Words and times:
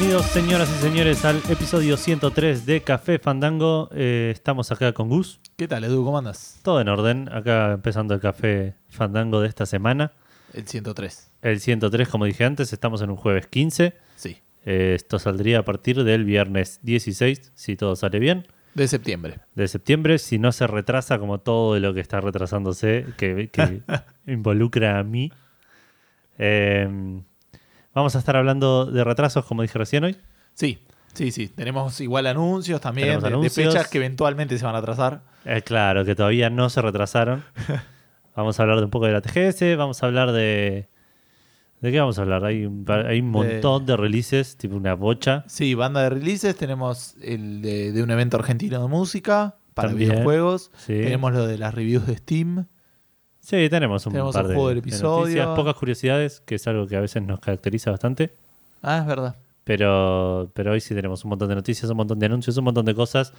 Bienvenidos, 0.00 0.30
señoras 0.32 0.70
y 0.70 0.80
señores, 0.82 1.24
al 1.26 1.36
episodio 1.50 1.98
103 1.98 2.64
de 2.64 2.80
Café 2.80 3.18
Fandango. 3.18 3.90
Eh, 3.92 4.30
estamos 4.34 4.72
acá 4.72 4.94
con 4.94 5.10
Gus. 5.10 5.40
¿Qué 5.56 5.68
tal, 5.68 5.84
Edu? 5.84 6.02
¿Cómo 6.02 6.16
andas? 6.16 6.58
Todo 6.62 6.80
en 6.80 6.88
orden. 6.88 7.28
Acá 7.30 7.72
empezando 7.72 8.14
el 8.14 8.20
Café 8.20 8.76
Fandango 8.88 9.42
de 9.42 9.48
esta 9.48 9.66
semana. 9.66 10.12
El 10.54 10.66
103. 10.66 11.32
El 11.42 11.60
103, 11.60 12.08
como 12.08 12.24
dije 12.24 12.46
antes, 12.46 12.72
estamos 12.72 13.02
en 13.02 13.10
un 13.10 13.16
jueves 13.16 13.46
15. 13.48 13.92
Sí. 14.16 14.38
Eh, 14.64 14.94
esto 14.96 15.18
saldría 15.18 15.58
a 15.58 15.64
partir 15.66 16.02
del 16.02 16.24
viernes 16.24 16.80
16, 16.82 17.52
si 17.54 17.76
todo 17.76 17.94
sale 17.94 18.18
bien, 18.20 18.46
De 18.74 18.88
septiembre. 18.88 19.40
de 19.54 19.68
septiembre. 19.68 20.18
Si 20.18 20.38
no 20.38 20.50
se 20.52 20.66
retrasa, 20.66 21.18
como 21.18 21.40
todo 21.40 21.78
lo 21.78 21.92
que 21.92 22.00
está 22.00 22.22
retrasándose, 22.22 23.04
que, 23.18 23.50
que 23.52 23.82
involucra 24.26 24.98
a 24.98 25.04
mí. 25.04 25.30
Eh, 26.38 27.20
vamos 27.94 28.16
a 28.16 28.18
estar 28.18 28.36
hablando 28.36 28.86
de 28.86 29.04
retrasos, 29.04 29.44
como 29.44 29.62
dije 29.62 29.78
recién 29.78 30.04
hoy. 30.04 30.16
Sí, 30.54 30.78
sí, 31.14 31.30
sí. 31.30 31.48
Tenemos 31.48 32.00
igual 32.00 32.26
anuncios 32.26 32.80
también 32.80 33.20
de, 33.20 33.50
fechas 33.50 33.88
que 33.88 33.98
eventualmente 33.98 34.58
se 34.58 34.64
van 34.64 34.74
a 34.74 34.78
atrasar. 34.78 35.22
Eh, 35.44 35.62
claro, 35.62 36.04
que 36.04 36.14
todavía 36.14 36.50
no 36.50 36.70
se 36.70 36.82
retrasaron. 36.82 37.44
vamos 38.36 38.58
a 38.58 38.62
hablar 38.62 38.78
de 38.78 38.84
un 38.84 38.90
poco 38.90 39.06
de 39.06 39.12
la 39.12 39.20
TGS, 39.20 39.76
vamos 39.76 40.02
a 40.02 40.06
hablar 40.06 40.32
de... 40.32 40.88
¿De 41.80 41.90
qué 41.90 41.98
vamos 41.98 42.18
a 42.18 42.22
hablar? 42.22 42.44
Hay, 42.44 42.66
un 42.66 42.84
par- 42.84 43.06
hay 43.06 43.20
un 43.20 43.30
montón 43.30 43.86
de 43.86 43.96
releases, 43.96 44.58
tipo 44.58 44.76
una 44.76 44.92
bocha. 44.92 45.44
Sí, 45.46 45.72
banda 45.74 46.02
de 46.02 46.10
releases. 46.10 46.54
Tenemos 46.54 47.14
el 47.22 47.62
de, 47.62 47.92
de 47.92 48.02
un 48.02 48.10
evento 48.10 48.36
argentino 48.36 48.82
de 48.82 48.86
música 48.88 49.56
para 49.72 49.88
También, 49.88 50.10
videojuegos. 50.10 50.70
sí. 50.76 50.92
Tenemos 50.92 51.32
lo 51.32 51.46
de 51.46 51.56
las 51.56 51.74
reviews 51.74 52.06
de 52.06 52.16
Steam. 52.18 52.66
Sí, 53.50 53.68
tenemos 53.68 54.06
un 54.06 54.12
Tenemos 54.12 54.32
par 54.32 54.44
un 54.44 54.48
de, 54.50 54.54
juego 54.54 54.68
del 54.68 54.80
de 54.80 54.88
episodio. 54.88 55.18
noticias, 55.22 55.48
pocas 55.56 55.74
curiosidades, 55.74 56.40
que 56.46 56.54
es 56.54 56.66
algo 56.68 56.86
que 56.86 56.94
a 56.94 57.00
veces 57.00 57.20
nos 57.24 57.40
caracteriza 57.40 57.90
bastante. 57.90 58.30
Ah, 58.80 58.98
es 58.98 59.06
verdad. 59.06 59.34
Pero, 59.64 60.52
pero 60.54 60.70
hoy 60.70 60.80
sí 60.80 60.94
tenemos 60.94 61.24
un 61.24 61.30
montón 61.30 61.48
de 61.48 61.56
noticias, 61.56 61.90
un 61.90 61.96
montón 61.96 62.20
de 62.20 62.26
anuncios, 62.26 62.56
un 62.56 62.64
montón 62.64 62.84
de 62.84 62.94
cosas. 62.94 63.32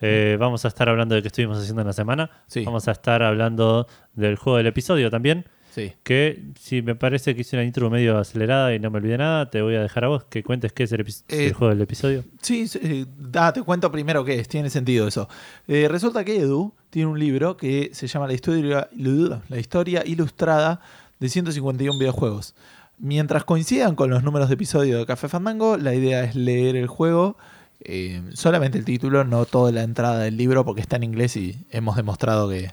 Eh, 0.00 0.36
vamos 0.40 0.64
a 0.64 0.68
estar 0.68 0.88
hablando 0.88 1.14
de 1.14 1.22
qué 1.22 1.28
estuvimos 1.28 1.58
haciendo 1.58 1.80
en 1.82 1.86
la 1.86 1.92
semana. 1.92 2.28
Sí. 2.48 2.64
Vamos 2.64 2.88
a 2.88 2.90
estar 2.90 3.22
hablando 3.22 3.86
del 4.14 4.34
juego 4.34 4.56
del 4.56 4.66
episodio 4.66 5.10
también. 5.10 5.44
Sí. 5.76 5.92
Que 6.04 6.42
si 6.58 6.80
me 6.80 6.94
parece 6.94 7.34
que 7.34 7.42
hice 7.42 7.54
una 7.54 7.62
intro 7.62 7.90
medio 7.90 8.16
acelerada 8.16 8.74
y 8.74 8.78
no 8.78 8.90
me 8.90 8.96
olvidé 8.96 9.18
nada, 9.18 9.50
te 9.50 9.60
voy 9.60 9.74
a 9.74 9.82
dejar 9.82 10.06
a 10.06 10.08
vos 10.08 10.24
que 10.24 10.42
cuentes 10.42 10.72
qué 10.72 10.84
es 10.84 10.92
el, 10.92 11.02
Eh, 11.02 11.48
el 11.48 11.52
juego 11.52 11.74
del 11.74 11.82
episodio. 11.82 12.24
Sí, 12.40 12.66
sí, 12.66 12.80
eh, 12.82 13.04
te 13.52 13.62
cuento 13.62 13.92
primero 13.92 14.24
qué 14.24 14.40
es, 14.40 14.48
tiene 14.48 14.70
sentido 14.70 15.06
eso. 15.06 15.28
Eh, 15.68 15.86
resulta 15.90 16.24
que 16.24 16.38
Edu 16.38 16.72
tiene 16.88 17.10
un 17.10 17.18
libro 17.18 17.58
que 17.58 17.90
se 17.92 18.06
llama 18.06 18.26
La 18.26 18.32
historia, 18.32 18.88
la 18.96 19.58
historia 19.58 20.02
ilustrada 20.06 20.80
de 21.20 21.28
151 21.28 21.98
videojuegos. 21.98 22.54
Mientras 22.96 23.44
coincidan 23.44 23.96
con 23.96 24.08
los 24.08 24.22
números 24.22 24.48
de 24.48 24.54
episodio 24.54 24.96
de 24.96 25.04
Café 25.04 25.28
Fandango, 25.28 25.76
la 25.76 25.94
idea 25.94 26.24
es 26.24 26.34
leer 26.34 26.76
el 26.76 26.86
juego, 26.86 27.36
eh, 27.80 28.22
solamente 28.32 28.78
el 28.78 28.86
título, 28.86 29.24
no 29.24 29.44
toda 29.44 29.72
la 29.72 29.82
entrada 29.82 30.20
del 30.20 30.38
libro, 30.38 30.64
porque 30.64 30.80
está 30.80 30.96
en 30.96 31.02
inglés 31.02 31.36
y 31.36 31.66
hemos 31.70 31.96
demostrado 31.96 32.48
que 32.48 32.70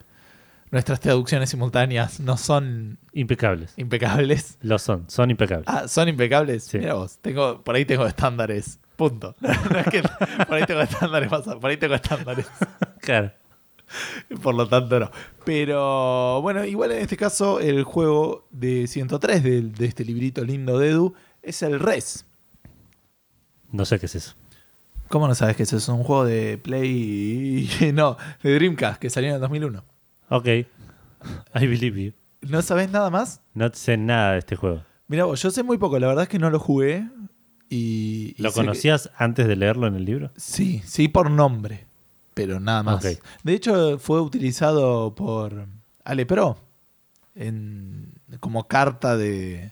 nuestras 0.73 0.99
traducciones 0.99 1.49
simultáneas 1.52 2.19
no 2.19 2.35
son 2.35 2.97
Impecables. 3.13 3.73
impecables. 3.77 4.57
Lo 4.61 4.79
son, 4.79 5.05
son 5.07 5.29
impecables. 5.31 5.66
Ah, 5.69 5.88
son 5.88 6.09
impecables. 6.09 6.63
Sí. 6.66 6.79
Mira 6.79 6.95
vos, 6.95 7.19
tengo, 7.21 7.63
por 7.63 7.75
ahí 7.75 7.85
tengo 7.85 8.05
estándares. 8.05 8.79
Punto. 8.97 9.35
No 9.41 9.79
es 9.79 9.88
que 9.88 10.01
por 10.01 10.53
ahí 10.56 10.66
tengo 10.66 10.81
estándares, 10.81 11.29
pasa, 11.29 11.59
por 11.59 11.69
ahí 11.69 11.78
tengo 11.78 11.95
estándares. 11.95 12.47
Claro. 13.00 13.31
Por 14.41 14.56
lo 14.56 14.67
tanto, 14.67 15.00
no. 15.00 15.12
Pero 15.45 16.41
bueno, 16.41 16.66
igual 16.66 16.91
en 16.94 17.00
este 17.00 17.17
caso, 17.17 17.59
el 17.59 17.83
juego 17.83 18.47
de 18.50 18.88
103 18.88 19.44
de, 19.44 19.62
de 19.62 19.85
este 19.85 20.03
librito 20.06 20.44
lindo 20.44 20.79
de 20.79 20.89
Edu 20.89 21.13
es 21.41 21.62
el 21.62 21.79
Res. 21.79 22.25
No 23.72 23.85
sé 23.85 24.00
qué 24.00 24.07
es 24.07 24.16
eso. 24.16 24.33
¿Cómo 25.09 25.28
no 25.28 25.35
sabes 25.35 25.56
que 25.56 25.63
eso 25.63 25.78
es 25.78 25.88
un 25.89 26.01
juego 26.03 26.25
de 26.25 26.57
Play. 26.57 27.69
No, 27.94 28.17
de 28.41 28.56
Dreamcast 28.56 29.00
que 29.00 29.09
salió 29.12 29.29
en 29.29 29.35
el 29.35 29.41
2001? 29.41 29.83
Ok. 30.35 30.45
I 31.55 31.67
believe 31.67 32.01
you. 32.03 32.13
¿No 32.41 32.61
sabes 32.61 32.89
nada 32.89 33.09
más? 33.11 33.39
No 33.53 33.69
sé 33.73 33.97
nada 33.97 34.33
de 34.33 34.39
este 34.39 34.55
juego. 34.55 34.83
Mira 35.07 35.25
yo 35.33 35.51
sé 35.51 35.61
muy 35.63 35.77
poco, 35.77 35.99
la 35.99 36.07
verdad 36.07 36.23
es 36.23 36.29
que 36.29 36.39
no 36.39 36.49
lo 36.49 36.59
jugué. 36.59 37.07
Y, 37.69 38.33
y 38.38 38.41
¿Lo 38.41 38.49
que- 38.49 38.55
conocías 38.55 39.11
antes 39.16 39.47
de 39.47 39.55
leerlo 39.55 39.85
en 39.88 39.95
el 39.95 40.05
libro? 40.05 40.31
Sí, 40.35 40.81
sí 40.85 41.07
por 41.07 41.29
nombre, 41.29 41.85
pero 42.33 42.59
nada 42.59 42.81
más. 42.83 43.03
De 43.44 43.53
hecho, 43.53 43.99
fue 43.99 44.21
utilizado 44.21 45.13
por 45.16 45.67
Ale 46.03 46.25
Pro 46.25 46.57
en, 47.35 48.11
como 48.39 48.67
carta 48.67 49.15
de... 49.17 49.71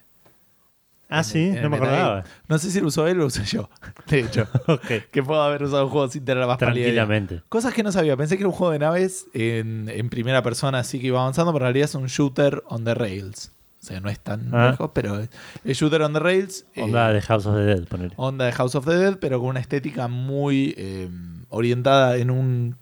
Ah, 1.11 1.23
sí, 1.23 1.39
en 1.49 1.61
no 1.61 1.69
me 1.69 1.75
acordaba. 1.77 2.23
No 2.47 2.57
sé 2.57 2.71
si 2.71 2.79
lo 2.79 2.87
usó 2.87 3.05
él 3.07 3.17
o 3.17 3.21
lo 3.21 3.25
usé 3.27 3.43
yo, 3.43 3.69
de 4.07 4.21
hecho. 4.21 4.47
Que 5.11 5.21
puedo 5.21 5.41
haber 5.41 5.63
usado 5.63 5.83
un 5.85 5.91
juego 5.91 6.07
sin 6.09 6.23
tener 6.25 6.41
la 6.41 6.47
más. 6.47 6.57
Tranquilamente. 6.57 7.41
Cosas 7.49 7.73
que 7.73 7.83
no 7.83 7.91
sabía. 7.91 8.15
Pensé 8.17 8.37
que 8.37 8.43
era 8.43 8.47
un 8.49 8.55
juego 8.55 8.71
de 8.73 8.79
naves 8.79 9.25
en, 9.33 9.89
en 9.89 10.09
primera 10.09 10.41
persona, 10.41 10.79
así 10.79 10.99
que 10.99 11.07
iba 11.07 11.19
avanzando, 11.19 11.51
pero 11.53 11.65
en 11.65 11.73
realidad 11.73 11.85
es 11.89 11.95
un 11.95 12.07
shooter 12.07 12.63
on 12.67 12.83
the 12.85 12.93
rails. 12.95 13.51
O 13.81 13.83
sea, 13.83 13.99
no 13.99 14.09
es 14.09 14.19
tan 14.19 14.53
Ah. 14.53 14.71
lejos, 14.71 14.91
pero 14.93 15.19
es, 15.65 15.77
shooter 15.77 16.01
on 16.03 16.13
the 16.13 16.19
rails. 16.19 16.65
eh, 16.75 16.83
Onda 16.83 17.11
de 17.11 17.21
House 17.21 17.45
of 17.47 17.55
the 17.55 17.61
Dead, 17.63 17.83
poner. 17.87 18.13
onda 18.15 18.45
de 18.45 18.51
House 18.51 18.75
of 18.75 18.85
the 18.85 18.93
Dead, 18.95 19.17
pero 19.19 19.39
con 19.39 19.49
una 19.49 19.59
estética 19.59 20.07
muy 20.07 20.73
eh, 20.77 21.09
orientada 21.49 22.15
en 22.17 22.31
un 22.31 22.77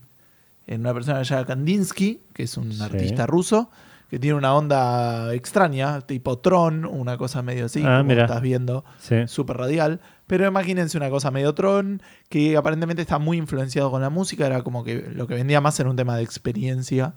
en 0.67 0.81
una 0.81 0.93
persona 0.93 1.23
llamada 1.23 1.47
Kandinsky, 1.47 2.21
que 2.33 2.43
es 2.43 2.55
un 2.57 2.71
Sí. 2.71 2.83
artista 2.83 3.25
ruso, 3.25 3.71
que 4.09 4.19
tiene 4.19 4.35
una 4.37 4.53
onda 4.55 5.33
extraña, 5.33 6.01
tipo 6.01 6.39
Tron, 6.39 6.85
una 6.85 7.17
cosa 7.17 7.41
medio 7.41 7.65
así, 7.65 7.83
Ah, 7.85 7.99
como 7.99 8.11
estás 8.13 8.41
viendo, 8.41 8.83
Sí. 8.99 9.15
súper 9.27 9.57
radial. 9.57 9.99
Pero 10.27 10.47
imagínense 10.47 10.97
una 10.97 11.09
cosa 11.09 11.31
medio 11.31 11.53
Tron, 11.53 12.01
que 12.29 12.57
aparentemente 12.57 13.01
está 13.01 13.19
muy 13.19 13.37
influenciado 13.37 13.91
con 13.91 14.01
la 14.01 14.09
música, 14.09 14.45
era 14.45 14.61
como 14.63 14.83
que 14.83 15.09
lo 15.13 15.27
que 15.27 15.35
vendía 15.35 15.61
más 15.61 15.79
era 15.79 15.89
un 15.89 15.95
tema 15.95 16.15
de 16.17 16.23
experiencia 16.23 17.13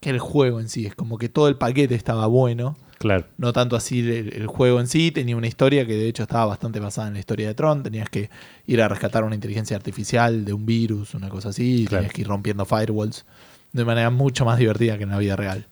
que 0.00 0.10
el 0.10 0.18
juego 0.18 0.60
en 0.60 0.68
sí, 0.68 0.86
es 0.86 0.94
como 0.94 1.16
que 1.18 1.28
todo 1.28 1.48
el 1.48 1.56
paquete 1.56 1.94
estaba 1.94 2.26
bueno. 2.26 2.76
Claro. 2.98 3.24
No 3.38 3.52
tanto 3.52 3.76
así 3.76 4.00
el, 4.00 4.32
el 4.34 4.46
juego 4.46 4.80
en 4.80 4.86
sí, 4.86 5.10
tenía 5.10 5.36
una 5.36 5.46
historia 5.48 5.86
que 5.86 5.94
de 5.94 6.08
hecho 6.08 6.22
estaba 6.22 6.46
bastante 6.46 6.80
basada 6.80 7.08
en 7.08 7.14
la 7.14 7.20
historia 7.20 7.46
de 7.48 7.54
Tron. 7.54 7.82
Tenías 7.82 8.08
que 8.08 8.30
ir 8.66 8.80
a 8.82 8.88
rescatar 8.88 9.22
una 9.24 9.34
inteligencia 9.34 9.76
artificial 9.76 10.44
de 10.44 10.52
un 10.52 10.64
virus, 10.64 11.14
una 11.14 11.28
cosa 11.28 11.50
así, 11.50 11.84
Claro. 11.86 12.02
tenías 12.02 12.12
que 12.14 12.20
ir 12.22 12.28
rompiendo 12.28 12.64
firewalls 12.64 13.26
de 13.72 13.84
manera 13.84 14.08
mucho 14.10 14.44
más 14.46 14.58
divertida 14.58 14.96
que 14.96 15.02
en 15.04 15.10
la 15.10 15.18
vida 15.18 15.36
real. 15.36 15.66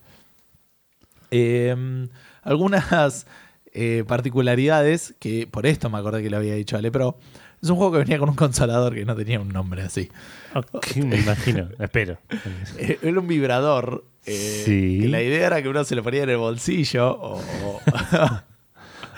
Eh, 1.37 2.07
algunas 2.43 3.25
eh, 3.73 4.03
particularidades, 4.07 5.15
que 5.19 5.47
por 5.47 5.65
esto 5.65 5.89
me 5.89 5.97
acordé 5.97 6.23
que 6.23 6.29
le 6.29 6.37
había 6.37 6.55
dicho 6.55 6.77
Ale 6.77 6.91
Pro, 6.91 7.17
es 7.61 7.69
un 7.69 7.77
juego 7.77 7.93
que 7.93 7.97
venía 7.99 8.19
con 8.19 8.29
un 8.29 8.35
consolador 8.35 8.93
que 8.93 9.05
no 9.05 9.15
tenía 9.15 9.39
un 9.39 9.49
nombre 9.49 9.81
así. 9.81 10.09
Ok, 10.53 10.95
me 10.97 11.17
imagino. 11.17 11.67
Espero. 11.79 12.17
Eh, 12.77 12.99
Era 13.01 13.19
un 13.19 13.27
vibrador. 13.27 14.05
eh, 14.25 14.61
Sí. 14.65 14.99
Que 15.01 15.07
la 15.09 15.21
idea 15.21 15.47
era 15.47 15.61
que 15.63 15.69
uno 15.69 15.83
se 15.83 15.95
lo 15.95 16.03
ponía 16.03 16.23
en 16.23 16.29
el 16.29 16.37
bolsillo 16.37 17.09
o, 17.11 17.41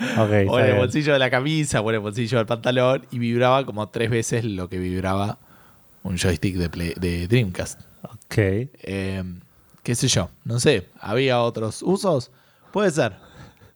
en 0.00 0.48
el 0.64 0.76
bolsillo 0.76 1.12
de 1.12 1.18
la 1.18 1.30
camisa 1.30 1.80
o 1.80 1.88
en 1.90 1.94
el 1.96 2.00
bolsillo 2.00 2.38
del 2.38 2.46
pantalón 2.46 3.04
y 3.10 3.18
vibraba 3.18 3.64
como 3.66 3.88
tres 3.88 4.10
veces 4.10 4.44
lo 4.44 4.68
que 4.68 4.78
vibraba 4.78 5.38
un 6.04 6.16
joystick 6.16 6.56
de, 6.56 6.70
Play- 6.70 6.94
de 6.98 7.26
Dreamcast. 7.28 7.80
Ok. 8.04 8.36
Eh, 8.36 9.22
¿Qué 9.88 9.94
sé 9.94 10.06
yo? 10.06 10.28
No 10.44 10.60
sé. 10.60 10.90
¿Había 11.00 11.40
otros 11.40 11.80
usos? 11.82 12.30
Puede 12.74 12.90
ser. 12.90 13.14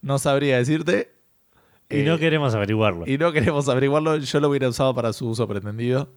No 0.02 0.18
sabría 0.18 0.58
decirte. 0.58 1.14
Y 1.88 2.02
no 2.02 2.16
Eh, 2.16 2.18
queremos 2.18 2.54
averiguarlo. 2.54 3.06
y 3.06 3.16
no 3.16 3.32
queremos 3.32 3.66
averiguarlo. 3.70 4.18
Yo 4.18 4.38
lo 4.40 4.50
hubiera 4.50 4.68
usado 4.68 4.94
para 4.94 5.14
su 5.14 5.26
uso 5.26 5.48
pretendido. 5.48 6.12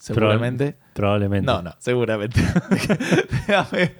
Seguramente. 0.00 0.70
Proba- 0.76 0.94
probablemente. 0.94 1.46
No, 1.46 1.62
no, 1.62 1.76
seguramente. 1.78 2.40
Déjame 3.46 3.94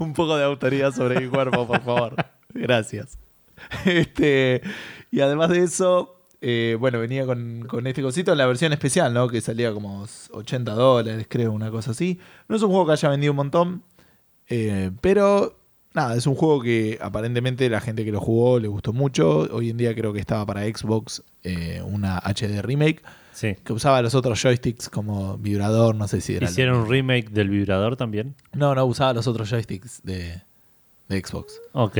un 0.00 0.12
poco 0.14 0.36
de 0.36 0.42
autoridad 0.42 0.92
sobre 0.92 1.20
mi 1.20 1.28
cuerpo, 1.28 1.64
por 1.64 1.80
favor. 1.82 2.16
Gracias. 2.52 3.18
Este, 3.84 4.62
y 5.12 5.20
además 5.20 5.50
de 5.50 5.60
eso, 5.62 6.26
eh, 6.40 6.76
bueno, 6.80 6.98
venía 6.98 7.24
con, 7.24 7.66
con 7.68 7.86
este 7.86 8.02
cosito 8.02 8.32
en 8.32 8.38
la 8.38 8.46
versión 8.46 8.72
especial, 8.72 9.14
¿no? 9.14 9.28
Que 9.28 9.40
salía 9.40 9.72
como 9.72 10.04
80 10.32 10.72
dólares, 10.74 11.26
creo, 11.30 11.52
una 11.52 11.70
cosa 11.70 11.92
así. 11.92 12.18
No 12.48 12.56
es 12.56 12.62
un 12.62 12.70
juego 12.70 12.86
que 12.86 12.92
haya 12.94 13.08
vendido 13.10 13.32
un 13.32 13.36
montón, 13.36 13.84
eh, 14.52 14.90
pero 15.00 15.56
nada, 15.94 16.14
es 16.16 16.26
un 16.26 16.34
juego 16.34 16.60
que 16.60 16.98
aparentemente 17.00 17.68
la 17.70 17.80
gente 17.80 18.04
que 18.04 18.12
lo 18.12 18.20
jugó 18.20 18.58
le 18.58 18.68
gustó 18.68 18.92
mucho. 18.92 19.48
Hoy 19.52 19.70
en 19.70 19.76
día 19.76 19.94
creo 19.94 20.12
que 20.12 20.20
estaba 20.20 20.44
para 20.46 20.62
Xbox 20.62 21.22
eh, 21.44 21.82
una 21.84 22.18
HD 22.18 22.62
remake 22.62 23.02
Sí. 23.32 23.56
que 23.64 23.72
usaba 23.72 24.02
los 24.02 24.14
otros 24.14 24.40
joysticks 24.42 24.90
como 24.90 25.38
vibrador, 25.38 25.94
no 25.94 26.06
sé 26.06 26.20
si 26.20 26.34
era. 26.36 26.46
el- 26.46 26.52
¿Hicieron 26.52 26.80
un 26.80 26.88
remake 26.88 27.30
del 27.30 27.48
vibrador 27.48 27.96
también? 27.96 28.34
No, 28.52 28.74
no, 28.74 28.84
usaba 28.84 29.14
los 29.14 29.26
otros 29.26 29.48
joysticks 29.50 30.02
de, 30.02 30.42
de 31.08 31.20
Xbox. 31.24 31.58
Ok. 31.72 31.98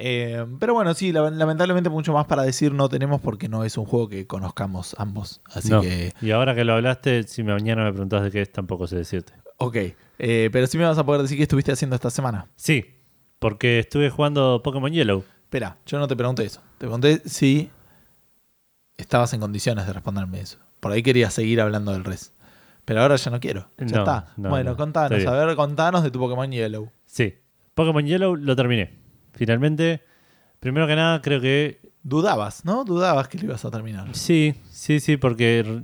Eh, 0.00 0.46
pero 0.60 0.74
bueno, 0.74 0.94
sí, 0.94 1.10
la- 1.10 1.28
lamentablemente 1.30 1.90
mucho 1.90 2.12
más 2.12 2.26
para 2.26 2.44
decir 2.44 2.72
no 2.72 2.88
tenemos 2.88 3.20
porque 3.20 3.48
no 3.48 3.64
es 3.64 3.76
un 3.76 3.84
juego 3.86 4.08
que 4.08 4.26
conozcamos 4.28 4.94
ambos. 4.98 5.40
Así 5.52 5.70
No. 5.70 5.80
que, 5.80 6.12
Y 6.22 6.30
ahora 6.30 6.54
que 6.54 6.62
lo 6.64 6.74
hablaste, 6.74 7.24
si 7.24 7.42
mañana 7.42 7.82
me 7.84 7.90
preguntás 7.90 8.22
de 8.22 8.30
qué 8.30 8.42
es, 8.42 8.52
tampoco 8.52 8.86
sé 8.86 8.96
decirte. 8.96 9.32
ok. 9.58 9.76
Eh, 10.18 10.48
pero 10.52 10.66
sí 10.66 10.78
me 10.78 10.84
vas 10.84 10.98
a 10.98 11.04
poder 11.06 11.22
decir 11.22 11.36
qué 11.36 11.44
estuviste 11.44 11.72
haciendo 11.72 11.94
esta 11.96 12.10
semana. 12.10 12.46
Sí, 12.56 12.84
porque 13.38 13.78
estuve 13.80 14.10
jugando 14.10 14.60
Pokémon 14.64 14.92
Yellow. 14.92 15.24
Espera, 15.44 15.78
yo 15.86 15.98
no 15.98 16.08
te 16.08 16.16
pregunté 16.16 16.44
eso. 16.44 16.60
Te 16.78 16.86
pregunté 16.86 17.22
si 17.24 17.70
estabas 18.96 19.32
en 19.32 19.40
condiciones 19.40 19.86
de 19.86 19.92
responderme 19.92 20.40
eso. 20.40 20.58
Por 20.80 20.92
ahí 20.92 21.02
querías 21.02 21.32
seguir 21.34 21.60
hablando 21.60 21.92
del 21.92 22.04
res. 22.04 22.32
Pero 22.84 23.02
ahora 23.02 23.16
ya 23.16 23.30
no 23.30 23.40
quiero. 23.40 23.70
Ya 23.78 23.84
No, 23.86 23.98
está. 23.98 24.32
no, 24.36 24.48
bueno, 24.50 24.70
no. 24.72 24.76
contanos. 24.76 25.24
A 25.26 25.32
ver, 25.32 25.56
contanos 25.56 26.02
de 26.02 26.10
tu 26.10 26.18
Pokémon 26.18 26.50
Yellow. 26.50 26.90
Sí. 27.06 27.34
Pokémon 27.74 28.04
Yellow 28.06 28.34
lo 28.36 28.56
terminé. 28.56 28.94
Finalmente, 29.34 30.02
primero 30.60 30.86
que 30.86 30.96
nada, 30.96 31.20
creo 31.22 31.40
que 31.40 31.80
Dudabas, 32.02 32.64
¿no? 32.64 32.84
Dudabas 32.84 33.28
que 33.28 33.36
lo 33.38 33.44
ibas 33.44 33.64
a 33.64 33.70
terminar. 33.70 34.08
sí, 34.14 34.54
sí, 34.70 34.98
sí, 35.00 35.16
porque 35.18 35.82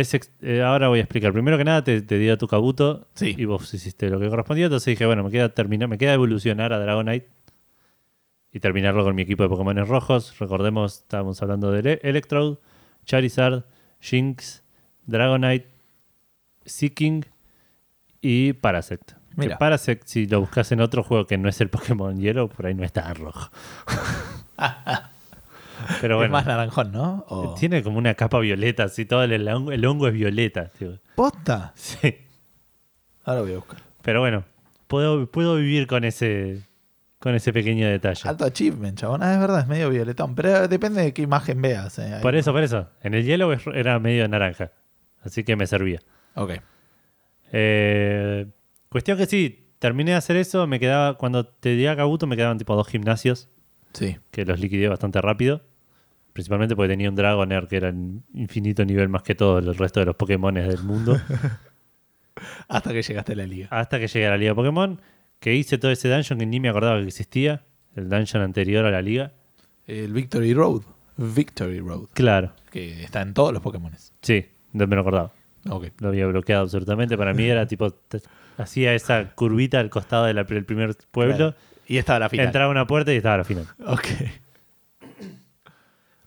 es 0.00 0.14
ex- 0.14 0.30
eh, 0.42 0.62
ahora 0.62 0.88
voy 0.88 0.98
a 0.98 1.02
explicar. 1.02 1.32
Primero 1.32 1.56
que 1.58 1.64
nada, 1.64 1.82
te, 1.84 2.02
te 2.02 2.18
dio 2.18 2.36
tu 2.38 2.46
Kabuto 2.48 3.08
Sí. 3.14 3.34
y 3.38 3.44
vos 3.44 3.72
hiciste 3.74 4.08
lo 4.10 4.18
que 4.20 4.28
correspondía. 4.28 4.66
Entonces 4.66 4.86
dije, 4.86 5.06
bueno, 5.06 5.22
me 5.24 5.30
queda 5.30 5.48
terminar, 5.50 5.88
me 5.88 5.98
queda 5.98 6.14
evolucionar 6.14 6.72
a 6.72 6.78
Dragonite 6.78 7.28
y 8.52 8.60
terminarlo 8.60 9.02
con 9.04 9.14
mi 9.14 9.22
equipo 9.22 9.42
de 9.42 9.48
Pokémon 9.48 9.76
rojos. 9.86 10.38
Recordemos, 10.38 10.98
estábamos 10.98 11.40
hablando 11.42 11.70
de 11.70 11.80
Ele- 11.80 12.00
Electrode, 12.02 12.58
Charizard, 13.04 13.64
Jinx, 14.00 14.62
Dragonite, 15.06 15.68
Seeking 16.64 17.24
y 18.20 18.52
Parasect. 18.54 19.12
Que 19.12 19.18
Mira. 19.36 19.58
Parasect, 19.58 20.06
si 20.06 20.26
lo 20.26 20.40
buscas 20.40 20.70
en 20.72 20.80
otro 20.80 21.02
juego 21.02 21.26
que 21.26 21.36
no 21.38 21.48
es 21.48 21.60
el 21.60 21.68
Pokémon 21.68 22.16
Hielo, 22.16 22.48
por 22.48 22.66
ahí 22.66 22.74
no 22.74 22.84
está 22.84 23.08
en 23.08 23.14
rojo. 23.16 23.50
Pero 26.00 26.14
Es 26.14 26.18
bueno, 26.18 26.32
más 26.32 26.46
naranjón, 26.46 26.92
¿no? 26.92 27.24
O- 27.28 27.54
tiene 27.58 27.82
como 27.82 27.98
una 27.98 28.14
capa 28.14 28.38
violeta, 28.40 28.84
así 28.84 29.04
todo 29.04 29.22
el, 29.24 29.32
el 29.32 29.48
hongo, 29.48 29.72
el 29.72 29.84
hongo 29.84 30.08
es 30.08 30.14
violeta. 30.14 30.70
tío. 30.78 30.98
¿Posta? 31.14 31.72
Sí. 31.76 32.16
Ahora 33.24 33.40
voy 33.42 33.52
a 33.52 33.56
buscar. 33.56 33.78
Pero 34.02 34.20
bueno, 34.20 34.44
puedo, 34.86 35.26
puedo 35.30 35.56
vivir 35.56 35.86
con 35.86 36.04
ese, 36.04 36.60
con 37.18 37.34
ese 37.34 37.52
pequeño 37.52 37.88
detalle. 37.88 38.28
Alto 38.28 38.44
achievement, 38.44 38.98
chabón. 38.98 39.22
Ah, 39.22 39.32
es 39.34 39.40
verdad, 39.40 39.60
es 39.60 39.66
medio 39.66 39.88
violetón. 39.90 40.34
Pero 40.34 40.68
depende 40.68 41.02
de 41.02 41.12
qué 41.14 41.22
imagen 41.22 41.62
veas. 41.62 41.98
eh. 41.98 42.18
Por 42.20 42.34
eso, 42.36 42.52
por 42.52 42.62
eso. 42.62 42.88
En 43.02 43.14
el 43.14 43.24
hielo 43.24 43.52
es- 43.52 43.66
era 43.74 43.98
medio 43.98 44.28
naranja. 44.28 44.72
Así 45.22 45.42
que 45.44 45.56
me 45.56 45.66
servía. 45.66 46.00
Ok. 46.34 46.52
Eh, 47.52 48.46
cuestión 48.88 49.16
que 49.16 49.26
sí, 49.26 49.68
terminé 49.78 50.10
de 50.12 50.16
hacer 50.16 50.36
eso. 50.36 50.66
Me 50.66 50.78
quedaba, 50.80 51.16
cuando 51.16 51.46
te 51.46 51.70
di 51.70 51.86
a 51.86 51.96
Kabuto, 51.96 52.26
me 52.26 52.36
quedaban 52.36 52.58
tipo 52.58 52.74
dos 52.76 52.88
gimnasios 52.88 53.48
Sí. 53.92 54.18
que 54.30 54.44
los 54.44 54.60
liquidé 54.60 54.88
bastante 54.88 55.20
rápido. 55.20 55.62
Principalmente 56.34 56.76
porque 56.76 56.88
tenía 56.90 57.08
un 57.08 57.14
Dragonair 57.14 57.66
que 57.68 57.76
era 57.76 57.88
en 57.88 58.22
infinito 58.34 58.84
nivel 58.84 59.08
más 59.08 59.22
que 59.22 59.34
todo 59.34 59.58
el 59.60 59.74
resto 59.74 60.00
de 60.00 60.06
los 60.06 60.16
Pokémones 60.16 60.68
del 60.68 60.82
mundo. 60.82 61.18
Hasta 62.68 62.92
que 62.92 63.02
llegaste 63.02 63.32
a 63.32 63.36
la 63.36 63.46
liga. 63.46 63.68
hasta 63.70 63.98
que 63.98 64.08
llegué 64.08 64.26
a 64.26 64.30
la 64.30 64.36
Liga 64.36 64.54
Pokémon. 64.54 65.00
Que 65.38 65.54
hice 65.54 65.78
todo 65.78 65.90
ese 65.90 66.08
dungeon 66.08 66.38
que 66.38 66.46
ni 66.46 66.58
me 66.60 66.68
acordaba 66.68 66.98
que 67.00 67.06
existía. 67.06 67.62
El 67.94 68.08
dungeon 68.08 68.42
anterior 68.42 68.84
a 68.84 68.90
la 68.90 69.02
liga. 69.02 69.32
El 69.86 70.12
Victory 70.12 70.52
Road. 70.54 70.82
Victory 71.16 71.78
Road. 71.80 72.08
Claro, 72.12 72.52
Que 72.72 73.04
está 73.04 73.22
en 73.22 73.34
todos 73.34 73.52
los 73.52 73.62
Pokémon. 73.62 73.92
sí, 74.22 74.46
no 74.72 74.86
me 74.88 74.96
lo 74.96 75.02
acordaba. 75.02 75.30
Ok. 75.70 75.86
Lo 76.00 76.08
había 76.08 76.26
bloqueado 76.26 76.62
absolutamente. 76.62 77.16
Para 77.16 77.32
mí 77.34 77.44
era 77.44 77.66
tipo, 77.68 77.94
hacía 78.58 78.94
esa 78.94 79.30
curvita 79.34 79.78
al 79.78 79.90
costado 79.90 80.24
de 80.24 80.34
del 80.34 80.64
primer 80.64 80.96
pueblo, 81.12 81.36
Claro. 81.36 81.54
Y 81.86 81.98
estaba 81.98 82.18
la 82.18 82.28
final. 82.28 82.46
entraba 82.46 82.66
a 82.66 82.70
una 82.70 82.86
puerta 82.86 83.12
y 83.12 83.16
estaba 83.18 83.36
a 83.36 83.38
la 83.38 83.44
final. 83.44 83.66
Ok. 83.86 84.06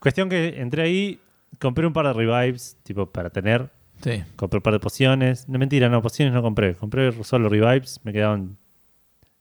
Cuestión 0.07 0.29
que 0.29 0.61
entré 0.61 0.83
ahí, 0.83 1.19
compré 1.59 1.85
un 1.85 1.91
par 1.91 2.07
de 2.07 2.13
revives, 2.13 2.77
tipo 2.83 3.07
para 3.11 3.29
tener, 3.29 3.69
Sí. 4.01 4.23
compré 4.37 4.59
un 4.59 4.61
par 4.61 4.71
de 4.71 4.79
pociones. 4.79 5.49
No 5.49 5.59
mentira, 5.59 5.89
no, 5.89 6.01
pociones 6.01 6.33
no 6.33 6.41
compré. 6.41 6.75
Compré 6.75 7.11
solo 7.25 7.49
revives, 7.49 7.99
me 8.05 8.13
quedaban 8.13 8.55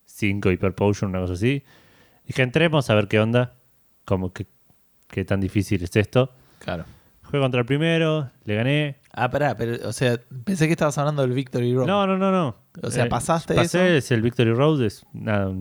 5 0.07 0.51
hyper 0.51 0.75
potion, 0.75 1.11
una 1.11 1.21
cosa 1.21 1.35
así. 1.35 1.63
Dije, 2.27 2.43
entremos 2.43 2.91
a 2.91 2.97
ver 2.97 3.07
qué 3.07 3.21
onda, 3.21 3.55
como 4.05 4.33
que 4.33 4.49
qué 5.07 5.25
tan 5.25 5.39
difícil 5.41 5.85
es 5.85 5.95
esto. 5.95 6.33
Claro. 6.59 6.85
Jugué 7.23 7.39
contra 7.39 7.61
el 7.61 7.67
primero, 7.67 8.29
le 8.45 8.55
gané. 8.57 8.97
Ah, 9.13 9.31
pará, 9.31 9.57
pero, 9.57 9.89
o 9.89 9.93
sea, 9.93 10.19
pensé 10.45 10.67
que 10.67 10.73
estabas 10.73 10.99
hablando 10.99 11.23
del 11.23 11.31
Victory 11.31 11.77
Road. 11.77 11.87
No, 11.87 12.09
no, 12.09 12.19
no, 12.19 12.33
no. 12.33 12.57
O 12.83 12.91
sea, 12.91 13.09
¿pasaste 13.09 13.55
pasé, 13.55 13.87
eso? 13.87 13.97
es 13.99 14.11
el 14.11 14.21
Victory 14.21 14.53
Road, 14.53 14.83
es, 14.83 15.07
nada, 15.13 15.55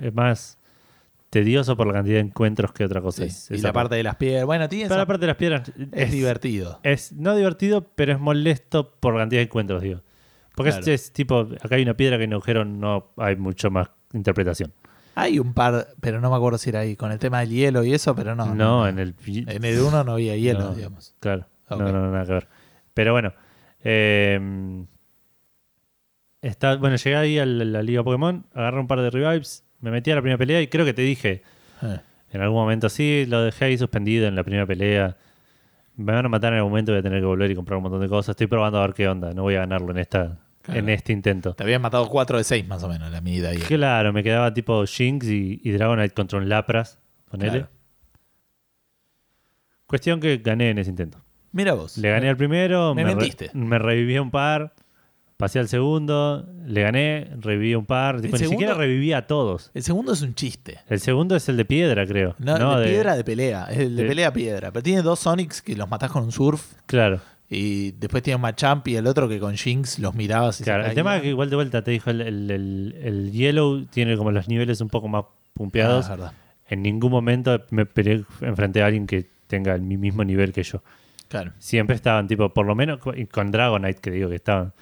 es 0.00 0.14
más 0.14 0.55
tedioso 1.30 1.76
por 1.76 1.86
la 1.86 1.92
cantidad 1.94 2.16
de 2.16 2.20
encuentros 2.20 2.72
que 2.72 2.84
otra 2.84 3.00
cosa. 3.00 3.22
Sí. 3.22 3.28
Es, 3.28 3.50
y 3.50 3.58
la 3.62 3.72
parte 3.72 3.94
de 3.96 4.02
las 4.02 4.16
piedras. 4.16 4.44
Bueno, 4.46 4.68
tiene 4.68 4.86
Pero 4.88 4.98
la 5.00 5.06
parte 5.06 5.22
de 5.22 5.26
las 5.26 5.36
piedras 5.36 5.72
es, 5.92 6.12
divertido. 6.12 6.80
Es 6.82 7.12
no 7.12 7.34
divertido, 7.36 7.82
pero 7.94 8.12
es 8.12 8.20
molesto 8.20 8.92
por 9.00 9.14
la 9.14 9.20
cantidad 9.22 9.40
de 9.40 9.44
encuentros, 9.44 9.82
digo. 9.82 10.02
Porque 10.54 10.70
es- 10.70 10.76
Claro. 10.76 10.92
es, 10.92 11.12
tipo, 11.12 11.40
acá 11.60 11.74
hay 11.76 11.82
una 11.82 11.94
piedra 11.94 12.16
que 12.18 12.24
en 12.24 12.32
agujero 12.32 12.64
no 12.64 13.12
hay 13.16 13.36
mucho 13.36 13.70
más 13.70 13.90
interpretación. 14.14 14.72
Hay 15.14 15.38
un 15.38 15.52
par, 15.54 15.88
pero 16.00 16.20
no 16.20 16.30
me 16.30 16.36
acuerdo 16.36 16.58
si 16.58 16.68
era 16.70 16.80
ahí, 16.80 16.94
con 16.96 17.10
el 17.10 17.18
tema 17.18 17.40
del 17.40 17.50
hielo 17.50 17.82
y 17.84 17.92
eso, 17.94 18.14
pero 18.14 18.34
no. 18.34 18.54
No, 18.54 18.86
en 18.86 18.98
el... 18.98 19.14
En 19.26 19.64
el 19.64 19.80
uno 19.80 20.04
no 20.04 20.12
había 20.12 20.36
hielo, 20.36 20.60
No. 20.60 20.74
digamos. 20.74 21.14
Claro, 21.20 21.46
Ok. 21.68 21.80
no, 21.80 21.90
no, 21.92 22.10
nada 22.12 22.24
que 22.26 22.32
ver. 22.32 22.48
Pero 22.94 23.12
bueno, 23.12 23.32
eh, 23.82 24.38
está, 26.42 26.76
bueno, 26.76 26.96
llegué 26.96 27.16
ahí 27.16 27.38
a 27.38 27.46
la, 27.46 27.64
la 27.64 27.82
Liga 27.82 28.02
Pokémon, 28.04 28.46
agarré 28.54 28.80
un 28.80 28.86
par 28.86 29.00
de 29.00 29.10
revives, 29.10 29.64
me 29.80 29.90
metí 29.90 30.10
a 30.10 30.14
la 30.16 30.20
primera 30.20 30.38
pelea 30.38 30.60
y 30.62 30.68
creo 30.68 30.84
que 30.84 30.94
te 30.94 31.02
dije 31.02 31.42
Eh, 31.82 31.98
en 32.32 32.40
algún 32.40 32.58
momento, 32.58 32.88
sí, 32.88 33.24
lo 33.28 33.42
dejé 33.42 33.66
ahí 33.66 33.78
suspendido 33.78 34.26
en 34.26 34.34
la 34.36 34.42
primera 34.42 34.66
pelea. 34.66 35.16
Me 35.96 36.12
van 36.12 36.26
a 36.26 36.28
matar 36.28 36.52
en 36.52 36.58
algún 36.58 36.72
momento, 36.72 36.92
voy 36.92 36.98
a 36.98 37.02
tener 37.02 37.20
que 37.20 37.26
volver 37.26 37.50
y 37.50 37.54
comprar 37.54 37.76
un 37.78 37.84
montón 37.84 38.00
de 38.00 38.08
cosas. 38.08 38.30
Estoy 38.30 38.46
probando 38.48 38.78
a 38.78 38.82
ver 38.86 38.94
qué 38.94 39.08
onda, 39.08 39.32
no 39.32 39.42
voy 39.42 39.54
a 39.54 39.60
ganarlo 39.60 39.90
en 39.92 39.98
esta 39.98 40.38
Claro. 40.62 40.80
en 40.80 40.88
este 40.88 41.12
intento. 41.12 41.54
Te 41.54 41.62
habían 41.62 41.80
matado 41.80 42.08
4 42.08 42.38
de 42.38 42.44
6 42.44 42.66
más 42.66 42.82
o 42.82 42.88
menos 42.88 43.10
la 43.12 43.20
medida 43.20 43.50
ahí. 43.50 43.58
Claro, 43.58 44.12
me 44.12 44.22
quedaba 44.24 44.52
tipo 44.52 44.84
Jinx 44.84 45.26
y, 45.28 45.60
y 45.62 45.70
Dragonite 45.70 46.12
contra 46.12 46.38
un 46.40 46.48
Lapras. 46.48 46.98
Ponele. 47.30 47.50
Claro. 47.50 47.68
Cuestión 49.86 50.20
que 50.20 50.38
gané 50.38 50.70
en 50.70 50.78
ese 50.78 50.90
intento. 50.90 51.20
Mira 51.52 51.74
vos. 51.74 51.96
Le 51.98 52.10
gané 52.10 52.28
al 52.28 52.36
primero, 52.36 52.94
Me 52.94 53.04
re- 53.04 53.14
mentiste. 53.14 53.50
me 53.54 53.78
reviví 53.78 54.18
un 54.18 54.30
par, 54.30 54.74
pasé 55.36 55.58
al 55.58 55.68
segundo, 55.68 56.48
le 56.66 56.82
gané, 56.82 57.30
reviví 57.40 57.74
un 57.74 57.84
par. 57.86 58.20
Tipo, 58.20 58.36
ni 58.38 58.44
siquiera 58.46 58.74
reviví 58.74 59.12
a 59.12 59.26
todos. 59.26 59.70
El 59.74 59.82
segundo 59.82 60.12
es 60.12 60.22
un 60.22 60.34
chiste. 60.34 60.78
El 60.88 61.00
segundo 61.00 61.36
es 61.36 61.48
el 61.48 61.56
de 61.56 61.64
piedra, 61.64 62.06
creo. 62.06 62.34
No, 62.38 62.58
No, 62.58 62.78
de, 62.78 62.86
de- 62.86 62.92
piedra 62.92 63.16
de 63.16 63.24
pelea. 63.24 63.66
Es 63.70 63.78
el 63.78 63.96
de 63.96 64.02
de- 64.02 64.08
pelea 64.08 64.32
piedra. 64.32 64.70
Pero 64.72 64.82
tiene 64.82 65.02
dos 65.02 65.20
Sonics 65.20 65.62
que 65.62 65.76
los 65.76 65.88
matás 65.88 66.10
con 66.10 66.24
un 66.24 66.32
surf. 66.32 66.74
Claro, 66.86 67.20
Y 67.48 67.92
después 67.92 68.22
tiene 68.22 68.38
Machamp 68.38 68.88
y 68.88 68.96
el 68.96 69.06
otro 69.06 69.28
que 69.28 69.38
con 69.38 69.54
Jinx 69.56 69.98
los 70.00 70.14
mirabas 70.14 70.56
y 70.56 70.58
se 70.58 70.64
claro. 70.64 70.86
El 70.86 70.94
tema 70.94 71.16
es 71.16 71.22
que 71.22 71.28
igual 71.28 71.48
de 71.50 71.56
vuelta 71.56 71.82
te 71.84 71.92
dijo, 71.92 72.10
el, 72.10 72.20
el, 72.22 72.50
el- 72.50 72.96
el 73.02 73.30
Yellow 73.32 73.84
tiene 73.86 74.16
como 74.16 74.30
los 74.32 74.48
niveles 74.48 74.80
un 74.80 74.88
poco 74.88 75.06
más 75.08 75.24
Ah, 75.26 75.58
pumpeados. 75.58 76.08
verdad. 76.08 76.32
en 76.68 76.82
ningún 76.82 77.10
momento 77.12 77.62
me 77.70 77.86
peleé 77.86 78.24
enfrente 78.40 78.82
a 78.82 78.86
alguien 78.86 79.06
que 79.06 79.26
tenga 79.46 79.74
el 79.74 79.80
mi 79.82 79.96
mismo 79.96 80.24
nivel 80.24 80.52
que 80.52 80.62
yo. 80.64 80.82
Claro. 81.28 81.52
Siempre 81.58 81.94
estaban, 81.96 82.26
tipo, 82.26 82.52
por 82.52 82.66
lo 82.66 82.74
menos 82.74 82.98
con 83.32 83.50
Dragonite, 83.50 84.00
que 84.00 84.10
digo 84.10 84.28
que 84.28 84.34
estaban. 84.36 84.72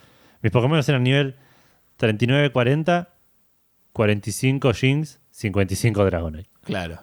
Mis 0.45 0.53
Pokémon 0.53 0.79
eran 0.87 1.03
nivel 1.03 1.37
39, 1.97 2.53
40, 2.53 3.09
45 3.95 4.73
Jinx, 4.75 5.21
55 5.31 6.05
Dragonite. 6.05 6.51
Claro. 6.65 7.01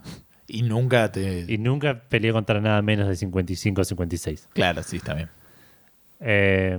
Y 0.47 0.61
nunca 0.61 1.11
te. 1.11 1.45
Y 1.51 1.57
nunca 1.57 2.03
peleé 2.07 2.31
contra 2.33 2.61
nada 2.61 2.81
menos 2.83 3.07
de 3.07 3.15
55 3.15 3.83
56. 3.83 4.49
Claro, 4.53 4.83
sí, 4.83 4.97
está 4.97 5.15
bien. 5.15 5.29
Eh, 6.19 6.77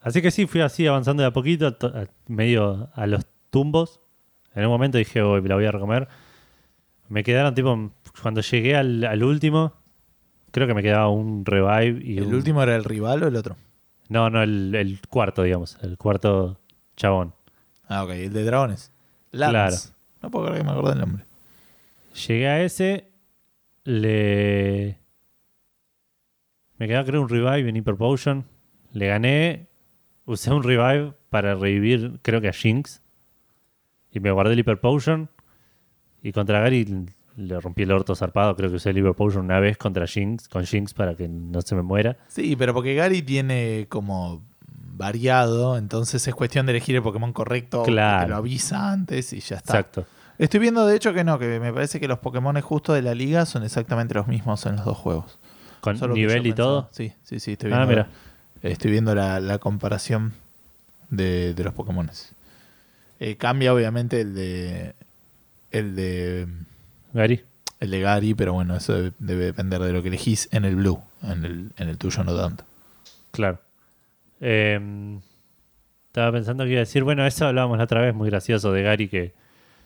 así 0.00 0.20
que 0.22 0.30
sí, 0.32 0.46
fui 0.46 0.60
así 0.60 0.86
avanzando 0.88 1.22
de 1.22 1.28
a 1.28 1.32
poquito, 1.32 1.68
a- 1.68 2.06
medio 2.26 2.90
a 2.94 3.06
los 3.06 3.24
tumbos. 3.50 4.00
En 4.56 4.64
un 4.64 4.70
momento 4.70 4.98
dije, 4.98 5.22
"Uy, 5.22 5.40
me 5.40 5.48
la 5.48 5.54
voy 5.54 5.66
a 5.66 5.70
recomer. 5.72 6.08
Me 7.08 7.22
quedaron, 7.22 7.54
tipo, 7.54 7.92
cuando 8.22 8.40
llegué 8.40 8.74
al, 8.76 9.04
al 9.04 9.22
último, 9.22 9.74
creo 10.50 10.66
que 10.66 10.74
me 10.74 10.82
quedaba 10.82 11.08
un 11.10 11.44
revive 11.44 12.00
y 12.04 12.18
¿El 12.18 12.24
un- 12.24 12.34
último 12.34 12.62
era 12.62 12.74
el 12.74 12.82
rival 12.84 13.22
o 13.22 13.28
el 13.28 13.36
otro? 13.36 13.56
No, 14.08 14.30
no, 14.30 14.42
el, 14.42 14.74
el 14.74 15.00
cuarto, 15.08 15.42
digamos. 15.42 15.78
El 15.82 15.96
cuarto 15.96 16.60
chabón. 16.96 17.34
Ah, 17.88 18.04
ok, 18.04 18.10
el 18.10 18.32
de 18.32 18.44
dragones. 18.44 18.92
Lance. 19.30 19.52
Claro. 19.52 19.76
No 20.22 20.30
puedo 20.30 20.46
creer 20.46 20.60
que 20.60 20.64
me 20.64 20.70
acuerdo 20.70 20.90
del 20.90 21.00
nombre. 21.00 21.24
Llegué 22.26 22.48
a 22.48 22.62
ese, 22.62 23.10
le... 23.84 24.98
Me 26.76 26.88
quedaba 26.88 27.04
creo 27.04 27.22
un 27.22 27.28
revive 27.28 27.68
en 27.68 27.76
Hyper 27.76 27.96
Potion. 27.96 28.46
Le 28.92 29.06
gané, 29.08 29.68
usé 30.24 30.52
un 30.52 30.62
revive 30.62 31.12
para 31.30 31.54
revivir 31.54 32.20
creo 32.22 32.40
que 32.40 32.48
a 32.48 32.52
Jinx. 32.52 33.02
Y 34.10 34.20
me 34.20 34.30
guardé 34.30 34.54
el 34.54 34.60
Hyper 34.60 34.80
Potion. 34.80 35.30
Y 36.22 36.32
contra 36.32 36.60
Gary 36.60 36.84
le 37.36 37.60
rompí 37.60 37.82
el 37.82 37.92
orto 37.92 38.14
zarpado. 38.14 38.54
Creo 38.56 38.70
que 38.70 38.76
usé 38.76 38.92
Potion 39.14 39.44
una 39.44 39.60
vez 39.60 39.76
contra 39.76 40.06
Jinx, 40.06 40.48
con 40.48 40.64
Jinx 40.64 40.94
para 40.94 41.14
que 41.14 41.28
no 41.28 41.60
se 41.62 41.74
me 41.74 41.82
muera. 41.82 42.16
Sí, 42.28 42.56
pero 42.56 42.74
porque 42.74 42.94
Gary 42.94 43.22
tiene 43.22 43.86
como 43.88 44.42
variado, 44.96 45.76
entonces 45.76 46.26
es 46.28 46.34
cuestión 46.34 46.66
de 46.66 46.72
elegir 46.72 46.94
el 46.96 47.02
Pokémon 47.02 47.32
correcto. 47.32 47.82
Claro. 47.82 48.24
Que 48.26 48.30
lo 48.30 48.36
avisa 48.36 48.92
antes 48.92 49.32
y 49.32 49.40
ya 49.40 49.56
está. 49.56 49.72
Exacto. 49.78 50.06
Estoy 50.38 50.60
viendo 50.60 50.86
de 50.86 50.96
hecho 50.96 51.12
que 51.12 51.22
no, 51.24 51.38
que 51.38 51.60
me 51.60 51.72
parece 51.72 52.00
que 52.00 52.08
los 52.08 52.18
Pokémon 52.18 52.60
justo 52.60 52.92
de 52.92 53.02
la 53.02 53.14
liga 53.14 53.46
son 53.46 53.62
exactamente 53.64 54.14
los 54.14 54.26
mismos 54.26 54.64
en 54.66 54.76
los 54.76 54.84
dos 54.84 54.96
juegos. 54.98 55.38
Con 55.80 55.96
Solo 55.98 56.14
nivel 56.14 56.38
y 56.46 56.50
pensaba- 56.52 56.56
todo. 56.56 56.88
Sí, 56.92 57.12
sí, 57.24 57.40
sí, 57.40 57.52
estoy 57.52 57.70
Ah, 57.72 57.84
viendo, 57.84 57.88
mira. 57.90 58.08
estoy 58.62 58.90
viendo 58.90 59.14
la, 59.14 59.38
la 59.40 59.58
comparación 59.58 60.32
de, 61.10 61.54
de 61.54 61.64
los 61.64 61.74
Pokémon. 61.74 62.10
cambia 63.38 63.74
obviamente 63.74 64.20
el 64.20 64.34
de. 64.34 64.94
El 65.70 65.94
de. 65.96 66.46
Gary. 67.14 67.42
el 67.80 67.90
de 67.90 68.00
Gary, 68.00 68.34
pero 68.34 68.52
bueno, 68.52 68.76
eso 68.76 68.92
debe, 68.94 69.12
debe 69.18 69.44
depender 69.46 69.80
de 69.80 69.92
lo 69.92 70.02
que 70.02 70.08
elegís 70.08 70.48
en 70.52 70.64
el 70.64 70.76
Blue. 70.76 71.00
En 71.22 71.44
el, 71.44 71.72
en 71.76 71.88
el 71.88 71.96
tuyo 71.98 72.22
no 72.24 72.36
tanto. 72.36 72.64
Claro. 73.30 73.60
Eh, 74.40 75.18
estaba 76.06 76.32
pensando 76.32 76.64
que 76.64 76.70
iba 76.70 76.78
a 76.78 76.80
decir, 76.80 77.02
bueno, 77.04 77.26
eso 77.26 77.46
hablábamos 77.46 77.78
la 77.78 77.84
otra 77.84 78.00
vez, 78.02 78.14
muy 78.14 78.28
gracioso, 78.30 78.72
de 78.72 78.82
Gary 78.82 79.08
que 79.08 79.34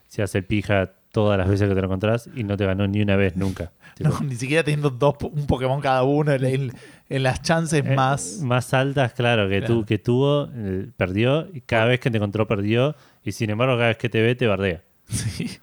se 0.09 0.23
hace 0.23 0.43
pija 0.43 0.93
todas 1.13 1.39
las 1.39 1.49
veces 1.49 1.69
que 1.69 1.75
te 1.75 1.81
lo 1.81 1.87
encontrás 1.87 2.29
y 2.35 2.45
no 2.45 2.57
te 2.57 2.67
ganó 2.67 2.87
ni 2.87 3.01
una 3.01 3.17
vez 3.17 3.37
nunca. 3.37 3.73
Tipo, 3.95 4.11
No, 4.21 4.21
ni 4.21 4.35
siquiera 4.37 4.63
teniendo 4.63 4.91
dos, 4.91 5.17
un 5.23 5.47
Pokémon 5.47 5.81
cada 5.81 6.03
uno 6.03 6.33
en, 6.33 6.45
en- 6.45 6.73
en 7.09 7.23
las 7.23 7.41
chances 7.43 7.85
eh, 7.85 7.95
más. 7.95 8.41
más 8.43 8.75
altas, 8.75 9.13
claro, 9.15 9.49
que, 9.49 9.61
Claro. 9.61 9.75
tú, 9.75 9.85
que 9.87 9.99
tuvo, 9.99 10.49
eh, 10.55 10.89
perdió, 10.97 11.49
y 11.55 11.63
cada 11.63 11.87
vez 11.87 12.01
que 12.01 12.11
te 12.11 12.19
encontró 12.19 12.47
perdió, 12.47 12.95
y 13.25 13.33
sin 13.33 13.49
embargo 13.51 13.75
cada 13.77 13.89
vez 13.89 13.97
que 13.97 14.09
te 14.11 14.21
ve 14.21 14.35
te 14.35 14.47
bardea. 14.47 14.83
Sí. 15.09 15.59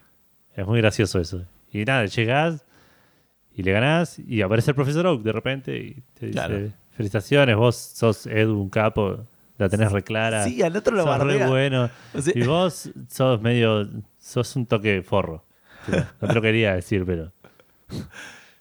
Es 0.56 0.66
muy 0.66 0.80
gracioso 0.80 1.20
eso. 1.20 1.44
Y 1.82 1.86
nada, 1.86 2.06
llegás 2.06 2.66
y 3.54 3.64
le 3.64 3.72
ganás 3.72 4.20
y 4.20 4.42
aparece 4.42 4.72
el 4.72 4.76
profesor 4.76 5.06
Oak 5.08 5.24
de 5.24 5.32
repente 5.32 5.78
y 5.78 5.94
te 6.14 6.28
dice, 6.28 6.32
Claro. 6.32 6.72
felicitaciones, 6.92 7.56
vos 7.56 7.76
sos 7.76 8.26
Edu, 8.28 8.60
un 8.62 8.70
capo, 8.70 9.26
la 9.58 9.70
tenés 9.70 9.92
reclara. 9.92 10.44
Sí, 10.46 10.62
al 10.62 10.76
otro 10.76 10.96
lo 10.96 11.04
sos 11.04 11.20
re 11.20 11.46
bueno. 11.48 11.90
O 12.14 12.22
sea- 12.22 12.34
Y 12.36 12.46
vos 12.46 12.90
sos 13.10 13.42
medio, 13.42 13.88
sos 14.20 14.56
un 14.56 14.66
toque 14.66 15.02
forro. 15.04 15.44
No 16.22 16.28
te 16.28 16.34
lo 16.34 16.42
quería 16.42 16.74
decir, 16.76 17.06
pero 17.06 17.32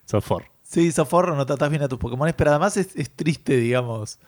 sos 0.05 0.25
forro. 0.25 0.47
Sí, 0.63 0.91
Soforro, 0.91 1.37
no 1.37 1.47
tratás 1.47 1.71
bien 1.71 1.83
a 1.83 1.89
tus 1.89 1.99
Pokémon, 1.99 2.33
pero 2.37 2.51
además 2.51 2.77
es, 2.77 2.97
es 2.97 3.11
triste, 3.15 3.57
digamos. 3.57 4.19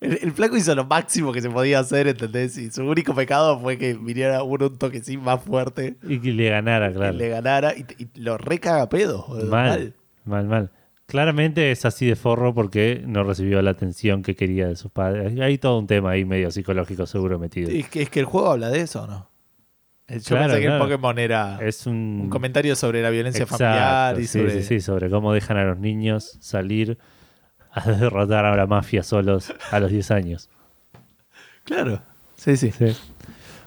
El, 0.00 0.18
el 0.22 0.32
flaco 0.32 0.56
hizo 0.56 0.74
lo 0.74 0.84
máximo 0.84 1.32
que 1.32 1.40
se 1.40 1.48
podía 1.48 1.78
hacer, 1.78 2.06
¿entendés? 2.08 2.58
Y 2.58 2.70
su 2.70 2.82
único 2.84 3.14
pecado 3.14 3.58
fue 3.58 3.78
que 3.78 3.94
viniera 3.94 4.42
uno 4.42 4.66
un 4.66 4.76
toquecín 4.78 5.22
más 5.22 5.42
fuerte 5.42 5.96
Y 6.06 6.18
que 6.20 6.32
le 6.32 6.50
ganara, 6.50 6.90
y 6.90 6.94
claro. 6.94 7.12
le 7.16 7.28
ganara 7.30 7.74
y, 7.74 7.86
y 7.98 8.20
lo 8.20 8.36
recaga 8.36 8.88
pedo. 8.88 9.24
boludo, 9.26 9.50
Mal, 9.50 9.94
mal, 10.24 10.46
mal. 10.46 10.70
Claramente 11.06 11.70
es 11.70 11.84
así 11.84 12.04
de 12.06 12.16
forro 12.16 12.52
porque 12.52 13.02
no 13.06 13.22
recibió 13.22 13.62
la 13.62 13.70
atención 13.70 14.22
que 14.22 14.34
quería 14.34 14.66
de 14.66 14.74
sus 14.76 14.90
padres. 14.90 15.38
Hay 15.40 15.56
todo 15.56 15.78
un 15.78 15.86
tema 15.86 16.10
ahí 16.10 16.24
medio 16.24 16.50
psicológico 16.50 17.06
seguro 17.06 17.38
metido. 17.38 17.70
Es 17.70 17.88
que, 17.88 18.02
es 18.02 18.10
que 18.10 18.20
el 18.20 18.26
juego 18.26 18.50
habla 18.50 18.70
de 18.70 18.80
eso, 18.80 19.04
¿o 19.04 19.06
¿no? 19.06 19.30
Yo 20.08 20.20
Claro, 20.20 20.44
pensé 20.44 20.60
que 20.60 20.66
claro. 20.66 20.84
el 20.84 20.90
Pokémon 20.90 21.18
era 21.18 21.58
Es 21.60 21.86
un, 21.86 22.18
un 22.22 22.28
comentario 22.30 22.76
sobre 22.76 23.02
la 23.02 23.10
violencia 23.10 23.42
Exacto, 23.44 23.64
familiar 23.64 24.20
y 24.20 24.26
sí, 24.26 24.38
sobre... 24.38 24.50
sí, 24.52 24.62
sí, 24.62 24.80
sobre 24.80 25.08
cómo 25.10 25.32
dejan 25.32 25.56
a 25.56 25.64
los 25.64 25.78
niños 25.78 26.36
salir 26.40 26.98
a 27.76 27.90
derrotar 27.92 28.44
a 28.44 28.56
la 28.56 28.66
mafia 28.66 29.02
solos 29.02 29.52
a 29.70 29.78
los 29.80 29.90
10 29.90 30.10
años. 30.10 30.48
Claro, 31.64 32.02
sí, 32.36 32.56
sí. 32.56 32.70
Sí, 32.72 32.96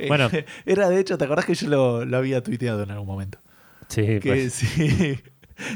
Bueno. 0.07 0.29
Era 0.65 0.89
de 0.89 0.99
hecho, 0.99 1.17
¿te 1.17 1.25
acordás 1.25 1.45
que 1.45 1.53
yo 1.55 1.67
lo, 1.69 2.05
lo 2.05 2.17
había 2.17 2.41
tuiteado 2.43 2.83
en 2.83 2.91
algún 2.91 3.07
momento? 3.07 3.39
sí, 3.87 4.19
Que 4.19 4.21
pues, 4.21 4.53
si, 4.53 5.19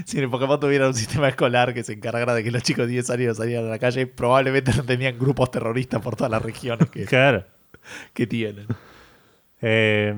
si 0.06 0.18
en 0.18 0.24
el 0.24 0.30
Pokémon 0.30 0.60
tuviera 0.60 0.88
un 0.88 0.94
sistema 0.94 1.28
escolar 1.30 1.74
que 1.74 1.84
se 1.84 1.94
encargara 1.94 2.34
de 2.34 2.44
que 2.44 2.52
los 2.52 2.64
chicos 2.64 2.86
de 2.88 2.94
10 2.94 3.10
años 3.10 3.38
salieran 3.38 3.66
a 3.66 3.70
la 3.70 3.80
calle, 3.80 4.08
probablemente 4.08 4.72
no 4.76 4.84
tenían 4.84 5.18
grupos 5.20 5.52
terroristas 5.52 6.02
por 6.02 6.16
todas 6.16 6.32
las 6.32 6.42
regiones 6.42 6.90
que, 6.90 7.06
claro. 7.06 7.44
que 8.14 8.26
tienen. 8.28 8.68
Eh, 9.62 10.14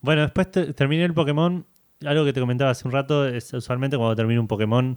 bueno, 0.00 0.22
después 0.22 0.50
te- 0.50 0.72
terminé 0.74 1.04
el 1.04 1.14
Pokémon. 1.14 1.66
Algo 2.06 2.24
que 2.24 2.32
te 2.32 2.40
comentaba 2.40 2.70
hace 2.70 2.86
un 2.86 2.92
rato 2.92 3.26
es 3.26 3.52
usualmente 3.52 3.96
cuando 3.96 4.14
termino 4.14 4.40
un 4.40 4.46
Pokémon 4.46 4.96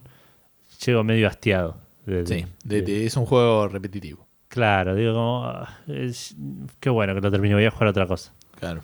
llego 0.86 1.04
medio 1.04 1.28
hastiado. 1.28 1.78
de- 2.06 2.26
Sí, 2.26 2.46
de- 2.64 2.82
de- 2.82 2.82
de- 2.82 3.06
es 3.06 3.16
un 3.16 3.26
juego 3.26 3.68
repetitivo. 3.68 4.28
Claro, 4.48 4.96
digo 4.96 5.14
como, 5.14 5.46
ah, 5.46 5.80
es- 5.88 6.36
qué 6.80 6.90
bueno 6.90 7.14
que 7.14 7.22
lo 7.22 7.32
termino, 7.32 7.56
voy 7.56 7.66
a 7.66 7.72
jugar 7.72 7.88
otra 7.90 8.08
cosa. 8.08 8.34
Claro. 8.60 8.82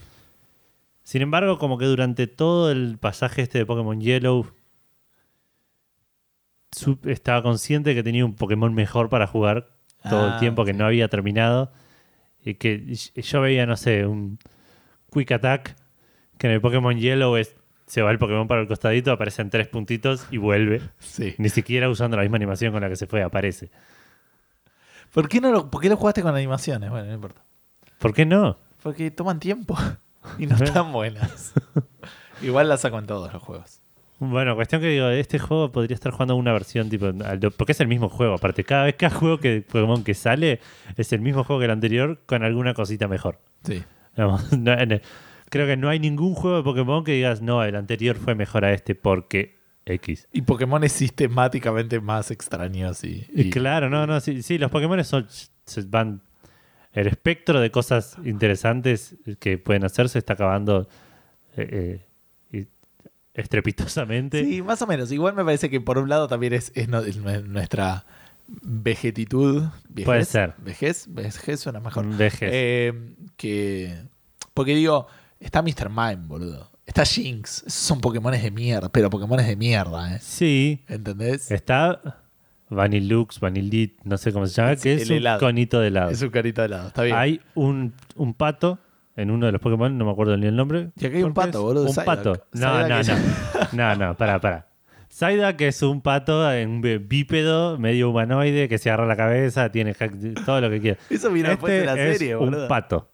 Sin 1.04 1.22
embargo, 1.24 1.58
como 1.58 1.78
que 1.78 1.86
durante 1.86 2.28
todo 2.28 2.72
el 2.72 2.98
pasaje 3.00 3.42
este 3.42 3.58
de 3.60 3.66
Pokémon 3.66 4.00
Yellow, 4.00 4.46
estaba 7.06 7.42
consciente 7.42 7.96
que 7.96 8.04
tenía 8.04 8.26
un 8.26 8.36
Pokémon 8.36 8.74
mejor 8.74 9.10
para 9.10 9.26
jugar 9.28 9.70
todo 10.10 10.30
Ah, 10.30 10.34
el 10.34 10.40
tiempo 10.40 10.64
que 10.64 10.74
sí. 10.74 10.78
no 10.78 10.86
había 10.86 11.08
terminado. 11.08 11.72
Y 12.44 12.56
que 12.56 12.94
yo 13.16 13.42
veía, 13.42 13.66
no 13.66 13.76
sé, 13.78 14.06
un 14.06 14.38
Quick 15.12 15.32
Attack, 15.32 15.76
que 16.38 16.48
en 16.48 16.54
el 16.54 16.62
Pokémon 16.62 16.98
Yellow 16.98 17.36
es, 17.36 17.56
se 17.88 18.02
va 18.02 18.12
el 18.12 18.20
Pokémon 18.20 18.48
para 18.48 18.62
el 18.62 18.68
costadito, 18.68 19.12
aparecen 19.12 19.50
tres 19.50 19.68
puntitos 19.68 20.28
y 20.30 20.38
vuelve. 20.38 20.82
Sí. 21.00 21.34
Ni 21.40 21.50
siquiera 21.50 21.90
usando 21.90 22.18
la 22.18 22.24
misma 22.24 22.36
animación 22.38 22.72
con 22.74 22.82
la 22.82 22.90
que 22.90 22.96
se 22.96 23.08
fue, 23.08 23.24
aparece. 23.24 23.70
¿Por 25.14 25.30
qué, 25.30 25.42
no 25.42 25.52
lo, 25.52 25.70
¿Por 25.72 25.82
qué 25.82 25.90
lo 25.90 25.98
jugaste 25.98 26.22
con 26.22 26.36
animaciones? 26.36 26.90
Bueno, 26.90 27.08
no 27.08 27.14
importa. 27.14 27.42
¿Por 27.98 28.14
qué 28.14 28.26
no? 28.26 28.58
Porque 28.84 29.10
toman 29.10 29.40
tiempo 29.40 29.76
y 30.38 30.46
no 30.46 30.56
están 30.62 30.92
buenas. 30.92 31.54
Igual 32.42 32.70
la 32.70 32.78
saco 32.78 33.00
en 33.00 33.08
todos 33.08 33.32
los 33.34 33.42
juegos. 33.42 33.82
Bueno, 34.20 34.56
cuestión 34.56 34.82
que 34.82 34.88
digo, 34.90 35.08
este 35.10 35.38
juego 35.38 35.72
podría 35.72 35.94
estar 35.94 36.12
jugando 36.12 36.36
una 36.36 36.52
versión 36.52 36.90
tipo. 36.90 37.12
Porque 37.56 37.72
es 37.72 37.80
el 37.82 37.88
mismo 37.88 38.10
juego, 38.10 38.34
aparte. 38.36 38.64
Cada 38.64 38.86
vez 38.86 38.96
cada 38.96 39.16
juego 39.16 39.38
que 39.40 39.62
Pokémon 39.62 40.04
que 40.04 40.16
sale 40.16 40.60
es 40.98 41.14
el 41.14 41.22
mismo 41.22 41.44
juego 41.44 41.60
que 41.60 41.66
el 41.66 41.72
anterior 41.72 42.20
con 42.26 42.44
alguna 42.44 42.74
cosita 42.74 43.08
mejor. 43.08 43.40
Sí. 43.64 43.84
No- 44.18 44.40
no- 44.58 45.00
creo 45.50 45.66
que 45.68 45.78
no 45.78 45.90
hay 45.90 46.00
ningún 46.00 46.34
juego 46.34 46.58
de 46.58 46.64
Pokémon 46.64 47.04
que 47.04 47.14
digas, 47.14 47.42
no, 47.42 47.64
el 47.64 47.76
anterior 47.76 48.16
fue 48.18 48.36
mejor 48.36 48.66
a 48.66 48.74
este 48.74 48.96
porque 48.96 49.58
X. 49.86 50.28
Y 50.34 50.42
Pokémon 50.42 50.84
es 50.84 50.92
sistemáticamente 50.92 52.00
más 52.02 52.30
extraños 52.32 53.04
y, 53.04 53.50
claro, 53.52 53.90
no, 53.90 54.06
no, 54.06 54.20
sí, 54.20 54.44
sí, 54.44 54.58
los 54.58 54.70
Pokémon 54.72 55.04
son, 55.06 55.28
van. 55.88 56.22
El 56.94 57.06
espectro 57.08 57.60
de 57.62 57.70
cosas 57.70 58.18
interesantes 58.26 59.16
que 59.40 59.58
pueden 59.60 59.84
hacer 59.86 60.10
se 60.10 60.18
está 60.18 60.34
acabando 60.34 60.88
eh, 61.56 62.02
eh, 62.52 62.66
estrepitosamente. 63.36 64.44
Sí, 64.44 64.62
más 64.64 64.82
o 64.82 64.88
menos. 64.88 65.12
Igual 65.12 65.36
me 65.36 65.44
parece 65.46 65.70
que 65.70 65.80
por 65.80 65.98
un 66.00 66.10
lado 66.10 66.28
también 66.28 66.54
es, 66.54 66.72
es 66.76 66.88
no- 66.90 67.00
es 67.02 67.22
nue- 67.22 67.44
nuestra 67.44 68.06
vegetitud. 68.48 69.64
Puede 70.06 70.26
ser. 70.26 70.56
¿Vejez? 70.58 71.06
¿Vejez 71.10 71.60
suena 71.60 71.80
mejor? 71.80 72.06
Vejez. 72.18 72.50
Eh, 72.52 72.94
que. 73.36 73.96
Porque 74.54 74.74
digo, 74.76 75.08
está 75.40 75.62
Mr. 75.62 75.90
Mime, 75.90 76.18
boludo. 76.28 76.72
Está 76.86 77.04
Jinx. 77.06 77.64
Esos 77.68 77.74
son 77.74 78.00
Pokémones 78.00 78.42
de 78.42 78.50
mierda, 78.52 78.90
pero 78.90 79.10
Pokémones 79.10 79.46
de 79.48 79.56
mierda, 79.56 80.16
¿eh? 80.16 80.20
Sí, 80.22 80.84
¿Entendés? 80.88 81.52
Está 81.52 82.00
Vanillux, 82.70 83.40
Vanillit, 83.40 84.00
no 84.04 84.18
sé 84.18 84.32
cómo 84.34 84.46
se 84.48 84.54
llama, 84.56 84.74
Es 84.74 84.82
que 84.82 84.94
es 84.94 85.10
un 85.10 85.18
helado. 85.18 85.40
conito 85.40 85.80
de 85.80 85.88
helado. 85.88 86.12
Es 86.12 86.22
un 86.22 86.30
carito 86.30 86.62
de 86.62 86.68
helado. 86.68 86.88
Está 86.88 87.04
bien. 87.04 87.16
Hay 87.16 87.42
un, 87.56 87.94
un 88.16 88.34
pato 88.34 88.80
en 89.16 89.32
uno 89.32 89.46
de 89.48 89.52
los 89.52 89.62
Pokémon, 89.62 89.98
no 89.98 90.06
me 90.06 90.12
acuerdo 90.12 90.38
ni 90.38 90.46
el 90.48 90.56
nombre. 90.56 90.92
Y 90.98 91.06
aquí 91.06 91.18
hay 91.18 91.24
un 91.24 91.34
pato, 91.34 91.62
boludo, 91.64 91.84
Un 91.84 91.90
Psyduck. 91.90 92.06
pato. 92.06 92.44
No, 92.54 92.80
no, 92.88 93.02
no. 93.04 93.14
No, 93.74 93.96
no, 93.96 94.18
para, 94.18 94.40
para. 94.40 94.68
Psyduck 95.10 95.60
es 95.62 95.82
un 95.82 96.02
pato, 96.02 96.48
un 96.50 96.82
bípedo, 97.08 97.78
medio 97.80 98.10
humanoide, 98.12 98.68
que 98.70 98.78
se 98.78 98.90
agarra 98.90 99.08
la 99.08 99.16
cabeza, 99.18 99.72
tiene 99.72 99.94
hack- 99.94 100.46
todo 100.46 100.62
lo 100.62 100.70
que 100.70 100.80
quiera. 100.82 101.00
Eso 101.10 101.32
vino 101.32 101.50
después 101.50 101.80
de 101.80 101.86
la 101.86 101.94
Este 101.94 102.12
es 102.12 102.18
serie, 102.20 102.36
un 102.36 102.46
boludo. 102.52 102.68
pato. 102.68 103.10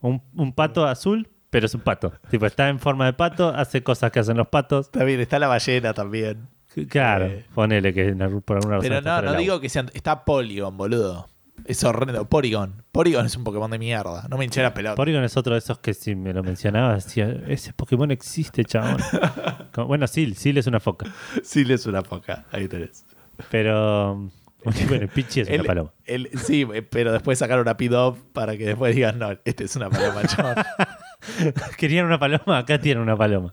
Un, 0.00 0.22
un 0.36 0.52
pato 0.52 0.86
azul, 0.86 1.28
pero 1.54 1.66
es 1.66 1.74
un 1.76 1.82
pato. 1.82 2.12
Tipo, 2.30 2.46
está 2.46 2.68
en 2.68 2.80
forma 2.80 3.06
de 3.06 3.12
pato, 3.12 3.48
hace 3.50 3.84
cosas 3.84 4.10
que 4.10 4.18
hacen 4.18 4.36
los 4.36 4.48
patos. 4.48 4.86
Está 4.86 5.04
bien, 5.04 5.20
está 5.20 5.38
la 5.38 5.46
ballena 5.46 5.94
también. 5.94 6.48
Claro, 6.88 7.26
Eh. 7.26 7.44
ponele 7.54 7.94
que 7.94 8.08
en 8.08 8.20
algún- 8.22 8.42
por 8.42 8.56
alguna 8.56 8.78
razón 8.78 8.88
Pero 8.90 9.00
no, 9.02 9.22
no 9.22 9.28
agua. 9.28 9.38
digo 9.40 9.60
que 9.60 9.68
sean. 9.68 9.88
Está 9.94 10.24
Polygon, 10.24 10.76
boludo. 10.76 11.28
Es 11.64 11.84
horrendo. 11.84 12.24
Porygon. 12.28 12.82
Porygon 12.90 13.26
es 13.26 13.36
un 13.36 13.44
Pokémon 13.44 13.70
de 13.70 13.78
mierda. 13.78 14.26
No 14.28 14.36
me 14.36 14.44
hinché 14.44 14.60
la 14.62 14.74
pelota. 14.74 14.96
Porygon 14.96 15.22
es 15.22 15.36
otro 15.36 15.52
de 15.54 15.60
esos 15.60 15.78
que 15.78 15.94
si 15.94 16.16
me 16.16 16.32
lo 16.34 16.42
mencionabas 16.42 17.04
decía, 17.04 17.28
ese 17.46 17.72
Pokémon 17.72 18.10
existe, 18.10 18.64
chabón. 18.64 18.96
Como- 19.72 19.86
bueno, 19.86 20.08
Sil, 20.10 20.34
Sil 20.34 20.58
es 20.58 20.66
una 20.66 20.80
foca. 20.80 21.06
Sí, 21.44 21.64
le 21.64 21.74
es 21.74 21.86
una 21.86 22.02
foca. 22.02 22.46
Ahí 22.50 22.66
tenés. 22.66 23.06
Pero 23.52 24.28
bueno, 24.88 25.06
Pichi 25.14 25.40
es 25.42 25.46
una 25.48 25.56
El- 25.58 25.64
paloma. 25.64 25.92
el- 26.06 26.28
sí, 26.36 26.66
pero 26.90 27.12
después 27.12 27.38
sacaron 27.38 27.68
a 27.68 27.76
Pidove 27.76 28.18
para 28.32 28.56
que 28.56 28.66
después 28.66 28.92
digan, 28.96 29.20
no, 29.20 29.30
este 29.44 29.62
es 29.64 29.76
una 29.76 29.88
paloma, 29.90 30.22
chaval. 30.26 30.56
Querían 31.76 32.06
una 32.06 32.18
paloma, 32.18 32.58
acá 32.58 32.80
tienen 32.80 33.02
una 33.02 33.16
paloma. 33.16 33.50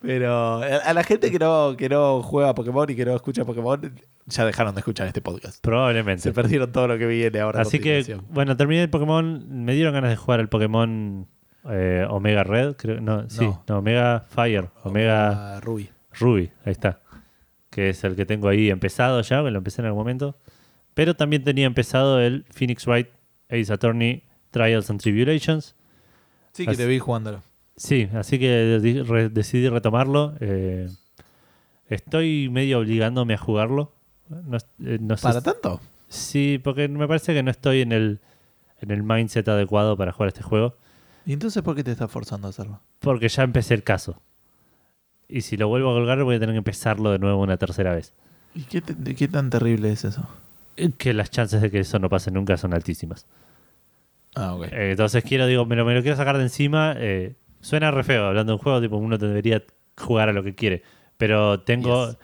Pero 0.00 0.60
a 0.62 0.92
la 0.92 1.02
gente 1.02 1.30
que 1.30 1.38
no, 1.38 1.76
que 1.78 1.88
no 1.88 2.22
juega 2.22 2.54
Pokémon 2.54 2.90
y 2.90 2.94
que 2.94 3.06
no 3.06 3.16
escucha 3.16 3.44
Pokémon, 3.44 3.94
ya 4.26 4.44
dejaron 4.44 4.74
de 4.74 4.80
escuchar 4.80 5.06
este 5.06 5.22
podcast. 5.22 5.62
Probablemente. 5.62 6.22
Se 6.22 6.32
perdieron 6.32 6.72
todo 6.72 6.88
lo 6.88 6.98
que 6.98 7.06
viene 7.06 7.40
ahora. 7.40 7.62
Así 7.62 7.78
que, 7.78 8.18
bueno, 8.28 8.56
terminé 8.56 8.82
el 8.82 8.90
Pokémon. 8.90 9.64
Me 9.64 9.72
dieron 9.74 9.94
ganas 9.94 10.10
de 10.10 10.16
jugar 10.16 10.40
el 10.40 10.48
Pokémon 10.48 11.26
eh, 11.70 12.06
Omega 12.10 12.44
Red, 12.44 12.76
creo. 12.76 13.00
No, 13.00 13.28
sí, 13.30 13.48
No. 13.68 13.78
Omega 13.78 14.20
Fire, 14.28 14.68
Omega 14.82 15.60
Ruby. 15.60 15.88
Ruby, 16.18 16.50
ahí 16.64 16.72
está. 16.72 17.00
Que 17.70 17.88
es 17.90 18.04
el 18.04 18.14
que 18.14 18.26
tengo 18.26 18.48
ahí 18.48 18.70
empezado 18.70 19.20
ya, 19.22 19.42
que 19.42 19.50
lo 19.50 19.58
empecé 19.58 19.80
en 19.80 19.86
algún 19.86 20.00
momento. 20.00 20.36
Pero 20.92 21.14
también 21.14 21.42
tenía 21.44 21.66
empezado 21.66 22.20
el 22.20 22.44
Phoenix 22.50 22.86
Wright 22.86 23.08
Ace 23.48 23.72
Attorney 23.72 24.22
Trials 24.50 24.90
and 24.90 25.00
Tribulations. 25.00 25.74
Sí, 26.54 26.64
que 26.64 26.70
Así- 26.70 26.78
te 26.78 26.86
vi 26.86 26.98
jugándolo. 26.98 27.42
Sí, 27.76 28.08
así 28.14 28.38
que 28.38 29.04
re- 29.06 29.28
decidí 29.28 29.68
retomarlo. 29.68 30.34
Eh, 30.40 30.88
estoy 31.88 32.48
medio 32.48 32.78
obligándome 32.78 33.34
a 33.34 33.38
jugarlo. 33.38 33.92
No, 34.28 34.56
eh, 34.56 34.98
no 35.00 35.16
¿Para 35.16 35.40
tanto? 35.42 35.80
Sí, 36.08 36.60
porque 36.62 36.88
me 36.88 37.06
parece 37.08 37.34
que 37.34 37.42
no 37.42 37.50
estoy 37.50 37.80
en 37.82 37.92
el, 37.92 38.20
en 38.80 38.90
el 38.90 39.02
mindset 39.02 39.48
adecuado 39.48 39.96
para 39.96 40.12
jugar 40.12 40.28
este 40.28 40.42
juego. 40.42 40.76
¿Y 41.26 41.32
entonces 41.32 41.62
por 41.62 41.74
qué 41.74 41.82
te 41.84 41.90
estás 41.92 42.10
forzando 42.10 42.46
a 42.46 42.50
hacerlo? 42.50 42.80
Porque 43.00 43.28
ya 43.28 43.42
empecé 43.42 43.74
el 43.74 43.82
caso. 43.82 44.20
Y 45.28 45.40
si 45.40 45.56
lo 45.56 45.68
vuelvo 45.68 45.90
a 45.90 45.94
colgar, 45.94 46.22
voy 46.22 46.36
a 46.36 46.38
tener 46.40 46.54
que 46.54 46.58
empezarlo 46.58 47.10
de 47.10 47.18
nuevo 47.18 47.42
una 47.42 47.56
tercera 47.56 47.92
vez. 47.94 48.12
¿Y 48.54 48.62
qué, 48.62 48.80
te- 48.80 49.14
qué 49.16 49.26
tan 49.28 49.50
terrible 49.50 49.90
es 49.90 50.04
eso? 50.04 50.28
Eh, 50.76 50.92
Que 50.96 51.12
las 51.12 51.30
chances 51.30 51.60
de 51.60 51.70
que 51.70 51.80
eso 51.80 51.98
no 51.98 52.08
pase 52.08 52.30
nunca 52.30 52.56
son 52.56 52.72
altísimas. 52.74 53.26
Ah, 54.34 54.54
ok. 54.54 54.64
Eh, 54.72 54.90
entonces 54.92 55.22
quiero, 55.24 55.46
digo, 55.46 55.64
me 55.66 55.76
lo, 55.76 55.84
me 55.84 55.94
lo 55.94 56.02
quiero 56.02 56.16
sacar 56.16 56.36
de 56.36 56.42
encima. 56.44 56.94
eh, 56.98 57.34
suena 57.60 57.90
re 57.90 58.02
feo 58.04 58.26
hablando 58.26 58.52
de 58.52 58.56
un 58.56 58.62
juego, 58.62 58.80
tipo, 58.80 58.96
uno 58.96 59.16
debería 59.18 59.62
jugar 59.96 60.28
a 60.28 60.32
lo 60.32 60.42
que 60.42 60.54
quiere. 60.54 60.82
Pero 61.16 61.60
tengo 61.60 62.08
Yes. 62.08 62.18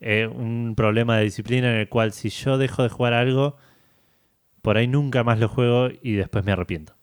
eh, 0.00 0.26
un 0.26 0.74
problema 0.76 1.18
de 1.18 1.24
disciplina 1.24 1.70
en 1.72 1.78
el 1.80 1.88
cual 1.88 2.12
si 2.12 2.30
yo 2.30 2.58
dejo 2.58 2.82
de 2.82 2.88
jugar 2.88 3.12
algo, 3.12 3.56
por 4.62 4.76
ahí 4.76 4.86
nunca 4.88 5.22
más 5.24 5.38
lo 5.38 5.48
juego 5.48 5.88
y 6.02 6.14
después 6.14 6.44
me 6.44 6.52
arrepiento. 6.52 6.94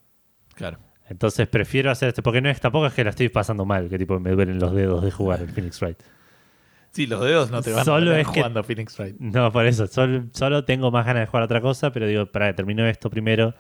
Claro. 0.56 0.80
Entonces 1.10 1.48
prefiero 1.48 1.90
hacer 1.92 2.10
esto, 2.10 2.22
porque 2.24 2.42
no 2.42 2.50
es 2.50 2.60
tampoco 2.60 2.86
es 2.88 2.94
que 2.94 3.04
la 3.04 3.10
estoy 3.12 3.30
pasando 3.30 3.66
mal, 3.66 3.90
que 3.90 3.98
tipo 3.98 4.20
me 4.20 4.32
duelen 4.32 4.60
los 4.60 4.74
dedos 4.74 5.04
de 5.04 5.12
jugar 5.12 5.42
el 5.42 5.50
Phoenix 5.50 5.82
Wright. 5.82 5.98
Sí, 6.92 7.06
los 7.08 7.22
dedos 7.24 7.52
no 7.52 7.62
te 7.62 7.72
van 7.72 7.86
Solo 7.86 7.98
a 7.98 8.14
tener 8.14 8.20
es 8.22 8.28
que- 8.28 8.34
jugando 8.34 8.64
Phoenix 8.64 8.98
Wright. 8.98 9.16
No, 9.20 9.52
por 9.52 9.66
eso, 9.66 9.88
solo, 9.88 10.26
solo 10.34 10.66
tengo 10.66 10.92
más 10.92 11.06
ganas 11.06 11.22
de 11.22 11.28
jugar 11.28 11.44
a 11.44 11.46
otra 11.46 11.62
cosa, 11.62 11.92
pero 11.92 12.08
digo, 12.08 12.26
para 12.28 12.54
termino 12.56 12.86
esto 12.88 13.10
primero. 13.10 13.54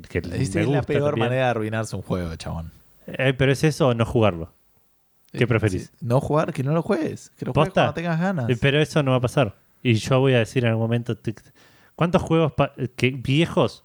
Que, 0.00 0.20
que 0.20 0.36
Esa 0.42 0.58
me 0.58 0.64
es 0.64 0.68
la 0.68 0.82
peor 0.82 1.10
también. 1.10 1.18
manera 1.28 1.44
de 1.44 1.50
arruinarse 1.50 1.94
un 1.96 2.02
juego, 2.02 2.34
chabón. 2.36 2.70
Eh, 3.06 3.34
pero 3.36 3.52
es 3.52 3.62
eso 3.64 3.88
o 3.88 3.94
no 3.94 4.04
jugarlo. 4.06 4.52
¿Qué 5.32 5.44
Eh, 5.44 5.46
preferís? 5.46 5.92
No 6.00 6.20
jugar, 6.20 6.52
que 6.52 6.62
no 6.62 6.72
lo 6.72 6.82
juegues. 6.82 7.30
Que 7.38 7.46
lo 7.46 7.52
juegues 7.52 7.72
cuando 7.72 7.94
tengas 7.94 8.20
ganas. 8.20 8.48
Eh, 8.50 8.56
Pero 8.60 8.80
eso 8.80 9.02
no 9.02 9.10
va 9.12 9.16
a 9.16 9.20
pasar. 9.20 9.56
Y 9.82 9.94
yo 9.94 10.20
voy 10.20 10.34
a 10.34 10.38
decir 10.38 10.64
en 10.64 10.70
algún 10.70 10.84
momento, 10.84 11.16
¿cuántos 11.96 12.22
juegos 12.22 12.52
que 12.96 13.10
viejos 13.10 13.82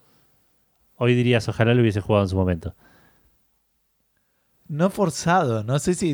hoy 0.97 1.15
dirías 1.15 1.47
ojalá 1.49 1.73
lo 1.73 1.81
hubiese 1.81 2.01
jugado 2.01 2.25
en 2.25 2.29
su 2.29 2.35
momento? 2.35 2.75
No 4.67 4.89
forzado. 4.89 5.63
No 5.63 5.79
sé 5.79 5.93
si 5.93 6.13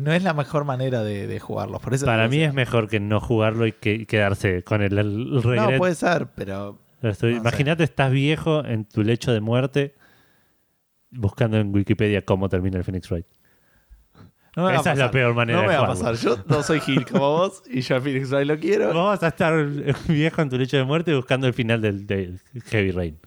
no 0.00 0.12
es 0.12 0.22
la 0.22 0.34
mejor 0.34 0.64
manera 0.66 1.02
de, 1.02 1.26
de 1.26 1.40
jugarlos. 1.40 1.80
Por 1.80 1.94
eso 1.94 2.04
Para 2.04 2.28
mí 2.28 2.42
es 2.42 2.52
mejor 2.52 2.88
que 2.88 3.00
no 3.00 3.18
jugarlo 3.20 3.66
y 3.66 3.72
que 3.72 4.06
quedarse 4.06 4.62
con 4.62 4.82
el, 4.82 4.98
el 4.98 5.42
regret. 5.42 5.70
No, 5.72 5.78
puede 5.78 5.94
ser, 5.94 6.28
pero. 6.34 6.78
Estoy- 7.10 7.34
no. 7.34 7.40
Imagínate, 7.40 7.84
estás 7.84 8.10
viejo 8.10 8.64
en 8.64 8.84
tu 8.84 9.02
lecho 9.02 9.32
de 9.32 9.40
muerte 9.40 9.94
buscando 11.10 11.58
en 11.58 11.74
Wikipedia 11.74 12.22
cómo 12.24 12.48
termina 12.48 12.78
el 12.78 12.84
Phoenix 12.84 13.10
Wright. 13.10 13.26
No 14.56 14.70
Esa 14.70 14.92
es 14.92 14.98
la 14.98 15.10
peor 15.10 15.34
manera 15.34 15.58
No 15.58 15.62
de 15.62 15.68
me 15.68 15.76
va 15.76 15.84
a 15.84 15.86
pasar. 15.88 16.14
Yo 16.14 16.36
no 16.46 16.62
soy 16.62 16.78
Gil 16.80 17.04
como 17.06 17.28
vos 17.28 17.62
y 17.68 17.80
yo 17.80 17.96
a 17.96 18.00
Phoenix 18.00 18.30
Wright 18.30 18.46
lo 18.46 18.56
quiero. 18.58 18.86
Vos 18.92 19.06
vas 19.06 19.22
a 19.24 19.28
estar 19.28 19.66
viejo 20.08 20.42
en 20.42 20.48
tu 20.50 20.56
lecho 20.58 20.76
de 20.76 20.84
muerte 20.84 21.14
buscando 21.14 21.48
el 21.48 21.54
final 21.54 21.80
del, 21.80 22.06
del 22.06 22.38
Heavy 22.66 22.92
Rain. 22.92 23.18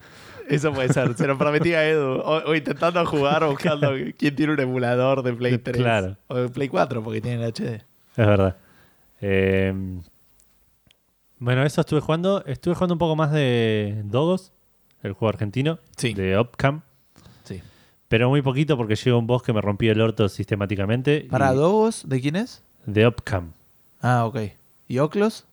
Eso 0.48 0.72
puede 0.72 0.94
ser. 0.94 1.14
Se 1.16 1.28
lo 1.28 1.38
prometí 1.38 1.74
a 1.74 1.86
Edu. 1.86 2.22
O, 2.22 2.44
o 2.50 2.56
intentando 2.56 3.06
jugar 3.06 3.44
o 3.44 3.50
buscando 3.52 3.92
quién 4.18 4.36
tiene 4.38 4.54
un 4.54 4.60
emulador 4.62 5.22
de 5.22 5.34
Play 5.34 5.58
3. 5.58 5.76
Claro. 5.76 6.16
O 6.28 6.36
de 6.36 6.48
Play 6.48 6.70
4 6.70 7.04
porque 7.04 7.20
tiene 7.20 7.44
el 7.44 7.52
HD. 7.52 7.76
Es 8.16 8.26
verdad. 8.26 8.56
Eh, 9.20 9.74
bueno, 11.40 11.64
eso 11.64 11.82
estuve 11.82 12.02
jugando. 12.02 12.44
Estuve 12.46 12.76
jugando 12.76 12.94
un 12.96 13.00
poco 13.00 13.16
más 13.16 13.32
de 13.32 14.02
Dogos, 14.06 14.52
el 15.04 15.14
juego 15.14 15.30
argentino, 15.30 15.80
Sí. 15.96 16.14
de 16.14 16.38
Opcam. 16.38 16.82
Sí. 17.44 17.62
Pero 18.08 18.30
muy 18.30 18.42
poquito 18.42 18.78
porque 18.78 18.96
llegó 18.96 19.18
un 19.20 19.28
boss 19.28 19.44
que 19.44 19.54
me 19.54 19.62
rompió 19.62 19.92
el 19.92 20.02
orto 20.02 20.30
sistemáticamente. 20.30 21.28
¿Para 21.30 21.54
Dogos? 21.54 22.08
¿De 22.08 22.20
quién 22.22 22.36
es? 22.36 22.64
De 22.86 23.06
Opcam. 23.06 23.54
Ah, 24.02 24.26
ok. 24.26 24.40
¿Y 24.88 25.00
Oclos? 25.00 25.46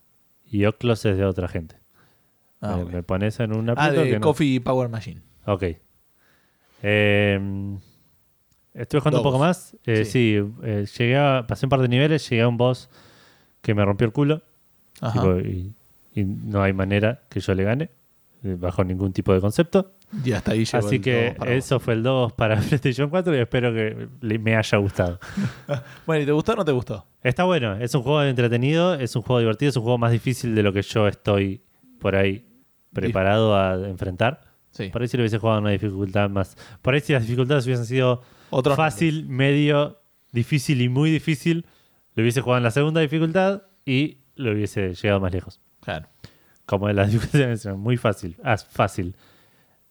Y 0.49 0.65
Oclos 0.65 1.03
es 1.05 1.17
de 1.17 1.25
otra 1.25 1.47
gente. 1.47 1.77
Ah, 2.61 2.77
me, 2.77 3.03
pones 3.03 3.39
en 3.39 3.53
un 3.55 3.69
Ah, 3.75 3.91
de 3.91 4.03
que 4.05 4.19
no- 4.19 4.21
Coffee 4.21 4.59
Power 4.61 4.89
Machine. 4.89 5.21
Ok. 5.45 5.63
Eh, 6.81 7.77
estuve 8.73 9.01
jugando 9.01 9.19
un 9.19 9.23
poco 9.23 9.39
más. 9.39 9.75
Eh, 9.85 10.05
Sí. 10.05 10.11
sí, 10.39 10.53
eh, 10.63 10.85
llegué 10.97 11.17
a, 11.17 11.45
pasé 11.47 11.65
un 11.65 11.69
par 11.69 11.81
de 11.81 11.87
niveles, 11.87 12.27
llegué 12.29 12.41
a 12.43 12.47
un 12.47 12.57
boss 12.57 12.89
que 13.61 13.73
me 13.73 13.83
rompió 13.83 14.05
el 14.07 14.13
culo. 14.13 14.41
Ajá. 15.01 15.13
tipo, 15.21 15.39
y, 15.39 15.73
y 16.13 16.23
no 16.23 16.61
hay 16.61 16.73
manera 16.73 17.21
que 17.29 17.39
yo 17.39 17.53
le 17.53 17.63
gane, 17.63 17.89
eh, 18.43 18.55
bajo 18.59 18.83
ningún 18.83 19.11
tipo 19.13 19.33
de 19.33 19.41
concepto. 19.41 19.93
y 20.23 20.31
hasta 20.31 20.51
ahí 20.51 20.65
llegó 20.65 20.85
Así 20.87 20.95
el 20.97 21.01
que 21.01 21.35
vos. 21.37 21.47
eso 21.49 21.79
fue 21.79 21.93
el 21.95 22.03
2 22.03 22.33
para 22.33 22.55
PlayStation 22.61 23.09
4 23.09 23.35
y 23.35 23.39
espero 23.39 23.73
que 23.73 24.07
me 24.39 24.55
haya 24.55 24.77
gustado. 24.77 25.19
Bueno, 26.05 26.23
¿y 26.23 26.25
te 26.25 26.31
gustó 26.31 26.53
o 26.53 26.55
no 26.57 26.65
te 26.65 26.71
gustó? 26.71 27.05
Está 27.23 27.43
bueno, 27.43 27.75
es 27.77 27.93
un 27.95 28.03
juego 28.03 28.23
entretenido, 28.23 28.93
es 28.95 29.15
un 29.15 29.23
juego 29.23 29.39
divertido, 29.39 29.69
es 29.71 29.75
un 29.77 29.83
juego 29.83 29.97
más 29.97 30.11
difícil 30.11 30.53
de 30.55 30.63
lo 30.63 30.71
que 30.71 30.81
yo 30.83 31.07
estoy 31.07 31.61
por 31.99 32.15
ahí 32.15 32.45
preparado 32.93 33.55
a 33.57 33.73
enfrentar. 33.89 34.41
Sí. 34.71 34.89
Por 34.89 35.01
ahí 35.01 35.07
si 35.07 35.17
lo 35.17 35.21
hubiese 35.23 35.37
jugado 35.39 35.57
a 35.57 35.61
una 35.61 35.71
dificultad 35.71 36.29
más. 36.29 36.55
Por 36.81 36.93
ahí 36.93 37.01
si 37.01 37.13
las 37.13 37.23
dificultades 37.23 37.65
hubiesen 37.65 37.85
sido 37.85 38.21
Otros 38.51 38.75
fácil, 38.77 39.25
medio, 39.27 39.99
difícil 40.31 40.81
y 40.81 40.89
muy 40.89 41.09
difícil, 41.11 41.65
lo 42.13 42.21
hubiese 42.21 42.41
jugado 42.41 42.57
en 42.57 42.63
la 42.63 42.71
segunda 42.71 43.01
dificultad 43.01 43.63
y 43.85 44.19
lo 44.35 44.51
hubiese 44.51 44.93
llegado 44.93 45.19
más 45.19 45.31
lejos. 45.33 45.59
Claro. 45.81 46.07
Como 46.65 46.89
las 46.89 47.11
dificultades 47.11 47.65
eran 47.65 47.79
muy 47.79 47.97
fácil, 47.97 48.35
ah, 48.43 48.57
fácil, 48.57 49.15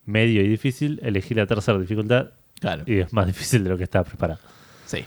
medio 0.05 0.43
y 0.43 0.49
difícil, 0.49 1.01
elegí 1.03 1.35
la 1.35 1.47
tercera 1.47 1.79
dificultad 1.79 2.31
Claro. 2.61 2.83
y 2.87 2.99
es 3.01 3.13
más 3.13 3.27
difícil 3.27 3.63
de 3.65 3.71
lo 3.71 3.77
que 3.77 3.85
estaba 3.85 4.05
preparado. 4.05 4.41
Sí. 4.87 5.05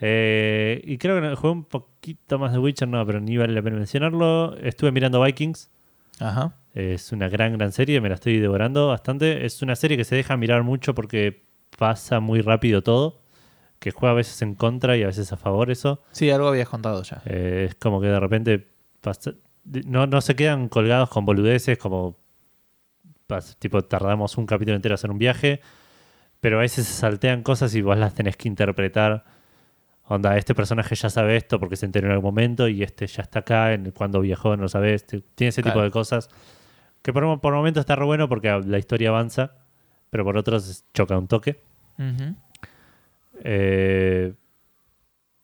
Eh, 0.00 0.82
y 0.84 0.98
creo 0.98 1.20
que 1.20 1.34
jugué 1.36 1.52
un 1.52 1.64
poquito 1.64 2.38
más 2.38 2.52
de 2.52 2.58
Witcher, 2.58 2.88
no, 2.88 3.04
pero 3.06 3.20
ni 3.20 3.36
vale 3.36 3.52
la 3.54 3.62
pena 3.62 3.76
mencionarlo. 3.76 4.56
Estuve 4.58 4.92
mirando 4.92 5.22
Vikings. 5.22 5.70
Ajá. 6.20 6.54
Es 6.74 7.12
una 7.12 7.28
gran, 7.28 7.56
gran 7.56 7.72
serie, 7.72 8.00
me 8.00 8.08
la 8.08 8.16
estoy 8.16 8.38
devorando 8.40 8.88
bastante. 8.88 9.46
Es 9.46 9.62
una 9.62 9.76
serie 9.76 9.96
que 9.96 10.04
se 10.04 10.16
deja 10.16 10.36
mirar 10.36 10.62
mucho 10.64 10.94
porque 10.94 11.44
pasa 11.78 12.20
muy 12.20 12.40
rápido 12.40 12.82
todo, 12.82 13.22
que 13.78 13.92
juega 13.92 14.12
a 14.12 14.16
veces 14.16 14.40
en 14.42 14.54
contra 14.56 14.96
y 14.96 15.02
a 15.04 15.06
veces 15.06 15.32
a 15.32 15.36
favor 15.36 15.70
eso. 15.70 16.02
Sí, 16.10 16.30
algo 16.30 16.48
habías 16.48 16.68
contado 16.68 17.02
ya. 17.02 17.22
Eh, 17.26 17.66
es 17.68 17.74
como 17.76 18.00
que 18.00 18.08
de 18.08 18.18
repente 18.20 18.68
no, 19.86 20.06
no 20.06 20.20
se 20.20 20.34
quedan 20.36 20.68
colgados 20.68 21.08
con 21.10 21.24
boludeces 21.24 21.78
como 21.78 22.16
tipo 23.58 23.82
tardamos 23.82 24.36
un 24.38 24.46
capítulo 24.46 24.76
entero 24.76 24.92
en 24.92 24.94
hacer 24.94 25.10
un 25.10 25.18
viaje, 25.18 25.60
pero 26.40 26.58
a 26.58 26.60
veces 26.60 26.86
se 26.86 26.92
saltean 26.92 27.42
cosas 27.42 27.74
y 27.74 27.82
vos 27.82 27.96
las 27.98 28.14
tenés 28.14 28.36
que 28.36 28.48
interpretar. 28.48 29.24
Onda, 30.06 30.36
este 30.36 30.54
personaje 30.54 30.94
ya 30.94 31.08
sabe 31.08 31.36
esto 31.36 31.58
porque 31.58 31.76
se 31.76 31.86
enteró 31.86 32.06
en 32.08 32.12
algún 32.12 32.26
momento 32.26 32.68
y 32.68 32.82
este 32.82 33.06
ya 33.06 33.22
está 33.22 33.38
acá, 33.40 33.72
en 33.72 33.90
cuando 33.92 34.20
viajó 34.20 34.54
no 34.56 34.62
lo 34.64 34.68
sabes. 34.68 35.06
Te- 35.06 35.22
Tiene 35.34 35.48
ese 35.48 35.62
tipo 35.62 35.80
de 35.82 35.90
cosas. 35.90 36.28
Que 37.02 37.12
por, 37.12 37.40
por 37.40 37.54
momento 37.54 37.80
está 37.80 37.96
re 37.96 38.04
bueno 38.04 38.28
porque 38.28 38.50
la 38.66 38.78
historia 38.78 39.08
avanza, 39.08 39.52
pero 40.10 40.22
por 40.24 40.36
otros 40.36 40.84
choca 40.92 41.16
un 41.18 41.26
toque. 41.26 41.60
Eh, 43.42 44.34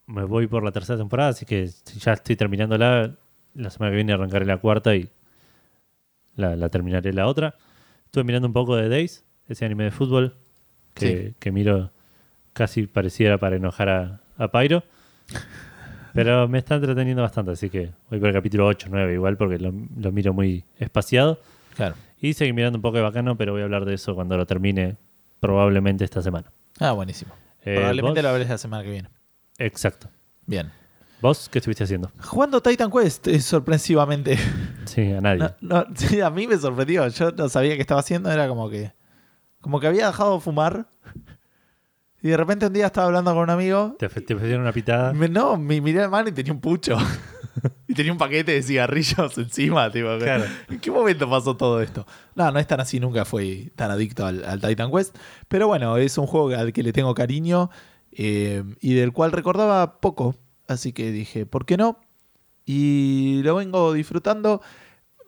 me 0.06 0.24
voy 0.24 0.46
por 0.46 0.62
la 0.62 0.72
tercera 0.72 0.98
temporada, 0.98 1.30
así 1.30 1.46
que 1.46 1.66
ya 1.98 2.12
estoy 2.12 2.36
terminándola. 2.36 3.16
La 3.54 3.70
semana 3.70 3.90
que 3.92 3.96
viene 3.96 4.12
arrancaré 4.12 4.46
la 4.46 4.58
cuarta 4.58 4.94
y 4.94 5.08
la, 6.36 6.56
la 6.56 6.68
terminaré 6.68 7.12
la 7.12 7.26
otra. 7.26 7.54
Estuve 8.06 8.24
mirando 8.24 8.46
un 8.48 8.54
poco 8.54 8.76
de 8.76 8.88
Days, 8.88 9.24
ese 9.48 9.64
anime 9.64 9.84
de 9.84 9.90
fútbol 9.90 10.36
que, 10.94 11.34
que 11.38 11.50
miro 11.52 11.90
casi 12.52 12.86
pareciera 12.86 13.38
para 13.38 13.56
enojar 13.56 13.88
a, 13.88 14.20
a 14.36 14.48
Pyro. 14.50 14.82
Pero 16.12 16.48
me 16.48 16.58
está 16.58 16.74
entreteniendo 16.74 17.22
bastante, 17.22 17.52
así 17.52 17.70
que 17.70 17.90
voy 18.10 18.18
por 18.18 18.28
el 18.28 18.34
capítulo 18.34 18.66
8, 18.66 18.88
9 18.90 19.14
igual, 19.14 19.36
porque 19.36 19.58
lo, 19.58 19.72
lo 19.96 20.12
miro 20.12 20.32
muy 20.32 20.64
espaciado. 20.78 21.40
Claro. 21.76 21.94
Y 22.20 22.34
seguí 22.34 22.52
mirando 22.52 22.78
un 22.78 22.82
poco 22.82 22.96
de 22.96 23.02
bacano, 23.04 23.36
pero 23.36 23.52
voy 23.52 23.60
a 23.62 23.64
hablar 23.64 23.84
de 23.84 23.94
eso 23.94 24.14
cuando 24.14 24.36
lo 24.36 24.44
termine, 24.44 24.96
probablemente 25.38 26.04
esta 26.04 26.20
semana. 26.20 26.50
Ah, 26.80 26.92
buenísimo. 26.92 27.32
Eh, 27.64 27.76
Probablemente 27.76 28.20
¿vos? 28.20 28.22
lo 28.24 28.28
hables 28.30 28.48
la 28.48 28.58
semana 28.58 28.82
que 28.82 28.90
viene. 28.90 29.08
Exacto. 29.58 30.08
Bien. 30.46 30.70
¿Vos 31.20 31.48
qué 31.50 31.58
estuviste 31.58 31.84
haciendo? 31.84 32.10
Jugando 32.22 32.62
Titan 32.62 32.90
Quest, 32.90 33.26
eh, 33.28 33.40
sorpresivamente. 33.40 34.38
Sí, 34.86 35.12
a 35.12 35.20
nadie. 35.20 35.40
No, 35.40 35.50
no, 35.60 35.84
sí, 35.94 36.20
a 36.20 36.30
mí 36.30 36.46
me 36.46 36.56
sorprendió. 36.56 37.06
Yo 37.08 37.30
no 37.32 37.48
sabía 37.48 37.74
qué 37.74 37.80
estaba 37.82 38.00
haciendo. 38.00 38.30
Era 38.30 38.48
como 38.48 38.70
que. 38.70 38.92
Como 39.60 39.78
que 39.80 39.86
había 39.86 40.06
dejado 40.06 40.34
de 40.36 40.40
fumar. 40.40 40.86
Y 42.22 42.28
de 42.28 42.36
repente 42.36 42.66
un 42.66 42.72
día 42.72 42.86
estaba 42.86 43.06
hablando 43.06 43.32
con 43.32 43.42
un 43.44 43.50
amigo. 43.50 43.96
Te, 43.98 44.08
te 44.08 44.34
ofrecieron 44.34 44.62
una 44.62 44.72
pitada. 44.72 45.12
Me- 45.12 45.28
no, 45.28 45.56
me 45.56 45.80
miré 45.80 46.00
la 46.00 46.08
mano 46.08 46.28
y 46.28 46.32
tenía 46.32 46.52
un 46.52 46.60
pucho. 46.60 46.96
y 47.88 47.94
tenía 47.94 48.12
un 48.12 48.18
paquete 48.18 48.52
de 48.52 48.62
cigarrillos 48.62 49.36
encima. 49.38 49.90
Tipo, 49.90 50.18
Claro. 50.18 50.44
¿En 50.68 50.80
qué 50.80 50.90
momento 50.90 51.28
pasó 51.28 51.56
todo 51.56 51.80
esto? 51.82 52.06
No, 52.34 52.50
no 52.50 52.58
es 52.58 52.66
tan 52.66 52.80
así. 52.80 53.00
Nunca 53.00 53.24
fui 53.24 53.72
tan 53.76 53.90
adicto 53.90 54.24
al, 54.26 54.44
al 54.44 54.60
Titan 54.60 54.90
Quest. 54.90 55.16
Pero 55.48 55.66
bueno, 55.66 55.96
es 55.98 56.16
un 56.18 56.26
juego 56.26 56.48
al 56.50 56.72
que 56.72 56.82
le 56.82 56.92
tengo 56.92 57.14
cariño. 57.14 57.70
eh, 58.12 58.64
y 58.80 58.94
del 58.94 59.12
cual 59.12 59.32
recordaba 59.32 60.00
poco. 60.00 60.34
Así 60.70 60.92
que 60.92 61.10
dije, 61.10 61.46
¿por 61.46 61.66
qué 61.66 61.76
no? 61.76 61.98
Y 62.64 63.40
lo 63.42 63.56
vengo 63.56 63.92
disfrutando. 63.92 64.60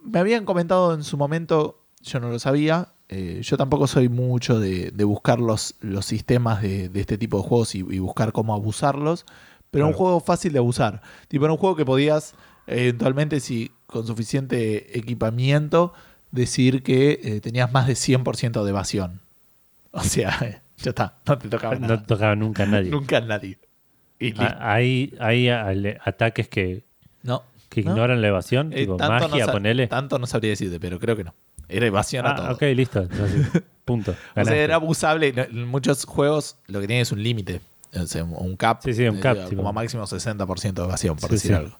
Me 0.04 0.18
habían 0.20 0.44
comentado 0.44 0.94
en 0.94 1.02
su 1.04 1.16
momento, 1.16 1.82
yo 2.00 2.20
no 2.20 2.28
lo 2.30 2.38
sabía. 2.38 2.92
eh, 3.08 3.40
yo 3.42 3.56
tampoco 3.56 3.86
soy 3.86 4.08
mucho 4.08 4.58
de, 4.60 4.90
de 4.90 5.04
buscar 5.04 5.38
los, 5.40 5.74
los 5.80 6.06
sistemas 6.06 6.62
de, 6.62 6.88
de 6.88 7.00
este 7.00 7.18
tipo 7.18 7.36
de 7.38 7.42
juegos 7.48 7.74
y, 7.74 7.78
y 7.80 7.98
buscar 7.98 8.32
cómo 8.32 8.54
abusarlos. 8.54 9.26
Pero 9.70 9.86
un 9.86 9.92
juego 9.94 10.20
fácil 10.20 10.52
de 10.52 10.58
abusar. 10.58 11.02
Tipo, 11.28 11.44
era 11.46 11.52
un 11.52 11.58
juego 11.58 11.76
que 11.76 11.84
podías, 11.84 12.34
eventualmente, 12.66 13.40
si 13.40 13.70
con 13.86 14.06
suficiente 14.06 14.98
equipamiento, 14.98 15.92
decir 16.30 16.82
que 16.82 17.20
eh, 17.22 17.40
tenías 17.40 17.72
más 17.72 17.86
de 17.86 17.94
100% 17.94 18.62
de 18.64 18.70
evasión. 18.70 19.20
O 19.90 20.02
sea, 20.04 20.62
ya 20.76 20.90
está, 20.90 21.20
no 21.26 21.38
te 21.38 21.48
tocaba 21.48 21.74
nada. 21.76 21.96
No 21.96 22.02
tocaba 22.04 22.36
nunca 22.36 22.62
a 22.64 22.66
nadie. 22.66 22.90
Nunca 22.96 23.18
a 23.18 23.20
nadie. 23.22 23.58
Y. 24.28 24.34
Ah, 24.38 24.58
Hay, 24.74 25.14
hay 25.20 25.48
ataques 26.04 26.48
que, 26.48 26.82
no. 27.22 27.42
que 27.68 27.82
¿No? 27.82 27.90
ignoran 27.92 28.20
la 28.22 28.28
evasión, 28.28 28.72
Eh, 28.72 28.76
tipo 28.86 28.98
magia, 28.98 29.46
no 29.46 29.52
ponele. 29.52 29.86
Tanto 29.88 30.18
no 30.18 30.26
sabría 30.26 30.50
decirte, 30.50 30.78
pero 30.80 30.98
creo 30.98 31.16
que 31.16 31.24
no. 31.24 31.34
Era 31.68 31.86
evasión 31.86 32.26
a 32.26 32.32
Ah, 32.32 32.36
todo. 32.36 32.52
ok, 32.52 32.62
listo. 32.76 33.00
entonces, 33.02 33.46
punto. 33.84 34.14
O 34.36 34.44
sea, 34.44 34.56
era 34.56 34.74
abusable. 34.76 35.32
En 35.36 35.66
muchos 35.66 36.04
juegos 36.04 36.56
lo 36.66 36.80
que 36.80 36.86
tiene 36.86 37.02
es 37.02 37.12
un 37.12 37.22
límite. 37.22 37.60
O 37.94 38.06
sea, 38.06 38.24
un- 38.24 38.56
cap. 38.56 38.80
Sí, 38.82 38.92
sí, 38.94 39.06
un 39.06 39.16
eh, 39.18 39.20
cap, 39.20 39.36
Como 39.36 39.48
tipo. 39.50 39.72
máximo 39.72 40.04
60% 40.06 40.72
de 40.72 40.82
evasión, 40.84 41.16
por 41.16 41.28
Sí, 41.30 41.34
decir 41.36 41.50
sí. 41.50 41.54
algo. 41.56 41.76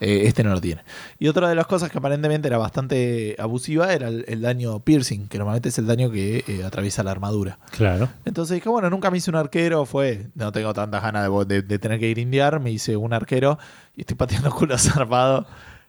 Eh, 0.00 0.22
este 0.26 0.42
no 0.42 0.50
lo 0.50 0.60
tiene. 0.60 0.82
Y 1.18 1.28
otra 1.28 1.48
de 1.48 1.54
las 1.54 1.66
cosas 1.66 1.90
que 1.90 1.98
aparentemente 1.98 2.48
era 2.48 2.58
bastante 2.58 3.36
abusiva 3.38 3.92
era 3.92 4.08
el, 4.08 4.24
el 4.26 4.40
daño 4.40 4.80
piercing, 4.80 5.28
que 5.28 5.38
normalmente 5.38 5.68
es 5.68 5.78
el 5.78 5.86
daño 5.86 6.10
que 6.10 6.44
eh, 6.48 6.64
atraviesa 6.64 7.02
la 7.04 7.12
armadura. 7.12 7.58
Claro. 7.70 8.08
Entonces 8.24 8.54
dije, 8.56 8.68
bueno, 8.68 8.90
nunca 8.90 9.10
me 9.10 9.18
hice 9.18 9.30
un 9.30 9.36
arquero, 9.36 9.84
fue, 9.86 10.26
no 10.34 10.50
tengo 10.52 10.74
tantas 10.74 11.02
ganas 11.02 11.28
de, 11.30 11.44
de- 11.44 11.62
de 11.62 11.78
tener 11.78 12.00
que 12.00 12.10
indiar, 12.10 12.58
me 12.60 12.70
hice 12.72 12.96
un 12.96 13.12
arquero 13.12 13.58
y 13.94 14.00
estoy 14.00 14.16
pateando 14.16 14.50
culo 14.54 14.76
zarpado. 14.78 15.46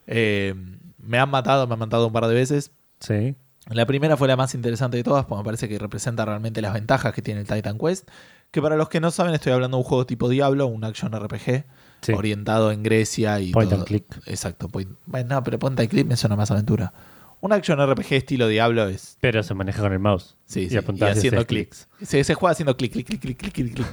Eh, 0.07 0.53
me 0.99 1.17
han 1.19 1.29
matado, 1.29 1.67
me 1.67 1.73
han 1.73 1.79
matado 1.79 2.07
un 2.07 2.13
par 2.13 2.27
de 2.27 2.33
veces. 2.35 2.71
Sí. 2.99 3.35
La 3.69 3.87
primera 3.87 4.15
fue 4.17 4.27
la 4.27 4.35
más 4.35 4.53
interesante 4.53 4.97
de 4.97 5.03
todas, 5.03 5.25
porque 5.25 5.39
me 5.41 5.45
parece 5.45 5.67
que 5.67 5.79
representa 5.79 6.23
realmente 6.25 6.61
las 6.61 6.73
ventajas 6.73 7.13
que 7.13 7.23
tiene 7.23 7.41
el 7.41 7.47
Titan 7.47 7.79
Quest. 7.79 8.07
Que 8.51 8.61
para 8.61 8.75
los 8.77 8.89
que 8.89 8.99
no 8.99 9.09
saben, 9.11 9.33
estoy 9.33 9.51
hablando 9.53 9.77
de 9.77 9.83
un 9.83 9.89
juego 9.89 10.05
tipo 10.05 10.29
Diablo, 10.29 10.67
un 10.67 10.83
action 10.83 11.11
RPG, 11.11 11.63
Sí. 12.01 12.11
orientado 12.13 12.71
en 12.71 12.83
Grecia 12.83 13.39
y 13.39 13.51
Point 13.51 13.69
todo. 13.69 13.79
and 13.79 13.87
click. 13.87 14.05
Exacto. 14.27 14.67
Point, 14.67 14.91
bueno, 15.05 15.35
no, 15.35 15.43
pero 15.43 15.57
point 15.59 15.79
and 15.79 15.89
click 15.89 16.05
me 16.05 16.15
suena 16.17 16.35
más 16.35 16.51
aventura. 16.51 16.93
Un 17.41 17.51
action 17.53 17.79
RPG 17.79 18.13
estilo 18.13 18.47
Diablo 18.47 18.87
es. 18.87 19.17
Pero 19.21 19.43
se 19.43 19.53
maneja 19.53 19.81
con 19.81 19.91
el 19.93 19.99
mouse. 19.99 20.35
Sí, 20.45 20.61
y 20.61 20.69
sí. 20.69 20.75
Y 20.75 21.03
haciendo 21.03 21.45
clics. 21.45 21.87
Se, 22.01 22.23
se 22.23 22.33
juega 22.33 22.51
haciendo 22.53 22.75
clic, 22.77 22.91
clic, 22.93 23.07
clic, 23.07 23.21
clic, 23.21 23.37
clic, 23.37 23.53
clic, 23.53 23.73
clic. 23.75 23.87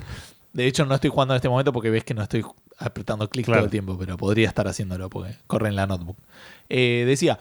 De 0.52 0.66
hecho, 0.66 0.84
no 0.84 0.94
estoy 0.94 1.10
jugando 1.10 1.34
en 1.34 1.36
este 1.36 1.48
momento 1.48 1.72
porque 1.72 1.88
ves 1.90 2.04
que 2.04 2.12
no 2.14 2.22
estoy 2.22 2.44
apretando 2.78 3.28
clic 3.28 3.46
Claro. 3.46 3.60
todo 3.60 3.64
el 3.66 3.70
tiempo, 3.70 3.96
pero 3.98 4.16
podría 4.16 4.48
estar 4.48 4.68
haciéndolo 4.68 5.08
porque 5.10 5.36
corre 5.46 5.68
en 5.68 5.76
la 5.76 5.86
notebook. 5.86 6.16
Eh, 6.68 7.04
decía, 7.06 7.38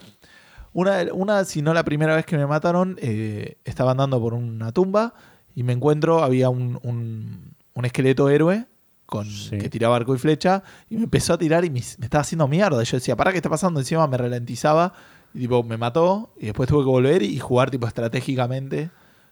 una, 0.73 1.03
una, 1.13 1.43
si 1.45 1.61
no 1.61 1.73
la 1.73 1.83
primera 1.83 2.15
vez 2.15 2.25
que 2.25 2.37
me 2.37 2.47
mataron, 2.47 2.97
eh, 3.01 3.57
estaba 3.65 3.91
andando 3.91 4.19
por 4.21 4.33
una 4.33 4.71
tumba 4.71 5.13
y 5.55 5.63
me 5.63 5.73
encuentro, 5.73 6.23
había 6.23 6.49
un, 6.49 6.79
un- 6.83 7.53
un 7.73 7.85
esqueleto 7.85 8.29
héroe 8.29 8.65
con, 9.11 9.25
Sí. 9.29 9.57
que 9.57 9.69
tiraba 9.69 9.97
arco 9.97 10.15
y 10.15 10.17
flecha 10.17 10.63
y 10.89 10.95
me 10.95 11.03
empezó 11.03 11.33
a 11.33 11.37
tirar 11.37 11.65
y 11.65 11.69
me, 11.69 11.81
me 11.97 12.05
estaba 12.05 12.21
haciendo 12.21 12.47
mierda. 12.47 12.81
Yo 12.81 12.95
decía, 12.95 13.17
¿para 13.17 13.31
qué 13.31 13.37
está 13.39 13.49
pasando? 13.49 13.81
Encima 13.81 14.07
me 14.07 14.15
ralentizaba 14.17 14.93
y 15.33 15.39
tipo, 15.39 15.63
me 15.63 15.75
mató 15.75 16.33
y 16.39 16.45
después 16.45 16.69
tuve 16.69 16.79
que 16.83 16.89
volver 16.89 17.21
y 17.21 17.37
jugar 17.37 17.69
tipo 17.69 17.85
estratégicamente, 17.87 18.89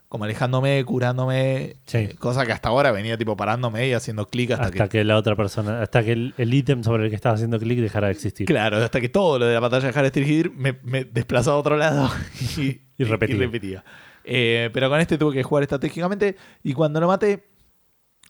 como 0.10 0.26
alejándome, 0.26 0.84
curándome, 0.84 1.78
Sí. 1.86 1.98
eh, 1.98 2.16
cosa 2.20 2.46
que 2.46 2.52
hasta 2.52 2.68
ahora 2.68 2.92
venía 2.92 3.18
tipo 3.18 3.38
parándome 3.38 3.88
y 3.88 3.94
haciendo 3.94 4.28
clic 4.28 4.52
hasta, 4.52 4.66
Hasta 4.66 4.84
que... 4.90 4.98
que 5.00 5.04
la 5.06 5.16
otra 5.16 5.38
persona, 5.38 5.82
hasta 5.82 6.04
que 6.04 6.12
el 6.12 6.54
ítem 6.54 6.84
sobre 6.84 7.06
el 7.06 7.10
que 7.10 7.16
estaba 7.16 7.36
haciendo 7.36 7.58
clic 7.58 7.80
dejara 7.80 8.08
de 8.08 8.14
existir. 8.14 8.48
Claro, 8.48 8.84
hasta 8.84 9.00
que 9.00 9.08
todo 9.08 9.40
lo 9.40 9.46
de 9.46 9.54
la 9.54 9.62
batalla 9.62 9.92
de 9.94 9.98
Harry 9.98 10.52
me, 10.58 10.78
me 10.84 11.06
desplazaba 11.06 11.56
a 11.56 11.60
otro 11.60 11.78
lado 11.78 12.10
y, 12.58 12.82
Y 12.98 13.04
repetía. 13.06 13.84
Eh, 14.26 14.70
pero 14.74 14.90
con 14.90 15.00
este 15.00 15.18
tuve 15.18 15.34
que 15.36 15.44
jugar 15.44 15.64
estratégicamente 15.64 16.36
y 16.64 16.74
cuando 16.74 17.00
lo 17.00 17.08
maté 17.08 17.46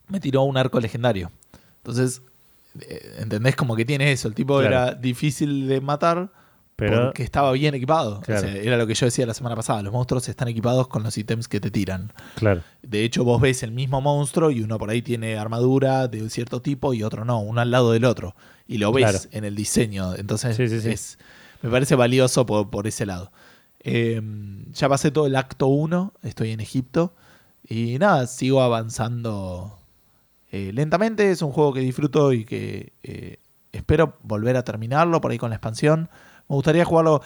me 0.09 0.19
tiró 0.19 0.41
un 0.43 0.57
arco 0.57 0.79
legendario. 0.79 1.31
Entonces, 1.89 2.21
eh, 2.81 3.15
¿entendés? 3.19 3.55
Como 3.55 3.75
que 3.75 3.85
tiene 3.85 4.11
eso. 4.11 4.27
El 4.27 4.35
tipo 4.35 4.59
Claro. 4.59 4.67
era 4.67 4.93
difícil 4.93 5.67
de 5.67 5.81
matar 5.81 6.31
Pero 6.75 7.05
porque 7.05 7.23
estaba 7.23 7.51
bien 7.51 7.75
equipado. 7.75 8.19
O 8.19 8.23
sea, 8.25 8.39
era 8.39 8.77
lo 8.77 8.87
que 8.87 8.93
yo 8.93 9.05
decía 9.05 9.25
la 9.25 9.33
semana 9.33 9.55
pasada. 9.55 9.81
Los 9.81 9.91
monstruos 9.91 10.29
están 10.29 10.47
equipados 10.47 10.87
con 10.87 11.03
los 11.03 11.17
ítems 11.17 11.47
que 11.49 11.59
te 11.59 11.71
tiran. 11.71 12.13
claro. 12.35 12.61
De 12.81 13.03
hecho, 13.03 13.23
vos 13.25 13.41
ves 13.41 13.63
el 13.63 13.71
mismo 13.71 13.99
monstruo 13.99 14.49
y 14.49 14.61
uno 14.61 14.77
por 14.77 14.89
ahí 14.89 15.01
tiene 15.01 15.37
armadura 15.37 16.07
de 16.07 16.21
un 16.23 16.29
cierto 16.29 16.61
tipo 16.61 16.93
y 16.93 17.03
otro 17.03 17.25
no, 17.25 17.39
uno 17.41 17.59
al 17.59 17.69
lado 17.71 17.91
del 17.91 18.05
otro. 18.05 18.33
Y 18.67 18.77
lo 18.77 18.91
ves 18.93 19.03
Claro. 19.03 19.19
en 19.31 19.43
el 19.43 19.55
diseño. 19.55 20.15
Entonces, 20.15 20.55
Sí, 20.55 20.69
sí, 20.69 20.79
sí. 20.79 20.89
es- 20.89 21.17
me 21.61 21.69
parece 21.69 21.95
valioso 21.95 22.45
por, 22.45 22.69
por 22.69 22.87
ese 22.87 23.05
lado. 23.05 23.31
Eh, 23.81 24.21
ya 24.73 24.87
pasé 24.87 25.11
todo 25.11 25.25
el 25.27 25.35
acto 25.35 25.67
1, 25.67 26.13
estoy 26.23 26.51
en 26.51 26.61
Egipto. 26.61 27.13
Y 27.67 27.97
nada, 27.99 28.25
sigo 28.27 28.61
avanzando 28.61 29.78
eh, 30.51 30.71
lentamente. 30.73 31.31
Es 31.31 31.41
un 31.41 31.51
juego 31.51 31.73
que 31.73 31.79
disfruto 31.81 32.33
y 32.33 32.45
que 32.45 32.93
eh, 33.03 33.37
espero 33.71 34.17
volver 34.23 34.57
a 34.57 34.63
terminarlo 34.63 35.21
por 35.21 35.31
ahí 35.31 35.37
con 35.37 35.49
la 35.49 35.55
expansión. 35.57 36.09
Me 36.47 36.55
gustaría 36.55 36.85
jugarlo 36.85 37.21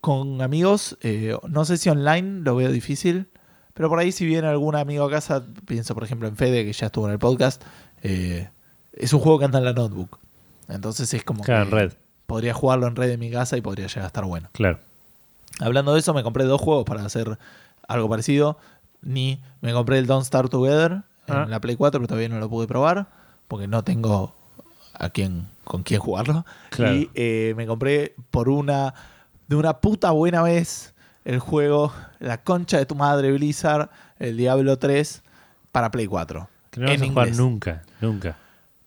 con 0.00 0.40
amigos. 0.42 0.96
eh, 1.02 1.36
no 1.48 1.64
sé 1.64 1.76
si 1.78 1.88
online 1.90 2.40
lo 2.42 2.56
veo 2.56 2.70
difícil. 2.70 3.28
Pero 3.74 3.88
por 3.88 3.98
ahí 3.98 4.12
si 4.12 4.26
viene 4.26 4.48
algún 4.48 4.74
amigo 4.76 5.04
a 5.04 5.10
casa, 5.10 5.46
pienso 5.66 5.94
por 5.94 6.04
ejemplo 6.04 6.28
en 6.28 6.36
Fede, 6.36 6.64
que 6.66 6.72
ya 6.74 6.86
estuvo 6.86 7.06
en 7.06 7.12
el 7.12 7.18
podcast, 7.18 7.62
es 8.02 9.12
un 9.14 9.20
juego 9.20 9.38
que 9.38 9.46
anda 9.46 9.58
en 9.60 9.64
la 9.64 9.72
notebook. 9.72 10.18
Entonces 10.68 11.12
es 11.14 11.24
como 11.24 11.42
Claro, 11.42 11.70
que 11.70 11.76
en 11.76 11.88
red. 11.88 11.96
podría 12.26 12.52
jugarlo 12.52 12.86
en 12.86 12.96
red 12.96 13.10
en 13.10 13.18
mi 13.20 13.30
casa 13.30 13.56
y 13.56 13.62
podría 13.62 13.86
llegar 13.86 14.04
a 14.04 14.06
estar 14.08 14.26
bueno. 14.26 14.50
Claro. 14.52 14.78
Hablando 15.58 15.94
de 15.94 16.00
eso, 16.00 16.12
me 16.12 16.22
compré 16.22 16.44
dos 16.44 16.60
juegos 16.60 16.84
para 16.84 17.02
hacer 17.02 17.38
algo 17.88 18.10
parecido. 18.10 18.58
Ni 19.00 19.42
me 19.62 19.72
compré 19.72 19.96
el 19.98 20.06
Don't 20.06 20.26
Start 20.26 20.50
Together 20.50 21.02
Ah. 21.28 21.42
en 21.44 21.50
la 21.50 21.60
Play 21.60 21.76
4, 21.76 22.00
pero 22.00 22.08
todavía 22.08 22.28
no 22.28 22.38
lo 22.38 22.48
pude 22.48 22.66
probar 22.66 23.06
porque 23.48 23.68
no 23.68 23.84
tengo 23.84 24.34
a 24.94 25.10
quién 25.10 25.48
con 25.64 25.82
quién 25.82 26.00
jugarlo. 26.00 26.44
Claro. 26.70 26.94
Y 26.94 27.10
eh, 27.14 27.54
me 27.56 27.66
compré 27.66 28.14
por 28.30 28.48
una 28.48 28.94
de 29.48 29.56
una 29.56 29.80
puta 29.80 30.10
buena 30.10 30.42
vez 30.42 30.94
el 31.24 31.38
juego 31.38 31.92
La 32.18 32.42
concha 32.42 32.78
de 32.78 32.86
tu 32.86 32.94
madre 32.94 33.30
Blizzard, 33.32 33.90
el 34.18 34.36
Diablo 34.36 34.78
3 34.78 35.22
para 35.70 35.90
Play 35.90 36.06
4. 36.06 36.48
Que 36.70 36.80
no 36.80 36.86
vas 36.86 36.96
en 36.96 37.02
a 37.02 37.06
jugar 37.08 37.36
nunca, 37.36 37.82
nunca. 38.00 38.36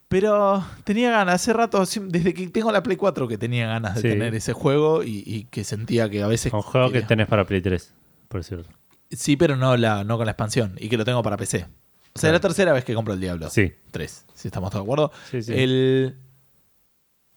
Pero 0.08 0.64
tenía 0.84 1.12
ganas, 1.12 1.36
hace 1.36 1.54
rato, 1.54 1.80
desde 1.80 2.34
que 2.34 2.48
tengo 2.50 2.72
la 2.72 2.84
Play 2.84 2.98
4 2.98 3.28
que 3.28 3.38
tenía 3.38 3.68
ganas 3.68 3.96
de 3.96 4.02
Sí. 4.02 4.08
tener 4.10 4.36
ese 4.36 4.54
juego 4.54 5.04
y, 5.04 5.24
y 5.26 5.46
que 5.46 5.64
sentía 5.64 6.10
que 6.10 6.22
a 6.24 6.28
veces... 6.28 6.54
Un 6.54 6.62
juego 6.62 6.92
que 6.92 7.02
tenés 7.02 7.28
para 7.28 7.46
Play 7.46 7.62
3, 7.62 7.94
por 8.28 8.44
cierto. 8.44 8.70
Sí, 9.12 9.36
pero 9.36 9.56
no, 9.56 9.78
la, 9.78 10.04
no 10.04 10.18
con 10.18 10.26
la 10.26 10.32
expansión 10.34 10.76
y 10.80 10.90
que 10.90 10.98
lo 10.98 11.06
tengo 11.06 11.22
para 11.24 11.38
PC. 11.38 11.68
O 12.16 12.20
sea, 12.20 12.30
Claro. 12.30 12.36
es 12.38 12.44
la 12.44 12.48
tercera 12.48 12.74
vez 12.74 12.86
que 12.86 12.94
compro 12.96 13.14
el 13.14 13.20
Diablo. 13.20 13.50
Sí. 13.50 13.74
3, 13.92 14.26
si 14.34 14.48
estamos 14.48 14.72
todos 14.72 14.84
de 14.84 14.86
acuerdo. 14.86 15.12
Sí, 15.30 15.42
sí. 15.44 15.54
El... 15.54 16.16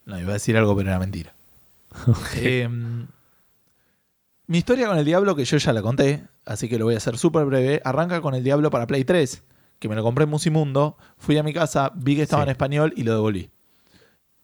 No, 0.05 0.19
iba 0.21 0.31
a 0.31 0.35
decir 0.35 0.57
algo, 0.57 0.77
pero 0.77 0.89
era 0.89 0.99
mentira. 0.99 1.35
Em, 2.37 3.07
mi 4.47 4.59
historia 4.59 4.87
con 4.87 4.97
el 4.99 5.05
Diablo, 5.05 5.35
que 5.35 5.45
yo 5.45 5.57
ya 5.59 5.73
la 5.73 5.83
conté, 5.83 6.25
así 6.47 6.69
que 6.69 6.79
lo 6.79 6.85
voy 6.87 6.95
a 6.95 6.99
hacer 6.99 7.19
súper 7.19 7.45
breve, 7.45 7.83
arranca 7.85 8.21
con 8.21 8.35
el 8.35 8.43
Diablo 8.45 8.71
para 8.71 8.87
Play 8.87 9.05
3, 9.05 9.43
que 9.79 9.89
me 9.89 9.95
lo 9.97 10.03
compré 10.03 10.25
en 10.25 10.31
Musimundo, 10.31 10.97
fui 11.19 11.37
a 11.39 11.43
mi 11.43 11.53
casa, 11.53 11.91
vi 11.95 12.17
que 12.17 12.23
estaba 12.23 12.43
Sí. 12.45 12.49
en 12.49 12.51
español 12.53 12.93
y 12.97 13.03
lo 13.03 13.13
devolví. 13.15 13.51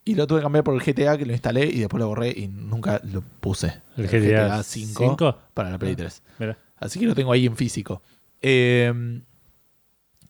Y 0.04 0.16
lo 0.16 0.26
tuve 0.26 0.40
que 0.40 0.42
cambiar 0.42 0.64
por 0.64 0.74
el 0.74 0.82
GTA, 0.82 1.16
que 1.16 1.24
lo 1.24 1.32
instalé 1.32 1.64
y 1.64 1.78
después 1.78 1.98
lo 2.00 2.08
borré 2.08 2.30
y 2.36 2.48
nunca 2.48 3.00
lo 3.04 3.22
puse. 3.22 3.80
¿El 3.96 4.06
GTA 4.08 4.62
5 4.62 5.00
cinco? 5.02 5.38
para 5.54 5.70
la 5.70 5.78
Play 5.78 5.92
Ah. 5.92 5.96
3. 5.98 6.22
Mira. 6.40 6.58
Así 6.76 6.98
que 7.00 7.06
lo 7.06 7.14
tengo 7.14 7.32
ahí 7.32 7.46
en 7.46 7.56
físico. 7.56 8.02
Eh, 8.42 8.92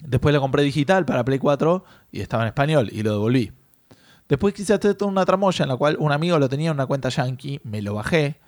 después 0.05 0.35
lo 0.35 0.41
compré 0.41 0.63
digital 0.63 1.05
para 1.05 1.25
Play 1.25 1.39
4 1.39 1.85
y 2.13 2.21
estaba 2.21 2.45
en 2.45 2.49
español 2.49 2.89
y 2.93 3.03
lo 3.03 3.13
devolví. 3.13 3.53
Después 4.29 4.55
quise 4.55 4.73
hacer 4.75 4.95
toda 4.95 5.11
una 5.11 5.25
tramoya 5.27 5.65
en 5.65 5.69
la 5.69 5.77
cual 5.77 5.97
un 5.99 6.13
amigo 6.13 6.39
lo 6.39 6.49
tenía 6.49 6.71
en 6.71 6.77
una 6.77 6.87
cuenta 6.87 7.09
yankee, 7.11 7.61
me 7.65 7.83
lo 7.83 7.95
bajé, 7.95 8.41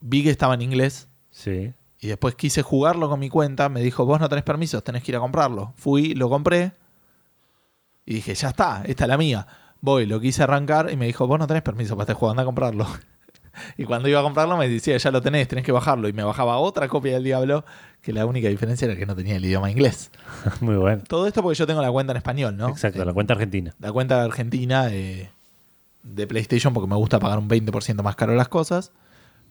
vi 0.00 0.22
que 0.22 0.30
estaba 0.30 0.54
en 0.54 0.62
inglés 0.62 1.08
Sí. 1.30 1.72
y 2.00 2.06
después 2.08 2.34
quise 2.34 2.62
jugarlo 2.62 3.08
con 3.08 3.20
mi 3.20 3.28
cuenta, 3.28 3.68
me 3.68 3.80
dijo, 3.82 4.06
vos 4.06 4.20
no 4.20 4.28
tenés 4.28 4.44
permisos, 4.44 4.82
tenés 4.84 5.02
que 5.02 5.12
ir 5.12 5.16
a 5.16 5.20
comprarlo. 5.20 5.72
Fui, 5.76 6.14
lo 6.14 6.28
compré 6.28 6.72
y 8.06 8.14
dije, 8.14 8.34
ya 8.34 8.48
está, 8.48 8.82
esta 8.86 9.04
es 9.04 9.08
la 9.08 9.18
mía. 9.18 9.46
Voy, 9.80 10.06
lo 10.06 10.20
quise 10.20 10.42
arrancar 10.42 10.90
y 10.92 10.96
me 10.96 11.06
dijo, 11.06 11.26
vos 11.26 11.38
no 11.38 11.46
tenés 11.46 11.62
permiso 11.62 11.96
para 11.96 12.04
este 12.04 12.14
juego, 12.14 12.30
anda 12.30 12.42
a 12.42 12.46
comprarlo. 12.46 12.86
Y 13.76 13.84
cuando 13.84 14.08
iba 14.08 14.20
a 14.20 14.22
comprarlo 14.22 14.56
me 14.56 14.68
decía, 14.68 14.96
ya 14.96 15.10
lo 15.10 15.20
tenés, 15.20 15.48
tenés 15.48 15.64
que 15.64 15.72
bajarlo. 15.72 16.08
Y 16.08 16.12
me 16.12 16.22
bajaba 16.24 16.58
otra 16.58 16.88
copia 16.88 17.14
del 17.14 17.24
Diablo, 17.24 17.64
que 18.02 18.12
la 18.12 18.26
única 18.26 18.48
diferencia 18.48 18.86
era 18.86 18.96
que 18.96 19.06
no 19.06 19.14
tenía 19.16 19.36
el 19.36 19.44
idioma 19.44 19.70
inglés. 19.70 20.10
Muy 20.60 20.76
bueno. 20.76 21.02
Todo 21.08 21.26
esto 21.26 21.42
porque 21.42 21.56
yo 21.58 21.66
tengo 21.66 21.82
la 21.82 21.90
cuenta 21.90 22.12
en 22.12 22.16
español, 22.18 22.56
¿no? 22.56 22.68
Exacto, 22.68 23.02
Eh, 23.02 23.04
la 23.06 23.12
cuenta 23.12 23.34
argentina. 23.34 23.74
la 23.78 23.92
cuenta 23.92 24.22
argentina 24.22 24.88
eh, 24.90 25.30
de 26.02 26.26
PlayStation 26.26 26.72
porque 26.72 26.88
me 26.88 26.96
gusta 26.96 27.18
pagar 27.18 27.38
un 27.38 27.48
20% 27.48 28.02
más 28.02 28.16
caro 28.16 28.34
las 28.34 28.48
cosas. 28.48 28.92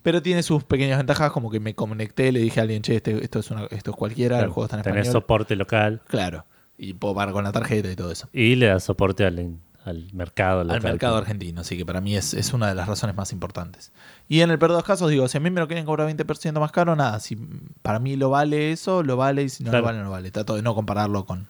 Pero 0.01 0.21
tiene 0.21 0.43
sus 0.43 0.63
pequeñas 0.63 0.97
ventajas, 0.97 1.31
como 1.31 1.51
que 1.51 1.59
me 1.59 1.75
conecté, 1.75 2.31
le 2.31 2.39
dije 2.39 2.61
a 2.61 2.63
alguien, 2.63 2.81
che, 2.81 2.95
este- 2.95 3.21
esto, 3.21 3.39
es 3.39 3.51
una- 3.51 3.65
esto 3.65 3.91
es 3.91 3.97
cualquiera, 3.97 4.37
el 4.37 4.41
Claro, 4.43 4.53
juego 4.53 4.65
está 4.65 4.77
en 4.77 4.83
Tenés 4.83 4.99
español. 5.07 5.21
soporte 5.21 5.55
local 5.57 6.01
Claro. 6.07 6.45
Y 6.77 6.93
puedo 6.93 7.13
pagar 7.15 7.33
con 7.33 7.43
la 7.43 7.51
tarjeta 7.51 7.91
y 7.91 7.95
todo 7.97 8.09
eso. 8.09 8.29
y 8.31 8.55
le 8.55 8.67
das 8.67 8.85
soporte 8.85 9.25
al, 9.25 9.57
al 9.89 10.07
mercado 10.13 10.63
local. 10.63 10.77
Al 10.77 10.83
mercado 10.83 11.17
argentino, 11.17 11.61
así 11.61 11.75
que 11.77 11.85
para 11.85 11.99
mí 12.01 12.15
es, 12.15 12.33
es 12.33 12.53
una 12.53 12.67
de 12.67 12.75
las 12.75 12.87
razones 12.87 13.15
más 13.15 13.31
importantes. 13.33 13.91
Y 14.27 14.41
en 14.41 14.51
el 14.51 14.59
peor 14.59 14.71
de 14.71 14.77
los 14.77 14.83
casos, 14.85 15.09
digo, 15.09 15.27
si 15.27 15.37
a 15.37 15.41
mí 15.41 15.49
me 15.49 15.59
lo 15.59 15.67
quieren 15.67 15.85
cobrar 15.85 16.07
20% 16.09 16.59
más 16.59 16.71
caro, 16.71 16.95
nada. 16.95 17.19
Si 17.19 17.35
para 17.81 17.99
mí 17.99 18.15
lo 18.15 18.29
vale 18.29 18.71
eso, 18.71 19.03
lo 19.03 19.17
vale. 19.17 19.43
Y 19.43 19.49
si 19.49 19.63
no 19.63 19.71
Claro. 19.71 19.81
lo 19.81 19.85
vale, 19.87 19.97
no 19.99 20.03
lo 20.05 20.11
vale. 20.11 20.31
Trato 20.31 20.55
de 20.55 20.61
no 20.61 20.73
compararlo 20.75 21.25
con, 21.25 21.47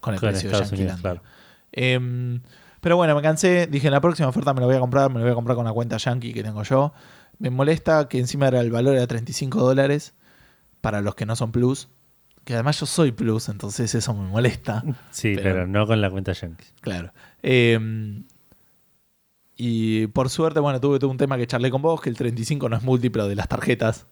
con 0.00 0.14
el 0.14 0.20
precio 0.20 0.48
de 0.48 0.54
Estados 0.56 0.70
Yankee 0.70 0.82
Unidos, 0.82 1.00
claro. 1.00 1.22
Em, 1.72 2.40
pero 2.80 2.96
bueno, 2.96 3.14
me 3.14 3.22
cansé. 3.22 3.66
Dije, 3.66 3.86
en 3.88 3.92
la 3.92 4.00
próxima 4.00 4.28
oferta 4.28 4.52
me 4.54 4.60
lo 4.60 4.66
voy 4.66 4.76
a 4.76 4.80
comprar. 4.80 5.08
Me 5.10 5.16
lo 5.18 5.24
voy 5.24 5.32
a 5.32 5.34
comprar 5.34 5.56
con 5.56 5.64
la 5.64 5.72
cuenta 5.72 5.96
Yankee 5.96 6.32
que 6.32 6.42
tengo 6.42 6.62
yo. 6.62 6.92
Me 7.38 7.50
molesta 7.50 8.08
que 8.08 8.18
encima 8.18 8.48
era 8.48 8.60
el 8.60 8.70
valor 8.70 8.94
era 8.94 9.06
35 9.06 9.60
dólares 9.60 10.14
para 10.80 11.00
los 11.00 11.14
que 11.14 11.26
no 11.26 11.34
son 11.36 11.50
plus. 11.52 11.88
Que 12.44 12.52
además 12.52 12.78
yo 12.78 12.84
soy 12.84 13.10
Plus, 13.10 13.48
entonces 13.48 13.94
eso 13.94 14.12
me 14.12 14.28
molesta. 14.28 14.84
Sí, 15.10 15.32
Pero- 15.34 15.42
pero, 15.54 15.66
no 15.66 15.86
con 15.86 16.02
la 16.02 16.10
cuenta 16.10 16.32
Yankee. 16.34 16.66
Claro. 16.82 17.10
Eh, 17.44 17.78
y 19.56 20.06
por 20.08 20.30
suerte, 20.30 20.60
bueno, 20.60 20.80
tuve, 20.80 20.98
tuve 20.98 21.10
un 21.10 21.16
tema 21.16 21.36
que 21.36 21.46
charlé 21.46 21.70
con 21.70 21.80
vos, 21.82 22.00
que 22.00 22.10
el 22.10 22.16
35 22.16 22.68
no 22.68 22.76
es 22.76 22.82
múltiplo 22.82 23.28
de 23.28 23.36
las 23.36 23.48
tarjetas. 23.48 24.06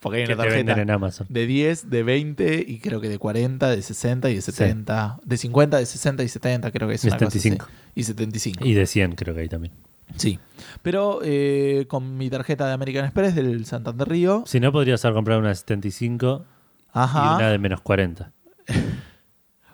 Porque 0.00 0.18
hay 0.18 0.24
una 0.26 0.36
tarjeta 0.36 0.80
en 0.80 0.90
Amazon. 0.90 1.26
de 1.28 1.46
10, 1.46 1.90
de 1.90 2.02
20 2.04 2.64
y 2.66 2.78
creo 2.78 3.00
que 3.00 3.08
de 3.08 3.18
40, 3.18 3.68
de 3.70 3.82
60 3.82 4.30
y 4.30 4.36
de 4.36 4.40
70. 4.42 5.18
De 5.24 5.36
50, 5.36 5.76
de 5.76 5.86
60 5.86 6.22
y 6.22 6.28
70, 6.28 6.70
creo 6.70 6.88
que 6.88 6.94
es 6.94 7.04
Y 7.04 7.08
una 7.08 7.16
cosa 7.16 7.26
así. 7.26 7.40
75. 7.40 7.66
Y 7.96 8.02
75. 8.04 8.64
Y 8.64 8.74
de 8.74 8.86
100 8.86 9.12
creo 9.16 9.34
que 9.34 9.40
hay 9.40 9.48
también. 9.48 9.74
Sí. 10.16 10.38
Pero 10.82 11.18
eh, 11.24 11.86
con 11.88 12.16
mi 12.16 12.30
tarjeta 12.30 12.66
de 12.68 12.72
American 12.74 13.04
Express 13.06 13.34
del 13.34 13.66
Santander 13.66 14.08
Río. 14.08 14.44
Si 14.46 14.60
no, 14.60 14.70
podrías 14.72 15.04
haber 15.04 15.16
comprado 15.16 15.40
una 15.40 15.48
de 15.50 15.56
75 15.56 16.44
y 16.44 16.88
Ajá. 16.92 17.36
una 17.36 17.50
de 17.50 17.58
menos 17.58 17.80
40. 17.80 18.32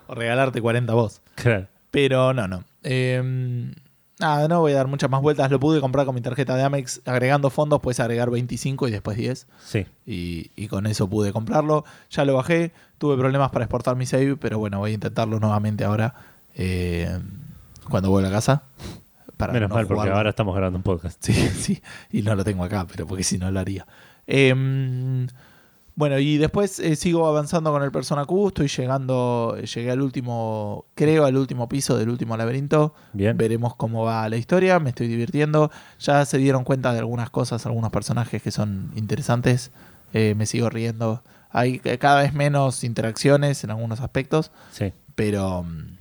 O 0.07 0.13
regalarte 0.13 0.61
40 0.61 0.93
vos. 0.93 1.21
Claro. 1.33 1.67
Pero 1.89 2.31
no, 2.33 2.47
no. 2.47 2.63
Eh, 2.85 3.71
nada, 4.19 4.47
no 4.47 4.61
voy 4.61 4.71
a 4.71 4.75
dar 4.75 4.87
muchas 4.87 5.09
más 5.09 5.21
vueltas. 5.21 5.49
Lo 5.51 5.59
pude 5.59 5.81
comprar 5.81 6.05
con 6.05 6.15
mi 6.15 6.21
tarjeta 6.21 6.55
de 6.55 6.63
Amex. 6.63 7.01
Agregando 7.05 7.49
fondos, 7.49 7.81
puedes 7.81 7.99
agregar 7.99 8.29
25 8.29 8.87
y 8.87 8.91
después 8.91 9.17
10. 9.17 9.47
Sí. 9.65 9.85
Y, 10.05 10.51
y 10.55 10.67
con 10.67 10.85
eso 10.87 11.09
pude 11.09 11.33
comprarlo. 11.33 11.83
Ya 12.11 12.23
lo 12.25 12.35
bajé. 12.35 12.71
Tuve 12.97 13.17
problemas 13.17 13.51
para 13.51 13.65
exportar 13.65 13.95
mi 13.95 14.05
save, 14.05 14.37
pero 14.37 14.59
bueno, 14.59 14.79
voy 14.79 14.91
a 14.91 14.93
intentarlo 14.93 15.39
nuevamente 15.39 15.83
ahora. 15.83 16.15
eh, 16.55 17.19
cuando 17.89 18.09
vuelva 18.09 18.29
a 18.29 18.31
casa. 18.31 18.63
Para 19.37 19.51
Menos 19.53 19.67
no 19.69 19.75
mal, 19.75 19.85
porque 19.85 19.95
jugarlo. 19.99 20.15
ahora 20.17 20.29
estamos 20.29 20.55
grabando 20.55 20.77
un 20.77 20.83
podcast. 20.83 21.17
Sí, 21.23 21.33
sí. 21.33 21.81
Y 22.11 22.21
no 22.21 22.35
lo 22.35 22.43
tengo 22.45 22.63
acá, 22.63 22.87
pero 22.89 23.05
porque 23.05 23.23
si 23.23 23.37
no 23.37 23.51
lo 23.51 23.59
haría. 23.59 23.85
Em, 24.27 25.27
bueno, 25.95 26.19
y 26.19 26.37
después 26.37 26.79
eh, 26.79 26.97
sigo 26.97 27.25
avanzando 27.25 27.71
con 27.71 27.81
el 27.81 27.91
Persona 27.91 28.25
Q. 28.25 28.49
Estoy 28.49 28.67
llegando, 28.67 29.57
llegué 29.57 29.91
al 29.91 30.01
último, 30.01 30.85
creo, 30.93 31.23
al 31.23 31.37
último 31.37 31.69
piso 31.69 31.97
del 31.97 32.09
último 32.09 32.35
laberinto. 32.35 32.93
Bien. 33.13 33.37
Veremos 33.37 33.75
cómo 33.77 34.03
va 34.03 34.27
la 34.27 34.35
historia. 34.35 34.79
Me 34.79 34.89
estoy 34.89 35.07
divirtiendo. 35.07 35.71
Ya 35.99 36.25
se 36.25 36.37
dieron 36.37 36.65
cuenta 36.65 36.91
de 36.91 36.99
algunas 36.99 37.29
cosas, 37.29 37.65
algunos 37.65 37.91
personajes 37.91 38.41
que 38.41 38.51
son 38.51 38.91
interesantes. 38.95 39.71
Eh, 40.11 40.35
me 40.35 40.45
sigo 40.45 40.69
riendo. 40.69 41.23
Hay 41.49 41.79
cada 41.79 42.21
vez 42.21 42.33
menos 42.33 42.83
interacciones 42.83 43.63
en 43.63 43.71
algunos 43.71 44.01
aspectos. 44.01 44.51
Sí. 44.71 44.91
Pero. 45.15 45.63
mm, 45.63 45.97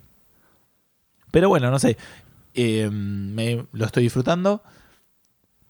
Pero 1.30 1.48
bueno, 1.48 1.70
no 1.70 1.78
sé. 1.78 1.96
Eh, 2.54 2.90
me, 2.90 3.64
lo 3.70 3.84
estoy 3.84 4.02
disfrutando. 4.02 4.60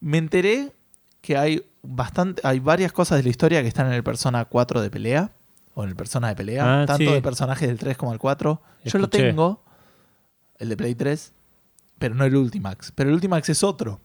Me 0.01 0.17
enteré 0.17 0.73
que 1.21 1.37
hay 1.37 1.63
bastante. 1.85 2.42
Hay 2.44 2.61
varias 2.61 2.92
cosas 2.92 3.18
de 3.18 3.25
la 3.25 3.31
historia 3.31 3.62
que 3.62 3.68
están 3.68 3.87
en 3.87 3.92
el 3.92 4.03
Persona 4.03 4.44
4 4.44 4.81
de 4.81 4.90
pelea. 4.90 5.33
O 5.75 5.83
en 5.83 5.90
el 5.90 5.97
Persona 5.97 6.29
de 6.29 6.37
pelea. 6.37 6.83
Ah, 6.83 6.87
tanto 6.87 7.05
sí. 7.05 7.12
de 7.12 7.23
personajes 7.23 7.68
del 7.68 7.79
3 7.79 7.97
como 7.97 8.12
del 8.12 8.20
4. 8.20 8.62
Yo 8.85 8.99
lo 8.99 9.09
tengo. 9.09 9.64
El 10.59 10.68
de 10.68 10.77
Play 10.77 10.94
3. 10.94 11.33
Pero 11.99 12.14
no 12.14 12.25
el 12.25 12.37
Ultimax. 12.37 12.92
Pero 12.92 13.11
el 13.11 13.14
Ultimax 13.14 13.49
es 13.49 13.62
otro. 13.62 14.01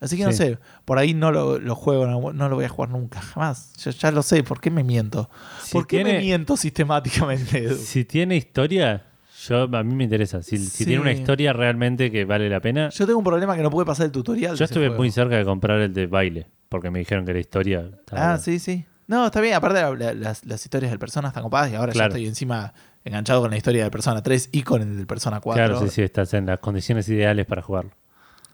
Así 0.00 0.16
que 0.16 0.24
no 0.24 0.32
sé. 0.32 0.58
Por 0.84 0.98
ahí 0.98 1.12
no 1.14 1.32
lo, 1.32 1.58
lo 1.58 1.74
juego. 1.74 2.06
No, 2.06 2.32
no 2.32 2.48
lo 2.48 2.56
voy 2.56 2.64
a 2.64 2.68
jugar 2.68 2.90
nunca. 2.90 3.20
Jamás. 3.20 3.74
Yo 3.78 3.90
ya 3.90 4.10
lo 4.12 4.22
sé. 4.22 4.42
¿Por 4.44 4.60
qué 4.60 4.70
me 4.70 4.84
miento? 4.84 5.28
Si 5.62 5.72
¿Por 5.72 5.86
qué 5.86 6.04
me 6.04 6.18
miento 6.18 6.56
sistemáticamente? 6.56 7.64
Edu? 7.64 7.76
Si 7.78 8.04
tiene 8.04 8.36
historia, 8.36 9.04
yo 9.46 9.62
a 9.62 9.82
mí 9.82 9.94
me 9.94 10.04
interesa. 10.04 10.42
Si, 10.42 10.84
tiene 10.84 11.00
una 11.00 11.12
historia 11.12 11.52
realmente 11.52 12.10
que 12.10 12.24
vale 12.24 12.48
la 12.48 12.60
pena. 12.60 12.90
Yo 12.90 13.06
tengo 13.06 13.18
un 13.18 13.24
problema 13.24 13.56
que 13.56 13.62
no 13.62 13.70
pude 13.70 13.84
pasar 13.84 14.06
el 14.06 14.12
tutorial. 14.12 14.56
Yo 14.56 14.64
estuve 14.64 14.86
juego. 14.86 15.02
muy 15.02 15.10
cerca 15.10 15.36
de 15.36 15.44
comprar 15.44 15.80
el 15.80 15.92
de 15.92 16.06
baile, 16.06 16.48
porque 16.68 16.90
me 16.90 16.98
dijeron 16.98 17.24
que 17.24 17.32
la 17.32 17.40
historia. 17.40 17.88
Ah, 18.12 18.38
sí, 18.38 18.58
sí. 18.58 18.84
No, 19.06 19.26
está 19.26 19.40
bien. 19.40 19.54
Aparte, 19.54 19.80
la- 19.80 19.94
la- 19.94 20.14
las, 20.14 20.44
las 20.44 20.62
historias 20.64 20.90
del 20.90 20.98
Persona 20.98 21.28
están 21.28 21.42
copadas 21.42 21.70
y 21.72 21.74
ahora 21.74 21.92
Claro. 21.92 22.10
ya 22.10 22.16
estoy 22.18 22.26
encima 22.28 22.74
enganchado 23.04 23.40
con 23.40 23.50
la 23.50 23.56
historia 23.56 23.82
del 23.82 23.90
Persona 23.90 24.22
3 24.22 24.50
y 24.52 24.62
con 24.62 24.82
el 24.82 24.96
del 24.96 25.06
Persona 25.06 25.40
4. 25.40 25.64
Claro, 25.64 25.80
sí, 25.80 25.88
sí, 25.94 26.02
estás 26.02 26.34
en 26.34 26.44
las 26.46 26.58
condiciones 26.58 27.08
ideales 27.08 27.46
para 27.46 27.62
jugarlo. 27.62 27.92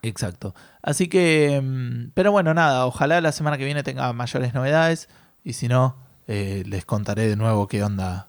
Exacto. 0.03 0.55
Así 0.83 1.09
que. 1.09 1.61
mm, 1.62 2.11
Pero 2.14 2.31
bueno, 2.31 2.55
nada. 2.55 2.87
Ojalá 2.87 3.20
la 3.20 3.33
semana 3.33 3.59
que 3.59 3.64
viene 3.64 3.83
tenga 3.83 4.12
mayores 4.12 4.55
novedades. 4.55 5.09
Y 5.42 5.55
si 5.55 5.66
no, 5.68 5.96
eh, 6.29 6.62
les 6.66 6.85
contaré 6.85 7.27
de 7.27 7.37
nuevo 7.37 7.66
qué 7.68 7.83
onda 7.83 8.29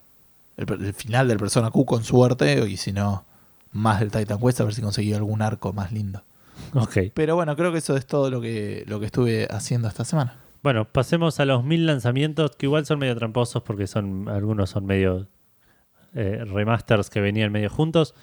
el, 0.58 0.72
el 0.84 0.94
final 0.94 1.28
del 1.28 1.38
Persona 1.38 1.70
Q 1.72 1.86
con 1.86 2.04
suerte. 2.04 2.68
Y 2.68 2.78
si 2.78 2.92
no, 2.94 3.26
más 3.72 4.00
del 4.00 4.12
Titan 4.12 4.40
Quest, 4.40 4.62
a 4.62 4.64
ver 4.64 4.74
si 4.74 4.82
conseguí 4.82 5.14
algún 5.14 5.42
arco 5.42 5.74
más 5.74 5.92
lindo. 5.92 6.24
Ok. 6.74 6.98
Pero 7.14 7.36
bueno, 7.36 7.56
creo 7.56 7.72
que 7.72 7.78
eso 7.78 7.96
es 7.96 8.06
todo 8.06 8.30
lo 8.30 8.42
que, 8.42 8.84
lo 8.88 9.00
que 9.00 9.06
estuve 9.06 9.48
haciendo 9.50 9.88
esta 9.88 10.06
semana. 10.06 10.36
Bueno, 10.62 10.86
pasemos 10.86 11.40
a 11.40 11.46
los 11.46 11.64
mil 11.64 11.86
lanzamientos, 11.86 12.56
que 12.56 12.66
igual 12.66 12.86
son 12.86 13.00
medio 13.00 13.16
tramposos 13.16 13.64
porque 13.64 13.88
son 13.88 14.28
algunos 14.30 14.72
son 14.72 14.86
medio 14.86 15.28
eh, 16.16 16.44
remasters 16.46 17.10
que 17.10 17.22
venían 17.22 17.52
medio 17.52 17.70
juntos. 17.70 18.16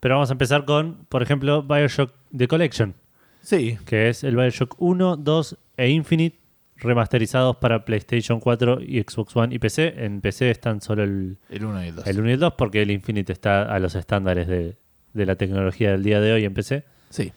Pero 0.00 0.14
vamos 0.14 0.30
a 0.30 0.32
empezar 0.32 0.64
con, 0.64 1.06
por 1.08 1.22
ejemplo, 1.22 1.62
Bioshock 1.62 2.12
The 2.36 2.48
Collection, 2.48 2.94
Sí, 3.42 3.78
que 3.86 4.08
es 4.08 4.24
el 4.24 4.36
Bioshock 4.36 4.74
1, 4.78 5.18
2 5.18 5.58
e 5.76 5.90
Infinite 5.90 6.38
remasterizados 6.78 7.56
para 7.56 7.84
PlayStation 7.84 8.40
4 8.40 8.80
y 8.82 9.00
Xbox 9.00 9.36
One 9.36 9.54
y 9.54 9.58
PC. 9.58 10.04
En 10.04 10.20
PC 10.20 10.50
están 10.50 10.80
solo 10.80 11.04
el, 11.04 11.38
el 11.48 11.64
1 11.64 11.84
y 11.84 11.88
el 11.88 11.94
2. 11.94 12.06
el 12.06 12.20
1 12.20 12.28
y 12.28 12.32
el 12.32 12.40
2 12.40 12.54
porque 12.54 12.82
el 12.82 12.90
Infinite 12.90 13.32
está 13.32 13.62
a 13.62 13.78
los 13.78 13.94
estándares 13.94 14.48
de, 14.48 14.76
de 15.12 15.26
la 15.26 15.36
tecnología 15.36 15.92
del 15.92 16.02
día 16.02 16.20
de 16.20 16.32
hoy 16.32 16.44
en 16.44 16.54
PC. 16.54 16.84
Sí. 17.10 17.32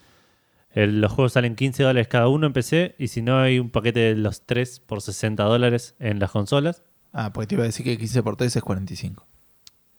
El- 0.71 1.01
los 1.01 1.12
juegos 1.12 1.34
salen 1.34 1.55
15 1.55 1.84
dólares 1.84 2.08
cada 2.08 2.27
uno 2.27 2.45
en 2.47 2.53
PC 2.53 2.95
y 2.99 3.08
si 3.08 3.21
no 3.21 3.39
hay 3.39 3.60
un 3.60 3.69
paquete 3.71 3.99
de 3.99 4.15
los 4.15 4.45
3 4.45 4.79
por 4.79 5.01
60 5.01 5.43
dólares 5.43 5.95
en 5.99 6.19
las 6.19 6.32
consolas. 6.32 6.84
Ah, 7.12 7.34
porque 7.34 7.47
te 7.47 7.55
iba 7.55 7.63
a 7.63 7.67
decir 7.67 7.84
que 7.86 7.97
15 7.97 8.21
por 8.23 8.36
3 8.36 8.55
es 8.55 8.62
45. 8.63 9.25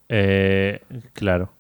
Eh, 0.09 0.83
claro. 1.12 1.52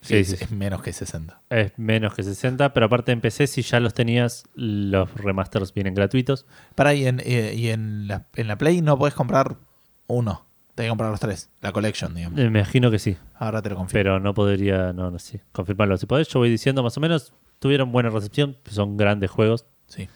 Sí, 0.00 0.16
es, 0.16 0.28
sí, 0.28 0.36
sí. 0.36 0.44
es 0.44 0.50
menos 0.50 0.82
que 0.82 0.92
60. 0.92 1.40
Es 1.48 1.72
menos 1.78 2.14
que 2.14 2.22
60, 2.22 2.74
pero 2.74 2.86
aparte 2.86 3.10
en 3.12 3.20
PC 3.22 3.46
si 3.46 3.62
ya 3.62 3.80
los 3.80 3.94
tenías, 3.94 4.44
los 4.54 5.12
remasters 5.14 5.72
vienen 5.72 5.94
gratuitos. 5.94 6.44
Para 6.74 6.92
y 6.94 7.06
en, 7.06 7.20
eh, 7.24 7.54
y 7.56 7.68
en, 7.70 8.06
la, 8.06 8.26
en 8.36 8.48
la 8.48 8.58
Play 8.58 8.82
no 8.82 8.98
puedes 8.98 9.14
comprar 9.14 9.56
uno. 10.06 10.44
Tenés 10.74 10.88
que 10.88 10.90
comprar 10.90 11.10
los 11.10 11.20
tres. 11.20 11.50
La 11.62 11.72
collection, 11.72 12.14
digamos. 12.14 12.38
Me 12.38 12.44
imagino 12.44 12.90
que 12.90 12.98
sí, 12.98 13.16
Ahora 13.38 13.62
te 13.62 13.70
lo 13.70 13.76
confirmo. 13.76 13.98
pero 13.98 14.20
no 14.20 14.34
podría, 14.34 14.92
no, 14.92 15.10
no 15.10 15.18
sé, 15.18 15.40
confirmarlo. 15.52 15.96
Si 15.96 16.04
podés, 16.06 16.28
yo 16.28 16.40
voy 16.40 16.50
diciendo 16.50 16.82
más 16.82 16.96
o 16.98 17.00
menos, 17.00 17.32
tuvieron 17.64 17.90
buena 17.92 18.10
recepción, 18.10 18.58
son 18.70 18.98
grandes 18.98 19.30
juegos, 19.30 19.64
Sí. 19.86 20.06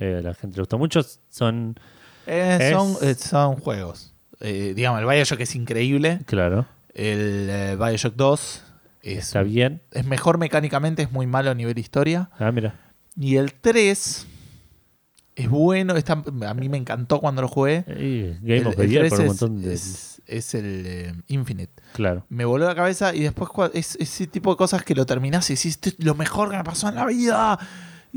eh, 0.00 0.16
a 0.18 0.22
la 0.22 0.34
gente 0.34 0.56
le 0.56 0.62
gustó 0.62 0.76
mucho, 0.76 1.00
son, 1.30 1.78
Eh, 2.26 2.58
Es- 2.60 2.72
son, 2.72 2.96
eh, 3.08 3.14
son 3.14 3.54
juegos. 3.60 4.12
Eh, 4.40 4.72
digamos, 4.74 4.98
el 5.00 5.06
Bioshock 5.06 5.38
es 5.38 5.54
increíble. 5.54 6.18
claro, 6.26 6.66
El 6.94 7.46
eh, 7.48 7.76
Bioshock 7.78 8.16
2 8.16 8.64
es, 9.02 9.18
está 9.18 9.44
bien. 9.44 9.82
es 9.92 10.04
mejor 10.04 10.38
mecánicamente, 10.38 11.02
es 11.02 11.12
muy 11.12 11.28
malo 11.28 11.52
a 11.52 11.54
nivel 11.54 11.78
historia. 11.78 12.28
Ah, 12.40 12.50
mira, 12.50 12.74
Y 13.16 13.36
el 13.36 13.54
3 13.54 14.26
es 15.36 15.48
bueno. 15.48 15.94
Está, 15.96 16.14
a 16.14 16.54
mí 16.54 16.68
me 16.68 16.78
encantó 16.78 17.20
cuando 17.20 17.42
lo 17.42 17.48
jugué. 17.48 17.84
Eh, 17.86 18.38
Game 18.40 18.58
el, 18.58 18.66
of 18.66 18.76
the 18.76 18.88
Year 18.88 19.06
3 19.06 19.10
por 19.10 19.20
un 19.20 19.26
montón 19.26 19.62
de... 19.62 19.74
es, 19.74 20.22
es 20.26 20.54
el 20.54 20.84
eh, 20.86 21.14
Infinite. 21.28 21.72
Claro. 21.92 22.24
me 22.28 22.44
voló 22.44 22.66
la 22.66 22.74
cabeza 22.74 23.14
y 23.14 23.20
después 23.20 23.50
es 23.74 23.96
ese 24.00 24.26
tipo 24.26 24.50
de 24.50 24.56
cosas 24.56 24.82
que 24.82 24.94
lo 24.94 25.06
terminás 25.06 25.48
y 25.50 25.54
decís, 25.54 25.72
esto 25.72 25.90
es 25.90 25.96
lo 25.98 26.14
mejor 26.14 26.50
que 26.50 26.56
me 26.56 26.64
pasó 26.64 26.88
en 26.88 26.96
la 26.96 27.06
vida. 27.06 27.58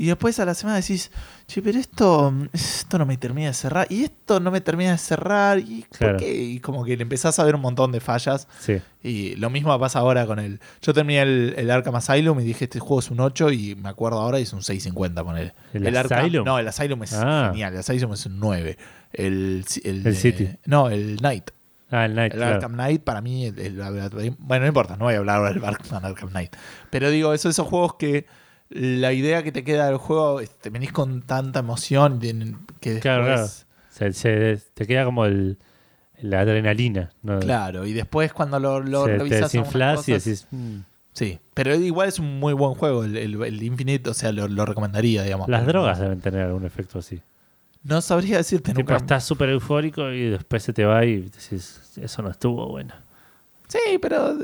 Y 0.02 0.06
después 0.06 0.40
a 0.40 0.46
la 0.46 0.54
semana 0.54 0.76
decís, 0.80 1.10
che, 1.46 1.60
pero 1.60 1.78
esto, 1.78 2.32
esto 2.54 2.96
no 2.98 3.04
me 3.04 3.18
termina 3.18 3.48
de 3.48 3.52
cerrar. 3.54 3.86
Y 3.90 4.04
esto 4.04 4.40
no 4.40 4.50
me 4.50 4.62
termina 4.62 4.92
de 4.92 4.96
cerrar. 4.98 5.58
¿Y 5.58 5.84
por 5.98 6.16
qué? 6.16 6.32
Y 6.34 6.58
como 6.60 6.86
que 6.86 6.96
le 6.96 7.02
empezás 7.02 7.38
a 7.38 7.44
ver 7.44 7.54
un 7.54 7.60
montón 7.60 7.92
de 7.92 8.00
fallas. 8.00 8.48
Sí, 8.60 8.80
Y 9.02 9.36
lo 9.36 9.50
mismo 9.50 9.78
pasa 9.78 9.98
ahora 9.98 10.24
con 10.24 10.38
el... 10.38 10.58
Yo 10.80 10.94
terminé 10.94 11.20
el, 11.20 11.54
el 11.58 11.70
Arkham 11.70 11.96
Asylum 11.96 12.40
y 12.40 12.44
dije, 12.44 12.64
este 12.64 12.80
juego 12.80 13.00
es 13.00 13.10
un 13.10 13.20
8 13.20 13.50
y 13.52 13.74
me 13.74 13.90
acuerdo 13.90 14.20
ahora 14.20 14.38
y 14.40 14.44
es 14.44 14.52
un 14.54 14.60
6.50 14.60 15.22
poner. 15.22 15.54
¿El 15.74 15.94
Asylum? 15.94 16.46
No, 16.46 16.58
el 16.58 16.66
Asylum 16.66 17.02
es 17.02 17.12
Ah. 17.12 17.48
genial. 17.52 17.74
El 17.74 17.80
Asylum 17.80 18.14
es 18.14 18.24
un 18.24 18.40
9. 18.40 18.78
El, 19.12 19.66
el, 19.84 20.06
El 20.06 20.16
City. 20.16 20.48
No, 20.64 20.88
el 20.88 21.18
Knight. 21.18 21.50
Ah, 21.90 22.06
el 22.06 22.14
Night, 22.14 22.32
El 22.32 22.38
claro. 22.38 22.54
Arkham 22.54 22.72
Knight, 22.72 23.02
para 23.02 23.20
mí, 23.20 23.44
el- 23.46 23.58
el- 23.58 23.74
bueno, 24.38 24.62
no 24.62 24.66
importa, 24.68 24.96
no 24.96 25.04
voy 25.06 25.14
a 25.14 25.18
hablar 25.18 25.36
ahora 25.38 25.52
del 25.52 25.62
Arkham, 25.64 26.02
Arkham 26.04 26.30
Knight. 26.30 26.56
Pero 26.88 27.10
digo, 27.10 27.34
eso, 27.34 27.48
esos 27.50 27.66
juegos 27.66 27.96
que 27.96 28.26
la 28.70 29.12
idea 29.12 29.42
que 29.42 29.52
te 29.52 29.64
queda 29.64 29.86
del 29.86 29.96
juego, 29.96 30.40
es- 30.40 30.50
te 30.58 30.70
venís 30.70 30.92
con 30.92 31.22
tanta 31.22 31.58
emoción 31.60 32.18
que 32.20 32.28
después. 32.32 33.00
Claro, 33.00 33.24
Claro, 33.24 33.24
claro. 33.24 33.48
Se, 33.90 34.12
se- 34.12 34.62
te 34.74 34.86
queda 34.86 35.04
como 35.04 35.24
el, 35.26 35.58
la 36.22 36.40
adrenalina. 36.40 37.10
¿no? 37.22 37.38
y 37.84 37.92
después 37.92 38.32
cuando 38.32 38.58
lo, 38.60 38.80
lo 38.80 39.04
Se- 39.06 39.12
te 39.12 39.18
revisas. 39.18 39.40
desinflas 39.52 40.08
y 40.08 40.12
decís. 40.12 40.46
mm, 40.50 40.78
Sí, 41.12 41.40
pero 41.54 41.74
igual 41.74 42.08
es 42.08 42.20
un 42.20 42.38
muy 42.38 42.52
buen 42.52 42.74
juego, 42.74 43.02
el, 43.04 43.16
el- 43.16 43.42
el 43.42 43.62
Infinite, 43.62 44.08
o 44.10 44.14
sea, 44.14 44.30
lo, 44.30 44.46
lo 44.46 44.64
recomendaría, 44.64 45.24
digamos. 45.24 45.48
las 45.48 45.66
drogas 45.66 45.98
deben 45.98 46.20
tener 46.20 46.42
algún 46.42 46.64
efecto 46.64 47.00
así. 47.00 47.20
No 47.82 48.00
sabría 48.00 48.36
decirte 48.36 48.72
nunca. 48.74 48.96
estás 48.96 49.24
súper 49.24 49.48
eufórico 49.48 50.10
y 50.12 50.30
después 50.30 50.62
se 50.62 50.72
te 50.72 50.84
va 50.84 51.04
y 51.04 51.22
decís, 51.22 51.80
eso 52.00 52.22
no 52.22 52.30
estuvo 52.30 52.68
bueno. 52.68 52.94
Sí, 53.68 53.78
pero 54.00 54.36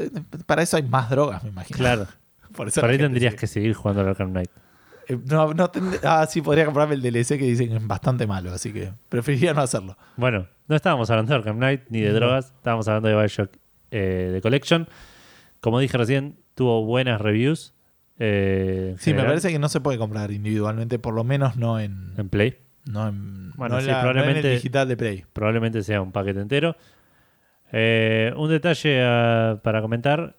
para 0.46 0.62
eso 0.62 0.76
hay 0.76 0.82
más 0.82 1.08
drogas, 1.10 1.42
me 1.44 1.50
imagino. 1.50 1.76
Claro. 1.78 2.06
Por 2.56 2.68
eso 2.68 2.80
Por 2.80 2.88
la 2.88 2.92
ahí 2.94 2.98
tendrías 2.98 3.32
sigue. 3.32 3.40
que 3.40 3.46
seguir 3.46 3.74
jugando 3.74 4.00
al 4.02 4.08
Arkham 4.08 4.30
Knight. 4.30 4.50
Eh, 5.08 5.18
no, 5.30 5.54
no 5.54 5.70
tend- 5.70 6.00
ah, 6.02 6.26
sí, 6.28 6.42
podría 6.42 6.64
comprarme 6.64 6.94
el 6.94 7.02
DLC 7.02 7.38
que 7.38 7.44
dicen 7.44 7.68
que 7.68 7.76
es 7.76 7.86
bastante 7.86 8.26
malo, 8.26 8.52
así 8.52 8.72
que 8.72 8.90
preferiría 9.08 9.54
no 9.54 9.60
hacerlo. 9.60 9.96
Bueno, 10.16 10.48
no 10.66 10.74
estábamos 10.74 11.08
hablando 11.10 11.30
de 11.32 11.36
Arkham 11.38 11.56
Knight 11.58 11.82
ni 11.90 12.00
de 12.00 12.08
No. 12.08 12.14
drogas, 12.16 12.46
estábamos 12.56 12.88
hablando 12.88 13.08
de 13.08 13.14
Bioshock 13.16 13.50
eh, 13.92 14.30
de 14.32 14.40
Collection. 14.40 14.88
Como 15.60 15.78
dije 15.78 15.96
recién, 15.96 16.36
tuvo 16.54 16.84
buenas 16.84 17.20
reviews. 17.20 17.72
eh, 18.18 18.96
Sí, 18.98 19.12
me 19.14 19.22
parece 19.24 19.50
que 19.52 19.58
no 19.58 19.68
se 19.68 19.80
puede 19.80 19.98
comprar 19.98 20.30
individualmente, 20.32 20.98
por 20.98 21.14
lo 21.14 21.22
menos 21.22 21.56
no 21.56 21.78
en, 21.78 22.14
En 22.16 22.28
Play. 22.28 22.56
no 22.86 23.06
en, 23.08 23.52
Bueno, 23.52 23.74
no 23.74 23.78
en 23.80 23.84
sí, 23.84 23.90
la- 23.90 24.02
no 24.02 24.08
en 24.08 24.12
probablemente- 24.14 24.48
el 24.48 24.56
digital 24.56 24.88
de 24.88 24.96
Play. 24.96 25.24
Probablemente 25.32 25.82
sea 25.82 26.00
un 26.00 26.10
paquete 26.12 26.40
entero. 26.40 26.76
Eh, 27.72 28.32
un 28.36 28.48
detalle 28.48 29.02
ah, 29.04 29.60
para 29.62 29.80
comentar. 29.82 30.36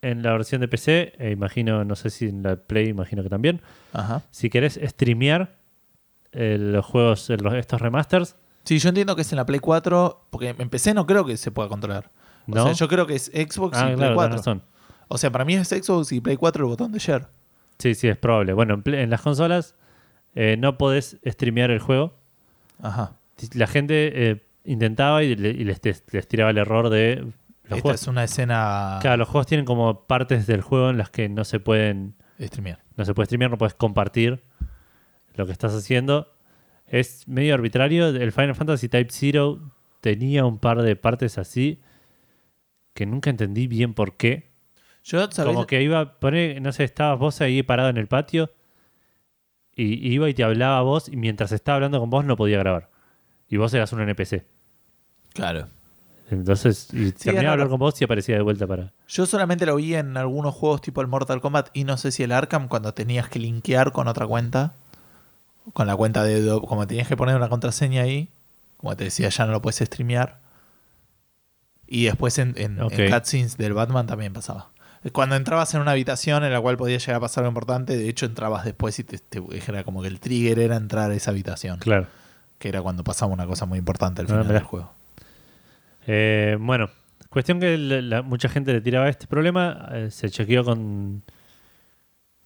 En 0.00 0.22
la 0.22 0.32
versión 0.32 0.60
de 0.60 0.68
PC, 0.68 1.14
e 1.18 1.30
imagino, 1.32 1.84
no 1.84 1.96
sé 1.96 2.10
si 2.10 2.26
en 2.26 2.42
la 2.44 2.56
Play, 2.56 2.88
imagino 2.88 3.22
que 3.22 3.28
también. 3.28 3.60
Ajá. 3.92 4.22
Si 4.30 4.48
querés 4.50 4.78
streamear 4.82 5.56
eh, 6.32 6.56
los 6.58 6.84
juegos, 6.86 7.28
eh, 7.30 7.36
los- 7.38 7.54
estos 7.54 7.80
remasters, 7.80 8.36
Sí, 8.64 8.78
yo 8.80 8.90
entiendo 8.90 9.16
que 9.16 9.22
es 9.22 9.32
en 9.32 9.36
la 9.36 9.46
Play 9.46 9.60
4, 9.60 10.26
porque 10.28 10.54
en 10.58 10.68
PC 10.68 10.92
no 10.92 11.06
creo 11.06 11.24
que 11.24 11.38
se 11.38 11.50
pueda 11.50 11.70
controlar. 11.70 12.10
O 12.46 12.54
¿no? 12.54 12.64
sea, 12.64 12.72
yo 12.72 12.86
creo 12.86 13.06
que 13.06 13.14
es 13.14 13.26
Xbox 13.34 13.78
ah, 13.78 13.84
y 13.84 13.96
Play 13.96 13.96
claro, 13.96 14.14
4. 14.14 14.30
tenés 14.30 14.44
razón. 14.44 14.62
O 15.08 15.16
sea, 15.16 15.30
para 15.32 15.46
mí 15.46 15.54
es 15.54 15.68
Xbox 15.68 16.12
y 16.12 16.20
Play 16.20 16.36
4 16.36 16.64
el 16.64 16.68
botón 16.68 16.92
de 16.92 16.98
share. 16.98 17.28
Sí, 17.78 17.94
sí, 17.94 18.08
es 18.08 18.18
probable. 18.18 18.52
Bueno, 18.52 18.74
en, 18.74 18.82
Play- 18.82 19.00
en 19.00 19.08
las 19.08 19.22
consolas 19.22 19.74
eh, 20.34 20.56
no 20.58 20.76
podés 20.76 21.16
streamear 21.24 21.70
el 21.70 21.78
juego. 21.78 22.14
Ajá. 22.82 23.14
La 23.54 23.66
gente 23.66 24.28
eh, 24.30 24.42
intentaba 24.64 25.22
y, 25.24 25.34
le- 25.34 25.48
y 25.50 25.64
les, 25.64 25.80
les 26.12 26.28
tiraba 26.28 26.50
el 26.50 26.58
error 26.58 26.90
de... 26.90 27.26
Los 27.68 27.78
Esta 27.78 27.82
juegos, 27.82 28.02
es 28.02 28.08
una 28.08 28.24
escena 28.24 28.98
Claro, 29.00 29.18
los 29.18 29.28
juegos 29.28 29.46
tienen 29.46 29.66
como 29.66 30.06
partes 30.06 30.46
del 30.46 30.62
juego 30.62 30.90
en 30.90 30.96
las 30.96 31.10
que 31.10 31.28
no 31.28 31.44
se 31.44 31.60
pueden 31.60 32.14
de 32.38 32.48
streamear. 32.48 32.82
no 32.96 33.04
se 33.04 33.14
puede 33.14 33.26
streamear, 33.26 33.50
no 33.50 33.58
puedes 33.58 33.74
compartir 33.74 34.42
lo 35.34 35.46
que 35.46 35.52
estás 35.52 35.74
haciendo. 35.74 36.32
Es 36.86 37.28
medio 37.28 37.54
arbitrario. 37.54 38.08
El 38.08 38.32
Final 38.32 38.54
Fantasy 38.54 38.88
Type 38.88 39.10
Zero 39.10 39.60
tenía 40.00 40.46
un 40.46 40.58
par 40.58 40.82
de 40.82 40.96
partes 40.96 41.36
así 41.38 41.80
que 42.94 43.06
nunca 43.06 43.30
entendí 43.30 43.66
bien 43.66 43.94
por 43.94 44.16
qué. 44.16 44.50
Yo. 45.04 45.28
Como 45.44 45.66
que 45.66 45.82
iba, 45.82 46.18
poner, 46.18 46.60
no 46.60 46.72
sé, 46.72 46.84
estabas 46.84 47.18
vos 47.18 47.40
ahí 47.40 47.62
parado 47.62 47.90
en 47.90 47.96
el 47.96 48.08
patio 48.08 48.52
y, 49.74 49.94
y 50.06 50.14
iba 50.14 50.28
y 50.28 50.34
te 50.34 50.42
hablaba 50.42 50.78
a 50.78 50.82
vos 50.82 51.08
y 51.08 51.16
mientras 51.16 51.52
estaba 51.52 51.76
hablando 51.76 52.00
con 52.00 52.10
vos 52.10 52.24
no 52.24 52.36
podía 52.36 52.58
grabar. 52.58 52.90
Y 53.48 53.56
vos 53.56 53.72
eras 53.72 53.92
un 53.92 54.00
NPC. 54.00 54.44
Claro. 55.32 55.68
Entonces, 56.30 56.88
y 56.92 57.08
es 57.08 57.14
terminaba 57.14 57.48
de 57.48 57.52
hablar 57.52 57.68
con 57.68 57.78
vos 57.78 58.00
y 58.00 58.04
aparecía 58.04 58.36
de 58.36 58.42
vuelta 58.42 58.66
para... 58.66 58.92
Yo 59.08 59.24
solamente 59.26 59.64
lo 59.66 59.76
vi 59.76 59.94
en 59.94 60.16
algunos 60.16 60.54
juegos 60.54 60.82
tipo 60.82 61.00
el 61.00 61.06
Mortal 61.06 61.40
Kombat 61.40 61.70
y 61.72 61.84
no 61.84 61.96
sé 61.96 62.10
si 62.12 62.22
el 62.22 62.32
Arkham 62.32 62.68
cuando 62.68 62.92
tenías 62.94 63.28
que 63.28 63.38
linkear 63.38 63.92
con 63.92 64.08
otra 64.08 64.26
cuenta. 64.26 64.74
Con 65.72 65.86
la 65.86 65.96
cuenta 65.96 66.22
de... 66.24 66.60
Como 66.66 66.86
tenías 66.86 67.08
que 67.08 67.16
poner 67.16 67.36
una 67.36 67.48
contraseña 67.48 68.02
ahí. 68.02 68.28
Como 68.76 68.94
te 68.96 69.04
decía, 69.04 69.28
ya 69.30 69.46
no 69.46 69.52
lo 69.52 69.62
puedes 69.62 69.78
streamear. 69.78 70.38
Y 71.86 72.04
después 72.04 72.38
en, 72.38 72.54
en, 72.56 72.78
en 72.78 72.82
Ok. 72.82 72.92
cutscenes 73.10 73.56
del 73.56 73.72
Batman 73.72 74.06
también 74.06 74.32
pasaba. 74.32 74.70
Cuando 75.12 75.36
entrabas 75.36 75.72
en 75.74 75.80
una 75.80 75.92
habitación 75.92 76.44
en 76.44 76.52
la 76.52 76.60
cual 76.60 76.76
podía 76.76 76.98
llegar 76.98 77.16
a 77.16 77.20
pasar 77.20 77.44
algo 77.44 77.50
importante, 77.50 77.96
de 77.96 78.08
hecho 78.08 78.26
entrabas 78.26 78.64
después 78.64 78.98
y 78.98 79.04
te, 79.04 79.18
te- 79.18 79.42
era 79.66 79.84
como 79.84 80.02
que 80.02 80.08
el 80.08 80.20
trigger 80.20 80.58
era 80.58 80.76
entrar 80.76 81.10
a 81.10 81.14
esa 81.14 81.30
habitación. 81.30 81.78
Claro. 81.78 82.06
Que 82.58 82.68
era 82.68 82.82
cuando 82.82 83.04
pasaba 83.04 83.32
una 83.32 83.46
cosa 83.46 83.64
muy 83.64 83.78
importante 83.78 84.20
al 84.20 84.26
Ah, 84.26 84.30
final 84.30 84.48
del 84.48 84.62
juego. 84.62 84.92
Eh, 86.10 86.56
bueno, 86.58 86.88
cuestión 87.28 87.60
que 87.60 87.76
la- 87.78 88.00
la- 88.00 88.22
mucha 88.22 88.48
gente 88.48 88.72
le 88.72 88.80
tiraba 88.80 89.08
este 89.08 89.26
problema. 89.26 89.88
eh, 89.92 90.10
se 90.10 90.30
chequeó 90.30 90.64
con, 90.64 91.22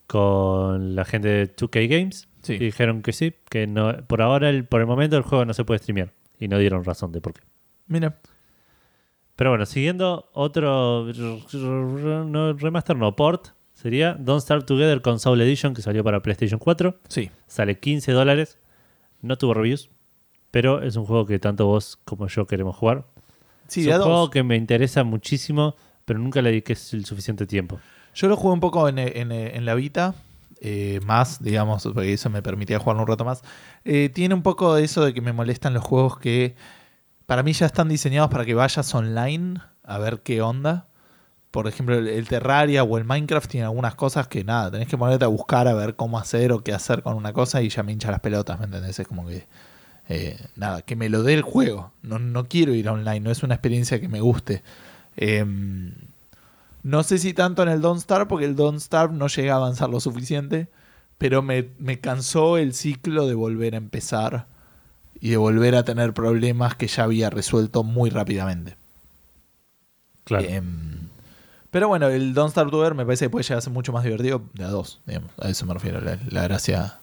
con 0.07 0.95
la 0.95 1.05
gente 1.05 1.29
de 1.29 1.47
2K 1.57 1.87
Games 1.89 2.29
Sí. 2.43 2.55
y 2.55 2.59
dijeron 2.59 3.03
que 3.03 3.13
sí, 3.13 3.35
que 3.49 3.67
no, 3.67 3.97
por 4.09 4.21
ahora, 4.21 4.51
el, 4.51 4.65
por 4.67 4.81
el 4.81 4.87
momento, 4.87 5.17
el 5.17 5.23
juego 5.23 5.45
no 5.45 5.55
se 5.55 5.65
puede 5.65 5.79
streamear. 5.79 6.13
Y 6.39 6.49
no 6.49 6.59
dieron 6.59 6.85
razón 6.85 7.13
de 7.13 7.21
por 7.21 7.35
qué. 7.35 7.41
Mira. 7.87 8.19
Pero 9.37 9.51
bueno, 9.51 9.65
siguiendo 9.65 10.29
otro 10.35 11.07
no, 11.53 12.53
remaster, 12.55 12.97
no 12.97 13.15
port, 13.17 13.49
sería 13.73 14.15
Don't 14.19 14.43
Start 14.43 14.67
Together 14.67 15.01
Console 15.03 15.43
Edition 15.45 15.73
que 15.73 15.83
salió 15.83 16.03
para 16.05 16.21
PlayStation 16.21 16.59
4. 16.59 16.99
Sí. 17.09 17.31
Sale 17.47 17.79
15 17.79 18.13
dólares. 18.13 18.59
No 19.21 19.39
tuvo 19.39 19.55
reviews, 19.55 19.89
pero 20.51 20.83
es 20.83 20.97
un 20.97 21.05
juego 21.07 21.27
que 21.27 21.39
tanto 21.39 21.67
vos 21.67 21.97
como 22.05 22.27
yo 22.27 22.47
queremos 22.47 22.75
jugar. 22.77 23.05
Sí, 23.73 23.81
es 23.81 23.87
un 23.87 23.93
juego 24.05 24.31
que 24.31 24.43
me 24.43 24.57
interesa 24.57 25.05
muchísimo, 25.05 25.75
pero 26.05 26.19
nunca 26.19 26.43
le 26.43 26.51
dediqué 26.51 26.73
el 26.93 27.05
suficiente 27.05 27.47
tiempo. 27.47 27.79
Yo 28.15 28.29
lo 28.29 28.37
jugué 28.37 28.53
un 28.55 28.61
poco 28.61 28.89
en, 28.89 28.99
en- 28.99 29.33
en 29.33 29.65
la 29.65 29.75
Vita, 29.75 30.15
eh, 30.61 31.01
más, 31.05 31.43
digamos, 31.43 31.83
porque 31.85 32.13
eso 32.13 32.31
me 32.31 32.43
permitía 32.43 32.79
jugar 32.79 32.97
un 32.99 33.07
rato 33.07 33.25
más. 33.25 33.43
Eh, 33.85 34.11
tiene 34.11 34.35
un 34.35 34.43
poco 34.43 34.75
de 34.75 34.85
eso 34.85 35.05
de 35.05 35.15
que 35.15 35.21
me 35.21 35.33
molestan 35.33 35.75
los 35.75 35.83
juegos 35.83 36.19
que 36.19 36.55
para 37.27 37.43
mí 37.43 37.53
ya 37.53 37.67
están 37.67 37.89
diseñados 37.89 38.31
para 38.31 38.45
que 38.45 38.55
vayas 38.55 38.95
online 38.95 39.61
a 39.85 39.99
ver 39.99 40.21
qué 40.23 40.43
onda. 40.43 40.87
Por 41.51 41.67
ejemplo, 41.69 41.97
el, 41.97 42.09
el 42.09 42.29
Terraria 42.29 42.83
o 42.85 42.99
el 42.99 43.05
Minecraft 43.05 43.51
tienen 43.51 43.67
algunas 43.67 43.95
cosas 43.95 44.29
que 44.29 44.45
nada, 44.45 44.71
tenés 44.71 44.89
que 44.89 44.97
ponerte 44.99 45.25
a 45.25 45.29
buscar 45.29 45.69
a 45.69 45.75
ver 45.75 45.97
cómo 45.97 46.19
hacer 46.19 46.53
o 46.53 46.63
qué 46.63 46.73
hacer 46.75 47.03
con 47.03 47.15
una 47.17 47.33
cosa 47.33 47.63
y 47.63 47.69
ya 47.69 47.83
me 47.83 47.93
hincha 47.93 48.11
las 48.11 48.21
pelotas, 48.21 48.59
¿me 48.59 48.67
entendés? 48.67 48.99
Es 48.99 49.07
como 49.09 49.27
que, 49.27 49.47
eh, 50.09 50.39
nada, 50.57 50.83
que 50.83 50.97
me 50.97 51.09
lo 51.09 51.23
dé 51.23 51.35
el 51.35 51.43
juego. 51.43 51.93
No, 52.03 52.19
no 52.19 52.49
quiero 52.49 52.75
ir 52.75 52.89
online, 52.89 53.21
no 53.21 53.31
es 53.31 53.43
una 53.43 53.55
experiencia 53.55 54.01
que 54.01 54.09
me 54.09 54.21
guste. 54.21 54.63
Em, 55.17 55.95
no 56.83 57.03
sé 57.03 57.19
si 57.19 57.33
tanto 57.33 57.63
en 57.63 57.69
el 57.69 57.81
Don't 57.81 58.01
Starve, 58.01 58.27
porque 58.27 58.45
el 58.45 58.57
Don't 58.57 58.81
Starve 58.81 59.15
no 59.15 59.29
llega 59.29 59.55
a 59.55 59.57
avanzar 59.57 59.89
lo 59.91 60.01
suficiente, 60.01 60.69
pero 61.19 61.43
me, 61.43 61.69
me 61.79 62.01
cansó 62.01 62.59
el 62.59 62.75
ciclo 62.75 63.27
de 63.27 63.35
volver 63.35 63.75
a 63.75 63.79
empezar 63.79 64.47
y 65.21 65.31
de 65.31 65.37
volver 65.37 65.77
a 65.77 65.85
tener 65.85 66.13
problemas 66.13 66.75
que 66.75 66.89
ya 66.89 67.05
había 67.05 67.31
resuelto 67.31 67.85
muy 67.85 68.11
rápidamente. 68.11 68.77
Claro. 70.25 70.49
Em, 70.49 71.09
pero 71.71 71.89
bueno, 71.89 72.09
el 72.09 72.35
Don't 72.35 72.51
Starve 72.51 72.71
Together 72.71 72.95
me 72.95 73.05
parece 73.05 73.27
que 73.27 73.31
puede 73.31 73.45
llegar 73.45 73.59
a 73.59 73.63
ser 73.63 73.73
mucho 73.73 73.93
más 73.93 74.05
divertido 74.05 74.43
de 74.55 74.65
a 74.65 74.69
dos, 74.69 75.01
digamos. 75.07 75.31
A 75.41 75.49
eso 75.49 75.65
me 75.65 75.75
refiero. 75.75 76.01
La, 76.01 76.19
la 76.29 76.43
gracia 76.43 76.99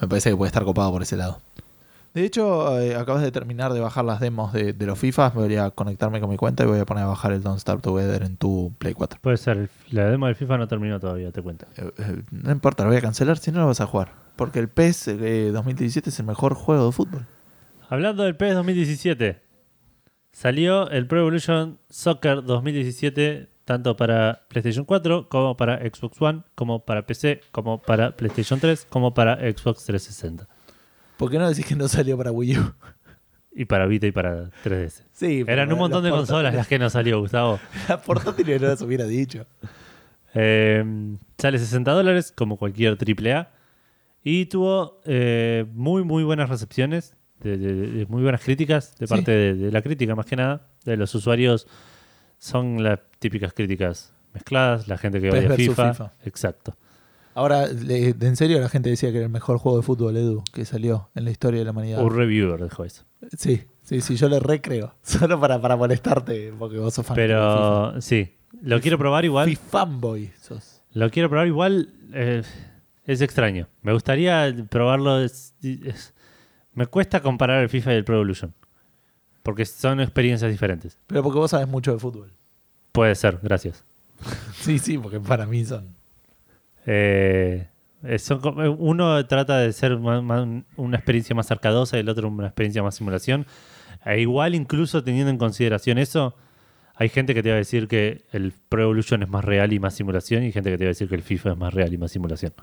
me 0.00 0.08
parece 0.08 0.30
que 0.30 0.36
puede 0.36 0.48
estar 0.48 0.64
copado 0.64 0.90
por 0.90 1.02
ese 1.02 1.16
lado. 1.16 1.40
De 2.16 2.24
hecho, 2.24 2.80
eh, 2.80 2.94
acabas 2.94 3.20
de 3.20 3.30
terminar 3.30 3.74
de 3.74 3.80
bajar 3.80 4.02
las 4.02 4.20
demos 4.20 4.50
de, 4.54 4.72
de 4.72 4.86
los 4.86 4.98
FIFA. 4.98 5.28
Voy 5.34 5.54
a 5.56 5.70
conectarme 5.70 6.18
con 6.18 6.30
mi 6.30 6.38
cuenta 6.38 6.64
y 6.64 6.66
voy 6.66 6.78
a 6.78 6.86
poner 6.86 7.04
a 7.04 7.08
bajar 7.08 7.32
el 7.32 7.42
Don't 7.42 7.60
Starve 7.60 7.82
Together 7.82 8.22
en 8.22 8.38
tu 8.38 8.72
Play 8.78 8.94
4. 8.94 9.18
Puede 9.20 9.36
ser. 9.36 9.68
La 9.90 10.06
demo 10.06 10.24
del 10.24 10.34
FIFA 10.34 10.56
no 10.56 10.66
terminó 10.66 10.98
todavía, 10.98 11.30
te 11.30 11.42
cuento. 11.42 11.66
Eh, 11.76 11.90
eh, 11.98 12.22
no 12.30 12.52
importa, 12.52 12.84
lo 12.84 12.88
voy 12.88 12.96
a 12.96 13.02
cancelar 13.02 13.36
si 13.36 13.52
no 13.52 13.60
lo 13.60 13.66
vas 13.66 13.82
a 13.82 13.86
jugar. 13.86 14.14
Porque 14.36 14.60
el 14.60 14.70
PES 14.70 15.08
eh, 15.08 15.50
2017 15.52 16.08
es 16.08 16.18
el 16.18 16.24
mejor 16.24 16.54
juego 16.54 16.86
de 16.86 16.92
fútbol. 16.92 17.26
Hablando 17.90 18.22
del 18.22 18.34
PES 18.34 18.54
2017, 18.54 19.42
salió 20.32 20.88
el 20.88 21.06
Pro 21.06 21.20
Evolution 21.20 21.80
Soccer 21.90 22.42
2017 22.42 23.50
tanto 23.66 23.94
para 23.94 24.46
PlayStation 24.48 24.86
4 24.86 25.28
como 25.28 25.58
para 25.58 25.80
Xbox 25.80 26.22
One, 26.22 26.44
como 26.54 26.82
para 26.86 27.04
PC, 27.04 27.42
como 27.52 27.82
para 27.82 28.16
PlayStation 28.16 28.58
3, 28.58 28.86
como 28.88 29.12
para 29.12 29.36
Xbox 29.36 29.84
360. 29.84 30.55
¿Por 31.16 31.30
qué 31.30 31.38
no 31.38 31.48
decís 31.48 31.64
que 31.66 31.76
no 31.76 31.88
salió 31.88 32.16
para 32.16 32.30
Wii 32.32 32.58
U? 32.58 32.74
Y 33.58 33.64
para 33.64 33.86
Vita 33.86 34.06
y 34.06 34.12
para 34.12 34.50
3DS. 34.64 35.02
Sí, 35.12 35.42
Eran 35.46 35.72
un 35.72 35.78
montón 35.78 36.04
de 36.04 36.10
consolas 36.10 36.54
las 36.54 36.66
que 36.68 36.78
no 36.78 36.90
salió, 36.90 37.20
Gustavo. 37.20 37.58
Las 37.88 38.00
portátiles 38.02 38.60
no 38.60 38.68
las 38.68 38.82
hubiera 38.82 39.06
dicho. 39.06 39.46
Eh, 40.34 40.84
sale 41.38 41.58
60 41.58 41.90
dólares, 41.92 42.32
como 42.36 42.58
cualquier 42.58 42.98
AAA. 42.98 43.48
Y 44.22 44.46
tuvo 44.46 45.00
eh, 45.06 45.64
muy, 45.72 46.04
muy 46.04 46.22
buenas 46.24 46.50
recepciones, 46.50 47.16
de, 47.40 47.56
de- 47.56 47.74
de 47.92 48.06
muy 48.06 48.22
buenas 48.22 48.42
críticas, 48.42 48.94
de 48.98 49.06
Sí. 49.06 49.14
parte 49.14 49.30
de, 49.30 49.54
de 49.54 49.72
la 49.72 49.80
crítica 49.82 50.14
más 50.14 50.26
que 50.26 50.36
nada. 50.36 50.66
De 50.84 50.96
los 50.98 51.14
usuarios 51.14 51.66
son 52.38 52.82
las 52.82 52.98
típicas 53.18 53.52
críticas 53.54 54.12
mezcladas, 54.34 54.88
la 54.88 54.98
gente 54.98 55.20
que 55.20 55.30
odia 55.30 55.50
FIFA. 55.54 55.94
FIFA. 55.94 56.12
Exacto. 56.24 56.76
Ahora, 57.36 57.66
le- 57.66 58.14
en 58.18 58.34
serio, 58.36 58.58
la 58.60 58.68
gente 58.70 58.88
decía 58.88 59.10
que 59.10 59.18
era 59.18 59.26
el 59.26 59.32
mejor 59.32 59.58
juego 59.58 59.76
de 59.76 59.82
fútbol, 59.82 60.16
Edu, 60.16 60.42
que 60.54 60.64
salió 60.64 61.10
en 61.14 61.24
la 61.26 61.30
historia 61.30 61.58
de 61.60 61.66
la 61.66 61.72
humanidad. 61.72 62.02
Un 62.02 62.16
reviewer 62.16 62.58
dejó 62.62 62.84
eso. 62.84 63.04
Sí, 63.36 63.62
sí, 63.82 64.00
sí, 64.00 64.16
yo 64.16 64.28
le 64.30 64.40
recreo. 64.40 64.94
Solo 65.02 65.38
para, 65.38 65.60
para 65.60 65.76
molestarte, 65.76 66.52
porque 66.58 66.78
vos 66.78 66.94
sos 66.94 67.04
fan 67.06 67.14
Pero 67.14 68.00
sí, 68.00 68.32
lo 68.62 68.80
quiero 68.80 68.96
probar 68.98 69.24
igual. 69.26 69.54
fanboy 69.56 70.32
sos. 70.40 70.80
Lo 70.92 71.10
quiero 71.10 71.28
probar 71.28 71.46
igual. 71.46 71.92
eh, 72.14 72.42
es 73.04 73.20
extraño. 73.20 73.68
Me 73.82 73.92
gustaría 73.92 74.52
probarlo. 74.70 75.20
es- 75.20 75.54
es- 75.62 76.14
me 76.72 76.86
cuesta 76.86 77.20
comparar 77.20 77.62
el 77.62 77.68
FIFA 77.68 77.92
y 77.92 77.96
el 77.96 78.04
Pro 78.04 78.14
Evolution. 78.16 78.54
Porque 79.42 79.64
son 79.66 80.00
experiencias 80.00 80.50
diferentes. 80.50 80.98
Pero 81.06 81.22
porque 81.22 81.38
vos 81.38 81.50
sabes 81.50 81.68
mucho 81.68 81.92
de 81.92 81.98
fútbol. 81.98 82.32
Puede 82.92 83.14
ser, 83.14 83.38
gracias. 83.42 83.84
Sí, 84.60 84.78
sí, 84.78 84.96
porque 84.98 85.20
para 85.20 85.44
mí 85.46 85.64
son. 85.66 85.94
Eh, 86.86 87.68
eh, 88.04 88.18
son 88.18 88.40
uno 88.78 89.26
trata 89.26 89.58
de 89.58 89.72
ser 89.72 89.94
una 89.94 90.96
experiencia 90.96 91.34
más 91.34 91.50
arcadosa 91.50 91.96
y 91.96 92.00
el 92.00 92.08
otro 92.08 92.28
una 92.28 92.46
experiencia 92.46 92.82
más 92.82 92.94
simulación. 92.94 93.46
E 94.04 94.20
igual, 94.20 94.54
incluso 94.54 95.02
teniendo 95.02 95.30
en 95.30 95.38
consideración 95.38 95.98
eso, 95.98 96.36
hay 96.94 97.08
gente 97.08 97.34
que 97.34 97.42
te 97.42 97.50
va 97.50 97.56
a 97.56 97.58
decir 97.58 97.88
que 97.88 98.24
el 98.32 98.52
Pro 98.68 98.84
Evolution 98.84 99.22
es 99.22 99.28
más 99.28 99.44
real 99.44 99.72
y 99.72 99.78
más 99.78 99.94
simulación, 99.94 100.44
y 100.44 100.52
gente 100.52 100.70
que 100.70 100.78
te 100.78 100.84
va 100.84 100.88
a 100.88 100.94
decir 100.94 101.08
que 101.08 101.16
el 101.16 101.22
FIFA 101.22 101.52
es 101.52 101.58
más 101.58 101.74
real 101.74 101.92
y 101.92 101.98
más 101.98 102.12
simulación. 102.12 102.54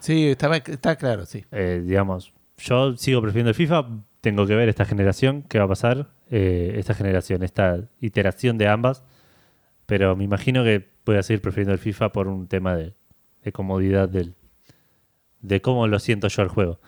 Sí, 0.00 0.28
está, 0.28 0.56
está 0.56 0.96
claro, 0.96 1.26
sí. 1.26 1.44
Eh, 1.52 1.82
digamos, 1.84 2.32
yo 2.58 2.96
sigo 2.96 3.20
prefiriendo 3.22 3.50
el 3.50 3.54
FIFA. 3.54 3.86
Tengo 4.20 4.46
que 4.46 4.54
ver 4.54 4.68
esta 4.68 4.84
generación, 4.84 5.42
qué 5.48 5.58
va 5.58 5.64
a 5.64 5.68
pasar. 5.68 6.08
eh, 6.30 6.76
esta 6.78 6.94
generación, 6.94 7.42
esta 7.42 7.78
iteración 8.00 8.56
de 8.56 8.66
ambas. 8.66 9.04
Pero 9.86 10.16
me 10.16 10.24
imagino 10.24 10.64
que 10.64 10.88
voy 11.04 11.16
a 11.16 11.22
seguir 11.22 11.42
prefiriendo 11.42 11.72
el 11.72 11.78
FIFA 11.78 12.10
por 12.12 12.26
un 12.26 12.48
tema 12.48 12.74
de, 12.74 12.94
de 13.42 13.52
comodidad 13.52 14.08
del, 14.08 14.34
de 15.40 15.60
cómo 15.60 15.86
lo 15.86 15.98
siento 15.98 16.28
yo 16.28 16.42
el 16.42 16.48
juego. 16.48 16.80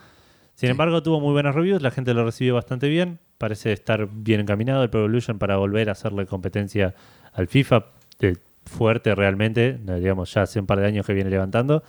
Sin 0.55 0.69
Sí. 0.69 0.71
embargo, 0.71 1.03
tuvo 1.03 1.21
muy 1.21 1.33
buenas 1.33 1.55
reviews, 1.55 1.83
la 1.83 1.91
gente 1.91 2.15
lo 2.15 2.25
recibió 2.25 2.55
bastante 2.55 2.89
bien. 2.89 3.19
Parece 3.39 3.73
estar 3.73 4.09
bien 4.11 4.41
encaminado 4.41 4.83
el 4.85 4.91
Pro 4.91 5.01
Evolution 5.01 5.39
para 5.39 5.57
volver 5.57 5.89
a 5.89 5.93
hacerle 5.93 6.27
competencia 6.27 6.95
al 7.33 7.49
FIFA 7.49 7.87
de 8.21 8.39
fuerte 8.65 9.15
realmente. 9.17 9.73
Digamos, 9.99 10.33
ya 10.33 10.43
hace 10.43 10.61
un 10.61 10.67
par 10.67 10.79
de 10.79 10.87
años 10.87 11.05
que 11.05 11.13
viene 11.13 11.31
levantando. 11.31 11.83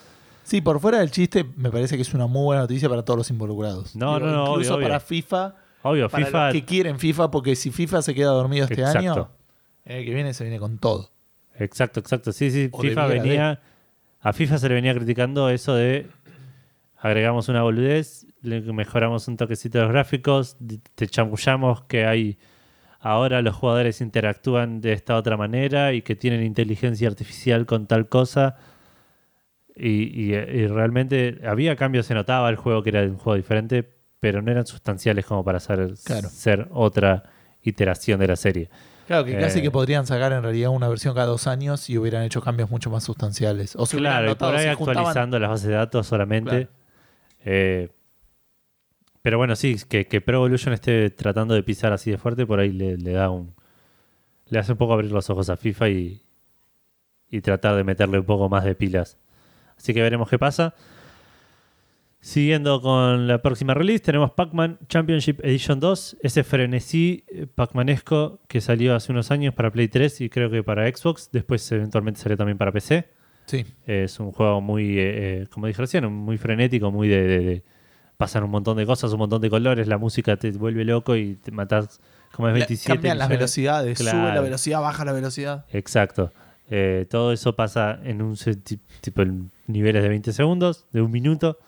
Sí, 0.43 0.61
por 0.61 0.79
fuera 0.79 0.99
del 0.99 1.11
chiste, 1.11 1.45
me 1.55 1.69
parece 1.71 1.95
que 1.95 2.01
es 2.01 2.13
una 2.15 2.25
muy 2.27 2.43
buena 2.43 2.61
noticia 2.63 2.89
para 2.89 3.03
todos 3.05 3.17
los 3.19 3.29
involucrados. 3.29 3.95
No, 3.95 4.19
no, 4.19 4.25
no, 4.31 4.49
Incluso 4.51 4.75
obvio, 4.75 4.83
para 4.85 4.97
obvio. 4.97 5.07
FIFA, 5.07 5.55
Obvio, 5.83 6.09
para 6.09 6.25
FIFA. 6.25 6.45
los 6.45 6.53
que 6.53 6.65
quieren 6.65 6.97
FIFA, 6.99 7.29
porque 7.31 7.55
si 7.55 7.69
FIFA 7.71 8.01
se 8.01 8.15
queda 8.15 8.31
dormido 8.31 8.63
este 8.65 8.81
Exacto. 8.81 8.97
año, 8.99 9.29
el 9.85 10.03
que 10.05 10.13
viene 10.15 10.33
se 10.33 10.43
viene 10.43 10.59
con 10.59 10.79
todo. 10.79 11.11
Exacto, 11.57 11.99
exacto. 11.99 12.31
Sí, 12.31 12.49
sí, 12.51 12.69
O 12.71 12.79
FIFA 12.81 13.07
de. 13.07 13.57
A 14.25 14.33
FIFA 14.33 14.57
se 14.57 14.69
le 14.69 14.73
venía 14.73 14.95
criticando 14.95 15.49
eso 15.49 15.75
de 15.75 16.07
agregamos 16.97 17.47
una 17.47 17.61
boludez, 17.61 18.25
le 18.41 18.59
mejoramos 18.61 19.27
un 19.27 19.37
toquecito 19.37 19.77
de 19.77 19.83
los 19.83 19.93
gráficos, 19.93 20.57
te 20.95 21.05
chamullamos 21.05 21.83
que 21.83 22.05
hay 22.07 22.39
ahora 22.99 23.43
los 23.43 23.53
jugadores 23.55 24.01
interactúan 24.01 24.81
de 24.81 24.93
esta 24.93 25.15
otra 25.15 25.37
manera 25.37 25.93
y 25.93 26.01
que 26.01 26.15
tienen 26.15 26.41
inteligencia 26.41 27.07
artificial 27.07 27.67
con 27.67 27.85
tal 27.85 28.09
cosa. 28.09 28.55
Y, 29.75 30.31
y- 30.31 30.33
y 30.33 30.65
realmente 30.67 31.39
había 31.45 31.75
cambios, 31.75 32.07
se 32.07 32.15
notaba 32.15 32.49
el 32.49 32.55
juego 32.55 32.81
que 32.81 32.89
era 32.89 33.03
un 33.03 33.17
juego 33.17 33.35
diferente, 33.37 33.87
pero 34.19 34.41
no 34.41 34.49
eran 34.49 34.65
sustanciales 34.65 35.25
como 35.27 35.43
para 35.43 35.59
Claro. 35.59 36.29
ser 36.29 36.67
otra 36.71 37.21
iteración 37.61 38.19
de 38.19 38.27
la 38.27 38.35
serie. 38.37 38.69
Claro, 39.07 39.23
que 39.25 39.37
casi 39.39 39.59
Eh. 39.59 39.61
que 39.61 39.71
podrían 39.71 40.05
sacar 40.07 40.31
en 40.33 40.41
realidad 40.43 40.69
una 40.71 40.87
versión 40.87 41.13
cada 41.13 41.27
dos 41.27 41.45
años 41.47 41.89
y 41.89 41.97
hubieran 41.97 42.23
hecho 42.23 42.41
cambios 42.41 42.69
mucho 42.71 42.89
más 42.89 43.03
sustanciales. 43.03 43.75
O 43.75 43.85
se 43.85 43.97
Claro, 43.97 44.25
y 44.25 44.29
notado, 44.29 44.51
por 44.51 44.59
ahí 44.59 44.65
se 44.65 44.69
actualizando 44.71 45.39
las 45.39 45.49
bases 45.49 45.67
de 45.67 45.73
datos 45.75 46.07
solamente. 46.07 46.49
Claro. 46.49 46.69
Eh, 47.45 47.89
pero 49.21 49.37
bueno, 49.37 49.55
sí, 49.55 49.77
que, 49.87 50.05
que 50.07 50.21
Pro 50.21 50.37
Evolution 50.37 50.73
esté 50.73 51.09
tratando 51.09 51.53
de 51.53 51.63
pisar 51.63 51.93
así 51.93 52.11
de 52.11 52.17
fuerte, 52.17 52.45
por 52.45 52.59
ahí 52.59 52.71
le, 52.71 52.97
le 52.97 53.11
da 53.13 53.29
un. 53.29 53.53
Le 54.47 54.59
hace 54.59 54.71
un 54.73 54.77
poco 54.77 54.93
abrir 54.93 55.11
los 55.11 55.29
ojos 55.31 55.49
a 55.49 55.57
FIFA 55.57 55.89
y, 55.89 56.21
y 57.29 57.41
tratar 57.41 57.75
de 57.75 57.83
meterle 57.83 58.19
un 58.19 58.25
poco 58.25 58.49
más 58.49 58.63
de 58.63 58.75
pilas. 58.75 59.17
Así 59.77 59.93
que 59.93 60.01
veremos 60.01 60.29
qué 60.29 60.37
pasa. 60.37 60.75
Siguiendo 62.29 62.81
con 62.81 63.27
la 63.27 63.39
próxima 63.43 63.75
release, 63.75 63.99
tenemos 64.03 64.31
Pac-Man 64.31 64.79
Championship 64.89 65.41
Edition 65.45 65.79
2, 65.79 66.17
ese 66.23 66.43
frenesí 66.43 67.23
eh, 67.27 67.45
Pac-Manesco 67.45 68.39
que 68.47 68.61
salió 68.61 68.95
hace 68.95 69.11
unos 69.11 69.29
años 69.29 69.53
para 69.53 69.69
Play 69.71 69.89
3 69.89 70.21
y 70.21 70.29
creo 70.31 70.49
que 70.49 70.63
para 70.63 70.87
Xbox, 70.87 71.29
después 71.31 71.71
eventualmente 71.71 72.19
salió 72.19 72.35
también 72.35 72.57
para 72.57 72.71
PC. 72.71 73.07
Sí, 73.45 73.63
Es 73.85 74.19
un 74.19 74.31
juego 74.31 74.59
muy, 74.59 74.97
eh, 74.97 75.03
eh, 75.43 75.47
como 75.51 75.67
dije 75.67 75.79
recién, 75.79 76.11
muy 76.11 76.39
frenético, 76.39 76.89
muy 76.89 77.07
de, 77.09 77.21
de- 77.27 77.39
de- 77.41 77.63
Pasan 78.17 78.43
un 78.43 78.49
montón 78.49 78.77
de 78.77 78.87
cosas, 78.87 79.13
un 79.13 79.19
montón 79.19 79.39
de 79.39 79.49
colores, 79.51 79.87
la 79.87 79.99
música 79.99 80.35
te 80.35 80.49
vuelve 80.49 80.83
loco 80.83 81.15
y 81.15 81.35
te 81.35 81.51
matas 81.51 82.01
como 82.31 82.47
es 82.47 82.53
La- 82.53 82.59
27. 82.59 82.91
cambian 82.95 83.19
las 83.19 83.29
velocidades, 83.29 83.99
sube 83.99 84.09
la 84.33 84.41
velocidad, 84.41 84.81
baja 84.81 85.05
la 85.05 85.11
velocidad. 85.11 85.65
Exacto. 85.71 86.33
Eh, 86.71 87.05
todo 87.07 87.31
eso 87.33 87.55
pasa 87.55 87.99
en 88.03 88.23
un 88.23 88.35
tipo 89.01 89.21
en 89.21 89.51
niveles 89.67 90.01
de 90.01 90.09
20 90.09 90.33
segundos, 90.33 90.87
de 90.91 91.01
un 91.03 91.11
minuto. 91.11 91.59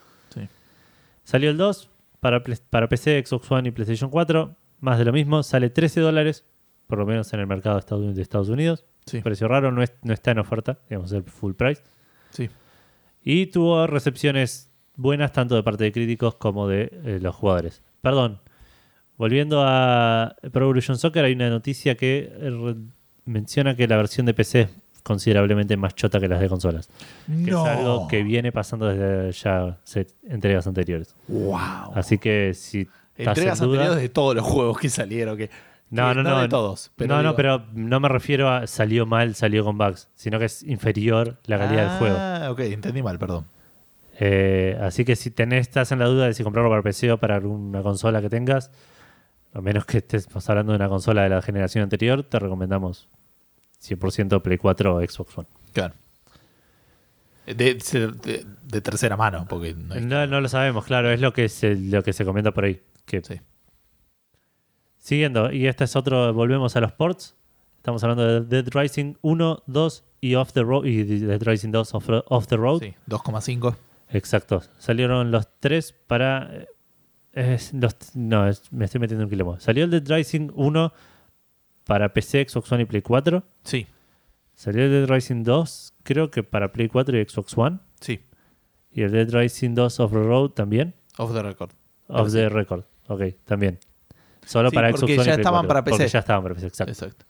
Salió 1.27 1.49
el 1.49 1.57
2 1.57 1.89
para, 2.21 2.41
para 2.69 2.87
PC, 2.87 3.21
Xbox 3.25 3.51
One 3.51 3.67
y 3.67 3.71
PlayStation 3.73 4.09
4. 4.09 4.55
Más 4.79 4.97
de 4.97 5.03
lo 5.03 5.11
mismo, 5.11 5.43
sale 5.43 5.69
13 5.69 5.99
dólares, 5.99 6.45
por 6.87 6.99
lo 6.99 7.05
menos 7.05 7.33
en 7.33 7.41
el 7.41 7.47
mercado 7.47 7.75
de 7.75 8.21
Estados 8.21 8.47
Unidos. 8.47 8.85
Sí, 9.05 9.19
Precio 9.19 9.49
raro, 9.49 9.73
no, 9.73 9.83
es- 9.83 9.93
no 10.03 10.13
está 10.13 10.31
en 10.31 10.39
oferta, 10.39 10.79
digamos, 10.89 11.11
el 11.11 11.23
full 11.23 11.51
price. 11.53 11.83
sí. 12.31 12.49
Y 13.23 13.47
tuvo 13.47 13.87
recepciones 13.87 14.71
buenas 14.95 15.33
tanto 15.33 15.55
de 15.55 15.63
parte 15.63 15.83
de 15.83 15.91
críticos 15.91 16.35
como 16.35 16.65
de 16.69 16.83
eh, 17.03 17.19
los 17.21 17.35
jugadores. 17.35 17.83
Perdón, 18.01 18.39
volviendo 19.17 19.63
a 19.67 20.33
Pro 20.53 20.63
Evolution 20.63 20.97
Soccer, 20.97 21.25
hay 21.25 21.33
una 21.33 21.49
noticia 21.49 21.95
que 21.95 22.31
eh, 22.33 22.75
menciona 23.25 23.75
que 23.75 23.85
la 23.85 23.97
versión 23.97 24.25
de 24.27 24.33
PC 24.33 24.61
es 24.61 24.69
considerablemente 25.07 25.77
más 25.77 25.95
chota 25.95 26.19
que 26.19 26.27
las 26.27 26.41
de 26.41 26.49
consolas. 26.49 26.89
Que 27.25 27.49
es 27.51 27.55
algo 27.55 28.09
que 28.09 28.23
viene 28.23 28.51
pasando 28.51 28.87
desde 28.87 29.31
ya 29.31 29.77
entregas 30.29 30.67
anteriores. 30.67 31.15
Wow. 31.29 31.93
Así 31.95 32.17
que 32.17 32.53
si 32.53 32.81
estás 33.15 33.37
Entregas 33.37 33.61
en 33.61 33.67
duda... 33.67 33.77
anteriores 33.79 34.01
de 34.03 34.09
todos 34.09 34.35
los 34.35 34.45
juegos 34.45 34.77
que 34.79 34.89
salieron. 34.89 35.37
Que, 35.37 35.49
No, 35.89 36.13
no, 36.13 36.23
no. 36.23 36.41
de 36.41 36.49
todos. 36.49 36.91
Pero 36.97 37.15
no, 37.15 37.23
no, 37.23 37.35
pero 37.37 37.65
no 37.73 38.01
me 38.01 38.09
refiero 38.09 38.49
a 38.49 38.67
salió 38.67 39.05
mal, 39.05 39.33
salió 39.33 39.63
con 39.63 39.77
bugs, 39.77 40.09
sino 40.15 40.39
que 40.39 40.45
es 40.45 40.61
inferior 40.63 41.37
la 41.45 41.57
calidad 41.57 41.89
del 41.89 41.99
juego. 41.99 42.17
Ah, 42.19 42.51
ok, 42.51 42.59
entendí 42.59 43.01
mal, 43.01 43.17
perdón. 43.17 43.45
Eh, 44.19 44.77
así 44.81 45.05
que 45.05 45.15
si 45.15 45.31
tenés, 45.31 45.61
estás 45.61 45.93
en 45.93 45.99
la 45.99 46.05
duda 46.05 46.25
de 46.25 46.33
si 46.33 46.43
comprarlo 46.43 46.69
para 46.69 46.81
PC 46.81 47.13
o 47.13 47.17
para 47.17 47.35
alguna 47.35 47.81
consola 47.81 48.19
que 48.21 48.29
tengas, 48.29 48.71
a 49.53 49.61
menos 49.61 49.85
que 49.85 49.99
estemos 49.99 50.49
hablando 50.49 50.73
de 50.73 50.75
una 50.75 50.89
consola 50.89 51.23
de 51.23 51.29
la 51.29 51.41
generación 51.41 51.83
anterior, 51.83 52.23
te 52.23 52.39
recomendamos 52.39 53.07
100% 53.81 54.41
Play 54.41 54.57
4 54.57 54.95
o 54.95 55.01
Xbox 55.01 55.37
One. 55.37 55.47
Claro. 55.73 55.93
De, 57.45 57.53
de- 57.53 57.75
de- 57.75 58.45
de 58.63 58.81
tercera 58.81 59.15
mano, 59.15 59.45
porque 59.47 59.73
no 59.73 59.93
hay- 59.93 60.01
No, 60.03 60.27
no 60.27 60.41
lo 60.41 60.49
sabemos, 60.49 60.83
claro, 60.85 61.09
es 61.11 61.21
lo 61.21 61.31
que 61.31 61.47
se, 61.47 61.75
lo 61.75 62.03
que 62.03 62.11
se 62.13 62.25
comenta 62.25 62.51
por 62.51 62.65
ahí. 62.65 62.81
Que, 63.05 63.21
Sí. 63.23 63.39
Siguiendo, 64.97 65.51
y 65.53 65.67
este 65.67 65.85
es 65.85 65.95
otro, 65.95 66.33
volvemos 66.33 66.75
a 66.75 66.81
los 66.81 66.91
ports. 66.91 67.35
Estamos 67.77 68.03
hablando 68.03 68.41
de 68.41 68.61
Dead 68.61 68.67
Rising 68.73 69.13
1, 69.21 69.63
2 69.65 70.03
y 70.19 70.35
Off 70.35 70.51
the 70.51 70.63
Road 70.63 70.83
y 70.85 71.03
Dead 71.03 71.41
Rising 71.41 71.71
2 71.71 71.93
Off, 71.93 72.09
Off 72.27 72.47
the 72.47 72.57
Road. 72.57 72.81
Sí, 72.81 72.93
2,5. 73.07 73.77
Exacto. 74.09 74.61
Salieron 74.79 75.31
los 75.31 75.47
tres 75.61 75.93
para. 76.07 76.49
eh, 76.53 76.67
es- 77.33 77.73
los- 77.73 77.95
no, 78.15 78.47
es- 78.49 78.69
me 78.73 78.83
estoy 78.85 78.99
metiendo 78.99 79.21
en 79.23 79.27
un 79.27 79.29
quilombo. 79.29 79.59
Salió 79.61 79.85
el 79.85 79.91
Dead 79.91 80.03
Rising 80.05 80.49
1 80.55 80.91
para 81.87 82.13
PC, 82.13 82.45
Xbox 82.47 82.71
One 82.71 82.83
y 82.83 82.85
Play 82.85 83.01
4. 83.01 83.43
Sí, 83.63 83.87
Salió 84.55 84.83
el 84.85 84.91
Dead 84.91 85.07
Rising 85.07 85.43
2, 85.43 85.93
creo 86.03 86.31
que 86.31 86.41
para 86.43 86.71
Play 86.71 86.87
4 86.87 87.17
y 87.19 87.25
Xbox 87.27 87.57
One. 87.57 87.79
sí. 87.99 88.21
Y 88.91 89.03
el 89.03 89.11
Dead 89.11 89.29
Rising 89.31 89.75
2 89.75 89.99
Off 89.99 90.11
the 90.11 90.17
Road 90.17 90.49
también. 90.51 90.95
Off 91.19 91.31
the 91.31 91.43
record. 91.43 91.69
Off 92.07 92.31
the 92.31 92.49
Record. 92.49 92.83
Ok, 93.07 93.21
también. 93.45 93.77
Solo 94.43 94.69
Sí, 94.71 94.75
para 94.75 94.89
porque 94.89 95.05
Xbox 95.13 95.17
One 95.19 95.25
ya 95.25 95.31
y 95.31 95.35
Play 95.35 95.41
estaban 95.41 95.59
4, 95.65 95.67
para 95.67 95.83
Porque 95.83 95.97
PC. 96.05 96.13
ya 96.13 96.19
estaban 96.19 96.43
para 96.43 96.55
PC, 96.55 96.67
exacto. 96.67 96.91
Exacto. 96.91 97.25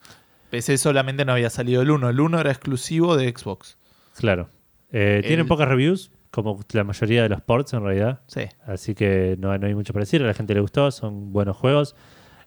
PC 0.50 0.78
solamente 0.78 1.24
no 1.26 1.32
había 1.32 1.50
salido 1.50 1.82
el 1.82 1.90
1. 1.90 2.08
El 2.08 2.20
1 2.20 2.40
era 2.40 2.50
exclusivo 2.50 3.16
de 3.18 3.28
Xbox. 3.36 3.76
Claro. 4.16 4.48
Eh, 4.92 5.22
Tienen 5.26 5.46
pocas 5.46 5.68
reviews, 5.68 6.10
como 6.30 6.58
la 6.72 6.84
mayoría 6.84 7.22
de 7.24 7.28
los 7.28 7.42
ports 7.42 7.74
en 7.74 7.82
realidad. 7.82 8.20
Sí. 8.28 8.42
Así 8.64 8.94
que 8.94 9.36
no, 9.38 9.56
no 9.58 9.66
hay 9.66 9.74
mucho 9.74 9.92
para 9.92 10.04
decir. 10.04 10.22
A 10.22 10.26
la 10.26 10.32
gente 10.34 10.54
le 10.54 10.60
gustó, 10.60 10.90
son 10.90 11.32
buenos 11.34 11.54
juegos. 11.56 11.94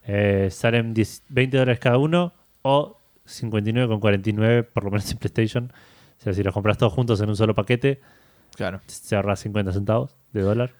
Eh, 0.06 0.50
salen 0.52 0.94
10 0.94 1.24
20 1.30 1.58
dólares 1.58 1.80
cada 1.80 1.98
uno 1.98 2.34
o 2.64 2.98
59,49 3.28 4.64
por 4.64 4.84
lo 4.84 4.92
menos 4.92 5.12
en 5.12 5.18
PlayStation. 5.18 5.72
O 6.20 6.24
sea, 6.24 6.34
si 6.34 6.44
los 6.44 6.54
compras 6.54 6.78
todos 6.78 6.94
juntos 6.94 7.20
en 7.22 7.30
un 7.30 7.36
solo 7.36 7.56
paquete, 7.56 8.02
Claro. 8.56 8.82
se 8.88 9.16
ahorra 9.16 9.36
50 9.36 9.72
centavos 9.74 10.16
de 10.34 10.42
dólar. 10.42 10.72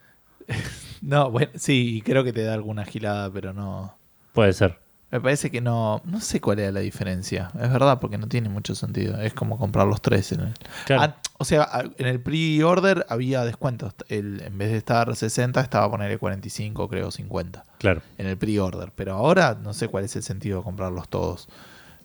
No, 1.02 1.32
bueno, 1.32 1.50
sí, 1.56 1.98
y 1.98 2.02
creo 2.04 2.24
que 2.24 2.32
te 2.32 2.44
da 2.44 2.54
alguna 2.54 2.86
gilada, 2.86 3.32
pero 3.34 3.54
no. 3.54 3.98
Puede 4.34 4.54
ser. 4.54 4.78
Me 5.12 5.20
parece 5.20 5.52
que 5.52 5.60
no. 5.62 6.02
No 6.06 6.22
sé 6.22 6.40
cuál 6.40 6.60
era 6.60 6.72
la 6.72 6.80
diferencia. 6.80 7.52
Es 7.62 7.72
verdad, 7.72 8.00
porque 8.00 8.18
no 8.18 8.28
tiene 8.28 8.48
mucho 8.50 8.76
sentido. 8.76 9.20
Es 9.22 9.34
como 9.34 9.58
comprar 9.58 9.86
los 9.88 10.02
tres. 10.02 10.32
En 10.32 10.40
el, 10.42 10.54
Claro. 10.86 11.02
Ah, 11.04 11.16
o 11.38 11.44
sea, 11.44 11.68
en 11.98 12.08
el 12.08 12.22
pre-order 12.22 13.06
había 13.10 13.44
descuentos. 13.44 13.94
El, 14.08 14.42
en 14.42 14.58
vez 14.58 14.72
de 14.72 14.78
estar 14.78 15.14
60, 15.14 15.60
estaba 15.60 15.86
a 15.86 15.92
ponerle 15.92 16.18
45, 16.18 16.88
creo, 16.88 17.12
50. 17.12 17.66
claro. 17.78 18.02
En 18.18 18.28
el 18.28 18.38
pre-order. 18.38 18.94
Pero 18.96 19.14
ahora 19.16 19.58
no 19.62 19.74
sé 19.74 19.90
cuál 19.90 20.06
es 20.06 20.16
el 20.16 20.24
sentido 20.24 20.60
de 20.60 20.64
comprarlos 20.64 21.10
todos. 21.10 21.50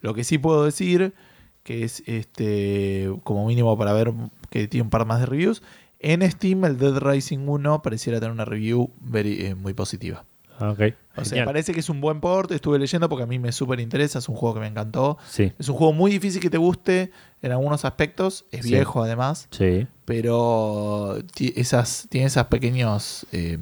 Lo 0.00 0.12
que 0.12 0.24
sí 0.24 0.38
puedo 0.38 0.64
decir, 0.64 1.14
que 1.62 1.84
es 1.84 2.02
este 2.06 3.10
como 3.24 3.46
mínimo 3.46 3.76
para 3.78 3.92
ver 3.92 4.12
que 4.50 4.68
tiene 4.68 4.82
un 4.82 4.90
par 4.90 5.04
más 5.06 5.20
de 5.20 5.26
reviews. 5.26 5.62
En 6.00 6.28
Steam, 6.30 6.64
el 6.64 6.76
Dead 6.78 6.98
Rising 6.98 7.48
1 7.48 7.82
pareciera 7.82 8.18
tener 8.20 8.32
una 8.32 8.44
review 8.44 8.90
very- 9.00 9.46
eh, 9.46 9.54
muy 9.54 9.74
positiva. 9.74 10.24
Ah, 10.58 10.70
Ok. 10.70 10.80
O 11.18 11.24
sea, 11.24 11.44
parece 11.46 11.72
que 11.72 11.80
es 11.80 11.88
un 11.88 12.00
buen 12.02 12.20
port. 12.20 12.50
Estuve 12.52 12.78
leyendo 12.78 13.08
porque 13.08 13.22
a 13.22 13.26
mí 13.26 13.38
me 13.38 13.50
súper 13.50 13.80
interesa. 13.80 14.18
Es 14.18 14.28
un 14.28 14.34
juego 14.36 14.54
que 14.54 14.60
me 14.60 14.66
encantó. 14.66 15.16
Sí. 15.30 15.50
Es 15.58 15.68
un 15.70 15.76
juego 15.76 15.92
muy 15.94 16.10
difícil 16.10 16.42
que 16.42 16.50
te 16.50 16.58
guste 16.58 17.10
en 17.40 17.52
algunos 17.52 17.84
aspectos. 17.86 18.44
Es 18.52 18.64
Sí. 18.66 18.72
viejo 18.72 19.02
además. 19.02 19.48
Sí. 19.50 19.86
Pero 20.04 21.16
esas, 21.38 22.06
tiene 22.10 22.26
esos 22.26 22.44
pequeños. 22.48 23.26
eh, 23.32 23.58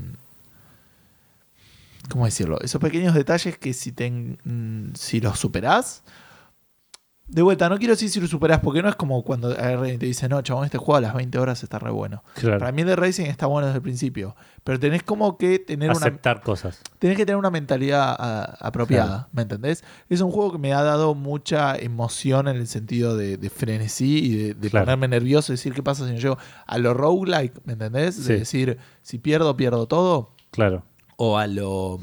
¿Cómo 2.10 2.24
decirlo? 2.26 2.58
Esos 2.60 2.80
pequeños 2.80 3.14
detalles 3.14 3.56
que 3.56 3.72
si, 3.72 3.92
te, 3.92 4.36
si 4.94 5.20
los 5.20 5.38
superás, 5.38 6.02
De 7.26 7.40
vuelta, 7.40 7.70
no 7.70 7.78
quiero 7.78 7.94
decir 7.94 8.10
si 8.10 8.20
lo 8.20 8.26
superás, 8.26 8.60
porque 8.60 8.82
no 8.82 8.88
es 8.90 8.96
como 8.96 9.24
cuando 9.24 9.54
te 9.54 9.96
dice, 9.98 10.28
no, 10.28 10.42
chabón, 10.42 10.66
este 10.66 10.76
juego 10.76 10.96
a 10.96 11.00
las 11.00 11.14
20 11.14 11.38
horas 11.38 11.62
está 11.62 11.78
re 11.78 11.90
bueno. 11.90 12.22
Claro. 12.34 12.58
Para 12.58 12.70
mí 12.70 12.82
el 12.82 12.88
de 12.88 12.96
Racing 12.96 13.24
está 13.24 13.46
bueno 13.46 13.66
desde 13.66 13.78
el 13.78 13.82
principio. 13.82 14.36
Pero 14.62 14.78
tenés 14.78 15.02
como 15.02 15.38
que 15.38 15.58
tener 15.58 15.88
una, 15.90 15.98
Aceptar 15.98 16.42
cosas. 16.42 16.80
tenés 16.98 17.16
que 17.16 17.24
tener 17.24 17.38
una 17.38 17.50
mentalidad 17.50 18.14
apropiada, 18.60 19.28
¿me 19.32 19.42
entendés? 19.42 19.84
Es 20.10 20.20
un 20.20 20.30
juego 20.30 20.52
que 20.52 20.58
me 20.58 20.74
ha 20.74 20.82
dado 20.82 21.14
mucha 21.14 21.76
emoción 21.76 22.46
en 22.46 22.56
el 22.56 22.66
sentido 22.66 23.16
de, 23.16 23.38
de 23.38 23.50
frenesí 23.50 24.18
y 24.24 24.36
de, 24.36 24.54
de 24.54 24.70
Claro. 24.70 24.84
ponerme 24.84 25.08
nervioso, 25.08 25.52
decir 25.52 25.72
qué 25.72 25.82
pasa 25.82 26.06
si 26.06 26.12
no 26.12 26.18
llego 26.18 26.38
a 26.66 26.78
lo 26.78 26.92
roguelike, 26.92 27.54
¿me 27.64 27.72
entendés? 27.72 28.22
De 28.26 28.38
decir, 28.40 28.78
si 29.02 29.18
pierdo, 29.18 29.56
pierdo 29.56 29.86
todo. 29.88 30.32
Claro. 30.50 30.84
O 31.16 31.38
a 31.38 31.46
lo 31.46 32.00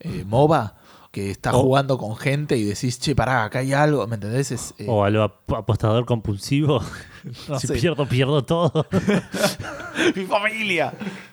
eh, 0.00 0.24
MOBA, 0.26 0.76
que 1.12 1.30
estás 1.30 1.54
O- 1.54 1.60
jugando 1.62 1.98
con 1.98 2.16
gente 2.16 2.56
y 2.56 2.64
decís, 2.64 2.98
che, 2.98 3.14
pará, 3.14 3.44
acá 3.44 3.60
hay 3.60 3.72
algo, 3.74 4.06
¿me 4.08 4.14
entendés? 4.16 4.50
Es, 4.50 4.74
eh, 4.78 4.86
O 4.88 5.04
a 5.04 5.10
lo 5.10 5.22
ap- 5.22 5.52
apostador 5.52 6.04
compulsivo. 6.06 6.82
no 7.48 7.60
si 7.60 7.66
sé. 7.68 7.74
pierdo, 7.74 8.08
pierdo 8.08 8.44
todo. 8.44 8.86
mi 10.16 10.24
familia. 10.24 10.92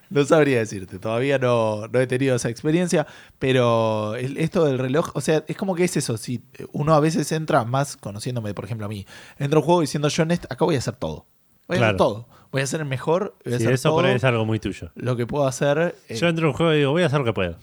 No 0.10 0.26
sabría 0.26 0.58
decirte, 0.60 0.98
todavía 1.00 1.38
no, 1.38 1.88
no 1.88 2.00
he 2.00 2.08
tenido 2.08 2.36
esa 2.36 2.50
experiencia, 2.50 3.06
pero 3.38 4.16
el- 4.16 4.38
esto 4.38 4.66
del 4.66 4.80
reloj, 4.80 5.12
o 5.14 5.22
sea, 5.22 5.44
es 5.48 5.56
como 5.56 5.76
que 5.76 5.84
es 5.84 5.96
eso, 5.98 6.18
si 6.18 6.42
uno 6.72 6.94
a 6.96 7.00
veces 7.00 7.32
entra 7.32 7.64
más 7.64 7.96
conociéndome, 7.96 8.54
por 8.54 8.66
ejemplo, 8.66 8.86
a 8.86 8.90
mí, 8.90 9.06
entro 9.38 9.60
a 9.60 9.62
un 9.62 9.66
juego 9.66 9.82
diciendo 9.82 10.08
yo 10.10 10.24
en 10.24 10.32
este- 10.32 10.48
acá 10.52 10.66
voy 10.66 10.76
a 10.76 10.80
hacer 10.80 10.96
todo. 10.96 11.26
Voy 11.68 11.78
a 11.78 11.80
Claro. 11.80 11.86
hacer 11.86 11.98
todo. 11.98 12.28
Voy 12.52 12.62
a 12.64 12.68
ser 12.68 12.80
el 12.82 12.88
mejor, 12.88 13.36
voy 13.46 13.54
a 13.54 13.58
Sí, 13.60 13.64
hacer 13.64 13.74
eso 13.76 13.90
todo 13.90 13.98
por 14.00 14.06
ahí 14.08 14.16
es 14.16 14.24
algo 14.24 14.44
muy 14.44 14.60
tuyo. 14.60 14.90
lo 14.96 15.16
que 15.16 15.28
puedo 15.28 15.46
hacer. 15.46 15.96
eh, 16.10 16.16
Yo 16.16 16.28
entro 16.28 16.46
en 16.46 16.50
un 16.50 16.54
juego 16.58 16.74
y 16.74 16.78
digo, 16.80 16.92
voy 16.92 17.04
a 17.04 17.06
hacer 17.06 17.20
lo 17.20 17.26
que 17.26 17.34
puedo. 17.34 17.56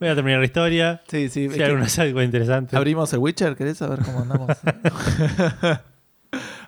Voy 0.00 0.08
a 0.08 0.14
terminar 0.14 0.40
la 0.40 0.46
historia. 0.46 1.02
Sí, 1.08 1.28
sí. 1.28 1.48
Si 1.48 1.62
alguna 1.62 1.86
algo 1.98 2.22
interesante. 2.22 2.76
abrimos 2.76 3.12
el 3.12 3.20
Witcher, 3.20 3.56
¿querés 3.56 3.78
saber 3.78 4.00
cómo 4.04 4.20
andamos? 4.20 4.48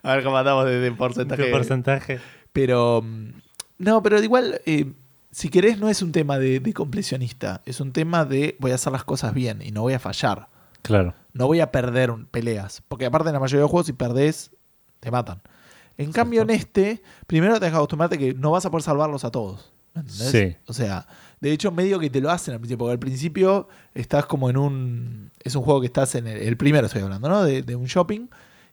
a 0.03 0.15
ver 0.15 0.25
cómo 0.25 0.37
andamos 0.37 0.65
de, 0.67 0.79
de 0.81 0.93
porcentaje. 0.93 1.45
¿Qué 1.45 1.51
porcentaje? 1.51 2.21
Pero. 2.53 3.03
mm, 3.03 3.31
No, 3.79 4.03
pero 4.03 4.23
igual, 4.23 4.61
eh, 4.67 4.93
si 5.31 5.49
querés, 5.49 5.79
no 5.79 5.89
es 5.89 6.03
un 6.03 6.13
tema 6.13 6.39
de, 6.39 6.61
de 6.61 6.73
completionista. 6.73 7.63
Es 7.67 7.81
un 7.81 7.93
tema 7.93 8.25
de 8.25 8.57
voy 8.61 8.71
a 8.73 8.77
hacer 8.77 8.93
las 8.93 9.05
cosas 9.05 9.35
bien 9.35 9.61
y 9.63 9.71
no 9.73 9.83
voy 9.83 9.95
a 9.95 9.99
fallar. 9.99 10.49
Claro. 10.83 11.15
No 11.33 11.47
voy 11.47 11.61
a 11.61 11.71
perder 11.73 12.11
un- 12.11 12.27
peleas. 12.27 12.83
Porque 12.89 13.07
aparte, 13.07 13.29
en 13.29 13.35
la 13.35 13.41
mayoría 13.41 13.59
de 13.59 13.63
los 13.65 13.71
juegos, 13.71 13.87
si 13.87 13.93
perdés, 13.93 14.53
te 15.01 15.11
matan. 15.11 15.43
En 15.99 16.13
cambio, 16.13 16.43
en 16.43 16.51
este, 16.51 17.03
primero 17.27 17.55
tenés 17.55 17.71
que 17.71 17.77
acostumbrarte 17.77 18.19
que 18.19 18.35
no 18.35 18.51
vas 18.53 18.65
a 18.67 18.71
poder 18.71 18.83
salvarlos 18.83 19.25
a 19.25 19.31
todos. 19.31 19.73
¿entendés? 19.95 20.31
Sí. 20.31 20.57
O 20.67 20.73
sea, 20.75 21.07
de 21.41 21.53
hecho, 21.53 21.71
medio 21.71 21.99
que 21.99 22.09
te 22.11 22.21
lo 22.21 22.31
hacen 22.31 22.55
al 22.55 22.61
principio. 22.61 22.79
Porque 22.79 22.93
al 22.93 22.99
principio 22.99 23.69
estás 23.95 24.27
como 24.27 24.49
en 24.51 24.57
un. 24.57 25.31
Es 25.43 25.55
un 25.55 25.63
juego 25.63 25.81
que 25.81 25.87
estás 25.87 26.15
en 26.15 26.27
el, 26.27 26.39
el 26.39 26.57
primero, 26.57 26.87
estoy 26.87 27.03
hablando, 27.03 27.29
¿no? 27.29 27.43
De, 27.45 27.63
de 27.63 27.77
un 27.77 27.87
shopping. 27.87 28.29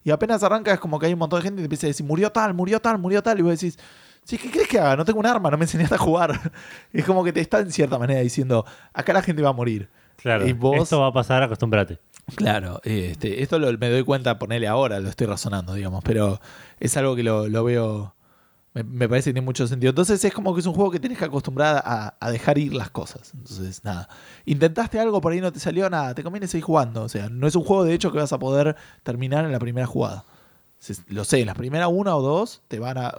Y 0.06 0.12
apenas 0.12 0.44
arranca 0.44 0.74
es 0.74 0.80
como 0.80 1.00
que 1.00 1.06
hay 1.06 1.14
un 1.14 1.20
montón 1.20 1.40
de 1.40 1.44
gente 1.44 1.62
y 1.62 1.64
te 1.64 1.66
empieza 1.66 1.88
a 1.88 1.90
decir, 1.90 2.06
murió 2.06 2.32
tal, 2.32 2.54
murió 2.54 2.80
tal, 2.82 2.98
murió 3.00 3.22
tal. 3.24 3.40
Y 3.40 3.42
vos 3.42 3.52
decís, 3.60 3.78
sí, 4.26 4.38
¿qué 4.38 4.50
crees 4.52 4.68
que 4.68 4.80
haga? 4.80 4.96
No 4.98 5.06
tengo 5.06 5.20
un 5.20 5.26
arma, 5.26 5.50
no 5.50 5.58
me 5.58 5.64
enseñaste 5.66 5.96
a 5.96 5.98
jugar. 5.98 6.52
es 6.94 7.06
como 7.06 7.24
que 7.24 7.32
te 7.34 7.40
está 7.42 7.60
en 7.60 7.72
cierta 7.72 7.98
manera 7.98 8.20
diciendo, 8.22 8.66
acá 8.94 9.14
la 9.14 9.22
gente 9.22 9.42
va 9.42 9.50
a 9.50 9.54
morir. 9.54 9.90
Claro. 10.18 10.48
Y 10.48 10.54
vos- 10.54 10.84
Esto 10.84 11.00
va 11.00 11.08
a 11.08 11.14
pasar, 11.14 11.42
acostúmbrate. 11.44 12.00
Claro, 12.36 12.80
este, 12.86 13.44
esto 13.44 13.60
lo- 13.60 13.78
me 13.78 13.90
doy 13.90 14.04
cuenta, 14.04 14.40
ponerle 14.40 14.68
ahora, 14.68 15.00
lo 15.02 15.10
estoy 15.10 15.28
razonando, 15.28 15.74
digamos, 15.74 16.04
pero 16.06 16.40
es 16.80 16.96
algo 16.98 17.16
que 17.18 17.24
lo, 17.24 17.50
lo 17.50 17.64
veo, 17.66 18.16
me, 18.74 18.84
me 18.84 19.08
parece 19.10 19.30
que 19.30 19.34
tiene 19.36 19.46
mucho 19.46 19.68
sentido. 19.68 19.90
Entonces 19.92 20.24
es 20.26 20.34
como 20.34 20.54
que 20.54 20.62
es 20.62 20.66
un 20.66 20.74
juego 20.74 20.90
que 20.92 21.00
tenés 21.00 21.18
que 21.18 21.26
acostumbrar 21.26 21.82
a, 21.86 22.16
a 22.20 22.32
dejar 22.32 22.58
ir 22.58 22.74
las 22.74 22.90
cosas. 22.90 23.32
Entonces, 23.36 23.84
nada, 23.84 24.10
intentaste 24.46 25.00
algo, 25.00 25.22
por 25.22 25.32
ahí 25.32 25.42
no 25.42 25.52
te 25.52 25.60
salió 25.60 25.90
nada, 25.90 26.14
te 26.16 26.24
conviene 26.24 26.48
seguir 26.48 26.66
jugando. 26.66 27.04
O 27.04 27.10
sea, 27.10 27.30
no 27.30 27.48
es 27.48 27.56
un 27.56 27.64
juego 27.64 27.84
de 27.84 27.94
hecho 27.94 28.12
que 28.12 28.18
vas 28.18 28.34
a 28.34 28.40
poder 28.40 28.76
terminar 29.04 29.46
en 29.46 29.52
la 29.52 29.60
primera 29.60 29.86
jugada. 29.88 30.26
Lo 31.08 31.24
sé, 31.24 31.40
en 31.40 31.46
las 31.46 31.56
primeras 31.56 31.88
una 31.90 32.14
o 32.18 32.22
dos 32.22 32.62
te 32.68 32.78
van 32.78 32.98
a, 32.98 33.14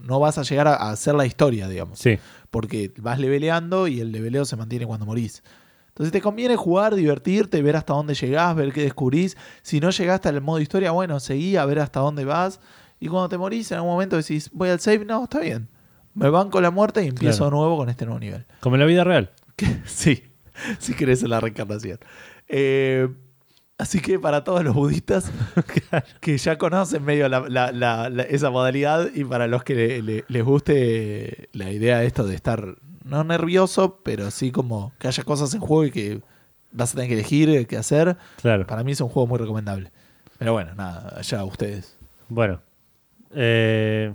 no 0.00 0.18
vas 0.18 0.38
a 0.38 0.42
llegar 0.42 0.66
a, 0.66 0.74
a 0.74 0.90
hacer 0.90 1.14
la 1.14 1.24
historia, 1.24 1.68
digamos 1.68 2.00
Sí. 2.00 2.18
porque 2.50 2.92
vas 2.98 3.20
leveleando 3.20 3.86
y 3.86 4.00
el 4.00 4.10
leveleo 4.10 4.44
se 4.44 4.56
mantiene 4.56 4.86
cuando 4.86 5.06
morís. 5.06 5.44
Entonces 5.90 6.10
te 6.12 6.20
conviene 6.20 6.56
jugar, 6.56 6.96
divertirte, 6.96 7.62
ver 7.62 7.76
hasta 7.76 7.92
dónde 7.92 8.14
llegás, 8.14 8.56
ver 8.56 8.72
qué 8.72 8.82
descubrís. 8.82 9.36
Si 9.62 9.78
no 9.78 9.90
llegaste 9.90 10.30
al 10.30 10.40
modo 10.40 10.58
historia, 10.58 10.90
bueno, 10.90 11.20
seguí 11.20 11.56
a 11.56 11.64
ver 11.64 11.78
hasta 11.78 12.00
dónde 12.00 12.24
vas. 12.24 12.58
Y 13.00 13.08
cuando 13.08 13.28
te 13.30 13.38
morís, 13.38 13.70
en 13.72 13.78
algún 13.78 13.92
momento 13.92 14.16
decís, 14.16 14.50
voy 14.52 14.68
al 14.68 14.78
save, 14.78 15.04
no, 15.04 15.24
está 15.24 15.40
bien. 15.40 15.68
Me 16.14 16.28
banco 16.28 16.60
la 16.60 16.70
muerte 16.70 17.02
y 17.04 17.08
empiezo 17.08 17.38
Claro. 17.38 17.50
de 17.50 17.56
nuevo 17.56 17.76
con 17.78 17.88
este 17.88 18.04
nuevo 18.04 18.20
nivel. 18.20 18.44
Como 18.60 18.76
en 18.76 18.80
la 18.80 18.86
vida 18.86 19.04
real. 19.04 19.30
sí, 19.86 20.24
si 20.78 20.94
querés 20.94 21.22
en 21.22 21.30
la 21.30 21.40
reencarnación. 21.40 21.98
Eh, 22.48 23.08
así 23.78 24.00
que 24.00 24.18
para 24.18 24.44
todos 24.44 24.62
los 24.64 24.74
budistas 24.74 25.30
que 26.20 26.36
ya 26.36 26.58
conocen 26.58 27.04
medio 27.04 27.28
la- 27.28 27.48
la- 27.48 27.72
la- 27.72 28.22
esa 28.24 28.50
modalidad 28.50 29.08
y 29.14 29.24
para 29.24 29.46
los 29.46 29.62
que 29.64 29.74
le- 29.74 30.02
le- 30.02 30.24
les 30.28 30.44
guste 30.44 31.48
la 31.52 31.70
idea 31.70 31.98
de 32.00 32.06
esto 32.06 32.26
de 32.26 32.34
estar 32.34 32.76
no 33.04 33.24
nervioso, 33.24 34.00
pero 34.04 34.30
sí 34.30 34.50
como 34.52 34.92
que 34.98 35.08
haya 35.08 35.22
cosas 35.24 35.54
en 35.54 35.60
juego 35.60 35.84
y 35.86 35.90
que 35.90 36.20
vas 36.72 36.92
a 36.92 36.96
tener 36.96 37.08
que 37.08 37.14
elegir 37.14 37.66
qué 37.66 37.76
hacer, 37.78 38.16
Claro. 38.42 38.66
para 38.66 38.84
mí 38.84 38.92
es 38.92 39.00
un 39.00 39.08
juego 39.08 39.26
muy 39.26 39.38
recomendable. 39.38 39.90
Pero 40.38 40.52
bueno, 40.52 40.74
nada, 40.74 41.14
allá 41.16 41.44
ustedes. 41.44 41.96
Bueno. 42.28 42.60
Eh, 43.34 44.12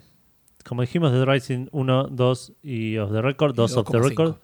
como 0.63 0.81
dijimos, 0.81 1.11
Dead 1.11 1.25
Rising 1.25 1.67
1, 1.71 2.07
2 2.11 2.53
y 2.63 2.97
Off 2.97 3.11
the 3.11 3.21
Record, 3.21 3.55
2 3.55 3.77
Off 3.77 3.89
the 3.89 3.97
2,5. 3.97 4.09
Record. 4.09 4.35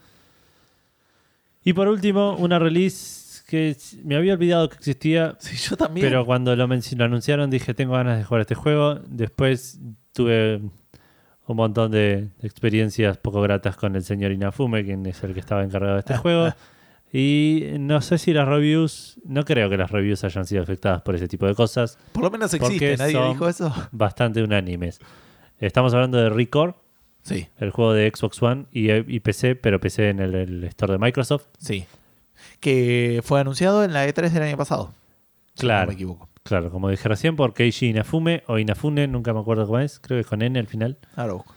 Y 1.64 1.74
por 1.74 1.88
último, 1.88 2.36
una 2.38 2.60
release 2.60 3.44
que 3.48 3.76
me 4.04 4.16
había 4.16 4.34
olvidado 4.34 4.70
que 4.70 4.78
existía, 4.78 5.36
Sí, 5.40 5.58
yo 5.58 5.78
también. 5.78 6.08
pero 6.08 6.26
cuando 6.26 6.56
lo, 6.56 6.68
lo 6.68 7.04
anunciaron 7.04 7.50
dije, 7.50 7.74
tengo 7.74 7.94
ganas 7.94 8.18
de 8.18 8.24
jugar 8.24 8.42
este 8.42 8.56
juego. 8.56 9.00
Después 9.08 9.80
tuve 10.14 10.62
un 11.48 11.58
montón 11.58 11.92
de 11.92 12.30
experiencias 12.42 13.18
poco 13.18 13.42
gratas 13.42 13.76
con 13.76 13.96
el 13.96 14.04
señor 14.04 14.32
Inafume, 14.32 14.86
quien 14.86 15.06
es 15.06 15.24
el 15.24 15.34
que 15.34 15.40
estaba 15.40 15.64
encargado 15.64 15.96
de 15.96 16.00
este 16.00 16.18
juego. 16.18 16.54
Y 17.14 17.66
no 17.80 18.02
sé 18.02 18.18
si 18.18 18.34
las 18.34 18.48
reviews, 18.48 19.20
no 19.26 19.44
creo 19.44 19.70
que 19.70 19.76
las 19.78 19.92
reviews 19.92 20.24
hayan 20.24 20.46
sido 20.46 20.64
afectadas 20.64 21.02
por 21.02 21.16
ese 21.16 21.28
tipo 21.28 21.46
de 21.46 21.56
cosas. 21.56 21.98
Por 22.14 22.24
lo 22.24 22.32
menos 22.32 22.54
existe, 22.54 22.96
nadie 22.98 23.14
son- 23.14 23.34
dijo 23.34 23.50
eso. 23.50 23.74
Bastante 23.92 24.42
unánimes. 24.44 25.00
Estamos 25.60 25.94
hablando 25.94 26.18
de 26.18 26.30
Record, 26.30 26.76
Sí, 27.24 27.48
el 27.60 27.70
juego 27.70 27.94
de 27.94 28.12
Xbox 28.16 28.42
One 28.42 28.66
y, 28.72 28.92
y 28.92 29.20
PC, 29.20 29.56
pero 29.56 29.80
PC 29.80 30.10
en 30.10 30.20
el, 30.22 30.34
el 30.34 30.64
store 30.64 30.94
de 30.94 31.00
Microsoft. 31.00 31.46
sí. 31.60 31.86
Que 32.60 33.22
fue 33.24 33.40
anunciado 33.40 33.84
en 33.84 33.94
la 33.94 34.08
E3 34.08 34.30
del 34.32 34.42
año 34.44 34.58
pasado. 34.58 34.94
si 35.54 35.62
Claro. 35.62 35.82
no 35.84 35.88
me 35.90 35.94
equivoco. 35.94 36.30
Claro, 36.44 36.72
como 36.72 36.90
dije 36.90 37.08
recién, 37.08 37.36
por 37.36 37.54
Keiji 37.54 37.90
Inafume 37.90 38.42
o 38.48 38.58
Inafune, 38.58 39.08
nunca 39.08 39.32
me 39.34 39.40
acuerdo 39.42 39.68
cómo 39.68 39.78
es, 39.80 40.00
creo 40.00 40.18
que 40.18 40.22
es 40.22 40.28
con 40.28 40.42
N 40.42 40.58
al 40.58 40.66
final. 40.66 40.98
Busco. 41.16 41.54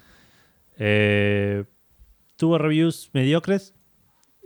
Eh, 0.79 1.65
tuvo 2.37 2.59
reviews 2.59 3.09
mediocres 3.15 3.73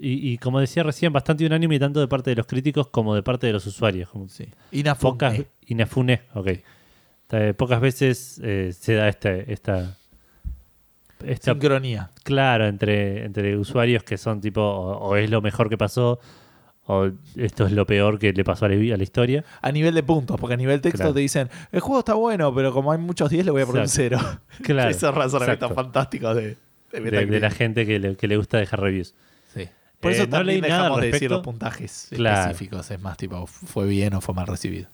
y, 0.01 0.33
y 0.33 0.39
como 0.39 0.61
decía 0.61 0.83
recién, 0.83 1.13
bastante 1.13 1.45
unánime 1.47 1.79
tanto 1.79 2.01
de 2.01 2.09
parte 2.09 2.31
de 2.31 2.37
los 2.37 2.47
críticos 2.47 2.89
como 2.89 3.15
de 3.15 3.23
parte 3.23 3.47
de 3.47 3.53
los 3.53 3.67
usuarios. 3.67 4.09
Sí. 4.29 4.47
Inafune. 4.73 5.11
pocas, 5.13 5.41
Inafune, 5.67 6.23
ok. 6.35 6.49
Pocas 7.57 7.81
veces 7.81 8.41
eh, 8.43 8.73
se 8.73 8.95
da 8.95 9.09
esta, 9.09 9.35
esta 9.35 9.97
Sincronía. 11.41 12.11
claro 12.23 12.67
entre, 12.67 13.25
entre 13.25 13.57
usuarios 13.57 14.05
que 14.05 14.17
son 14.17 14.41
tipo 14.41 14.61
o, 14.63 14.99
o 15.11 15.17
es 15.17 15.29
lo 15.31 15.43
mejor 15.43 15.69
que 15.69 15.77
pasó 15.77 16.21
o 16.87 17.11
esto 17.37 17.67
es 17.67 17.73
lo 17.73 17.85
peor 17.87 18.19
que 18.19 18.33
le 18.33 18.45
pasó 18.45 18.65
a 18.65 18.69
la, 18.71 18.77
a 18.95 18.97
la 18.97 19.03
historia. 19.03 19.45
A 19.61 19.71
nivel 19.73 19.95
de 19.95 20.03
puntos, 20.03 20.39
porque 20.41 20.55
a 20.55 20.57
nivel 20.57 20.81
texto 20.81 20.99
Claro. 20.99 21.13
te 21.13 21.21
dicen, 21.21 21.51
el 21.71 21.81
juego 21.81 21.99
está 21.99 22.15
bueno, 22.15 22.55
pero 22.55 22.73
como 22.73 22.93
hay 22.93 22.99
muchos 22.99 23.29
10 23.29 23.45
le 23.45 23.51
voy 23.51 23.61
a 23.63 23.67
poner 23.67 23.83
un. 23.83 23.89
0. 23.89 24.19
Claro, 24.63 24.91
Esos 24.91 25.15
razonamientos 25.15 25.71
fantásticos 25.75 26.35
de, 26.37 26.57
de 26.93 27.01
de, 27.11 27.27
de 27.27 27.41
la 27.41 27.51
gente 27.51 27.85
que 27.85 27.99
le, 27.99 28.17
que 28.17 28.27
le 28.27 28.39
gusta 28.39 28.57
dejar 28.57 28.81
reviews. 28.81 29.15
Por 30.01 30.13
Eh, 30.13 30.15
eso 30.15 30.25
no 30.25 30.31
también 30.31 30.61
leí 30.61 30.71
nada 30.71 30.83
dejamos 30.85 31.01
de 31.01 31.11
decir 31.13 31.31
los 31.31 31.43
puntajes 31.43 32.09
Claro. 32.11 32.41
específicos. 32.51 32.91
Es 32.91 33.01
más 33.01 33.17
tipo, 33.17 33.47
fue 33.47 33.87
bien 33.87 34.15
o 34.15 34.21
fue 34.21 34.35
mal 34.35 34.47
recibido. 34.47 34.89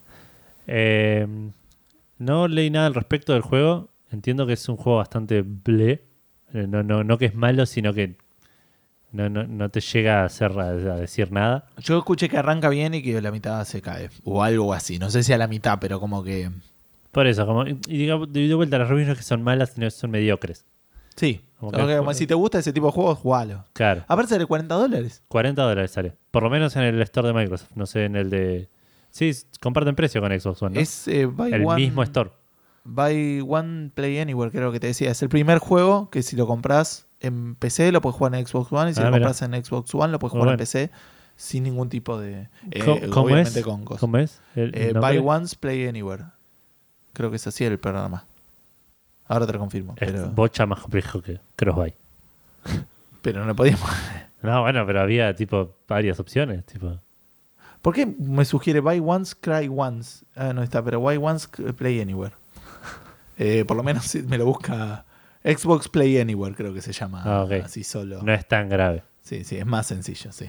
Eh, 0.67 1.27
no 2.19 2.49
leí 2.49 2.71
nada 2.71 2.87
al 2.87 2.95
respecto 2.95 3.33
del 3.33 3.43
juego. 3.43 3.91
Entiendo 4.11 4.47
que 4.47 4.55
es 4.55 4.69
un 4.69 4.77
juego 4.77 4.99
bastante 4.99 5.43
ble. 5.43 6.03
Eh, 6.53 6.67
No, 6.69 6.83
no, 6.83 7.05
no 7.05 7.19
que 7.19 7.27
es 7.27 7.35
malo, 7.35 7.67
sino 7.67 7.93
que 7.93 8.17
no, 9.13 9.29
no, 9.29 9.45
no 9.47 9.69
te 9.69 9.81
llega 9.81 10.23
a, 10.23 10.25
hacer, 10.25 10.53
a, 10.59 10.73
decir 10.73 11.31
nada. 11.33 11.67
Yo 11.79 11.99
escuché 11.99 12.29
que 12.29 12.37
arranca 12.39 12.69
bien 12.69 12.95
y 12.95 13.03
que 13.03 13.21
la 13.21 13.31
mitad 13.31 13.65
se 13.65 13.81
cae. 13.83 14.11
O 14.25 14.43
algo 14.43 14.73
así. 14.75 14.99
No 14.99 15.11
sé 15.11 15.23
si 15.23 15.33
a 15.33 15.39
la 15.39 15.47
mitad, 15.47 15.79
pero 15.81 16.01
como 16.01 16.25
que... 16.25 16.51
Por 17.13 17.29
eso, 17.29 17.47
como, 17.47 17.65
y 17.67 17.75
digo, 17.87 18.27
de 18.27 18.49
de 18.49 18.55
vuelta, 18.55 18.77
las 18.79 18.89
reviews 18.89 19.07
no 19.07 19.13
es 19.13 19.19
que 19.19 19.25
son 19.25 19.43
malas, 19.43 19.71
sino 19.75 19.87
que 19.87 19.93
son 19.93 20.11
mediocres. 20.11 20.65
Sí. 21.15 21.43
Como 21.71 22.09
que- 22.09 22.15
si 22.15 22.27
te 22.27 22.35
gusta 22.35 22.59
ese 22.59 22.73
tipo 22.73 22.87
de 22.87 22.93
juegos, 22.93 23.19
jugalo. 23.19 23.65
Claro, 23.73 24.05
Aparte 24.09 24.31
sale 24.35 24.47
40 24.47 24.75
dólares. 24.75 25.23
40 25.29 25.63
dólares 25.63 25.91
sale. 25.91 26.15
Por 26.31 26.43
lo 26.43 26.51
menos 26.51 26.75
en 26.77 26.83
el 26.83 27.01
store 27.03 27.29
de 27.29 27.35
Microsoft, 27.35 27.71
no 27.75 27.87
sé, 27.87 28.05
en 28.05 28.17
el 28.17 28.31
de... 28.31 28.69
Sí, 29.11 29.31
comparten 29.61 29.95
precio 29.95 30.21
con 30.21 30.31
Xbox 30.39 30.63
One, 30.63 30.75
¿no? 30.75 30.81
Es 30.81 31.07
eh, 31.09 31.27
buy 31.27 31.53
el 31.53 31.65
one- 31.65 31.77
mismo 31.77 32.03
store. 32.03 32.31
Buy 32.85 33.43
One 33.49 33.91
Play 33.95 34.19
Anywhere, 34.19 34.51
creo 34.51 34.71
que 34.73 34.81
te 34.81 34.89
decía. 34.89 35.11
Es 35.11 35.23
el 35.23 35.29
primer 35.29 35.59
juego 35.59 36.11
que 36.11 36.23
si 36.23 36.37
lo 36.37 36.47
compras 36.47 37.07
en 37.21 37.55
PC 37.55 37.93
lo 37.93 38.01
puedes 38.03 38.17
jugar 38.17 38.35
en 38.35 38.47
Xbox 38.47 38.71
One 38.73 38.91
y 38.91 38.95
si 38.95 39.01
Ah, 39.01 39.05
lo 39.07 39.13
compras 39.13 39.41
en 39.43 39.53
Xbox 39.65 39.95
One 39.95 40.13
lo 40.13 40.19
puedes 40.19 40.35
Muy 40.35 40.41
jugar 40.41 40.55
en 40.55 40.57
bueno. 40.57 40.59
PC. 40.59 40.91
sin 41.37 41.63
ningún 41.65 41.89
tipo 41.89 42.19
de. 42.21 42.49
eh, 42.71 42.81
¿Cómo, 42.85 43.01
cómo 43.11 43.27
obviamente 43.27 43.61
es? 43.61 43.65
con 43.65 43.85
cosas. 43.85 44.01
¿Cómo 44.01 44.19
es? 44.19 44.41
el 44.55 44.73
Eh, 44.77 44.93
nombre? 44.93 45.19
buy 45.19 45.29
once, 45.29 45.57
play 45.59 45.87
anywhere. 45.87 46.25
Creo 47.13 47.31
que 47.31 47.37
es 47.37 47.47
así 47.47 47.65
el 47.65 47.79
programa. 47.79 48.27
Ahora 49.27 49.47
te 49.47 49.53
lo 49.55 49.59
confirmo. 49.59 49.95
Es 49.99 50.13
Pero, 50.13 50.29
bocha 50.31 50.67
más 50.67 50.81
complejo 50.81 51.23
que 51.23 51.41
Crossbuy. 51.57 51.95
pero 53.23 53.45
no 53.45 53.55
podíamos. 53.55 53.89
No, 54.43 54.61
bueno, 54.63 54.85
pero 54.87 55.01
había 55.01 55.35
tipo 55.35 55.77
varias 55.89 56.21
opciones. 56.21 56.65
Tipo, 56.67 56.99
¿Por 57.81 57.95
qué 57.95 58.07
me 58.07 58.45
sugiere 58.45 58.81
buy 58.81 59.01
once, 59.05 59.35
cry 59.41 59.71
once? 59.75 60.25
Ah, 60.37 60.53
no 60.53 60.63
está, 60.63 60.83
pero 60.83 61.01
buy 61.01 61.17
once, 61.17 61.49
play 61.77 62.01
anywhere. 62.01 62.35
Eh, 63.37 63.65
por 63.65 63.77
lo 63.77 63.83
menos 63.83 64.15
me 64.15 64.39
lo 64.39 64.45
busca 64.45 65.05
Xbox 65.43 65.89
Play 65.89 66.21
Anywhere, 66.21 66.55
creo 66.55 66.73
que 66.73 66.81
se 66.81 66.93
llama 66.93 67.21
Ah, 67.27 67.45
así 67.65 67.83
solo. 67.83 68.23
no 68.23 68.33
es 68.33 68.47
tan 68.47 68.69
grave. 68.69 69.03
Sí, 69.23 69.43
sí, 69.43 69.57
es 69.57 69.67
más 69.67 69.89
sencillo, 69.89 70.31
sí. 70.31 70.49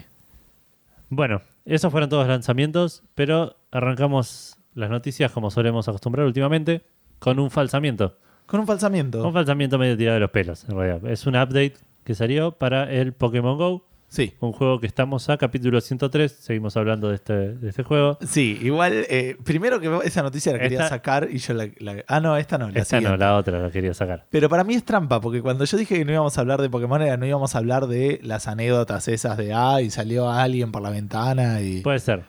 Bueno, 1.10 1.42
esos 1.64 1.90
fueron 1.90 2.08
todos 2.08 2.22
los 2.28 2.30
lanzamientos, 2.32 3.02
pero 3.16 3.56
arrancamos 3.72 4.56
las 4.74 4.88
noticias 4.88 5.32
como 5.32 5.50
solemos 5.50 5.88
acostumbrar 5.88 6.26
últimamente 6.26 6.82
con 7.18 7.38
un 7.40 7.50
falsamiento. 7.50 8.16
Con 8.46 8.60
un 8.60 8.66
falsamiento. 8.66 9.26
Un 9.26 9.32
falsamiento 9.32 9.78
medio 9.78 9.96
tirado 9.96 10.14
de 10.14 10.20
los 10.20 10.30
pelos, 10.30 10.64
en 10.68 10.76
realidad. 10.76 11.10
Es 11.10 11.26
un 11.26 11.34
update 11.34 11.74
que 12.04 12.14
salió 12.14 12.52
para 12.52 12.90
el 12.92 13.12
Pokémon 13.12 13.58
Go, 13.58 13.84
Sí. 14.08 14.34
un 14.38 14.52
juego 14.52 14.78
que 14.78 14.86
estamos 14.86 15.28
a 15.28 15.36
capítulo 15.36 15.80
103. 15.80 16.30
Seguimos 16.30 16.76
hablando 16.76 17.08
de 17.08 17.16
este, 17.16 17.32
de 17.56 17.68
este 17.68 17.82
juego. 17.82 18.18
Sí, 18.24 18.56
igual, 18.62 18.92
eh, 19.10 19.36
primero 19.44 19.80
que 19.80 19.98
esa 20.04 20.22
noticia 20.22 20.52
la 20.52 20.60
quería 20.60 20.78
Esta- 20.84 20.90
sacar 20.90 21.28
y 21.30 21.38
yo 21.38 21.54
la, 21.54 21.68
la- 21.80 22.04
Ah, 22.06 22.20
no, 22.20 22.36
esta 22.36 22.56
no, 22.56 22.70
la 22.70 22.78
Esta 22.78 23.00
no, 23.00 23.16
la 23.16 23.36
otra 23.36 23.58
la 23.58 23.70
quería 23.72 23.92
sacar. 23.94 24.24
Pero 24.30 24.48
para 24.48 24.62
mí 24.62 24.74
es 24.74 24.84
trampa, 24.84 25.20
porque 25.20 25.42
cuando 25.42 25.64
yo 25.64 25.76
dije 25.76 25.96
que 25.96 26.04
no 26.04 26.12
íbamos 26.12 26.38
a 26.38 26.40
hablar 26.40 26.62
de 26.62 26.70
Pokémon, 26.70 27.02
era 27.02 27.16
no 27.16 27.26
íbamos 27.26 27.56
a 27.56 27.58
hablar 27.58 27.88
de 27.88 28.20
las 28.22 28.46
anécdotas 28.46 29.08
esas 29.08 29.36
de, 29.36 29.52
ah, 29.52 29.82
y 29.82 29.90
salió 29.90 30.30
alguien 30.30 30.70
por 30.70 30.82
la 30.82 30.90
ventana 30.90 31.60
y... 31.60 31.80
Puede 31.80 31.98
ser. 31.98 32.22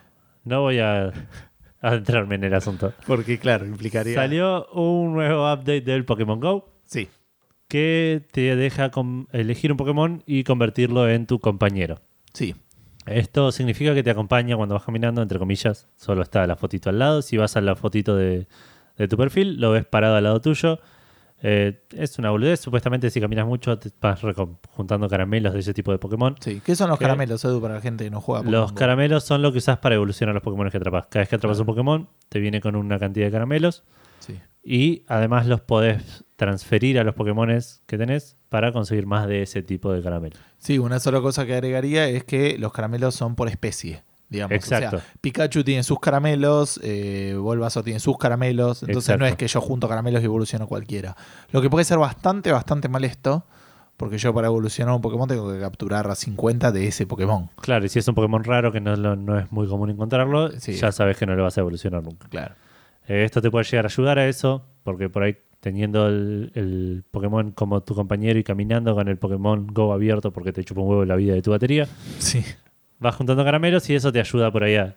No 0.45 0.61
voy 0.61 0.79
a 0.79 1.11
adentrarme 1.81 2.35
en 2.35 2.43
el 2.45 2.53
asunto. 2.53 2.93
porque, 3.05 3.37
claro, 3.39 3.65
implicaría... 3.65 4.15
Salió 4.15 4.67
un 4.73 5.13
nuevo 5.13 5.51
update 5.51 5.81
del 5.81 6.05
Pokémon 6.05 6.39
Go 6.39 6.73
Sí, 6.85 7.09
que 7.67 8.23
te 8.31 8.55
deja 8.55 8.91
elegir 9.31 9.71
un 9.71 9.77
Pokémon 9.77 10.23
y 10.25 10.43
convertirlo 10.43 11.09
en 11.09 11.25
tu 11.25 11.39
compañero. 11.39 11.99
sí. 12.33 12.55
Esto 13.05 13.53
significa 13.53 13.95
que 13.95 14.03
te 14.03 14.09
acompaña 14.09 14.57
cuando 14.57 14.75
vas 14.75 14.83
caminando, 14.83 15.21
entre 15.21 15.39
comillas, 15.39 15.87
solo 15.95 16.21
está 16.23 16.45
la 16.45 16.57
fotito 16.57 16.89
al 16.89 16.99
lado. 16.99 17.21
Si 17.21 17.37
vas 17.37 17.55
a 17.55 17.61
la 17.61 17.77
fotito 17.77 18.17
de, 18.17 18.47
de 18.97 19.07
tu 19.07 19.15
perfil, 19.15 19.61
lo 19.61 19.71
ves 19.71 19.85
parado 19.85 20.17
al 20.17 20.25
lado 20.25 20.41
tuyo. 20.41 20.79
Eh, 21.41 21.83
es 21.91 22.17
una 22.17 22.31
boludez, 22.31 22.59
supuestamente 22.59 23.09
si 23.11 23.21
caminas 23.21 23.45
mucho 23.45 23.77
te 23.77 23.91
vas 24.01 24.19
juntando 24.71 25.07
caramelos 25.07 25.53
de 25.53 25.59
ese 25.59 25.73
tipo 25.73 25.91
de 25.91 25.99
Pokémon. 25.99 26.35
Sí. 26.39 26.61
¿Qué 26.65 26.75
son 26.75 26.89
los 26.89 26.97
caramelos, 26.97 27.43
Edu, 27.45 27.61
para 27.61 27.75
la 27.75 27.81
gente 27.81 28.03
que 28.03 28.09
no 28.09 28.21
juega 28.21 28.41
Pokémon 28.41 28.61
Los 28.61 28.71
caramelos 28.73 29.23
son 29.23 29.41
lo 29.41 29.51
que 29.51 29.59
usas 29.59 29.77
para 29.77 29.95
evolucionar 29.95 30.33
los 30.33 30.43
Pokémon 30.43 30.69
que 30.69 30.77
atrapas. 30.77 31.07
Cada 31.07 31.21
vez 31.21 31.29
que 31.29 31.35
atrapas 31.35 31.59
un 31.59 31.65
Pokémon, 31.65 32.09
te 32.29 32.39
viene 32.39 32.59
con 32.59 32.75
una 32.75 32.97
cantidad 32.97 33.27
de 33.27 33.31
caramelos. 33.31 33.83
Sí. 34.19 34.39
Y 34.63 35.03
además 35.07 35.45
los 35.45 35.61
podés 35.61 36.25
transferir 36.35 36.99
a 36.99 37.03
los 37.03 37.15
Pokémones 37.15 37.83
que 37.85 37.97
tenés 37.97 38.35
para 38.49 38.71
conseguir 38.71 39.05
más 39.05 39.27
de 39.27 39.43
ese 39.43 39.61
tipo 39.61 39.93
de 39.93 40.01
caramelos. 40.01 40.39
Sí, 40.57 40.79
una 40.79 40.99
sola 40.99 41.21
cosa 41.21 41.45
que 41.45 41.53
agregaría 41.53 42.07
es 42.09 42.23
que 42.23 42.57
los 42.57 42.73
caramelos 42.73 43.15
son 43.15 43.35
por 43.35 43.47
especie. 43.47 44.03
Digamos. 44.29 44.53
Exacto. 44.55 44.97
O 44.97 44.99
sea, 44.99 45.09
Pikachu 45.21 45.63
tiene 45.63 45.83
sus 45.83 45.99
caramelos, 45.99 46.79
eh, 46.83 47.35
Bulbasaur 47.39 47.83
tiene 47.85 47.99
sus 47.99 48.17
caramelos. 48.17 48.83
Entonces 48.83 49.09
Exacto. 49.09 49.19
no 49.19 49.25
es 49.27 49.35
que 49.35 49.47
yo 49.47 49.61
junto 49.61 49.87
caramelos 49.87 50.21
y 50.21 50.25
evoluciono 50.25 50.67
cualquiera. 50.67 51.15
Lo 51.51 51.61
que 51.61 51.69
puede 51.69 51.85
ser 51.85 51.97
bastante, 51.97 52.51
bastante 52.51 52.89
molesto. 52.89 53.45
Porque 53.95 54.19
yo 54.19 54.31
para 54.31 54.45
evolucionar 54.45 54.93
un 54.93 55.01
Pokémon 55.01 55.27
tengo 55.27 55.51
que 55.51 55.59
capturar 55.59 56.07
a 56.07 56.13
50 56.13 56.71
de 56.71 56.87
ese 56.87 57.07
Pokémon. 57.07 57.49
Claro, 57.59 57.83
y 57.83 57.89
si 57.89 57.97
es 57.97 58.07
un 58.07 58.13
Pokémon 58.13 58.43
raro 58.43 58.71
que 58.71 58.79
no, 58.79 58.95
lo- 58.95 59.15
no 59.15 59.39
es 59.39 59.51
muy 59.51 59.67
común 59.67 59.89
encontrarlo, 59.89 60.51
Sí. 60.59 60.73
ya 60.73 60.91
sabes 60.91 61.17
que 61.17 61.25
no 61.25 61.35
lo 61.35 61.41
vas 61.41 61.57
a 61.57 61.61
evolucionar 61.61 62.03
nunca. 62.03 62.27
Claro. 62.29 62.53
Eh, 63.07 63.23
esto 63.23 63.41
te 63.41 63.49
puede 63.49 63.65
llegar 63.65 63.85
a 63.85 63.87
ayudar 63.87 64.19
a 64.19 64.27
eso, 64.27 64.63
porque 64.83 65.09
por 65.09 65.23
ahí 65.23 65.37
teniendo 65.61 66.05
el, 66.09 66.51
el 66.53 67.05
Pokémon 67.09 67.49
como 67.53 67.81
tu 67.81 67.95
compañero 67.95 68.37
y 68.37 68.43
caminando 68.43 68.93
con 68.93 69.07
el 69.07 69.17
Pokémon 69.17 69.65
Go 69.65 69.91
abierto 69.93 70.31
porque 70.31 70.53
te 70.53 70.63
chupa 70.63 70.81
un 70.81 70.89
huevo 70.89 71.03
la 71.03 71.15
vida 71.15 71.33
de 71.33 71.41
tu 71.41 71.49
batería, 71.49 71.87
Sí. 72.19 72.43
Vas 72.99 73.15
juntando 73.15 73.43
caramelos 73.43 73.89
y 73.89 73.95
eso 73.95 74.11
te 74.11 74.19
ayuda 74.19 74.51
por 74.51 74.63
ahí 74.63 74.75
a, 74.75 74.95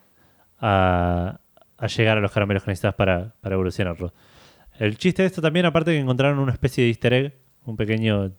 a- 0.61 1.41
a 1.79 1.87
llegar 1.87 2.19
a 2.19 2.21
los 2.21 2.31
caramelos 2.33 2.63
que 2.63 2.71
necesitas 2.71 2.95
para, 2.95 3.35
para 3.41 3.55
evolucionarlo. 3.55 4.13
El 4.79 4.97
chiste 4.99 5.23
de 5.23 5.27
esto 5.29 5.41
también, 5.43 5.67
aparte 5.67 5.93
que 5.93 5.99
encontraron 5.99 6.39
una 6.39 6.53
especie 6.53 6.85
de 6.85 6.91
easter 6.91 7.13
egg, 7.13 7.39
un 7.65 7.77
pequeño... 7.77 8.33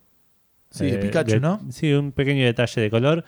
Sí, 0.70 0.86
de 0.86 0.96
eh, 0.96 0.98
Pikachu, 1.00 1.40
¿no? 1.40 1.60
Sí, 1.72 1.92
un 1.94 2.12
pequeño 2.12 2.46
detalle 2.46 2.82
de 2.82 2.90
color, 2.90 3.26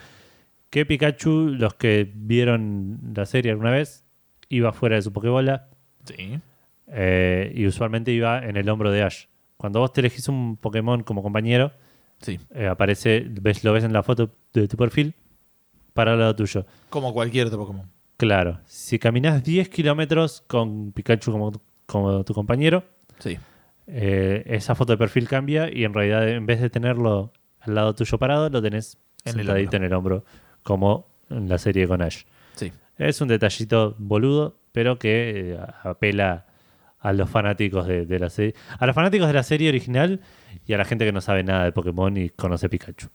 que 0.69 0.85
Pikachu, 0.85 1.49
los 1.57 1.73
que 1.75 2.09
vieron 2.13 2.99
la 3.15 3.25
serie 3.25 3.51
alguna 3.51 3.71
vez, 3.71 4.05
iba 4.49 4.71
fuera 4.71 4.95
de 4.95 5.01
su 5.01 5.11
Pokébola 5.11 5.67
Sí. 6.05 6.39
eh, 6.87 7.51
y 7.55 7.65
usualmente 7.65 8.11
iba 8.11 8.39
en 8.45 8.55
el 8.57 8.69
hombro 8.69 8.91
de 8.91 9.01
Ash. 9.03 9.25
Cuando 9.57 9.79
vos 9.79 9.93
te 9.93 10.01
elegís 10.01 10.27
un 10.29 10.57
Pokémon 10.57 11.03
como 11.03 11.21
compañero, 11.23 11.71
Sí. 12.21 12.39
eh, 12.53 12.67
aparece, 12.67 13.25
ves, 13.29 13.63
lo 13.63 13.73
ves 13.73 13.83
en 13.83 13.93
la 13.93 14.03
foto 14.03 14.33
de 14.53 14.67
tu 14.67 14.77
perfil 14.77 15.13
para 15.93 16.13
el 16.13 16.19
lado 16.19 16.35
tuyo. 16.35 16.65
Como 16.89 17.13
cualquier 17.13 17.47
otro 17.47 17.59
Pokémon. 17.59 17.89
Claro, 18.17 18.59
si 18.65 18.99
caminas 18.99 19.43
10 19.43 19.69
kilómetros 19.69 20.41
con 20.47 20.91
Pikachu 20.91 21.31
como, 21.31 21.51
como 21.85 22.23
tu 22.23 22.33
compañero, 22.33 22.83
Sí. 23.19 23.37
eh, 23.87 24.43
esa 24.45 24.75
foto 24.75 24.93
de 24.93 24.97
perfil 24.97 25.27
cambia 25.27 25.69
y 25.71 25.83
en 25.83 25.93
realidad 25.93 26.27
en 26.29 26.45
vez 26.45 26.61
de 26.61 26.69
tenerlo 26.69 27.33
al 27.59 27.75
lado 27.75 27.93
tuyo 27.95 28.17
parado, 28.17 28.49
lo 28.49 28.61
tenés 28.61 28.97
En 29.25 29.31
el 29.39 29.45
sentadito 29.45 29.77
en 29.77 29.83
el 29.83 29.93
hombro, 29.93 30.25
como 30.63 31.07
en 31.29 31.49
la 31.49 31.57
serie 31.57 31.87
con 31.87 32.01
Ash. 32.01 32.23
Sí. 32.55 32.71
Es 32.97 33.19
un 33.21 33.27
detallito 33.29 33.95
boludo, 33.97 34.57
pero 34.71 34.99
que 34.99 35.53
eh, 35.53 35.59
apela 35.83 36.45
a 36.99 37.11
los 37.13 37.29
fanáticos 37.29 37.87
de, 37.87 38.05
de 38.05 38.19
la 38.19 38.29
serie. 38.29 38.53
A 38.79 38.85
los 38.85 38.95
fanáticos 38.95 39.27
de 39.27 39.33
la 39.33 39.43
serie 39.43 39.69
original 39.69 40.21
y 40.65 40.73
a 40.73 40.77
la 40.77 40.85
gente 40.85 41.03
que 41.05 41.11
no 41.11 41.19
sabe 41.21 41.43
nada 41.43 41.65
de 41.65 41.71
Pokémon 41.73 42.15
y 42.15 42.29
conoce 42.29 42.69
Pikachu. 42.69 43.07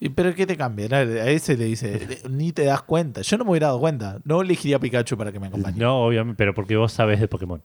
¿Y 0.00 0.10
pero 0.10 0.34
qué 0.34 0.46
te 0.46 0.56
cambia? 0.56 0.86
A 0.96 1.30
ese 1.30 1.56
le 1.56 1.66
dice, 1.66 2.20
ni 2.28 2.52
te 2.52 2.64
das 2.64 2.82
cuenta. 2.82 3.22
Yo 3.22 3.38
no 3.38 3.44
me 3.44 3.52
hubiera 3.52 3.68
dado 3.68 3.80
cuenta. 3.80 4.18
No 4.24 4.42
elegiría 4.42 4.76
a 4.76 4.80
Pikachu 4.80 5.16
para 5.16 5.32
que 5.32 5.40
me 5.40 5.46
acompañe. 5.46 5.78
No, 5.78 6.04
obviamente, 6.04 6.36
pero 6.36 6.52
porque 6.54 6.76
vos 6.76 6.92
sabés 6.92 7.20
de 7.20 7.28
Pokémon. 7.28 7.62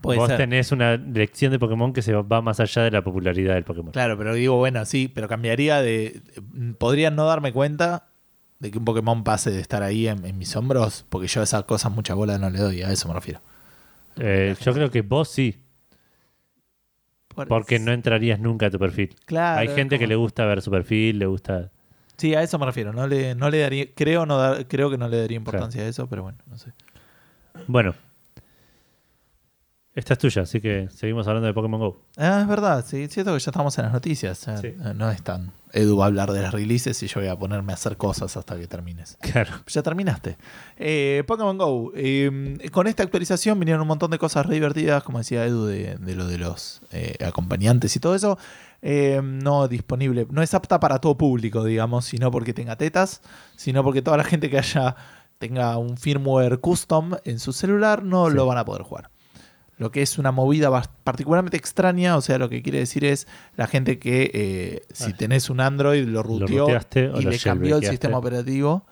Puede 0.00 0.18
vos 0.18 0.28
ser. 0.28 0.36
tenés 0.36 0.72
una 0.72 0.96
lección 0.96 1.52
de 1.52 1.58
Pokémon 1.58 1.92
que 1.92 2.02
se 2.02 2.12
va 2.12 2.42
más 2.42 2.60
allá 2.60 2.82
de 2.82 2.90
la 2.90 3.02
popularidad 3.02 3.54
del 3.54 3.64
Pokémon. 3.64 3.92
Claro, 3.92 4.18
pero 4.18 4.34
digo, 4.34 4.56
bueno, 4.56 4.84
sí, 4.84 5.08
pero 5.08 5.28
cambiaría 5.28 5.80
de. 5.80 6.20
Podría 6.78 7.10
no 7.10 7.24
darme 7.26 7.52
cuenta 7.52 8.08
de 8.58 8.70
que 8.70 8.78
un 8.78 8.84
Pokémon 8.84 9.24
pase 9.24 9.50
de 9.50 9.60
estar 9.60 9.82
ahí 9.82 10.08
en, 10.08 10.24
en 10.24 10.36
mis 10.36 10.54
hombros, 10.56 11.06
porque 11.08 11.28
yo 11.28 11.40
a 11.40 11.44
esas 11.44 11.64
cosas 11.64 11.92
mucha 11.92 12.14
bola 12.14 12.38
no 12.38 12.50
le 12.50 12.58
doy, 12.58 12.82
a 12.82 12.90
eso 12.90 13.08
me 13.08 13.14
refiero. 13.14 13.40
Eh, 14.18 14.56
yo 14.62 14.72
creo 14.72 14.90
que 14.90 15.02
vos 15.02 15.28
sí, 15.28 15.56
Por- 17.36 17.46
porque 17.48 17.78
no 17.78 17.92
entrarías 17.92 18.40
nunca 18.40 18.66
a 18.66 18.70
tu 18.70 18.78
perfil. 18.80 19.14
Claro, 19.26 19.60
Hay 19.60 19.68
gente 19.68 19.98
que 19.98 20.06
le 20.08 20.16
gusta 20.16 20.44
ver 20.46 20.60
su 20.62 20.70
perfil, 20.72 21.18
le 21.20 21.26
gusta... 21.26 21.70
Sí, 22.16 22.34
a 22.34 22.42
eso 22.42 22.58
me 22.58 22.64
refiero. 22.66 22.92
No 22.94 23.06
le, 23.06 23.34
no 23.34 23.50
le 23.50 23.58
daría, 23.58 23.86
creo, 23.94 24.24
no 24.26 24.40
creo 24.66 24.90
que 24.90 24.96
no 24.98 25.06
le 25.06 25.18
daría 25.20 25.36
importancia 25.36 25.82
a 25.82 25.86
eso, 25.86 26.08
pero 26.08 26.22
bueno, 26.22 26.38
no 26.46 26.56
sé. 26.58 26.72
Bueno. 27.68 27.94
Esta 29.96 30.12
es 30.12 30.18
tuya, 30.18 30.42
así 30.42 30.60
que 30.60 30.88
seguimos 30.94 31.26
hablando 31.26 31.46
de 31.46 31.54
Pokémon 31.54 31.80
GO. 31.80 32.02
Ah, 32.18 32.40
es 32.42 32.46
verdad, 32.46 32.84
sí, 32.86 33.04
es 33.04 33.10
cierto 33.12 33.32
que 33.32 33.40
ya 33.40 33.50
estamos 33.50 33.76
en 33.78 33.84
las 33.86 33.94
noticias. 33.94 34.36
Sí. 34.38 34.66
eh, 34.66 34.76
No 34.94 35.10
es 35.10 35.22
tan. 35.22 35.52
Edu 35.72 35.96
va 35.96 36.04
a 36.04 36.06
hablar 36.08 36.30
de 36.32 36.42
las 36.42 36.52
releases 36.52 37.02
y 37.02 37.06
yo 37.06 37.20
voy 37.20 37.28
a 37.30 37.36
ponerme 37.38 37.72
a 37.72 37.76
hacer 37.76 37.96
cosas 37.96 38.36
hasta 38.36 38.56
que 38.58 38.66
termines. 38.66 39.16
Claro. 39.22 39.52
Ya 39.66 39.82
terminaste. 39.82 40.36
Eh, 40.76 41.24
Pokémon 41.26 41.56
Go. 41.56 41.92
eh, 41.96 42.58
con 42.72 42.86
esta 42.86 43.02
actualización 43.02 43.58
vinieron 43.58 43.80
un 43.82 43.88
montón 43.88 44.10
de 44.10 44.18
cosas 44.18 44.44
re 44.46 44.54
divertidas, 44.54 45.02
como 45.02 45.16
decía 45.18 45.44
Edu, 45.46 45.64
de, 45.64 45.96
de 45.96 46.14
lo 46.14 46.26
de 46.26 46.38
los 46.38 46.82
eh, 46.92 47.16
acompañantes 47.26 47.96
y 47.96 47.98
todo 48.00 48.14
eso. 48.14 48.38
Eh, 48.82 49.20
no 49.24 49.66
disponible, 49.66 50.26
no 50.30 50.42
es 50.42 50.52
apta 50.52 50.78
para 50.78 50.98
todo 50.98 51.16
público, 51.16 51.64
digamos, 51.64 52.04
sino 52.04 52.30
porque 52.30 52.52
tenga 52.52 52.76
tetas, 52.76 53.22
sino 53.56 53.82
porque 53.82 54.02
toda 54.02 54.18
la 54.18 54.24
gente 54.24 54.50
que 54.50 54.58
haya 54.58 54.94
tenga 55.38 55.76
un 55.78 55.96
firmware 55.96 56.60
custom 56.60 57.12
en 57.24 57.38
su 57.38 57.54
celular 57.54 58.02
no 58.02 58.28
Sí. 58.28 58.36
lo 58.36 58.44
van 58.46 58.58
a 58.58 58.64
poder 58.66 58.82
jugar. 58.82 59.10
Lo 59.78 59.90
que 59.90 60.00
es 60.00 60.16
una 60.18 60.32
movida 60.32 60.70
particularmente 61.04 61.56
extraña, 61.58 62.16
o 62.16 62.22
sea, 62.22 62.38
lo 62.38 62.48
que 62.48 62.62
quiere 62.62 62.78
decir 62.78 63.04
es 63.04 63.26
la 63.56 63.66
gente 63.66 63.98
que 63.98 64.30
eh, 64.32 64.82
si 64.92 65.12
tenés 65.12 65.50
un 65.50 65.60
Android 65.60 66.06
lo 66.06 66.22
ruteó 66.22 66.68
y 66.68 67.22
lo 67.22 67.30
le 67.30 67.38
cambió 67.38 67.76
el 67.76 67.84
sistema 67.84 68.16
operativo. 68.18 68.86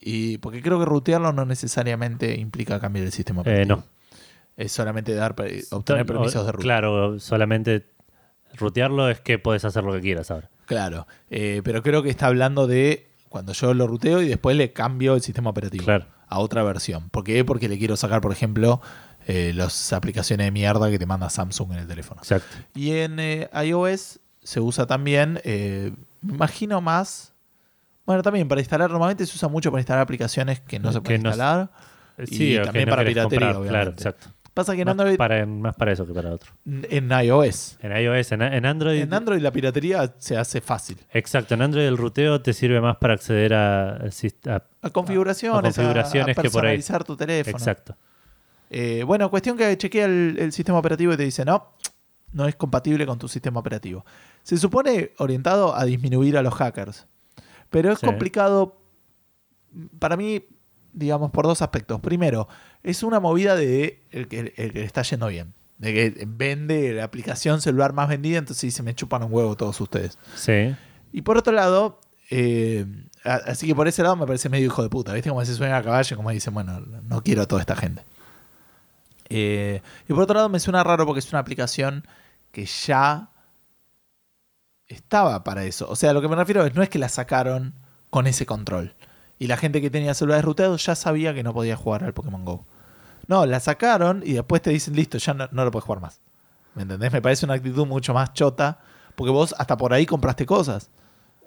Y 0.00 0.38
porque 0.38 0.62
creo 0.62 0.78
que 0.78 0.84
rutearlo 0.86 1.32
no 1.32 1.44
necesariamente 1.44 2.36
implica 2.38 2.78
cambiar 2.80 3.06
el 3.06 3.12
sistema 3.12 3.40
Eh, 3.40 3.42
operativo. 3.42 3.76
no. 3.76 3.84
Es 4.56 4.70
solamente 4.72 5.14
dar 5.14 5.34
obtener 5.70 6.06
permisos 6.06 6.46
de 6.46 6.52
ruta. 6.52 6.62
Claro, 6.62 7.18
solamente 7.20 7.86
rutearlo 8.56 9.08
es 9.10 9.20
que 9.20 9.38
puedes 9.38 9.64
hacer 9.64 9.84
lo 9.84 9.92
que 9.92 10.00
quieras 10.00 10.30
ahora. 10.30 10.48
Claro. 10.66 11.06
Eh, 11.30 11.60
pero 11.64 11.82
creo 11.82 12.02
que 12.02 12.10
está 12.10 12.26
hablando 12.28 12.66
de 12.66 13.08
cuando 13.28 13.52
yo 13.52 13.74
lo 13.74 13.86
ruteo 13.86 14.22
y 14.22 14.28
después 14.28 14.56
le 14.56 14.72
cambio 14.72 15.14
el 15.16 15.22
sistema 15.22 15.50
operativo 15.50 15.84
Claro. 15.84 16.06
a 16.28 16.38
otra 16.38 16.62
versión. 16.62 17.10
¿Por 17.10 17.24
qué? 17.24 17.44
Porque 17.44 17.68
le 17.68 17.78
quiero 17.78 17.96
sacar, 17.96 18.20
por 18.20 18.30
ejemplo, 18.32 18.80
eh, 19.26 19.52
las 19.54 19.92
aplicaciones 19.92 20.46
de 20.46 20.50
mierda 20.50 20.90
que 20.90 20.98
te 20.98 21.06
manda 21.06 21.30
Samsung 21.30 21.72
en 21.72 21.78
el 21.80 21.86
teléfono. 21.86 22.20
Exacto. 22.20 22.56
Y 22.74 22.92
en 22.92 23.18
eh, 23.18 23.48
iOS 23.64 24.20
se 24.42 24.60
usa 24.60 24.86
también, 24.86 25.40
eh, 25.44 25.92
me 26.20 26.34
imagino 26.34 26.80
más 26.80 27.32
Bueno, 28.06 28.22
también 28.22 28.46
para 28.48 28.60
instalar, 28.60 28.90
normalmente 28.90 29.24
se 29.24 29.34
usa 29.34 29.48
mucho 29.48 29.70
para 29.70 29.80
instalar 29.80 30.02
aplicaciones 30.02 30.60
que 30.60 30.78
no 30.78 30.92
se 30.92 31.00
pueden 31.00 31.22
no- 31.22 31.30
instalar. 31.30 31.70
Sí, 32.26 32.54
Y 32.54 32.62
también 32.62 32.86
no 32.88 32.90
para 32.96 33.04
piratería, 33.08 33.52
comprar, 33.54 33.68
Claro, 33.70 33.90
exacto. 33.92 34.26
Pasa 34.52 34.74
que 34.76 34.82
en 34.82 34.86
Más 34.86 34.92
Android, 34.92 35.16
para, 35.16 35.44
más 35.46 35.74
para 35.74 35.90
eso 35.92 36.06
que 36.06 36.12
para 36.12 36.30
otro. 36.30 36.52
en 36.64 37.10
iOS, 37.10 37.76
En 37.80 37.96
iOS, 37.96 38.30
en, 38.32 38.42
en 38.42 38.66
Android. 38.66 39.00
en 39.00 39.12
Android 39.12 39.40
la 39.40 39.50
piratería 39.50 40.14
se 40.18 40.36
hace 40.36 40.60
fácil. 40.60 40.96
Exacto, 41.12 41.54
en 41.54 41.62
Android 41.62 41.86
el 41.86 41.96
ruteo 41.96 42.40
te 42.40 42.52
sirve 42.52 42.80
más 42.80 42.98
para 42.98 43.14
acceder 43.14 43.52
a, 43.54 43.94
a- 43.94 44.62
A 44.82 44.90
configuraciones, 44.90 45.56
a- 45.56 45.58
A 45.58 45.62
configuraciones 45.84 46.38
a, 46.38 46.42
que 46.42 46.50
por 46.50 46.66
ahí- 46.66 46.80
tu 47.04 47.16
teléfono. 47.16 47.56
Exacto. 47.56 47.96
Eh, 48.76 49.04
bueno, 49.04 49.30
cuestión 49.30 49.56
que 49.56 49.78
chequea 49.78 50.06
el, 50.06 50.36
el 50.40 50.50
sistema 50.52 50.78
operativo 50.78 51.12
y 51.12 51.16
te 51.16 51.22
dice, 51.22 51.44
no, 51.44 51.74
no 52.32 52.48
es 52.48 52.56
compatible 52.56 53.06
con 53.06 53.18
tu 53.20 53.28
sistema 53.28 53.60
operativo. 53.60 54.04
Se 54.42 54.56
supone 54.56 55.12
orientado 55.18 55.76
a 55.76 55.84
disminuir 55.84 56.36
a 56.36 56.42
los 56.42 56.54
hackers, 56.54 57.06
pero 57.70 57.92
es 57.92 58.00
Sí. 58.00 58.06
complicado 58.06 58.80
para 60.00 60.16
mí, 60.16 60.44
digamos, 60.92 61.30
por 61.30 61.46
dos 61.46 61.62
aspectos. 61.62 62.00
Primero, 62.00 62.48
es 62.82 63.02
una 63.04 63.20
movida 63.20 63.54
de 63.54 64.02
el 64.10 64.26
que, 64.26 64.52
el 64.56 64.72
que 64.72 64.80
le 64.80 64.84
está 64.84 65.02
yendo 65.02 65.28
bien. 65.28 65.54
De 65.78 65.92
que 65.94 66.24
vende 66.26 66.92
la 66.94 67.04
aplicación 67.04 67.60
celular 67.60 67.92
más 67.92 68.08
vendida, 68.08 68.38
entonces 68.38 68.62
dice, 68.62 68.82
me 68.82 68.94
chupan 68.94 69.22
un 69.22 69.32
huevo 69.32 69.56
todos 69.56 69.80
ustedes. 69.80 70.18
Sí. 70.34 70.74
Y 71.12 71.22
por 71.22 71.36
otro 71.36 71.52
lado, 71.52 72.00
eh, 72.30 72.86
así 73.24 73.66
que 73.68 73.74
por 73.74 73.86
ese 73.86 74.02
lado 74.02 74.16
me 74.16 74.26
parece 74.26 74.48
medio 74.48 74.66
hijo 74.66 74.82
de 74.82 74.88
puta. 74.88 75.12
¿Viste? 75.12 75.28
Como 75.30 75.44
se 75.44 75.54
suena 75.54 75.76
a 75.76 75.82
caballo, 75.82 76.16
como 76.16 76.30
dicen, 76.30 76.54
bueno, 76.54 76.80
no 76.80 77.22
quiero 77.22 77.42
a 77.42 77.46
toda 77.46 77.60
esta 77.60 77.76
gente. 77.76 78.02
Eh, 79.36 79.82
y 80.08 80.12
por 80.12 80.22
otro 80.22 80.36
lado 80.36 80.48
me 80.48 80.60
suena 80.60 80.84
raro 80.84 81.04
porque 81.06 81.18
es 81.18 81.32
una 81.32 81.40
aplicación 81.40 82.06
que 82.52 82.66
ya 82.66 83.30
estaba 84.86 85.42
para 85.42 85.64
eso. 85.64 85.90
O 85.90 85.96
sea, 85.96 86.12
lo 86.12 86.22
que 86.22 86.28
me 86.28 86.36
refiero 86.36 86.64
es 86.64 86.76
no 86.76 86.84
es 86.84 86.88
que 86.88 87.00
la 87.00 87.08
sacaron 87.08 87.74
con 88.10 88.28
ese 88.28 88.46
control. 88.46 88.94
Y 89.40 89.48
la 89.48 89.56
gente 89.56 89.80
que 89.80 89.90
tenía 89.90 90.14
celulares 90.14 90.44
ruteados 90.44 90.86
ya 90.86 90.94
sabía 90.94 91.34
que 91.34 91.42
no 91.42 91.52
podía 91.52 91.76
jugar 91.76 92.04
al 92.04 92.14
Pokémon 92.14 92.44
Go. 92.44 92.64
No, 93.26 93.44
la 93.44 93.58
sacaron 93.58 94.22
y 94.24 94.34
después 94.34 94.62
te 94.62 94.70
dicen, 94.70 94.94
listo, 94.94 95.18
ya 95.18 95.34
no, 95.34 95.48
no 95.50 95.64
lo 95.64 95.72
puedes 95.72 95.84
jugar 95.84 96.00
más. 96.00 96.20
¿Me 96.76 96.82
entendés? 96.82 97.10
Me 97.10 97.20
parece 97.20 97.44
una 97.44 97.54
actitud 97.54 97.86
mucho 97.88 98.14
más 98.14 98.34
chota. 98.34 98.78
Porque 99.16 99.32
vos 99.32 99.52
hasta 99.58 99.76
por 99.76 99.92
ahí 99.92 100.06
compraste 100.06 100.46
cosas. 100.46 100.90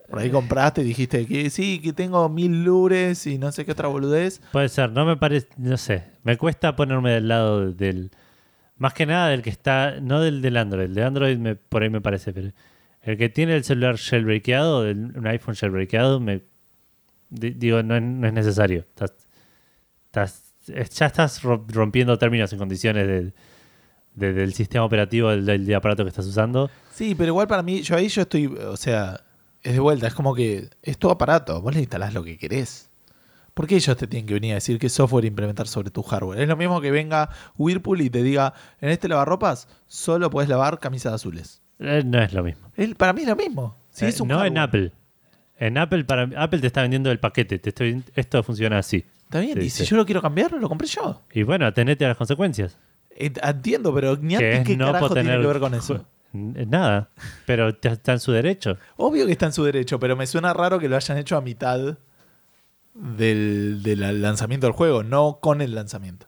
Por 0.09 0.19
ahí 0.19 0.29
compraste 0.29 0.81
y 0.81 0.85
dijiste 0.85 1.25
que 1.25 1.49
sí, 1.49 1.79
que 1.79 1.91
tengo 1.93 2.29
mil 2.29 2.63
lures 2.63 3.27
y 3.27 3.37
no 3.37 3.51
sé 3.51 3.65
qué 3.65 3.73
otra 3.73 3.87
boludez. 3.89 4.41
Puede 4.51 4.69
ser, 4.69 4.91
no 4.91 5.05
me 5.05 5.17
parece, 5.17 5.47
no 5.57 5.75
sé, 5.77 6.03
me 6.23 6.37
cuesta 6.37 6.75
ponerme 6.75 7.11
del 7.11 7.27
lado 7.27 7.71
del, 7.73 8.11
más 8.77 8.93
que 8.93 9.05
nada 9.05 9.27
del 9.29 9.41
que 9.41 9.49
está, 9.49 9.99
no 9.99 10.21
del 10.21 10.41
del 10.41 10.55
Android, 10.57 10.85
el 10.85 10.93
de 10.95 11.03
Android 11.03 11.37
me, 11.37 11.55
por 11.55 11.83
ahí 11.83 11.89
me 11.89 11.99
parece, 12.01 12.31
pero 12.31 12.51
el 13.01 13.17
que 13.17 13.27
tiene 13.29 13.55
el 13.55 13.63
celular 13.65 13.97
jailbreakado, 13.97 14.85
el- 14.87 15.17
un 15.17 15.27
iPhone 15.27 15.55
jailbreakado, 15.55 16.19
me, 16.21 16.41
di- 17.29 17.51
digo, 17.51 17.83
no 17.83 17.95
es, 17.97 18.01
no 18.01 18.27
es 18.27 18.33
necesario. 18.33 18.79
Estás, 18.89 19.13
estás- 20.05 20.53
es- 20.73 20.89
ya 20.91 21.05
estás 21.07 21.41
ro- 21.43 21.65
rompiendo 21.69 22.17
términos 22.17 22.51
y 22.53 22.57
condiciones 22.57 23.07
del, 23.07 23.33
de- 24.15 24.33
del 24.33 24.53
sistema 24.53 24.83
operativo 24.85 25.29
del, 25.29 25.45
del 25.45 25.75
aparato 25.75 26.03
que 26.03 26.09
estás 26.09 26.25
usando. 26.25 26.69
Sí, 26.93 27.13
pero 27.15 27.29
igual 27.29 27.47
para 27.47 27.61
mí, 27.63 27.81
yo 27.81 27.95
ahí 27.95 28.07
yo 28.07 28.23
estoy, 28.23 28.47
o 28.47 28.75
sea, 28.77 29.21
es 29.67 29.73
de 29.73 29.79
vuelta, 29.79 30.07
es 30.07 30.13
como 30.13 30.33
que 30.35 30.69
es 30.83 30.97
tu 30.97 31.09
aparato, 31.09 31.61
vos 31.61 31.73
le 31.73 31.79
instalás 31.81 32.13
lo 32.13 32.23
que 32.23 32.37
querés. 32.37 32.89
¿Por 33.53 33.65
qué 33.67 33.75
ellos 33.75 33.97
te 33.97 34.05
tienen 34.07 34.27
que 34.27 34.35
venir 34.35 34.51
a 34.51 34.55
decir 34.55 34.77
qué 34.77 34.87
software 34.87 35.25
implementar 35.25 35.67
sobre 35.67 35.89
tu 35.89 36.03
hardware? 36.03 36.39
Es 36.41 36.47
lo 36.47 36.55
mismo 36.55 36.79
que 36.79 36.91
venga 36.91 37.29
Whirlpool 37.57 38.01
y 38.01 38.09
te 38.09 38.21
diga, 38.21 38.53
en 38.81 38.89
este 38.89 39.07
lavarropas 39.07 39.67
solo 39.87 40.29
puedes 40.29 40.47
lavar 40.49 40.79
camisas 40.79 41.13
azules. 41.13 41.61
Eh, 41.79 42.03
no 42.05 42.21
es 42.21 42.33
lo 42.33 42.43
mismo. 42.43 42.71
Él, 42.75 42.95
para 42.95 43.13
mí 43.13 43.21
es 43.21 43.27
lo 43.27 43.35
mismo. 43.35 43.75
Si 43.89 44.05
Eh, 44.05 44.09
es 44.09 44.21
un 44.21 44.27
no 44.27 44.45
en. 44.45 44.57
Apple. 44.59 44.91
En 45.59 45.77
Apple, 45.79 46.05
para, 46.05 46.29
Apple 46.41 46.59
te 46.59 46.67
está 46.67 46.83
vendiendo 46.83 47.09
el 47.09 47.19
paquete. 47.19 47.57
Te 47.57 47.69
estoy, 47.69 48.03
esto 48.15 48.43
funciona 48.43 48.77
así. 48.77 49.05
Está 49.23 49.39
bien, 49.39 49.59
y 49.61 49.69
si 49.71 49.83
yo 49.85 49.97
lo 49.97 50.05
quiero 50.05 50.21
cambiar, 50.21 50.51
lo 50.53 50.69
compré 50.69 50.87
yo. 50.87 51.23
Y 51.33 51.41
bueno, 51.43 51.65
atenete 51.65 52.05
a 52.05 52.09
las 52.09 52.17
consecuencias. 52.17 52.77
Ent- 53.17 53.39
Entiendo, 53.43 53.91
pero 53.93 54.13
es 54.13 54.19
qué 54.19 54.77
no 54.77 54.85
carajo 54.85 55.09
tiene 55.15 55.31
que 55.41 55.47
ver 55.47 55.59
con 55.59 55.73
eso. 55.73 56.05
N- 56.55 56.65
Nada. 56.67 57.09
Pero 57.45 57.69
está 57.81 58.13
en 58.13 58.19
su 58.19 58.31
derecho. 58.31 58.77
Obvio 58.95 59.25
que 59.25 59.31
está 59.31 59.47
en 59.47 59.53
su 59.53 59.63
derecho, 59.63 59.99
pero 59.99 60.15
me 60.15 60.27
suena 60.27 60.53
raro 60.53 60.79
que 60.79 60.87
lo 60.89 60.95
hayan 60.95 61.17
hecho 61.17 61.35
a 61.37 61.41
mitad 61.41 61.97
del, 62.93 63.81
del 63.83 64.21
lanzamiento 64.21 64.67
del 64.67 64.73
juego, 64.73 65.03
no 65.03 65.39
con 65.41 65.61
el 65.61 65.75
lanzamiento. 65.75 66.25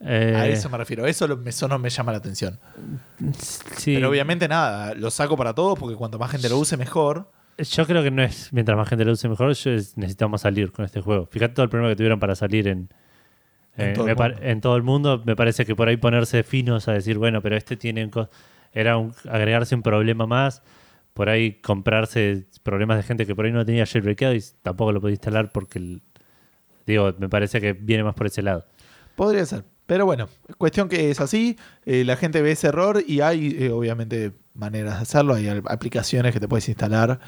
Eh, 0.00 0.34
A 0.36 0.46
eso 0.46 0.68
me 0.70 0.78
refiero. 0.78 1.06
Eso, 1.06 1.26
lo- 1.26 1.40
eso 1.44 1.66
no 1.68 1.78
me 1.78 1.90
llama 1.90 2.12
la 2.12 2.18
atención. 2.18 2.58
sí. 3.76 3.94
Pero 3.94 4.08
obviamente 4.10 4.46
nada, 4.48 4.94
lo 4.94 5.10
saco 5.10 5.36
para 5.36 5.54
todos 5.54 5.78
porque 5.78 5.96
cuanto 5.96 6.18
más 6.18 6.30
gente 6.30 6.48
lo 6.48 6.58
use, 6.58 6.76
mejor. 6.76 7.30
Yo 7.58 7.84
creo 7.86 8.04
que 8.04 8.10
no 8.12 8.22
es 8.22 8.52
mientras 8.52 8.78
más 8.78 8.88
gente 8.88 9.04
lo 9.04 9.12
use 9.12 9.28
mejor. 9.28 9.52
Yo 9.54 9.70
es- 9.72 9.96
necesitamos 9.96 10.42
salir 10.42 10.70
con 10.70 10.84
este 10.84 11.00
juego. 11.00 11.26
Fíjate 11.26 11.54
todo 11.54 11.64
el 11.64 11.70
problema 11.70 11.90
que 11.92 11.96
tuvieron 11.96 12.20
para 12.20 12.36
salir 12.36 12.68
en, 12.68 12.88
En 13.76 13.90
eh, 13.90 13.92
todo 13.94 14.08
en 14.40 14.60
todo 14.60 14.76
el 14.76 14.84
mundo. 14.84 15.22
Me 15.26 15.34
parece 15.34 15.66
que 15.66 15.74
por 15.74 15.88
ahí 15.88 15.96
ponerse 15.96 16.44
finos 16.44 16.86
a 16.86 16.92
decir, 16.92 17.18
bueno, 17.18 17.42
pero 17.42 17.56
este 17.56 17.76
tiene. 17.76 18.08
Era 18.72 18.96
un- 18.96 19.12
agregarse 19.28 19.74
un 19.74 19.82
problema 19.82 20.26
más. 20.26 20.62
Por 21.14 21.28
ahí 21.28 21.54
comprarse 21.60 22.46
problemas 22.62 22.96
de 22.96 23.02
gente 23.02 23.26
que 23.26 23.34
por 23.34 23.44
ahí 23.44 23.52
no 23.52 23.64
tenía 23.64 23.84
jailbreakado 23.86 24.34
y 24.34 24.42
tampoco 24.62 24.92
lo 24.92 25.00
podía 25.00 25.14
instalar 25.14 25.50
porque. 25.52 25.78
el- 25.78 26.02
digo, 26.86 27.12
me 27.18 27.28
parece 27.28 27.60
que 27.60 27.72
viene 27.72 28.02
más 28.04 28.14
por 28.14 28.26
ese 28.26 28.40
lado. 28.42 28.64
Podría 29.16 29.44
ser. 29.44 29.64
Pero 29.86 30.04
bueno, 30.06 30.28
cuestión 30.58 30.88
que 30.88 31.10
es 31.10 31.20
así. 31.20 31.56
eh, 31.86 32.04
la 32.04 32.16
gente 32.16 32.40
ve 32.42 32.52
ese 32.52 32.68
error 32.68 33.02
y 33.06 33.20
hay 33.20 33.56
eh, 33.58 33.70
obviamente 33.70 34.32
maneras 34.54 34.96
de 34.96 35.02
hacerlo. 35.02 35.34
Hay 35.34 35.48
aplicaciones 35.66 36.32
que 36.34 36.40
te 36.40 36.46
puedes 36.48 36.68
instalar 36.68 37.18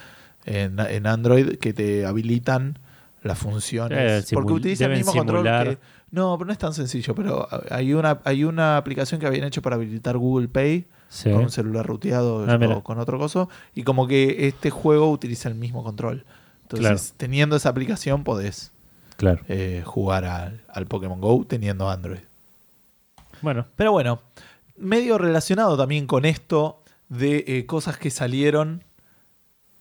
en, 0.44 0.78
en 0.78 1.06
Android 1.06 1.56
que 1.56 1.72
te 1.72 2.04
habilitan 2.06 2.78
las 3.22 3.38
funciones. 3.38 3.98
Eh, 3.98 4.34
porque 4.34 4.52
utiliza 4.52 4.84
el 4.84 4.90
mismo 4.98 5.12
control 5.26 5.44
que. 5.74 5.78
No, 6.10 6.36
pero 6.38 6.46
no 6.46 6.52
es 6.52 6.58
tan 6.58 6.74
sencillo. 6.74 7.14
Pero 7.14 7.48
hay 7.70 7.92
una, 7.94 8.20
hay 8.24 8.44
una 8.44 8.76
aplicación 8.76 9.20
que 9.20 9.26
habían 9.26 9.44
hecho 9.44 9.62
para 9.62 9.76
habilitar 9.76 10.16
Google 10.18 10.48
Pay 10.48 10.86
Sí. 11.12 11.30
con 11.30 11.42
un 11.42 11.50
celular 11.50 11.84
ruteado 11.84 12.46
Ah, 12.48 12.56
mira. 12.56 12.76
o 12.76 12.82
con 12.84 12.98
otro 13.00 13.18
coso. 13.18 13.48
Y 13.74 13.82
como 13.82 14.06
que 14.06 14.46
este 14.46 14.70
juego 14.70 15.10
utiliza 15.10 15.48
el 15.48 15.56
mismo 15.56 15.82
control. 15.84 16.24
Entonces, 16.62 16.86
Claro. 16.86 17.14
teniendo 17.18 17.56
esa 17.56 17.68
aplicación, 17.68 18.22
podés 18.24 18.70
Claro. 19.16 19.42
eh, 19.48 19.82
jugar 19.84 20.24
al, 20.24 20.62
al 20.68 20.86
Pokémon 20.86 21.20
Go 21.20 21.44
teniendo 21.46 21.90
Android. 21.90 22.20
Bueno, 23.42 23.66
Pero 23.76 23.90
bueno, 23.92 24.20
medio 24.76 25.18
relacionado 25.18 25.76
también 25.76 26.06
con 26.06 26.24
esto 26.24 26.82
de 27.08 27.44
eh, 27.48 27.66
cosas 27.66 27.96
que 27.98 28.10
salieron 28.10 28.84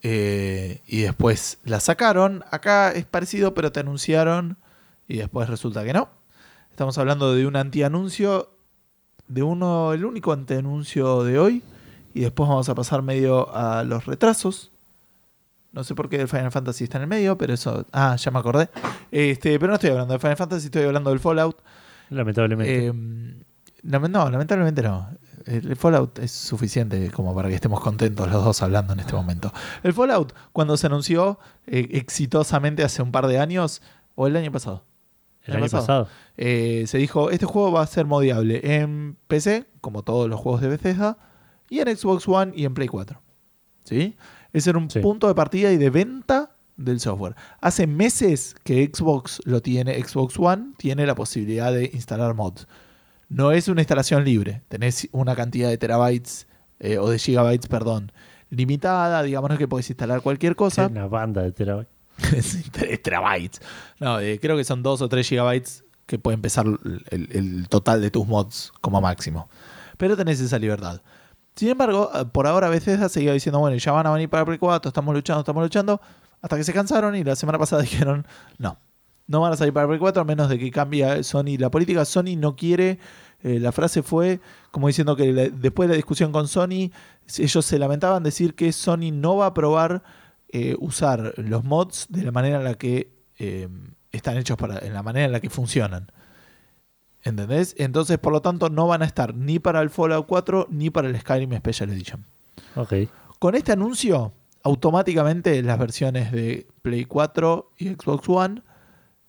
eh, 0.02 0.82
y 0.88 1.02
después 1.02 1.60
las 1.64 1.84
sacaron. 1.84 2.44
Acá 2.52 2.92
es 2.92 3.06
parecido, 3.06 3.54
pero 3.54 3.72
te 3.72 3.82
anunciaron 3.82 4.58
y 5.08 5.18
después 5.18 5.50
resulta 5.50 5.84
que 5.84 5.94
no. 5.94 6.10
Estamos 6.72 6.98
hablando 6.98 7.34
de 7.36 7.46
un 7.46 7.56
antianuncio, 7.56 8.52
de 9.30 9.42
uno, 9.44 9.94
el 9.94 10.04
único 10.04 10.34
antianuncio 10.34 11.24
de 11.24 11.40
hoy. 11.40 11.64
Y 12.14 12.22
después 12.22 12.50
vamos 12.50 12.68
a 12.68 12.76
pasar 12.76 13.02
medio 13.02 13.56
a 13.56 13.84
los 13.84 14.06
retrasos. 14.06 14.72
No 15.72 15.84
sé 15.84 15.94
por 15.96 16.10
qué 16.10 16.20
el 16.20 16.28
Final 16.28 16.52
Fantasy 16.52 16.84
está 16.86 16.98
en 16.98 17.04
el 17.04 17.08
medio, 17.08 17.38
pero 17.38 17.54
eso. 17.54 17.86
Ah, 17.94 18.16
ya 18.16 18.32
me 18.32 18.40
acordé. 18.40 18.70
Este, 19.12 19.58
pero 19.60 19.70
no 19.70 19.76
estoy 19.76 19.92
hablando 19.92 20.14
de 20.14 20.20
Final 20.20 20.36
Fantasy, 20.36 20.66
estoy 20.66 20.84
hablando 20.84 21.12
del 21.12 21.20
Fallout. 21.20 21.58
lamentablemente. 22.10 22.88
Eh, 22.88 22.94
lame- 23.84 24.10
no, 24.10 24.30
lamentablemente 24.30 24.82
no. 24.82 25.08
El 25.46 25.76
Fallout 25.76 26.20
es 26.20 26.32
suficiente 26.32 27.10
como 27.12 27.34
para 27.34 27.50
que 27.50 27.56
estemos 27.56 27.80
contentos 27.80 28.30
los 28.30 28.44
dos 28.44 28.62
hablando 28.62 28.94
en 28.94 29.00
este 29.00 29.14
momento. 29.14 29.54
El 29.84 29.94
Fallout, 29.94 30.34
cuando 30.52 30.76
se 30.78 30.88
anunció 30.88 31.40
eh, 31.68 31.88
exitosamente 31.92 32.84
hace 32.84 33.02
un 33.02 33.12
par 33.12 33.28
de 33.28 33.40
años, 33.40 33.82
o 34.16 34.28
el 34.28 34.36
año 34.36 34.52
pasado, 34.52 34.84
el 35.46 35.56
año 35.56 35.68
pasado. 35.70 36.08
eh, 36.38 36.84
se 36.88 36.98
dijo, 36.98 37.30
este 37.32 37.46
juego 37.46 37.72
va 37.72 37.82
a 37.82 37.88
ser 37.88 38.06
modiable 38.06 38.62
en 38.64 39.18
PC, 39.28 39.66
como 39.82 40.04
todos 40.04 40.30
los 40.30 40.40
juegos 40.40 40.62
de 40.62 40.68
Bethesda, 40.70 41.18
y 41.70 41.80
en 41.80 41.96
Xbox 41.96 42.28
One 42.28 42.52
y 42.56 42.66
en 42.66 42.74
Play 42.74 42.88
4. 42.88 43.22
¿Sí? 43.84 44.16
Ese 44.54 44.70
era 44.72 44.80
un 44.80 44.90
Sí. 44.90 45.00
punto 45.00 45.28
de 45.28 45.36
partida 45.36 45.72
y 45.72 45.78
de 45.78 45.90
venta 45.90 46.52
del 46.78 47.00
software. 47.00 47.36
Hace 47.62 47.88
meses 47.88 48.56
que 48.64 48.90
Xbox 48.94 49.42
lo 49.46 49.62
tiene, 49.62 50.02
Xbox 50.02 50.38
One 50.40 50.74
tiene 50.78 51.06
la 51.06 51.16
posibilidad 51.16 51.74
de 51.74 51.90
instalar 51.94 52.34
mods. 52.36 52.68
No 53.28 53.52
es 53.52 53.68
una 53.68 53.82
instalación 53.82 54.24
libre, 54.24 54.64
tenés 54.70 55.08
una 55.12 55.36
cantidad 55.36 55.70
de 55.70 55.78
terabytes 55.78 56.48
eh, 56.80 56.98
o 56.98 57.10
de 57.10 57.20
gigabytes, 57.20 57.68
perdón, 57.68 58.12
limitada, 58.50 59.22
digamos 59.22 59.50
no 59.50 59.54
es 59.56 59.60
que 59.60 59.68
podés 59.68 59.90
instalar 59.90 60.22
cualquier 60.22 60.56
cosa. 60.56 60.88
Una 60.88 61.08
banda 61.08 61.44
de 61.44 61.52
terabytes. 61.52 61.92
Sí, 62.42 62.64
tres 62.72 63.02
terabytes. 63.04 63.62
No, 64.00 64.20
eh, 64.20 64.40
creo 64.42 64.58
que 64.58 64.64
son 64.64 64.84
2 64.84 65.02
o 65.02 65.10
3 65.10 65.28
gigabytes 65.28 65.84
que 66.06 66.18
puede 66.18 66.36
empezar 66.36 66.66
el, 67.12 67.68
total 67.70 68.02
de 68.02 68.10
tus 68.12 68.28
mods 68.28 68.72
como 68.82 69.00
máximo. 69.00 69.50
Pero 69.98 70.18
tenés 70.18 70.40
esa 70.40 70.58
libertad. 70.58 71.02
Sin 71.56 71.70
embargo, 71.70 72.10
eh, 72.14 72.26
por 72.26 72.48
ahora 72.48 72.70
Bethesda 72.70 73.10
seguía 73.10 73.34
diciendo, 73.34 73.60
bueno, 73.60 73.78
ya 73.78 73.92
van 73.92 74.08
a 74.08 74.12
venir 74.12 74.30
para 74.30 74.46
Play 74.46 74.58
4, 74.58 74.90
estamos 74.90 75.14
luchando, 75.14 75.42
estamos 75.42 75.62
luchando, 75.62 76.02
hasta 76.42 76.58
que 76.58 76.64
se 76.64 76.74
cansaron 76.74 77.16
y 77.16 77.24
la 77.24 77.36
semana 77.36 77.60
pasada 77.60 77.82
dijeron, 77.84 78.26
no, 78.58 78.78
no 79.28 79.42
van 79.42 79.54
a 79.54 79.56
salir 79.56 79.74
para 79.74 79.88
Play 79.88 80.00
4 80.00 80.22
a 80.22 80.26
menos 80.26 80.50
de 80.50 80.58
que 80.58 80.72
cambie 80.72 81.24
Sony 81.24 81.58
la 81.60 81.70
política. 81.70 82.06
Sony 82.06 82.36
no 82.38 82.56
quiere, 82.56 82.98
eh, 83.44 83.60
la 83.60 83.72
frase 83.72 84.02
fue 84.02 84.42
como 84.72 84.88
diciendo 84.88 85.16
que 85.16 85.32
después 85.34 85.88
de 85.88 85.94
la 85.94 85.98
discusión 85.98 86.32
con 86.32 86.48
Sony, 86.48 86.92
ellos 87.38 87.66
se 87.66 87.78
lamentaban 87.78 88.24
decir 88.24 88.56
que 88.56 88.72
Sony 88.72 89.12
no 89.14 89.38
va 89.38 89.46
a 89.46 89.50
aprobar 89.50 90.02
eh, 90.52 90.76
usar 90.80 91.34
los 91.38 91.64
mods 91.64 92.08
de 92.10 92.24
la 92.24 92.32
manera 92.32 92.58
en 92.58 92.64
la 92.64 92.74
que 92.76 93.12
eh, 93.38 93.68
están 94.12 94.38
hechos 94.38 94.58
para, 94.58 94.80
en 94.80 94.94
la 94.94 95.04
manera 95.04 95.26
en 95.26 95.32
la 95.32 95.40
que 95.40 95.50
funcionan. 95.50 96.12
¿Entendés? 97.24 97.76
Entonces, 97.78 98.18
por 98.18 98.32
lo 98.32 98.42
tanto, 98.42 98.70
no 98.70 98.88
van 98.88 99.02
a 99.02 99.06
estar 99.06 99.36
ni 99.36 99.60
para 99.60 99.82
el 99.82 99.90
Fallout 99.90 100.26
4 100.26 100.68
ni 100.72 100.90
para 100.90 101.10
el 101.10 101.20
Skyrim 101.20 101.54
Special 101.58 101.90
Edition. 101.90 102.26
Ok. 102.76 102.94
Con 103.40 103.56
este 103.56 103.74
anuncio, 103.74 104.34
automáticamente 104.64 105.62
las 105.62 105.78
versiones 105.78 106.32
de 106.32 106.68
Play 106.82 107.06
4 107.06 107.74
y 107.78 107.90
Xbox 107.90 108.28
One 108.30 108.62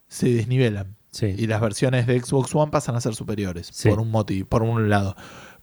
se 0.08 0.30
desnivelan. 0.30 0.96
Sí. 1.10 1.34
Y 1.36 1.46
las 1.48 1.60
versiones 1.60 2.06
de 2.06 2.20
Xbox 2.20 2.54
One 2.54 2.70
pasan 2.70 2.94
a 2.94 3.00
ser 3.00 3.14
superiores, 3.16 3.68
Sí. 3.72 3.88
por 3.88 3.98
un 3.98 4.10
motivo, 4.12 4.48
por 4.48 4.62
un 4.62 4.88
lado. 4.88 5.16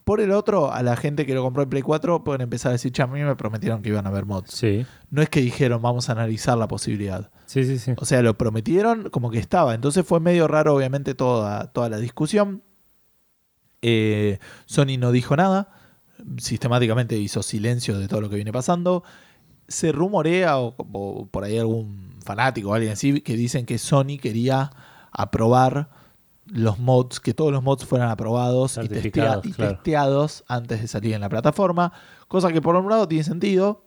Por 0.08 0.22
el 0.22 0.32
otro, 0.32 0.72
a 0.72 0.84
la 0.84 0.95
gente 0.95 1.26
que 1.26 1.34
lo 1.34 1.43
compró 1.43 1.64
en 1.64 1.70
Play 1.70 1.82
4 1.82 2.24
pueden 2.24 2.39
empezar 2.39 2.70
a 2.70 2.72
decir, 2.72 2.93
che, 2.93 3.01
a 3.01 3.08
mí 3.08 3.20
me 3.20 3.36
prometieron 3.36 3.82
que 3.82 3.89
iban 3.89 4.05
a 4.05 4.10
haber 4.10 4.26
mods. 4.26 4.51
Sí. 4.51 4.86
No 5.10 5.22
es 5.22 5.28
que 5.28 5.41
dijeron, 5.41 5.82
vamos 5.82 6.08
a 6.08 6.14
analizar 6.14 6.58
la 6.58 6.70
posibilidad. 6.70 7.30
Sí, 7.45 7.66
sí, 7.66 7.78
sí. 7.78 7.91
O 7.97 8.05
sea, 8.05 8.22
lo 8.22 8.38
prometieron 8.38 9.10
como 9.10 9.30
que 9.30 9.38
estaba. 9.38 9.76
Entonces 9.76 10.05
fue 10.05 10.22
medio 10.22 10.47
raro, 10.47 10.74
obviamente, 10.74 11.14
toda, 11.14 11.74
toda 11.74 11.89
la 11.89 11.97
discusión. 11.97 12.64
Eh, 13.82 14.39
Sony 14.66 14.97
no 14.97 15.12
dijo 15.12 15.36
nada. 15.36 15.74
Sistemáticamente 16.38 17.18
hizo 17.18 17.43
silencio 17.43 17.99
de 17.99 18.08
todo 18.08 18.22
lo 18.22 18.30
que 18.30 18.38
viene 18.38 18.53
pasando. 18.53 19.03
Se 19.68 19.91
rumorea, 19.91 20.58
o, 20.58 20.74
o 20.78 21.28
por 21.28 21.43
ahí 21.43 21.58
algún 21.58 22.16
fanático 22.24 22.70
o 22.70 22.74
alguien 22.74 22.93
así, 22.93 23.20
que 23.20 23.36
dicen 23.36 23.66
que 23.66 23.78
Sony 23.78 24.20
quería 24.22 24.72
aprobar 25.12 25.89
los 26.50 26.80
mods, 26.80 27.20
que 27.20 27.34
todos 27.34 27.52
los 27.52 27.62
mods 27.64 27.86
fueran 27.86 28.10
aprobados 28.10 28.78
y, 28.78 28.82
testea- 28.82 28.88
Certificados, 28.88 29.45
y 29.45 29.52
claro. 29.54 29.72
testeados 29.74 30.43
antes 30.48 30.82
de 30.82 30.88
salir 30.88 31.14
en 31.14 31.22
la 31.22 31.30
plataforma. 31.30 31.91
Cosa 32.28 32.52
que 32.52 32.62
por 32.62 32.76
un 32.76 32.89
lado 32.89 33.08
tiene 33.08 33.24
sentido, 33.24 33.84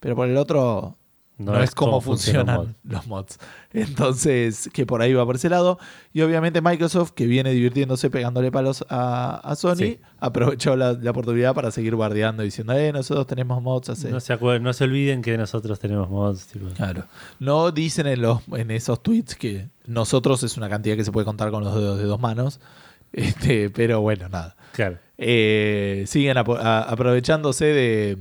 pero 0.00 0.16
por 0.16 0.28
el 0.28 0.36
otro 0.36 0.98
no, 1.38 1.60
es 1.62 1.74
como 1.74 2.00
funciona 2.00 2.54
funcionan 2.54 2.76
mod. 2.84 2.92
los 2.92 3.06
mods. 3.06 3.38
Entonces, 3.72 4.70
que 4.72 4.86
por 4.86 5.02
ahí 5.02 5.12
va 5.14 5.24
por 5.26 5.34
ese 5.36 5.48
lado. 5.48 5.78
Y 6.12 6.20
obviamente 6.22 6.60
Microsoft, 6.60 7.10
que 7.10 7.26
viene 7.26 7.50
divirtiéndose 7.50 8.08
pegándole 8.10 8.52
palos 8.52 8.84
a, 8.88 9.36
a 9.42 9.56
Sony, 9.56 9.74
Sí. 9.76 10.00
aprovechó 10.20 10.76
la, 10.76 10.92
la 10.92 11.10
oportunidad 11.10 11.54
para 11.54 11.70
seguir 11.70 11.96
bardeando 11.96 12.42
y 12.42 12.46
diciendo, 12.46 12.72
eh, 12.74 12.92
nosotros 12.92 13.26
tenemos 13.26 13.60
mods 13.62 13.88
hace... 13.90 14.10
No 14.10 14.20
se, 14.20 14.32
acuer- 14.38 14.60
no 14.60 14.72
se 14.72 14.84
olviden 14.84 15.22
que 15.22 15.36
nosotros 15.36 15.78
tenemos 15.80 16.08
mods. 16.08 16.46
tipo. 16.46 16.68
Claro. 16.68 17.06
No 17.40 17.70
dicen 17.72 18.06
en, 18.06 18.22
los, 18.22 18.40
en 18.52 18.70
esos 18.70 19.02
tweets 19.02 19.34
que 19.34 19.68
nosotros 19.86 20.42
es 20.44 20.56
una 20.56 20.68
cantidad 20.68 20.96
que 20.96 21.04
se 21.04 21.12
puede 21.12 21.24
contar 21.24 21.50
con 21.50 21.64
los 21.64 21.74
dedos 21.74 21.98
de 21.98 22.04
dos 22.04 22.20
manos. 22.20 22.60
Este, 23.16 23.70
pero 23.70 24.00
bueno, 24.00 24.28
nada. 24.28 24.56
Claro. 24.72 24.98
Eh, 25.18 26.02
siguen 26.08 26.36
aprovechándose 26.36 27.64
de, 27.66 28.18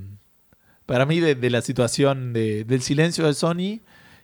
para 0.85 1.05
mí, 1.05 1.19
de, 1.19 1.35
de 1.35 1.49
la 1.49 1.61
situación 1.61 2.33
de- 2.33 2.63
del 2.65 2.81
silencio 2.81 3.25
de 3.25 3.33
Sony 3.33 3.81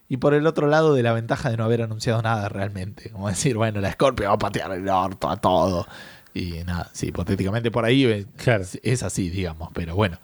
y 0.08 0.16
por 0.18 0.34
el 0.34 0.46
otro 0.46 0.66
lado 0.66 0.94
de 0.94 1.02
la 1.02 1.12
ventaja 1.12 1.50
de 1.50 1.56
no 1.56 1.64
haber 1.64 1.82
anunciado 1.82 2.20
nada 2.22 2.48
realmente. 2.48 3.10
Como 3.10 3.28
decir, 3.28 3.56
bueno, 3.56 3.80
la 3.80 3.92
Scorpio 3.92 4.28
va 4.28 4.34
a 4.34 4.38
patear 4.38 4.72
el 4.72 4.88
orto 4.88 5.30
a 5.30 5.36
todo. 5.36 5.86
Y 6.34 6.62
nada, 6.64 6.88
sí, 6.92 7.08
hipotéticamente 7.08 7.70
por 7.70 7.84
ahí 7.84 8.04
eh, 8.04 8.26
Claro. 8.36 8.64
es 8.82 9.02
así, 9.02 9.30
digamos, 9.30 9.70
pero 9.74 9.94
bueno. 9.96 10.18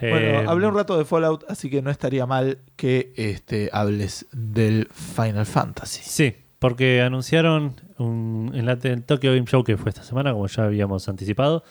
Eh, 0.00 0.10
Bueno, 0.10 0.50
hablé 0.50 0.66
un 0.66 0.74
rato 0.74 0.98
de 0.98 1.04
Fallout, 1.04 1.44
así 1.48 1.70
que 1.70 1.80
no 1.80 1.90
estaría 1.90 2.26
mal 2.26 2.58
que 2.76 3.12
este, 3.16 3.70
hables 3.72 4.26
del 4.32 4.88
Final 4.90 5.46
Fantasy. 5.46 6.00
Sí, 6.02 6.34
porque 6.58 7.02
anunciaron 7.02 7.76
un- 7.98 8.50
en 8.54 8.66
la 8.66 8.78
en 8.82 9.02
Tokyo 9.02 9.32
Game 9.32 9.46
Show 9.46 9.62
que 9.64 9.76
fue 9.76 9.90
esta 9.90 10.02
semana, 10.02 10.32
como 10.32 10.46
ya 10.48 10.64
habíamos 10.64 11.08
anticipado, 11.08 11.62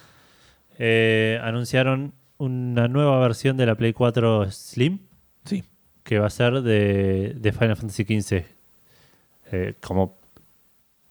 eh, 0.79 1.39
anunciaron 1.43 2.13
una 2.43 2.87
nueva 2.87 3.19
versión 3.19 3.57
de 3.57 3.65
la 3.65 3.75
Play 3.75 3.93
4 3.93 4.49
Slim 4.51 4.99
Sí, 5.45 5.63
que 6.03 6.19
va 6.19 6.27
a 6.27 6.29
ser 6.29 6.61
de, 6.61 7.35
de 7.37 7.51
Final 7.51 7.75
Fantasy 7.75 8.03
XV 8.21 8.43
eh, 9.51 9.73
como 9.81 10.17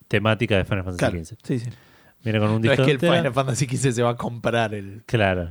temática 0.08 0.56
de 0.56 0.64
Final 0.64 0.84
Fantasy 0.84 0.98
claro. 1.12 1.24
XV. 1.24 1.36
Sí, 1.42 1.58
sí. 1.60 1.70
Viene 2.24 2.38
con 2.38 2.48
un 2.50 2.54
No 2.62 2.68
disco 2.68 2.82
es 2.82 2.88
que 2.88 2.96
de 2.98 3.06
el. 3.08 3.16
Final 3.18 3.32
Fantasy 3.32 3.66
XV 3.66 3.92
se 3.92 4.02
va 4.02 4.10
a 4.10 4.16
comprar 4.16 4.74
el. 4.74 5.02
Claro. 5.06 5.50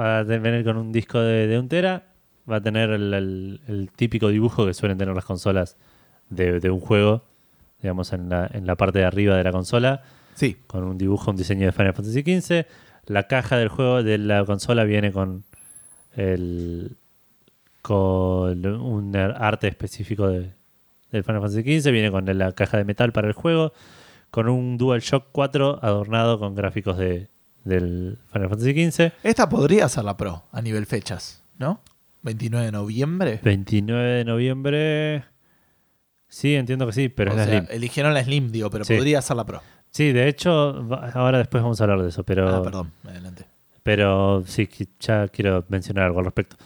Va 0.00 0.18
a 0.18 0.22
venir 0.24 0.62
con 0.64 0.76
un 0.76 0.92
disco 0.92 1.20
de, 1.20 1.46
de 1.46 1.58
un 1.58 1.68
tera. 1.68 2.04
Va 2.50 2.56
a 2.56 2.60
tener 2.60 2.90
el, 2.90 3.12
el- 3.14 3.60
el 3.66 3.90
típico 3.90 4.28
dibujo 4.28 4.66
que 4.66 4.74
suelen 4.74 4.98
tener 4.98 5.14
las 5.14 5.24
consolas 5.24 5.76
de, 6.30 6.60
de 6.60 6.70
un 6.70 6.80
juego, 6.80 7.24
digamos, 7.82 8.12
en 8.12 8.28
la, 8.28 8.48
en 8.52 8.66
la 8.66 8.76
parte 8.76 8.98
de 9.00 9.04
arriba 9.04 9.36
de 9.36 9.42
la 9.44 9.52
consola, 9.52 10.02
Sí, 10.34 10.56
con 10.66 10.84
un 10.84 10.98
dibujo, 10.98 11.30
un 11.30 11.36
diseño 11.36 11.64
de 11.66 11.72
Final 11.72 11.94
Fantasy 11.94 12.20
XV. 12.22 12.66
La 13.06 13.26
caja 13.28 13.56
del 13.56 13.68
juego 13.68 14.02
de 14.02 14.18
la 14.18 14.44
consola 14.44 14.84
viene 14.84 15.12
con 15.12 15.44
el 16.16 16.96
con 17.82 18.66
un 18.66 19.14
arte 19.16 19.68
específico 19.68 20.26
de, 20.28 20.50
del 21.12 21.22
Final 21.22 21.40
Fantasy 21.40 21.80
XV, 21.80 21.90
viene 21.92 22.10
con 22.10 22.26
la 22.36 22.52
caja 22.52 22.78
de 22.78 22.84
metal 22.84 23.12
para 23.12 23.28
el 23.28 23.32
juego, 23.34 23.72
con 24.30 24.48
un 24.48 24.76
DualShock 24.76 25.26
4 25.30 25.78
adornado 25.82 26.40
con 26.40 26.56
gráficos 26.56 26.98
de, 26.98 27.28
del 27.62 28.18
Final 28.32 28.48
Fantasy 28.48 28.90
XV. 28.90 29.12
Esta 29.22 29.48
podría 29.48 29.88
ser 29.88 30.02
la 30.04 30.16
Pro 30.16 30.42
a 30.50 30.60
nivel 30.62 30.86
fechas, 30.86 31.44
¿no? 31.58 31.80
29 32.22 32.66
de 32.66 32.72
noviembre. 32.72 33.40
29 33.44 34.08
de 34.08 34.24
noviembre. 34.24 35.24
Sí, 36.28 36.56
entiendo 36.56 36.86
que 36.86 36.92
sí, 36.92 37.08
pero 37.08 37.30
o 37.30 37.34
es 37.38 37.46
la 37.46 37.58
Slim. 37.60 37.66
eligieron 37.70 38.14
la 38.14 38.24
Slim, 38.24 38.50
digo, 38.50 38.68
pero 38.68 38.84
Sí. 38.84 38.96
podría 38.96 39.22
ser 39.22 39.36
la 39.36 39.46
Pro. 39.46 39.62
Sí, 39.96 40.12
de 40.12 40.28
hecho, 40.28 40.86
ahora 41.14 41.38
después 41.38 41.62
vamos 41.62 41.80
a 41.80 41.84
hablar 41.84 42.02
de 42.02 42.10
eso, 42.10 42.22
pero, 42.22 42.46
Ah, 42.54 42.62
perdón, 42.62 42.92
adelante. 43.02 43.46
pero 43.82 44.42
sí, 44.44 44.68
ya 45.00 45.26
quiero 45.28 45.64
mencionar 45.70 46.04
algo 46.04 46.18
al 46.18 46.26
respecto. 46.26 46.56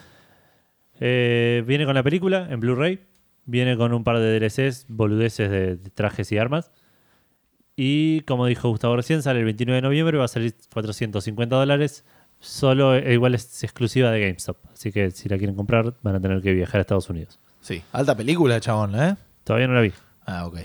Eh, 0.99 1.63
viene 1.65 1.87
con 1.87 1.95
la 1.95 2.03
película 2.03 2.49
en 2.51 2.59
Blu-ray, 2.59 2.99
viene 3.45 3.77
con 3.77 3.93
un 3.95 4.03
par 4.03 4.19
de 4.19 4.33
DLCs, 4.41 4.87
boludeces 4.89 5.49
de, 5.49 5.77
de 5.77 5.91
trajes 5.91 6.33
y 6.33 6.39
armas. 6.39 6.73
Y 7.77 8.23
como 8.23 8.47
dijo 8.47 8.69
Gustavo 8.69 8.97
recién, 8.97 9.23
sale 9.23 9.39
el 9.39 9.45
29 9.45 9.77
de 9.77 9.83
noviembre, 9.83 10.19
va 10.19 10.25
a 10.25 10.29
salir 10.29 10.53
450 10.73 11.55
dólares. 11.55 12.05
Solo, 12.41 12.97
e 12.97 13.13
igual 13.13 13.37
es 13.37 13.63
exclusiva 13.63 14.11
de 14.11 14.23
GameStop. 14.23 14.57
Así 14.73 14.91
que 14.91 15.13
si 15.13 15.29
la 15.29 15.39
quieren 15.39 15.55
comprar, 15.55 15.95
van 16.03 16.17
a 16.17 16.21
tener 16.21 16.43
que 16.43 16.53
viajar 16.53 16.79
a 16.79 16.81
Estados 16.81 17.09
Unidos. 17.09 17.39
Sí, 17.61 17.81
alta 17.93 18.17
película, 18.17 18.59
chabón, 18.61 19.01
¿eh? 19.01 19.15
Todavía 19.45 19.69
no 19.69 19.75
la 19.75 19.83
vi. 19.83 19.93
Ah, 20.27 20.47
ok. 20.47 20.59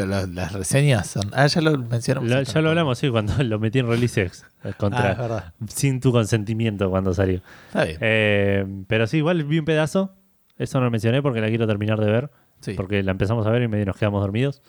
Pero 0.00 0.10
las, 0.10 0.28
las 0.30 0.52
reseñas 0.52 1.06
son. 1.08 1.30
Ah, 1.32 1.46
ya 1.46 1.60
lo 1.60 1.76
mencionamos. 1.78 2.30
Lo- 2.30 2.42
ya 2.42 2.60
lo 2.60 2.68
hablamos, 2.70 2.98
sí, 2.98 3.08
cuando 3.10 3.34
lo 3.42 3.58
metí 3.58 3.78
en 3.80 3.86
Release 3.88 4.22
X. 4.22 4.44
eh, 4.64 4.68
Ah, 4.70 4.72
Contra, 4.76 5.54
sin 5.68 6.00
tu 6.00 6.12
consentimiento 6.12 6.88
cuando 6.90 7.12
salió. 7.14 7.40
Está 7.68 7.84
bien. 7.84 7.98
Eh, 8.00 8.66
pero 8.86 9.06
sí, 9.06 9.18
igual 9.18 9.44
vi 9.44 9.58
un 9.58 9.64
pedazo. 9.64 10.14
Eso 10.58 10.78
no 10.78 10.84
lo 10.86 10.90
mencioné 10.90 11.22
porque 11.22 11.40
la 11.40 11.48
quiero 11.48 11.66
terminar 11.66 11.98
de 12.00 12.10
ver. 12.10 12.30
Sí. 12.60 12.74
Porque 12.74 13.02
la 13.02 13.12
empezamos 13.12 13.46
a 13.46 13.50
ver 13.50 13.62
y 13.62 13.68
medio 13.68 13.86
nos 13.86 13.96
quedamos 13.96 14.20
dormidos. 14.22 14.60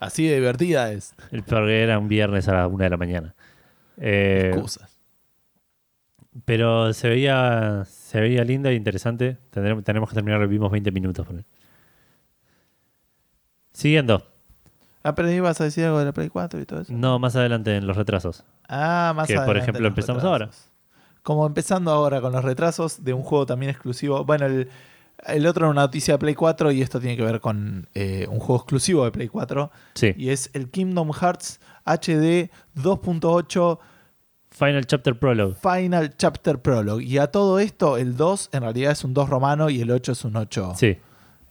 Así 0.00 0.26
de 0.26 0.36
divertida 0.36 0.92
es. 0.92 1.14
Porque 1.46 1.82
era 1.82 1.98
un 1.98 2.08
viernes 2.08 2.48
a 2.48 2.54
la 2.54 2.66
una 2.68 2.84
de 2.84 2.90
la 2.90 2.96
mañana. 2.96 3.34
Eh, 3.98 4.50
Excusas. 4.52 4.98
pero 6.44 6.92
se 6.92 7.08
veía, 7.08 7.84
se 7.86 8.20
veía 8.20 8.44
linda 8.44 8.70
e 8.70 8.74
interesante. 8.74 9.38
Tendremos, 9.50 9.84
tenemos 9.84 10.08
que 10.08 10.14
terminar, 10.14 10.46
vimos 10.48 10.70
20 10.70 10.90
minutos. 10.92 11.26
por. 11.26 11.44
Siguiendo. 13.72 14.31
Ah, 15.04 15.14
pero 15.14 15.30
ibas 15.30 15.60
a 15.60 15.64
decir 15.64 15.84
algo 15.84 15.98
de 15.98 16.04
la 16.06 16.12
Play 16.12 16.28
4 16.28 16.60
y 16.60 16.66
todo 16.66 16.80
eso. 16.82 16.92
No, 16.92 17.18
más 17.18 17.34
adelante 17.36 17.76
en 17.76 17.86
los 17.86 17.96
retrasos. 17.96 18.44
Ah, 18.68 19.12
más 19.16 19.26
Que, 19.26 19.34
por 19.34 19.42
adelante 19.42 19.62
ejemplo, 19.62 19.82
los 19.82 19.88
empezamos 19.90 20.22
retrasos. 20.22 20.68
Como 21.22 21.46
empezando 21.46 21.90
ahora 21.90 22.20
con 22.20 22.32
los 22.32 22.44
retrasos 22.44 23.04
de 23.04 23.12
un 23.12 23.22
juego 23.22 23.46
también 23.46 23.70
exclusivo. 23.70 24.24
Bueno, 24.24 24.46
el, 24.46 24.68
el 25.26 25.46
otro 25.46 25.66
era 25.66 25.70
una 25.70 25.82
noticia 25.82 26.14
de 26.14 26.18
Play 26.18 26.34
4 26.34 26.72
y 26.72 26.82
esto 26.82 26.98
tiene 27.00 27.16
que 27.16 27.22
ver 27.24 27.40
con 27.40 27.88
eh, 27.94 28.26
un 28.30 28.38
juego 28.40 28.56
exclusivo 28.62 29.04
de 29.04 29.12
Play 29.12 29.28
4 29.28 29.70
Sí. 29.94 30.14
y 30.16 30.30
es 30.30 30.50
el 30.52 30.68
Kingdom 30.70 31.12
Hearts 31.12 31.60
HD 31.84 32.50
2.8 32.76 33.78
Final 34.50 34.86
Chapter 34.86 35.18
Prologue. 35.18 35.54
Final 35.54 36.14
Chapter 36.16 36.58
Prologue. 36.60 37.04
Y 37.04 37.18
a 37.18 37.28
todo 37.28 37.58
esto, 37.58 37.96
el 37.96 38.16
2 38.16 38.50
en 38.52 38.60
realidad 38.62 38.92
es 38.92 39.02
un 39.04 39.14
2 39.14 39.28
romano 39.30 39.70
y 39.70 39.80
el 39.80 39.90
8 39.90 40.12
es 40.12 40.24
un 40.24 40.36
8 40.36 40.74
Sí, 40.76 40.98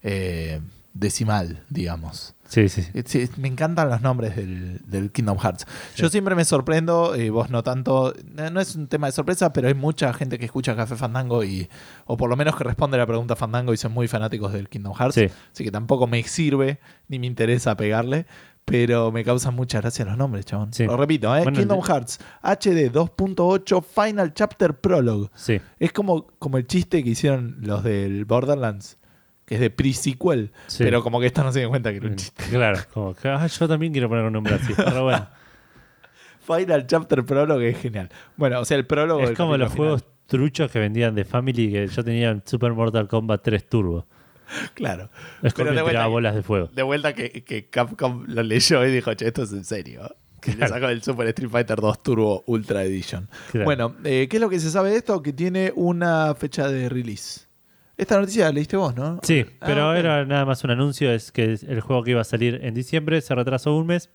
eh, 0.03 0.61
decimal, 0.93 1.63
digamos. 1.69 2.35
sí, 2.47 2.67
sí. 2.69 2.83
sí. 2.83 2.91
Eh, 2.93 3.03
sí, 3.05 3.29
me 3.37 3.47
encantan 3.47 3.89
los 3.89 4.01
nombres 4.01 4.35
del, 4.35 4.79
del 4.85 5.11
Kingdom 5.11 5.37
Hearts. 5.37 5.65
Yo 5.95 6.09
siempre 6.09 6.35
me 6.35 6.43
sorprendo, 6.45 7.15
eh, 7.15 7.29
vos 7.29 7.49
no 7.49 7.63
tanto, 7.63 8.13
no 8.33 8.59
es 8.59 8.75
un 8.75 8.87
tema 8.87 9.07
de 9.07 9.13
sorpresa, 9.13 9.53
pero 9.53 9.67
hay 9.67 9.73
mucha 9.73 10.13
gente 10.13 10.37
que 10.37 10.45
escucha 10.45 10.75
Café 10.75 10.95
Fandango 10.95 11.43
y, 11.43 11.69
o 12.05 12.17
por 12.17 12.29
lo 12.29 12.35
menos 12.35 12.55
que 12.55 12.63
responde 12.63 12.97
a 12.97 12.99
la 12.99 13.07
pregunta 13.07 13.35
Fandango 13.35 13.73
y 13.73 13.77
son 13.77 13.93
muy 13.93 14.07
fanáticos 14.07 14.51
del 14.53 14.69
Kingdom 14.69 14.93
Hearts. 14.93 15.15
Sí. 15.15 15.27
Así 15.53 15.63
que 15.63 15.71
tampoco 15.71 16.07
me 16.07 16.21
sirve 16.23 16.79
ni 17.07 17.19
me 17.19 17.27
interesa 17.27 17.75
pegarle, 17.77 18.25
pero 18.65 19.11
me 19.11 19.23
causan 19.23 19.55
mucha 19.55 19.81
gracia 19.81 20.05
los 20.05 20.17
nombres, 20.17 20.45
chabón. 20.45 20.73
Sí. 20.73 20.85
Lo 20.85 20.97
repito, 20.97 21.35
¿eh? 21.35 21.43
Bueno, 21.43 21.57
Kingdom 21.57 21.79
el 21.79 21.85
Hearts 21.85 22.19
HD 22.41 22.91
2.8 22.91 23.83
Final 23.83 24.33
Chapter 24.33 24.79
Prologue. 24.79 25.29
Sí, 25.35 25.59
Es 25.79 25.91
como, 25.93 26.27
como 26.39 26.57
el 26.57 26.67
chiste 26.67 27.03
que 27.03 27.09
hicieron 27.09 27.57
los 27.61 27.83
del 27.83 28.25
Borderlands, 28.25 28.97
que 29.51 29.55
es 29.55 29.59
de 29.61 29.69
pre-sequel, 29.69 30.53
sí. 30.67 30.81
pero 30.81 31.03
como 31.03 31.19
que 31.19 31.25
esta 31.25 31.43
no 31.43 31.51
se 31.51 31.59
dio 31.59 31.67
cuenta 31.67 31.91
que 31.91 31.97
era 31.97 32.07
un 32.07 32.15
chiste. 32.15 32.41
Claro, 32.49 32.79
como 32.93 33.13
que 33.13 33.27
ah, 33.27 33.45
yo 33.45 33.67
también 33.67 33.91
quiero 33.91 34.07
poner 34.07 34.23
un 34.23 34.31
nombre 34.31 34.55
así. 34.55 34.71
Pero 34.77 35.03
bueno, 35.03 35.27
Final 36.39 36.87
Chapter 36.87 37.25
Prologue 37.25 37.67
es 37.67 37.77
genial. 37.77 38.07
Bueno, 38.37 38.61
o 38.61 38.65
sea, 38.65 38.77
el 38.77 38.85
prólogo. 38.85 39.21
es 39.23 39.37
como 39.37 39.57
los 39.57 39.73
juegos 39.73 40.05
truchos 40.27 40.71
que 40.71 40.79
vendían 40.79 41.15
de 41.15 41.25
Family 41.25 41.69
que 41.69 41.87
yo 41.87 42.01
tenía 42.01 42.29
en 42.29 42.41
Super 42.45 42.71
Mortal 42.71 43.09
Kombat 43.09 43.41
3 43.43 43.67
Turbo. 43.67 44.07
Claro. 44.73 45.09
De 45.41 45.49
vuelta 45.49 45.83
tiraba 45.85 46.07
bolas 46.07 46.33
de 46.33 46.43
fuego. 46.43 46.69
De 46.73 46.83
vuelta 46.83 47.11
que, 47.11 47.43
que 47.43 47.69
Capcom 47.69 48.23
lo 48.27 48.43
leyó 48.43 48.85
y 48.85 48.91
dijo, 48.91 49.13
che, 49.15 49.27
esto 49.27 49.43
es 49.43 49.51
en 49.51 49.65
serio. 49.65 50.15
Que 50.39 50.55
le 50.55 50.65
sacó 50.65 50.87
el 50.87 51.03
Super 51.03 51.27
Street 51.27 51.51
Fighter 51.51 51.81
2 51.81 52.03
Turbo 52.03 52.45
Ultra 52.47 52.85
Edition. 52.85 53.27
Claro. 53.51 53.65
Bueno, 53.65 53.95
eh, 54.05 54.29
¿qué 54.29 54.37
es 54.37 54.41
lo 54.41 54.49
que 54.49 54.61
se 54.61 54.71
sabe 54.71 54.91
de 54.91 54.95
esto? 54.95 55.21
Que 55.21 55.33
tiene 55.33 55.73
una 55.75 56.33
fecha 56.35 56.69
de 56.69 56.87
release. 56.87 57.50
Esta 57.97 58.19
noticia 58.19 58.45
la 58.45 58.51
leíste 58.51 58.77
vos, 58.77 58.95
¿no? 58.95 59.19
Sí, 59.23 59.45
Ah, 59.59 59.65
pero 59.65 59.93
era 59.93 60.25
nada 60.25 60.45
más 60.45 60.63
un 60.63 60.71
anuncio, 60.71 61.11
es 61.11 61.31
que 61.31 61.43
el 61.67 61.81
juego 61.81 62.03
que 62.03 62.11
iba 62.11 62.21
a 62.21 62.25
salir 62.25 62.59
en 62.63 62.73
diciembre 62.73 63.21
se 63.21 63.35
retrasó 63.35 63.75
un 63.75 63.87
mes 63.87 64.09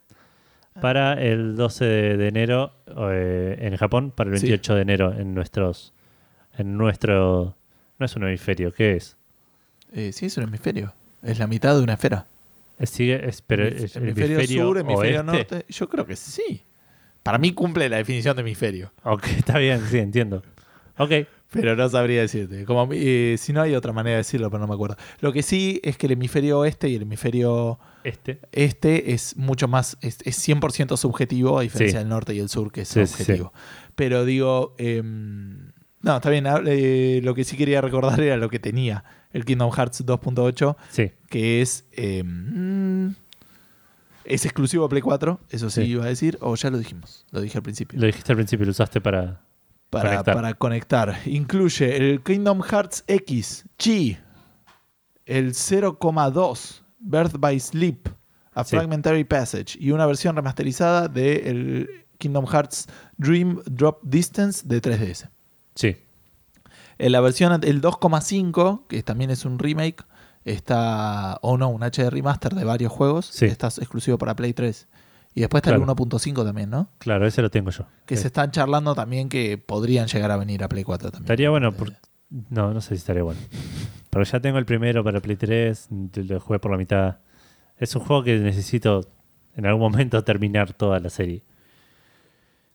Ah. 0.74 0.80
para 0.80 1.12
el 1.14 1.56
12 1.56 1.84
de, 1.84 2.28
enero 2.28 2.72
eh, 3.10 3.56
en 3.60 3.76
Japón, 3.76 4.10
para 4.10 4.30
el 4.30 4.38
Sí. 4.38 4.46
28 4.46 4.74
de 4.74 4.82
enero 4.82 5.12
en 5.16 5.34
nuestros 5.34 5.92
en 6.58 6.76
nuestro 6.76 7.54
no 7.98 8.06
es 8.06 8.16
un 8.16 8.24
hemisferio, 8.24 8.72
¿qué 8.72 8.96
es? 8.96 9.16
Eh, 9.92 10.12
sí, 10.12 10.26
es 10.26 10.36
un 10.38 10.44
hemisferio. 10.44 10.92
Es 11.22 11.38
la 11.38 11.46
mitad 11.46 11.74
de 11.76 11.82
una 11.82 11.94
esfera. 11.94 12.26
Es, 12.78 12.90
sigue, 12.90 13.26
es, 13.26 13.40
pero 13.42 13.64
el 13.66 13.74
hemisferio, 13.76 14.10
hemisferio 14.36 14.64
sur, 14.66 14.78
hemisferio 14.78 15.20
oeste. 15.20 15.54
norte. 15.54 15.64
Yo 15.68 15.88
creo 15.88 16.04
que 16.06 16.16
sí. 16.16 16.62
Para 17.22 17.38
mí 17.38 17.52
cumple 17.52 17.88
la 17.88 17.96
definición 17.96 18.36
de 18.36 18.42
hemisferio. 18.42 18.92
Ok, 19.02 19.24
está 19.38 19.58
bien, 19.58 19.80
sí, 19.88 19.98
entiendo. 19.98 20.42
Ok, 20.98 21.10
Pero 21.60 21.76
no 21.76 21.88
sabría 21.88 22.20
decirte. 22.20 22.64
Como, 22.64 22.88
eh, 22.92 23.36
si 23.38 23.52
no 23.52 23.62
hay 23.62 23.74
otra 23.74 23.92
manera 23.92 24.16
de 24.16 24.18
decirlo, 24.18 24.50
pero 24.50 24.60
no 24.60 24.66
me 24.68 24.74
acuerdo. 24.74 24.96
Lo 25.20 25.32
que 25.32 25.42
sí 25.42 25.80
es 25.82 25.96
que 25.96 26.06
el 26.06 26.12
hemisferio 26.12 26.58
oeste 26.60 26.88
y 26.88 26.96
el 26.96 27.02
hemisferio 27.02 27.78
este. 28.04 28.40
este 28.52 29.12
es 29.12 29.36
mucho 29.36 29.68
más, 29.68 29.96
es, 30.00 30.18
es 30.24 30.38
100% 30.48 30.96
subjetivo, 30.96 31.58
a 31.58 31.62
diferencia 31.62 31.98
Sí. 31.98 32.02
del 32.04 32.08
norte 32.08 32.34
y 32.34 32.38
el 32.40 32.48
sur, 32.48 32.70
que 32.72 32.82
es 32.82 32.88
Sí, 32.88 33.04
sí, 33.06 33.22
objetivo. 33.22 33.52
Pero 33.94 34.24
digo, 34.24 34.74
em, 34.78 35.72
no, 36.02 36.16
está 36.16 36.30
bien. 36.30 36.46
eh, 36.66 37.20
lo 37.24 37.34
que 37.34 37.44
sí 37.44 37.56
quería 37.56 37.80
recordar 37.80 38.20
era 38.20 38.36
lo 38.36 38.48
que 38.48 38.58
tenía 38.58 39.04
el 39.32 39.44
Kingdom 39.44 39.70
Hearts 39.72 40.04
2.8, 40.06 40.76
Sí, 40.90 41.10
que 41.28 41.60
es. 41.62 41.84
em, 41.92 43.14
es 44.24 44.44
exclusivo 44.44 44.84
a 44.84 44.88
Play 44.88 45.02
4, 45.02 45.38
eso 45.50 45.70
Sí. 45.70 45.82
iba 45.82 46.04
a 46.04 46.08
decir, 46.08 46.36
o 46.40 46.54
ya 46.56 46.70
lo 46.70 46.78
dijimos, 46.78 47.24
lo 47.30 47.40
dije 47.40 47.58
al 47.58 47.62
principio. 47.62 47.98
lo 48.00 48.06
dijiste 48.06 48.32
al 48.32 48.36
principio, 48.36 48.64
lo 48.66 48.72
usaste 48.72 49.00
para 49.00 49.40
para, 49.90 50.10
conectar. 50.10 50.34
para 50.34 50.54
conectar. 50.54 51.18
Incluye 51.26 51.96
el 51.96 52.22
Kingdom 52.22 52.60
Hearts 52.62 53.04
X, 53.06 53.64
Chi, 53.78 54.18
el 55.24 55.54
0,2, 55.54 56.82
Birth 56.98 57.36
by 57.38 57.58
Sleep, 57.60 58.08
A 58.54 58.64
Sí. 58.64 58.76
Fragmentary 58.76 59.24
Passage 59.24 59.76
y 59.78 59.90
una 59.90 60.06
versión 60.06 60.34
remasterizada 60.36 61.08
de 61.08 61.50
el 61.50 62.04
Kingdom 62.18 62.46
Hearts 62.46 62.86
Dream 63.18 63.60
Drop 63.66 64.00
Distance 64.02 64.62
de 64.66 64.80
3DS. 64.80 65.28
Sí, 65.74 65.96
En 66.98 67.12
la 67.12 67.20
versión, 67.20 67.52
el 67.62 67.82
2,5, 67.82 68.86
que 68.88 69.02
también 69.02 69.30
es 69.30 69.44
un 69.44 69.58
remake, 69.58 70.02
está, 70.46 71.38
o 71.42 71.58
no, 71.58 71.68
un 71.68 71.82
HD 71.82 72.08
remaster 72.08 72.54
de 72.54 72.64
varios 72.64 72.90
juegos, 72.90 73.26
Sí. 73.26 73.44
está 73.44 73.66
exclusivo 73.66 74.16
para 74.16 74.34
Play 74.34 74.54
3. 74.54 74.88
Y 75.36 75.40
después 75.42 75.60
está 75.60 75.70
Claro. 75.70 75.82
el 75.84 75.96
1.5 75.96 76.44
también, 76.44 76.70
¿no? 76.70 76.88
claro, 76.98 77.26
ese 77.26 77.42
lo 77.42 77.50
tengo 77.50 77.70
yo. 77.70 77.86
Que 78.06 78.16
Sí. 78.16 78.22
se 78.22 78.26
están 78.28 78.50
charlando 78.50 78.94
también 78.94 79.28
que 79.28 79.58
podrían 79.58 80.08
llegar 80.08 80.30
a 80.32 80.36
venir 80.38 80.64
a 80.64 80.68
Play 80.68 80.82
4 80.82 81.10
también. 81.10 81.24
Estaría 81.26 81.50
bueno, 81.50 81.72
por- 81.72 81.92
no, 82.50 82.72
no 82.74 82.80
sé 82.80 82.88
si 82.88 82.94
estaría 82.96 83.22
bueno. 83.22 83.38
Pero 84.10 84.24
ya 84.24 84.40
tengo 84.40 84.58
el 84.58 84.64
primero 84.66 85.04
para 85.04 85.20
Play 85.20 85.36
3, 85.36 85.88
lo 86.14 86.40
jugué 86.40 86.58
por 86.58 86.70
la 86.72 86.78
mitad. 86.78 87.18
Es 87.76 87.94
un 87.94 88.02
juego 88.02 88.24
que 88.24 88.38
necesito 88.38 89.06
en 89.54 89.66
algún 89.66 89.82
momento 89.82 90.24
terminar 90.24 90.72
toda 90.72 90.98
la 91.00 91.10
serie. 91.10 91.44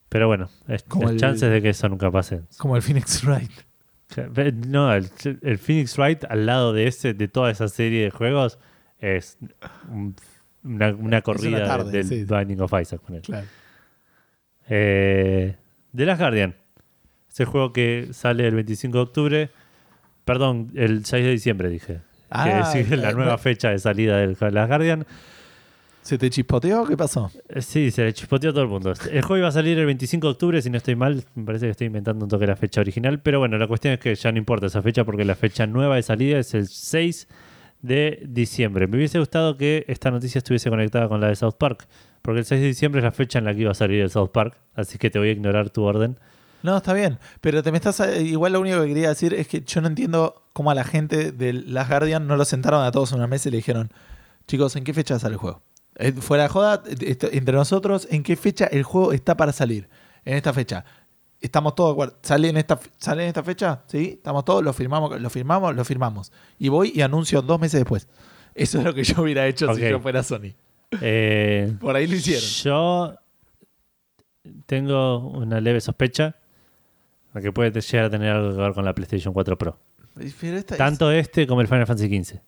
Pero 0.09 0.27
bueno, 0.27 0.49
es- 0.67 0.83
Como 0.83 1.03
las 1.05 1.13
el- 1.13 1.19
chances 1.19 1.49
de 1.51 1.61
que 1.61 1.69
eso 1.69 1.89
nunca 1.89 2.11
pase. 2.11 2.41
Como 2.57 2.75
el 2.75 2.81
Phoenix 2.81 3.23
Wright. 3.25 3.51
No, 4.67 4.93
el, 4.93 5.09
el 5.41 5.57
Phoenix 5.57 5.97
Wright 5.97 6.25
al 6.25 6.45
lado 6.45 6.73
de 6.73 6.85
ese, 6.87 7.13
de 7.13 7.27
toda 7.27 7.49
esa 7.49 7.67
serie 7.69 8.03
de 8.03 8.11
juegos, 8.11 8.59
es 8.99 9.37
un- 9.89 10.15
una, 10.63 10.89
una 10.89 11.21
corrida 11.21 11.65
tarde, 11.65 11.91
del 11.91 12.05
sí. 12.05 12.23
Binding 12.25 12.61
of 12.61 12.73
Isaac. 12.79 13.01
ponele. 13.01 13.21
Claro. 13.23 13.47
Eh, 14.69 15.55
The 15.95 16.05
Last 16.05 16.21
Guardian. 16.21 16.55
Ese 17.29 17.45
juego 17.45 17.71
que 17.73 18.09
sale 18.11 18.47
el 18.47 18.55
25 18.55 18.97
de 18.97 19.03
octubre. 19.03 19.49
Perdón, 20.25 20.71
el 20.75 21.05
6 21.05 21.25
de 21.25 21.31
diciembre 21.31 21.69
dije. 21.69 22.01
Ah, 22.29 22.69
que 22.73 22.83
sigue 22.83 22.95
la 22.97 23.09
eh, 23.09 23.13
nueva 23.13 23.37
fecha 23.37 23.69
de 23.71 23.79
salida 23.79 24.17
del 24.17 24.37
The 24.37 24.51
Last 24.51 24.67
Guardian. 24.69 25.05
¿Se 26.01 26.17
te 26.17 26.29
chispoteó? 26.29 26.85
¿Qué 26.85 26.97
pasó? 26.97 27.31
Eh, 27.49 27.61
Sí, 27.61 27.91
se 27.91 28.03
le 28.05 28.13
chispoteó 28.13 28.49
a 28.49 28.53
todo 28.53 28.63
el 28.63 28.69
mundo. 28.69 28.93
El 29.11 29.21
juego 29.21 29.37
iba 29.37 29.47
a 29.49 29.51
salir 29.51 29.77
el 29.77 29.85
25 29.85 30.27
de 30.27 30.31
octubre, 30.31 30.61
si 30.61 30.69
no 30.69 30.77
estoy 30.77 30.95
mal. 30.95 31.23
Me 31.35 31.45
parece 31.45 31.65
que 31.67 31.71
estoy 31.71 31.87
inventando 31.87 32.25
un 32.25 32.29
toque 32.29 32.47
la 32.47 32.55
fecha 32.55 32.81
original. 32.81 33.19
Pero 33.21 33.39
bueno, 33.39 33.57
la 33.57 33.67
cuestión 33.67 33.93
es 33.93 33.99
que 33.99 34.15
ya 34.15 34.31
no 34.31 34.37
importa 34.37 34.65
esa 34.67 34.81
fecha 34.81 35.03
porque 35.03 35.25
la 35.25 35.35
fecha 35.35 35.67
nueva 35.67 35.95
de 35.97 36.03
salida 36.03 36.39
es 36.39 36.53
el 36.53 36.67
6 36.67 37.27
de 37.27 37.35
diciembre. 37.81 38.87
Me 38.87 38.97
hubiese 38.97 39.19
gustado 39.19 39.57
que 39.57 39.85
esta 39.87 40.11
noticia 40.11 40.39
estuviese 40.39 40.69
conectada 40.69 41.07
con 41.07 41.19
la 41.21 41.27
de 41.27 41.35
South 41.35 41.55
Park. 41.57 41.87
Porque 42.21 42.39
el 42.39 42.45
6 42.45 42.61
de 42.61 42.67
diciembre 42.67 42.99
es 42.99 43.03
la 43.03 43.11
fecha 43.11 43.39
en 43.39 43.45
la 43.45 43.53
que 43.53 43.61
iba 43.61 43.71
a 43.71 43.75
salir 43.75 44.01
el 44.01 44.09
South 44.11 44.29
Park. 44.31 44.55
Así 44.75 44.97
que 44.97 45.09
te 45.09 45.17
voy 45.17 45.29
a 45.29 45.31
ignorar 45.31 45.69
tu 45.71 45.83
orden. 45.83 46.19
No, 46.61 46.77
está 46.77 46.93
bien. 46.93 47.17
Pero 47.41 47.63
te 47.63 47.71
me 47.71 47.77
estás. 47.77 47.99
Igual 48.19 48.53
lo 48.53 48.61
único 48.61 48.79
que 48.81 48.87
quería 48.87 49.09
decir 49.09 49.33
es 49.33 49.47
que 49.47 49.61
yo 49.61 49.81
no 49.81 49.87
entiendo 49.87 50.43
cómo 50.53 50.69
a 50.69 50.75
la 50.75 50.83
gente 50.83 51.31
de 51.31 51.53
Las 51.53 51.89
Guardian 51.89 52.27
no 52.27 52.37
lo 52.37 52.45
sentaron 52.45 52.83
a 52.83 52.91
todos 52.91 53.11
en 53.13 53.17
una 53.17 53.25
mesa 53.27 53.49
y 53.49 53.51
le 53.51 53.57
dijeron: 53.57 53.91
Chicos, 54.47 54.75
¿en 54.75 54.83
qué 54.83 54.93
fecha 54.93 55.17
sale 55.17 55.33
el 55.33 55.39
juego? 55.39 55.63
Eh, 55.95 56.11
Fuera 56.13 56.43
de 56.43 56.49
joda, 56.49 56.83
esto- 57.01 57.29
entre 57.31 57.55
nosotros, 57.55 58.07
¿en 58.11 58.21
qué 58.21 58.35
fecha 58.35 58.65
el 58.65 58.83
juego 58.83 59.11
está 59.13 59.35
para 59.35 59.51
salir? 59.51 59.89
En 60.23 60.35
esta 60.37 60.53
fecha. 60.53 60.85
Estamos 61.41 61.73
todos 61.75 61.89
de 61.89 61.93
acuerdo. 61.93 62.17
¿Sale 62.21 62.49
en 62.49 62.57
esta, 62.57 62.79
¿Sale 62.97 63.23
en 63.23 63.27
esta 63.29 63.43
fecha? 63.43 63.81
¿Sí? 63.87 64.11
¿Estamos 64.17 64.45
todos? 64.45 64.63
¿Lo 64.63 64.71
firmamos? 64.73 65.19
¿Lo 65.19 65.29
firmamos? 65.29 65.75
Lo 65.75 65.83
firmamos. 65.83 66.31
Y 66.59 66.69
voy 66.69 66.91
y 66.95 67.01
anuncio 67.01 67.41
dos 67.41 67.59
meses 67.59 67.79
después. 67.81 68.07
Eso 68.53 68.77
es 68.79 68.83
lo 68.83 68.93
que 68.93 69.03
yo 69.03 69.21
hubiera 69.23 69.47
hecho 69.47 69.73
si 69.73 69.81
yo 69.89 69.99
fuera 69.99 70.21
Sony. 70.23 70.53
Eh, 71.01 71.73
Por 71.79 71.95
ahí 71.95 72.05
lo 72.05 72.15
hicieron. 72.15 72.43
Yo 72.43 73.15
tengo 74.65 75.19
una 75.29 75.59
leve 75.61 75.81
sospecha 75.81 76.35
de 77.33 77.41
que 77.41 77.51
puede 77.51 77.71
llegar 77.79 78.05
a 78.05 78.09
tener 78.09 78.29
algo 78.31 78.55
que 78.55 78.61
ver 78.61 78.73
con 78.73 78.85
la 78.85 78.93
PlayStation 78.93 79.33
4 79.33 79.57
Pro. 79.57 79.79
Es- 80.19 80.35
Tanto 80.77 81.11
este 81.11 81.47
como 81.47 81.61
el 81.61 81.67
Final 81.67 81.87
Fantasy 81.87 82.23
XV. 82.23 82.39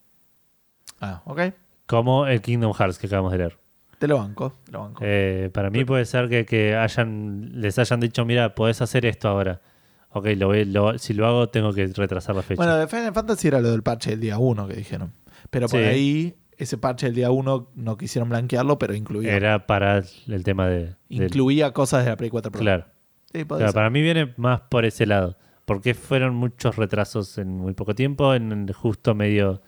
Ah, 1.00 1.22
ok. 1.26 1.42
Como 1.88 2.28
el 2.28 2.42
Kingdom 2.42 2.74
Hearts 2.74 2.98
que 3.00 3.08
acabamos 3.08 3.32
de 3.32 3.38
leer. 3.40 3.58
Te 4.04 4.08
lo 4.10 4.18
banco. 4.18 4.54
Te 4.66 4.74
lo 4.74 4.82
banco. 4.82 5.00
Eh, 5.02 5.50
para 5.54 5.70
mí 5.70 5.86
puede 5.86 6.04
ser 6.04 6.28
que, 6.28 6.46
que 6.46 6.76
hayan, 6.76 7.62
les 7.62 7.80
hayan 7.80 8.02
dicho, 8.02 8.26
mira, 8.26 8.54
podés 8.54 8.82
hacer 8.82 9.06
esto 9.06 9.30
ahora. 9.30 9.62
Ok, 10.10 10.28
lo, 10.36 10.48
voy- 10.48 10.66
lo- 10.66 10.98
si 10.98 11.14
lo 11.14 11.26
hago 11.26 11.48
tengo 11.48 11.72
que 11.72 11.88
retrasar 11.88 12.36
la 12.36 12.42
fecha. 12.42 12.58
Bueno, 12.62 12.76
de 12.76 12.88
Final 12.88 13.14
Fantasy 13.14 13.48
era 13.48 13.62
lo 13.62 13.72
del 13.72 13.82
parche 13.82 14.10
del 14.10 14.20
día 14.20 14.38
1 14.40 14.68
que 14.68 14.76
dijeron. 14.76 15.14
Pero 15.50 15.70
por 15.70 15.80
Sí. 15.80 15.86
ahí, 15.86 16.36
ese 16.58 16.78
parche 16.78 17.06
del 17.06 17.16
día 17.16 17.32
1 17.32 17.70
no 17.76 17.96
quisieron 17.98 18.28
blanquearlo, 18.28 18.78
pero 18.78 18.94
incluía, 18.94 19.34
Era 19.34 19.68
para 19.68 20.00
el 20.28 20.44
tema 20.44 20.68
de... 20.68 20.80
del- 20.80 20.96
incluía 21.08 21.72
cosas 21.72 22.04
de 22.04 22.10
la 22.10 22.18
Play 22.18 22.30
4 22.30 22.52
Pro. 22.52 22.60
claro. 22.60 22.86
Sí, 23.32 23.46
para 23.46 23.90
mí 23.90 24.02
viene 24.02 24.34
más 24.36 24.60
por 24.70 24.84
ese 24.84 25.06
lado. 25.06 25.38
Porque 25.64 25.94
fueron 25.94 26.36
muchos 26.36 26.76
retrasos 26.76 27.38
en 27.38 27.58
muy 27.58 27.74
poco 27.74 27.96
tiempo, 27.96 28.34
en 28.34 28.52
en 28.52 28.68
justo 28.74 29.16
medio 29.16 29.62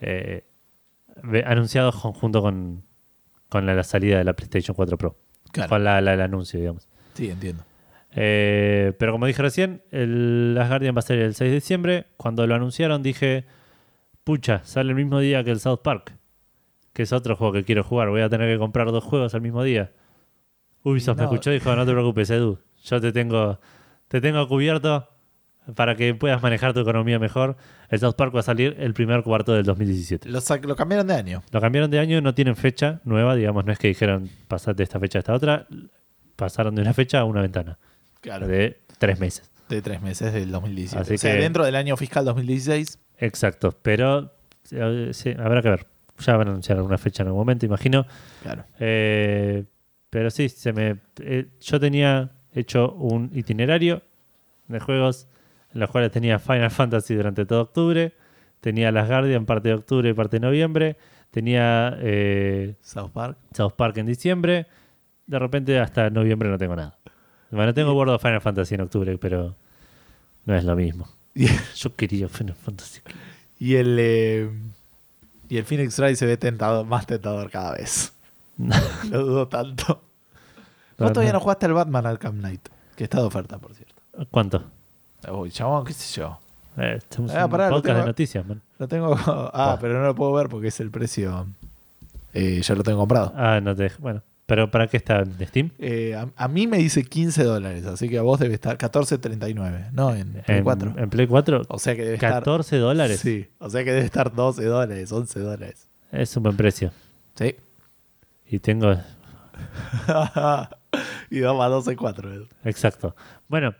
eh, 0.00 0.46
anunciados 1.44 1.94
junto 1.94 2.40
con, 2.40 2.84
con 3.48 3.66
la, 3.66 3.74
la 3.74 3.82
salida 3.84 4.18
de 4.18 4.24
la 4.24 4.34
PlayStation 4.34 4.74
4 4.74 4.96
Pro. 4.98 5.16
Claro. 5.52 5.68
Con 5.70 5.84
la, 5.84 6.00
la- 6.00 6.14
el 6.14 6.20
anuncio, 6.20 6.58
digamos. 6.60 6.88
Sí, 7.14 7.30
entiendo. 7.30 7.64
Eh, 8.14 8.92
pero 8.98 9.12
como 9.12 9.26
dije 9.26 9.42
recién, 9.42 9.82
el 9.90 10.54
Last 10.54 10.68
Guardian 10.70 10.94
va 10.94 11.00
a 11.00 11.02
ser 11.02 11.18
el 11.18 11.34
6 11.34 11.50
de 11.50 11.54
diciembre. 11.54 12.06
Cuando 12.16 12.46
lo 12.46 12.54
anunciaron 12.54 13.02
dije, 13.02 13.44
pucha, 14.24 14.60
sale 14.64 14.90
el 14.90 14.96
mismo 14.96 15.20
día 15.20 15.44
que 15.44 15.50
el 15.50 15.60
South 15.60 15.80
Park, 15.82 16.14
que 16.92 17.02
es 17.02 17.12
otro 17.12 17.36
juego 17.36 17.52
que 17.52 17.64
quiero 17.64 17.82
jugar. 17.84 18.08
Voy 18.10 18.22
a 18.22 18.28
tener 18.28 18.50
que 18.52 18.58
comprar 18.58 18.90
dos 18.92 19.04
juegos 19.04 19.34
al 19.34 19.40
mismo 19.40 19.62
día. 19.62 19.92
Ubisoft 20.82 21.16
me 21.18 21.24
No. 21.24 21.28
escuchó 21.30 21.50
y 21.50 21.54
dijo, 21.54 21.74
no 21.76 21.84
te 21.84 21.92
preocupes, 21.92 22.30
Edu, 22.30 22.58
yo 22.84 23.00
te 23.00 23.12
tengo, 23.12 23.60
te 24.08 24.20
tengo 24.20 24.46
cubierto 24.48 25.08
para 25.74 25.94
que 25.96 26.14
puedas 26.14 26.42
manejar 26.42 26.72
tu 26.72 26.80
economía 26.80 27.18
mejor. 27.18 27.56
El 27.90 27.98
South 28.00 28.14
Park 28.16 28.34
va 28.34 28.40
a 28.40 28.42
salir 28.42 28.76
el 28.78 28.94
primer 28.94 29.22
cuarto 29.22 29.52
del 29.52 29.64
2017. 29.64 30.28
Lo, 30.28 30.40
lo 30.62 30.76
cambiaron 30.76 31.06
de 31.06 31.14
año. 31.14 31.42
Lo 31.50 31.60
cambiaron 31.60 31.90
de 31.90 31.98
año, 31.98 32.20
no 32.20 32.34
tienen 32.34 32.56
fecha 32.56 33.00
nueva, 33.04 33.34
digamos, 33.34 33.64
no 33.64 33.72
es 33.72 33.78
que 33.78 33.88
dijeron 33.88 34.28
pasar 34.48 34.74
de 34.76 34.84
esta 34.84 34.98
fecha 34.98 35.18
a 35.18 35.20
esta 35.20 35.34
otra, 35.34 35.66
pasaron 36.36 36.74
de 36.74 36.82
una 36.82 36.94
fecha 36.94 37.20
a 37.20 37.24
una 37.24 37.40
ventana 37.42 37.78
Claro. 38.20 38.46
de 38.46 38.80
tres 38.98 39.18
meses. 39.20 39.50
De 39.68 39.82
tres 39.82 40.00
meses 40.00 40.32
del 40.32 40.50
2017. 40.50 41.02
Así 41.02 41.14
o 41.14 41.18
sea, 41.18 41.34
que- 41.34 41.40
dentro 41.42 41.64
del 41.64 41.76
año 41.76 41.96
fiscal 41.96 42.24
2016. 42.24 42.98
Exacto, 43.18 43.76
pero 43.82 44.32
eh, 44.70 45.10
sí, 45.12 45.34
habrá 45.38 45.60
que 45.62 45.70
ver. 45.70 45.86
Ya 46.20 46.36
van 46.36 46.48
a 46.48 46.50
anunciar 46.50 46.78
alguna 46.78 46.98
fecha 46.98 47.22
en 47.22 47.28
algún 47.28 47.40
momento, 47.42 47.64
imagino. 47.66 48.06
Claro. 48.42 48.64
Eh, 48.80 49.64
pero 50.10 50.30
sí, 50.30 50.48
se 50.48 50.72
me, 50.72 50.96
eh, 51.20 51.46
yo 51.60 51.78
tenía 51.78 52.30
hecho 52.54 52.92
un 52.92 53.30
itinerario 53.34 54.02
de 54.66 54.80
juegos 54.80 55.28
en 55.78 55.82
los 55.82 55.90
cuales 55.90 56.10
tenía 56.10 56.40
Final 56.40 56.72
Fantasy 56.72 57.14
durante 57.14 57.46
todo 57.46 57.62
octubre, 57.62 58.12
tenía 58.60 58.90
Las 58.90 59.06
Guardian 59.06 59.46
parte 59.46 59.68
de 59.68 59.74
octubre 59.76 60.10
y 60.10 60.12
parte 60.12 60.40
de 60.40 60.40
noviembre, 60.40 60.96
tenía 61.30 61.96
eh, 62.00 62.74
South 62.82 63.12
Park. 63.12 63.38
South 63.54 63.74
Park 63.76 63.96
en 63.98 64.06
diciembre, 64.06 64.66
de 65.28 65.38
repente 65.38 65.78
hasta 65.78 66.10
noviembre 66.10 66.48
no 66.48 66.58
tengo 66.58 66.74
nada. 66.74 66.98
Bueno, 67.52 67.72
tengo 67.74 67.92
World 67.92 68.14
of 68.14 68.22
Final 68.22 68.40
Fantasy 68.40 68.74
en 68.74 68.80
octubre, 68.80 69.16
pero 69.18 69.54
No 70.46 70.56
es 70.56 70.64
lo 70.64 70.74
mismo. 70.74 71.08
Yo 71.76 71.94
quería 71.94 72.28
Final 72.28 72.56
Fantasy. 72.56 73.00
y 73.60 73.76
el 73.76 73.96
eh, 74.00 74.50
y 75.48 75.58
el 75.58 75.64
Phoenix 75.64 75.96
Wright 76.00 76.16
se 76.16 76.26
ve 76.26 76.36
tentador, 76.36 76.84
más 76.86 77.06
tentador 77.06 77.52
cada 77.52 77.74
vez. 77.74 78.14
Lo 79.10 79.24
dudo 79.24 79.46
tanto. 79.46 80.02
Vos 80.98 81.12
todavía 81.12 81.32
no 81.32 81.38
jugaste 81.38 81.66
al 81.66 81.74
Batman 81.74 82.04
Arkham 82.04 82.38
Knight, 82.38 82.68
que 82.96 83.04
está 83.04 83.20
de 83.20 83.26
oferta, 83.28 83.58
por 83.58 83.72
cierto. 83.74 84.02
¿Cuánto? 84.32 84.64
Uy, 85.32 85.50
chabón, 85.50 85.84
qué 85.84 85.92
sé 85.92 86.20
yo. 86.20 86.38
Eh, 86.76 86.94
estamos 86.98 87.34
Ah, 87.34 87.48
pará, 87.48 87.68
podcast 87.70 87.86
tengo- 87.86 87.98
de 88.00 88.06
noticias, 88.06 88.46
man. 88.46 88.62
Lo 88.78 88.86
tengo. 88.88 89.16
Ah, 89.52 89.76
pero 89.80 89.94
no 89.98 90.06
lo 90.06 90.14
puedo 90.14 90.32
ver 90.32 90.48
porque 90.48 90.68
es 90.68 90.78
el 90.80 90.90
precio. 90.90 91.46
Eh, 92.32 92.60
ya 92.62 92.74
lo 92.74 92.82
tengo 92.82 92.98
comprado. 92.98 93.32
Ah, 93.36 93.60
no 93.60 93.74
te. 93.74 93.90
Bueno, 93.98 94.22
pero 94.46 94.70
¿para 94.70 94.86
qué 94.86 94.96
está 94.98 95.20
en 95.20 95.34
Steam? 95.46 95.70
Eh, 95.78 96.14
a, 96.14 96.28
a 96.36 96.46
mí 96.48 96.66
me 96.68 96.78
dice 96.78 97.02
15 97.04 97.42
dólares, 97.42 97.84
así 97.86 98.08
que 98.08 98.18
a 98.18 98.22
vos 98.22 98.38
debe 98.38 98.54
estar 98.54 98.78
14.39, 98.78 99.90
¿no? 99.92 100.14
En 100.14 100.32
Play 100.44 100.58
En 100.58 100.64
4. 100.64 100.94
En 100.98 101.10
Play 101.10 101.26
4, 101.26 101.62
O 101.68 101.78
sea 101.78 101.96
que 101.96 102.02
debe 102.02 102.14
estar. 102.14 102.32
14 102.34 102.76
dólares. 102.76 103.18
Sí, 103.20 103.48
o 103.58 103.68
sea 103.70 103.82
que 103.82 103.90
debe 103.92 104.04
estar 104.06 104.32
12 104.32 104.64
dólares, 104.64 105.10
11 105.10 105.40
dólares. 105.40 105.88
Es 106.12 106.36
un 106.36 106.44
buen 106.44 106.56
precio. 106.56 106.92
Sí. 107.34 107.56
Y 108.46 108.60
tengo. 108.60 108.92
y 111.30 111.40
vamos 111.40 111.86
a 111.86 111.92
12.4. 111.92 112.46
Exacto. 112.64 113.14
Bueno, 113.48 113.74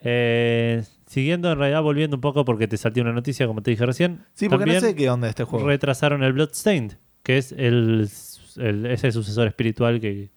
eh, 0.00 0.84
siguiendo, 1.06 1.50
en 1.52 1.58
realidad 1.58 1.82
volviendo 1.82 2.16
un 2.16 2.20
poco 2.20 2.44
porque 2.44 2.68
te 2.68 2.76
salté 2.76 3.00
una 3.00 3.12
noticia, 3.12 3.46
como 3.46 3.62
te 3.62 3.70
dije 3.70 3.84
recién. 3.86 4.20
Sí, 4.34 4.48
porque 4.48 4.66
no 4.74 4.80
sé 4.80 4.94
qué 4.94 5.08
onda 5.10 5.28
este 5.28 5.44
juego. 5.44 5.66
retrasaron 5.66 6.22
el 6.22 6.32
Bloodstained, 6.32 6.94
que 7.22 7.38
es 7.38 7.52
el, 7.52 8.08
el- 8.56 8.86
ese 8.86 9.12
sucesor 9.12 9.46
espiritual 9.46 10.00
que 10.00 10.30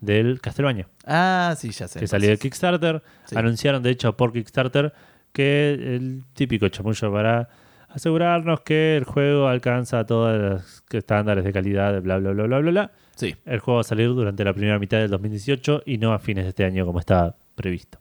del 0.00 0.40
Castlevania, 0.40 0.88
Ah, 1.06 1.54
sí, 1.58 1.70
ya 1.72 1.86
sé. 1.86 2.00
que 2.00 2.06
salió 2.06 2.30
de 2.30 2.38
Kickstarter. 2.38 3.02
Sí. 3.26 3.36
Anunciaron, 3.36 3.82
de 3.82 3.90
hecho, 3.90 4.16
por 4.16 4.32
Kickstarter 4.32 4.92
que 5.32 5.72
el 5.74 6.24
típico 6.32 6.68
chamullo 6.68 7.12
para 7.12 7.48
asegurarnos 7.90 8.60
que 8.62 8.96
el 8.96 9.04
juego 9.04 9.46
alcanza 9.48 10.06
todos 10.06 10.38
los 10.40 10.82
estándares 10.90 11.44
de 11.44 11.52
calidad, 11.52 12.00
bla, 12.02 12.18
bla, 12.18 12.30
bla, 12.32 12.44
bla, 12.44 12.58
bla, 12.60 12.70
bla. 12.70 12.92
Sí. 13.16 13.36
El 13.44 13.58
juego 13.60 13.76
va 13.76 13.80
a 13.82 13.84
salir 13.84 14.08
durante 14.08 14.42
la 14.44 14.54
primera 14.54 14.78
mitad 14.78 14.98
del 14.98 15.10
2018 15.10 15.82
y 15.84 15.98
no 15.98 16.14
a 16.14 16.18
fines 16.18 16.44
de 16.44 16.48
este 16.50 16.64
año 16.64 16.86
como 16.86 16.98
estaba 17.00 17.36
previsto. 17.54 17.98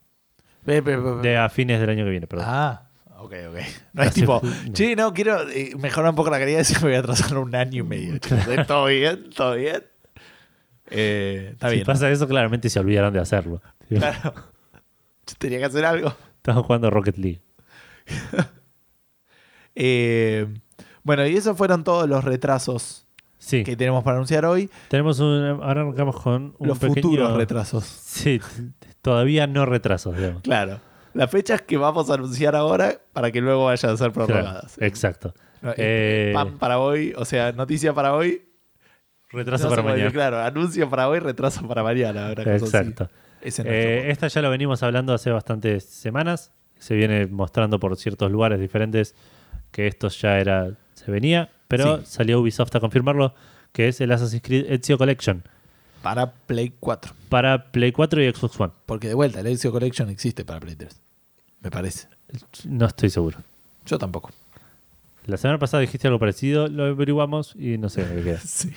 De 0.66 1.38
a 1.38 1.49
fines 1.49 1.80
del 1.80 1.89
año 1.89 2.03
que 2.05 2.12
viene, 2.12 2.28
perdón. 2.28 2.45
Ah, 2.47 2.84
ok, 3.18 3.34
ok. 3.49 3.57
No 3.93 4.03
es 4.03 4.14
tipo, 4.14 4.39
fue, 4.39 4.95
no. 4.95 5.14
quiero 5.14 5.49
eh, 5.49 5.72
mejorar 5.78 6.12
un 6.12 6.16
poco 6.16 6.30
la 6.30 6.39
calidad 6.39 6.66
y 6.70 6.74
me 6.76 6.80
voy 6.80 6.93
a 6.95 6.99
atrasar 6.99 7.38
un 7.38 7.53
año 7.55 7.84
y 7.84 7.88
medio. 7.88 8.18
chicos. 8.20 8.68
¿Todo 8.68 8.86
bien? 8.86 9.30
¿Todo 9.32 9.55
bien? 9.55 9.84
Eh, 10.91 11.49
está 11.53 11.70
si 11.70 11.76
bien. 11.76 11.86
pasa 11.86 12.10
eso, 12.10 12.28
claramente 12.28 12.70
se 12.70 12.80
olvidaron 12.80 13.14
de 13.14 13.20
hacerlo. 13.20 13.62
Claro. 13.89 14.34
Yo 15.28 15.36
tenía 15.38 15.60
que 15.60 15.66
hacer 15.66 15.86
algo. 15.86 16.14
Estamos 16.38 16.66
jugando 16.66 16.89
Rocket 16.89 17.18
League. 17.18 17.41
Eh, 19.76 20.47
bueno, 21.03 21.26
y 21.28 21.36
esos 21.38 21.55
fueron 21.57 21.84
todos 21.84 22.07
los 22.10 22.24
retrasos 22.24 23.05
Sí, 23.38 23.64
que 23.64 23.78
tenemos 23.78 24.03
para 24.03 24.18
anunciar 24.18 24.45
hoy. 24.45 24.70
tenemos 24.89 25.20
un. 25.20 25.60
Ahora 25.62 25.82
arrancamos 25.82 26.20
con 26.20 26.55
un 26.57 26.68
los 26.68 26.78
pequeño. 26.78 26.95
futuros 27.01 27.38
retrasos. 27.38 27.86
Sí, 27.86 28.41
todavía 29.02 29.47
no 29.47 29.66
retrasos, 29.66 30.16
digamos. 30.16 30.41
Claro. 30.43 30.80
Las 31.14 31.32
fechas 31.32 31.62
que 31.62 31.78
vamos 31.78 32.10
a 32.10 32.14
anunciar 32.16 32.56
ahora 32.56 33.00
para 33.14 33.32
que 33.32 33.41
luego 33.41 33.66
vayan 33.66 33.91
a 33.93 33.97
ser 33.97 34.12
prorrogadas. 34.12 34.76
Claro, 34.76 34.88
exacto. 34.88 35.34
No, 35.62 35.74
Eh, 35.76 36.32
Pan 36.34 36.58
para 36.58 36.80
hoy, 36.80 37.14
o 37.18 37.26
sea, 37.26 37.52
noticia 37.52 37.93
para 37.93 38.14
hoy. 38.14 38.43
Retraso 39.32 39.66
no 39.66 39.70
para 39.72 39.84
mañana. 39.84 40.12
Claro, 40.12 40.39
anuncio 40.39 40.89
para 40.89 41.08
hoy, 41.10 41.20
retraso 41.20 41.68
para 41.68 41.84
mañana. 41.84 42.32
Exacto. 42.32 43.10
Es 43.41 43.60
Eh, 43.60 44.10
esta 44.12 44.28
ya 44.28 44.41
lo 44.41 44.50
venimos 44.50 44.82
hablando 44.84 45.14
hace 45.14 45.32
bastantes 45.32 45.84
semanas. 45.86 46.52
Se 46.78 46.95
viene 46.95 47.28
mostrando 47.28 47.80
por 47.80 47.95
ciertos 47.97 48.32
lugares 48.32 48.60
diferentes 48.60 49.16
que 49.72 49.88
esto 49.88 50.08
ya 50.10 50.39
era 50.39 50.72
se 50.93 51.12
venía, 51.12 51.50
pero 51.68 51.97
Sí. 52.00 52.04
salió 52.06 52.39
Ubisoft 52.39 52.76
a 52.76 52.80
confirmarlo, 52.80 53.34
que 53.72 53.88
es 53.88 54.02
el 54.02 54.12
Assassin's 54.12 54.41
Creed 54.43 54.66
Ezio 54.72 54.97
Collection 54.97 55.43
Para 56.02 56.32
Play 56.32 56.74
4. 56.80 57.14
para 57.30 57.72
Play 57.72 57.91
4 57.91 58.24
y 58.24 58.32
Xbox 58.32 58.60
One. 58.60 58.74
Porque 58.86 59.08
de 59.10 59.14
vuelta, 59.14 59.39
el 59.41 59.47
Ezio 59.47 59.72
Collection 59.72 60.10
existe 60.10 60.45
para 60.45 60.60
Play 60.60 60.76
3. 60.76 61.02
Me 61.62 61.72
parece. 61.72 62.08
No 62.66 62.86
estoy 62.86 63.10
seguro. 63.10 63.39
Yo 63.86 63.97
tampoco. 63.97 64.32
La 65.26 65.38
semana 65.38 65.60
pasada 65.60 65.82
dijiste 65.82 66.08
algo 66.08 66.20
parecido, 66.20 66.68
lo 66.68 66.86
averiguamos 66.86 67.56
y 67.56 67.78
no 67.78 67.89
sé 67.89 68.04
qué 68.06 68.24
queda. 68.24 68.39
Sí. 68.45 68.72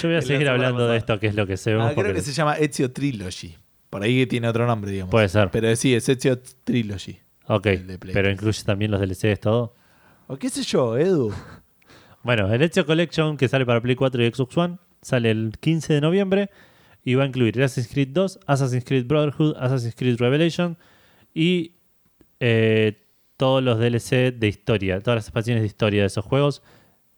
Yo 0.00 0.08
voy 0.08 0.18
a 0.18 0.22
seguir 0.22 0.48
hablando 0.48 0.76
pasada. 0.76 0.92
de 0.92 0.98
esto, 0.98 1.18
que 1.18 1.26
es 1.26 1.34
lo 1.34 1.48
que 1.48 1.56
se 1.56 1.74
ve. 1.74 1.82
Ah, 1.82 1.92
creo 1.96 2.14
que 2.14 2.22
se 2.22 2.32
llama 2.32 2.54
Ezio 2.56 2.92
Trilogy. 2.92 3.56
Por 3.90 4.04
ahí 4.04 4.24
tiene 4.26 4.48
otro 4.48 4.64
nombre, 4.64 4.92
digamos. 4.92 5.10
Puede 5.10 5.28
ser. 5.28 5.50
Pero 5.50 5.74
sí, 5.74 5.94
es 5.94 6.08
Ezio 6.08 6.38
Trilogy. 6.38 7.18
Ok, 7.48 7.66
pero 7.98 7.98
3. 7.98 8.32
incluye 8.34 8.62
también 8.62 8.92
los 8.92 9.00
DLCs, 9.00 9.40
todo. 9.40 9.74
O 10.28 10.36
qué 10.36 10.48
sé 10.48 10.62
yo, 10.62 10.96
Edu. 10.96 11.32
Bueno, 12.22 12.52
el 12.52 12.60
Ezio 12.62 12.84
Collection 12.84 13.36
que 13.38 13.48
sale 13.48 13.64
para 13.64 13.80
Play 13.80 13.96
4 13.96 14.22
y 14.22 14.30
Xbox 14.30 14.56
One 14.58 14.76
sale 15.02 15.30
el 15.30 15.52
15 15.60 15.94
de 15.94 16.00
noviembre 16.00 16.50
y 17.04 17.14
va 17.14 17.24
a 17.24 17.26
incluir 17.26 17.62
Assassin's 17.62 17.88
Creed 17.92 18.08
2, 18.08 18.40
Assassin's 18.46 18.84
Creed 18.84 19.06
Brotherhood, 19.06 19.56
Assassin's 19.58 19.94
Creed 19.94 20.18
Revelation 20.18 20.76
y 21.34 21.72
eh, 22.40 23.06
todos 23.36 23.62
los 23.62 23.78
DLC 23.78 24.32
de 24.38 24.48
historia, 24.48 25.00
todas 25.00 25.16
las 25.16 25.24
expansiones 25.26 25.62
de 25.62 25.66
historia 25.66 26.02
de 26.02 26.06
esos 26.08 26.24
juegos. 26.24 26.62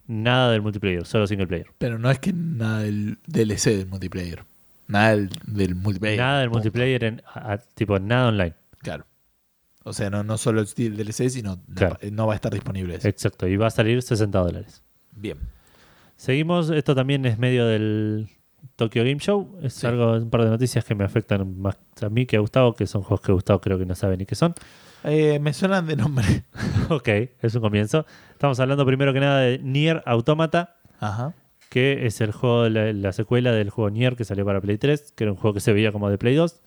Nada 0.06 0.50
del 0.50 0.62
multiplayer, 0.62 1.06
solo 1.06 1.26
single 1.26 1.46
player. 1.46 1.66
Pero 1.78 1.98
no 1.98 2.10
es 2.10 2.18
que 2.18 2.32
nada 2.32 2.80
del 2.80 3.18
DLC 3.26 3.70
del 3.76 3.86
multiplayer. 3.86 4.44
Nada 4.88 5.10
del, 5.10 5.30
del 5.46 5.74
multiplayer. 5.76 6.18
Nada 6.18 6.40
del 6.40 6.48
Punto. 6.50 6.58
multiplayer, 6.58 7.04
en, 7.04 7.22
a- 7.26 7.52
a- 7.52 7.58
tipo 7.58 7.98
nada 7.98 8.28
online. 8.28 8.54
Claro. 8.78 9.06
O 9.84 9.92
sea, 9.92 10.10
no, 10.10 10.22
no 10.22 10.38
solo 10.38 10.60
el 10.60 10.66
DLC, 10.66 11.28
sino 11.30 11.56
no- 11.66 11.74
Claro. 11.74 11.98
no, 12.10 12.26
va 12.26 12.34
a 12.34 12.36
estar 12.36 12.52
disponible 12.52 12.96
eso. 12.96 13.08
Exacto, 13.08 13.46
y 13.48 13.56
va 13.56 13.68
a 13.68 13.70
salir 13.70 14.02
60 14.02 14.38
dólares. 14.38 14.82
Bien. 15.12 15.38
Seguimos, 16.22 16.70
esto 16.70 16.94
también 16.94 17.26
es 17.26 17.36
medio 17.36 17.66
del 17.66 18.28
Tokyo 18.76 19.02
Game 19.02 19.18
Show. 19.18 19.58
Es 19.60 19.74
Sí. 19.74 19.88
algo, 19.88 20.12
un 20.12 20.30
par 20.30 20.44
de 20.44 20.50
noticias 20.50 20.84
que 20.84 20.94
me 20.94 21.02
afectan 21.02 21.58
más 21.60 21.76
a 22.00 22.08
mí 22.10 22.26
que 22.26 22.36
a 22.36 22.38
Gustavo, 22.38 22.74
que 22.76 22.86
son 22.86 23.02
juegos 23.02 23.22
que 23.22 23.32
Gustavo 23.32 23.60
creo 23.60 23.76
que 23.76 23.86
no 23.86 23.96
sabe 23.96 24.16
ni 24.16 24.24
qué 24.24 24.36
son. 24.36 24.54
Eh, 25.02 25.40
me 25.40 25.52
suenan 25.52 25.84
de 25.88 25.96
nombre. 25.96 26.44
ok, 26.90 27.08
es 27.40 27.56
un 27.56 27.60
comienzo. 27.60 28.06
Estamos 28.30 28.60
hablando 28.60 28.86
primero 28.86 29.12
que 29.12 29.18
nada 29.18 29.40
de 29.40 29.58
Nier 29.58 30.00
Automata, 30.06 30.76
Ajá. 31.00 31.34
que 31.70 32.06
es 32.06 32.20
el 32.20 32.30
juego, 32.30 32.68
la, 32.68 32.92
la 32.92 33.12
secuela 33.12 33.50
del 33.50 33.70
juego 33.70 33.90
Nier 33.90 34.14
que 34.14 34.24
salió 34.24 34.44
para 34.44 34.60
Play 34.60 34.78
3, 34.78 35.14
que 35.16 35.24
era 35.24 35.32
un 35.32 35.36
juego 35.38 35.54
que 35.54 35.60
se 35.60 35.72
veía 35.72 35.90
como 35.90 36.08
de 36.08 36.18
Play 36.18 36.36
2. 36.36 36.60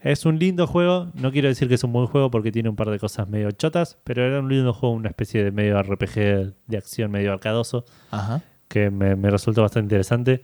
Es 0.00 0.26
un 0.26 0.40
lindo 0.40 0.66
juego, 0.66 1.12
no 1.14 1.30
quiero 1.30 1.46
decir 1.46 1.68
que 1.68 1.74
es 1.74 1.84
un 1.84 1.92
buen 1.92 2.06
juego 2.08 2.28
porque 2.32 2.50
tiene 2.50 2.68
un 2.68 2.74
par 2.74 2.90
de 2.90 2.98
cosas 2.98 3.28
medio 3.28 3.52
chotas, 3.52 3.98
pero 4.02 4.24
era 4.26 4.40
un 4.40 4.48
lindo 4.48 4.72
juego, 4.72 4.96
una 4.96 5.10
especie 5.10 5.44
de 5.44 5.52
medio 5.52 5.80
RPG 5.80 6.54
de 6.66 6.76
acción, 6.76 7.12
medio 7.12 7.32
arcadoso. 7.32 7.84
Ajá. 8.10 8.42
Que 8.70 8.88
me, 8.90 9.16
me 9.16 9.28
resultó 9.30 9.62
bastante 9.62 9.84
interesante 9.86 10.42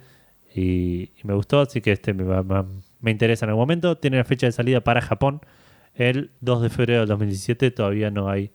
y, 0.55 1.05
y 1.17 1.21
me 1.23 1.33
gustó, 1.35 1.61
así 1.61 1.81
que 1.81 1.93
este 1.93 2.13
me, 2.13 2.25
va- 2.25 2.67
me 3.01 3.11
interesa 3.11 3.47
en 3.47 3.51
algún 3.51 3.63
momento. 3.63 3.97
Tiene 3.99 4.17
la 4.19 4.25
fecha 4.25 4.47
de 4.47 4.53
salida 4.53 4.81
para 4.83 5.01
Japón 5.01 5.41
el 5.95 6.33
2 6.41 6.61
de 6.63 6.69
febrero 6.71 7.01
del 7.01 7.09
2017, 7.09 7.71
todavía 7.71 8.11
no 8.11 8.29
hay 8.29 8.51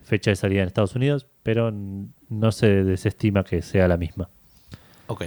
fecha 0.00 0.30
de 0.30 0.36
salida 0.36 0.62
en 0.62 0.68
Estados 0.68 0.94
Unidos, 0.94 1.26
pero 1.42 1.70
no 2.28 2.52
se 2.52 2.84
desestima 2.84 3.44
que 3.44 3.60
sea 3.60 3.88
la 3.88 3.96
misma. 3.96 4.30
Ok. 5.08 5.24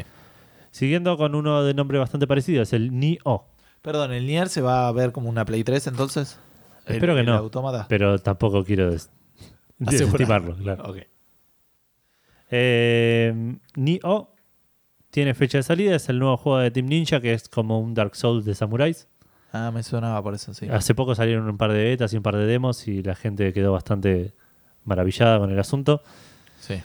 Siguiendo 0.72 1.18
con 1.18 1.36
uno 1.36 1.64
de 1.64 1.74
nombre 1.74 2.00
bastante 2.00 2.28
parecido, 2.28 2.64
es 2.64 2.74
el 2.74 2.98
Ni-O, 2.98 3.48
Perdón, 3.82 4.14
¿el 4.14 4.26
Nier 4.26 4.50
se 4.50 4.62
va 4.62 4.88
a 4.88 4.92
ver 4.92 5.12
como 5.12 5.30
una 5.30 5.46
Play 5.46 5.64
3 5.64 5.86
entonces? 5.88 6.40
¿El- 6.88 6.94
Espero 6.96 7.14
que 7.14 7.20
el 7.20 7.26
no. 7.28 7.34
Pero 7.88 8.18
tampoco 8.20 8.64
quiero 8.64 8.90
des- 8.90 9.12
desestimarlo. 9.78 10.56
Claro. 10.56 10.84
Ok. 10.90 10.98
Eh, 12.58 13.58
Ni-O 13.76 14.34
tiene 15.10 15.34
fecha 15.34 15.58
de 15.58 15.64
salida, 15.64 15.96
es 15.96 16.08
el 16.08 16.20
nuevo 16.20 16.38
juego 16.38 16.60
de 16.60 16.72
Team 16.72 16.86
Ninja, 16.86 17.20
que 17.20 17.34
es 17.34 17.50
como 17.50 17.82
un 17.82 17.94
Dark 17.94 18.16
Souls 18.16 18.46
de 18.46 18.56
samuráis. 18.56 19.10
Ah, 19.52 19.72
me 19.74 19.84
sonaba 19.84 20.24
por 20.24 20.34
eso, 20.34 20.54
sí. 20.54 20.68
Hace 20.70 20.96
poco 20.96 21.16
salieron 21.16 21.50
un 21.50 21.58
par 21.58 21.74
de 21.74 21.84
betas 21.84 22.14
y 22.14 22.18
un 22.18 22.24
par 22.24 22.38
de 22.38 22.46
demos 22.46 22.88
y 22.88 23.04
la 23.04 23.16
gente 23.16 23.52
quedó 23.52 23.74
bastante 23.74 24.34
maravillada 24.86 25.38
con 25.38 25.52
el 25.52 25.60
asunto. 25.60 26.02
Sí. 26.62 26.82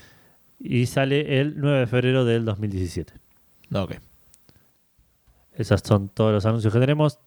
Y 0.58 0.86
sale 0.86 1.40
el 1.40 1.60
9 1.60 1.80
de 1.80 1.86
febrero 1.86 2.24
del 2.24 2.44
2017. 2.44 3.12
No, 3.68 3.84
ok. 3.84 3.94
Esos 5.54 5.82
son 5.84 6.08
todos 6.08 6.32
los 6.32 6.46
anuncios 6.46 6.72
que 6.72 6.80
tenemos. 6.80 7.20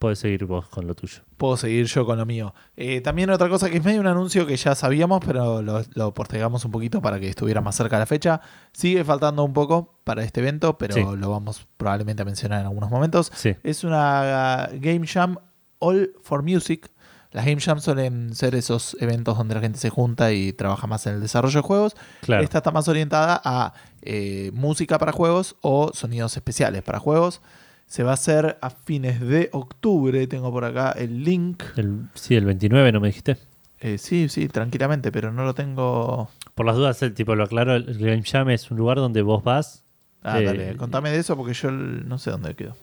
Puedes 0.00 0.18
seguir 0.18 0.46
vos 0.46 0.66
con 0.66 0.86
lo 0.86 0.94
tuyo. 0.94 1.18
Puedo 1.36 1.58
seguir 1.58 1.84
yo 1.84 2.06
con 2.06 2.16
lo 2.16 2.24
mío. 2.24 2.54
Eh, 2.74 3.02
también 3.02 3.28
otra 3.28 3.50
cosa 3.50 3.68
que 3.68 3.76
es 3.76 3.84
medio 3.84 4.00
un 4.00 4.06
anuncio 4.06 4.46
que 4.46 4.56
ya 4.56 4.74
sabíamos, 4.74 5.22
pero 5.24 5.60
lo, 5.60 5.82
lo 5.92 6.14
postergamos 6.14 6.64
un 6.64 6.70
poquito 6.70 7.02
para 7.02 7.20
que 7.20 7.28
estuviera 7.28 7.60
más 7.60 7.76
cerca 7.76 7.98
la 7.98 8.06
fecha. 8.06 8.40
Sigue 8.72 9.04
faltando 9.04 9.44
un 9.44 9.52
poco 9.52 10.00
para 10.04 10.24
este 10.24 10.40
evento, 10.40 10.78
pero 10.78 10.94
Sí. 10.94 11.04
lo 11.18 11.30
vamos 11.30 11.66
probablemente 11.76 12.22
a 12.22 12.24
mencionar 12.24 12.60
en 12.60 12.66
algunos 12.66 12.90
momentos. 12.90 13.30
Sí, 13.34 13.54
Es 13.62 13.84
una 13.84 14.70
Game 14.72 15.06
Jam 15.06 15.36
All 15.80 16.14
for 16.22 16.42
Music. 16.42 16.90
Las 17.32 17.44
Game 17.44 17.60
Jam 17.60 17.78
suelen 17.78 18.34
ser 18.34 18.54
esos 18.54 18.96
eventos 19.00 19.36
donde 19.36 19.54
la 19.54 19.60
gente 19.60 19.78
se 19.78 19.90
junta 19.90 20.32
y 20.32 20.54
trabaja 20.54 20.86
más 20.86 21.06
en 21.06 21.14
el 21.16 21.20
desarrollo 21.20 21.58
de 21.60 21.66
juegos. 21.66 21.94
claro. 22.22 22.42
Esta 22.42 22.58
está 22.58 22.70
más 22.70 22.88
orientada 22.88 23.38
a 23.44 23.74
eh, 24.00 24.50
música 24.54 24.98
para 24.98 25.12
juegos 25.12 25.56
o 25.60 25.90
sonidos 25.92 26.36
especiales 26.38 26.82
para 26.82 26.98
juegos. 26.98 27.42
Se 27.90 28.04
va 28.04 28.12
a 28.12 28.14
hacer 28.14 28.56
a 28.62 28.70
fines 28.70 29.18
de 29.20 29.48
octubre. 29.52 30.24
Tengo 30.28 30.52
por 30.52 30.64
acá 30.64 30.92
el 30.92 31.24
link. 31.24 31.62
El, 31.76 32.02
sí, 32.14 32.36
el 32.36 32.44
29, 32.44 32.92
¿no 32.92 33.00
me 33.00 33.08
dijiste? 33.08 33.36
Eh, 33.80 33.98
sí, 33.98 34.28
sí, 34.28 34.46
tranquilamente, 34.46 35.10
pero 35.10 35.32
no 35.32 35.42
lo 35.44 35.54
tengo. 35.54 36.28
Por 36.54 36.66
las 36.66 36.76
dudas, 36.76 37.02
el 37.02 37.14
tipo 37.14 37.34
lo 37.34 37.42
aclaro, 37.44 37.74
el 37.74 37.98
Game 37.98 38.22
Jam 38.22 38.48
es 38.50 38.70
un 38.70 38.76
lugar 38.78 38.98
donde 38.98 39.22
vos 39.22 39.42
vas, 39.42 39.84
Ah, 40.22 40.38
Eh, 40.38 40.44
dale, 40.44 40.76
contame 40.76 41.10
de 41.10 41.18
eso 41.18 41.34
porque 41.36 41.54
yo 41.54 41.70
no 41.72 42.18
sé 42.18 42.30
dónde 42.30 42.54
quedo. 42.54 42.76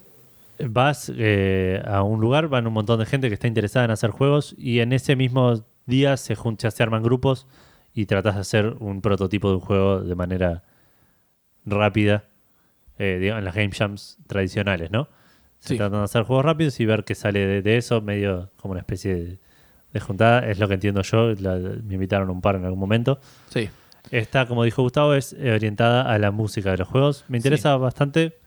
vas 0.60 1.10
eh, 1.16 1.82
a 1.86 2.02
un 2.04 2.20
lugar, 2.20 2.48
van 2.50 2.68
un 2.68 2.74
montón 2.74 3.00
de 3.00 3.06
gente 3.06 3.28
que 3.30 3.36
está 3.36 3.48
interesada 3.48 3.86
en 3.86 3.92
hacer 3.92 4.10
juegos 4.10 4.56
y 4.58 4.80
en 4.80 4.92
ese 4.92 5.16
mismo 5.16 5.64
día 5.86 6.18
se, 6.18 6.36
jun- 6.36 6.58
ya 6.58 6.72
se 6.72 6.82
arman 6.84 7.04
grupos 7.04 7.46
y 7.94 8.08
tratas 8.08 8.36
de 8.36 8.42
hacer 8.42 8.76
un 8.80 9.02
prototipo 9.02 9.50
de 9.50 9.56
un 9.56 9.62
juego 9.62 10.02
de 10.02 10.16
manera 10.16 10.64
rápida, 11.66 12.26
eh, 13.00 13.18
digamos, 13.20 13.40
en 13.40 13.46
las 13.46 13.56
Game 13.56 13.72
Jams 13.72 14.18
tradicionales, 14.28 14.92
¿no? 14.92 15.08
Se 15.60 15.70
Sí. 15.70 15.78
tratan 15.78 16.00
de 16.00 16.06
hacer 16.06 16.24
juegos 16.24 16.46
rápidos 16.46 16.80
y 16.80 16.86
ver 16.86 17.04
qué 17.04 17.16
sale 17.16 17.40
de, 17.46 17.62
de 17.62 17.78
eso, 17.78 18.02
medio 18.02 18.52
como 18.58 18.74
una 18.74 18.82
especie 18.82 19.16
de, 19.16 19.38
de 19.94 20.00
juntada, 20.00 20.48
es 20.50 20.60
lo 20.60 20.68
que 20.68 20.76
entiendo 20.76 21.02
yo, 21.02 21.34
la- 21.40 21.58
me 21.58 21.96
invitaron 21.96 22.30
a 22.30 22.32
un 22.32 22.42
par 22.42 22.56
en 22.56 22.66
algún 22.66 22.80
momento. 22.80 23.20
Sí. 23.50 23.70
Esta, 24.12 24.46
como 24.46 24.64
dijo 24.64 24.82
Gustavo, 24.84 25.14
es 25.16 25.34
eh, 25.34 25.52
orientada 25.52 26.04
a 26.04 26.18
la 26.20 26.32
música 26.32 26.72
de 26.72 26.78
los 26.78 26.88
juegos. 26.88 27.26
Me 27.28 27.38
interesa 27.38 27.76
bastante. 27.78 28.38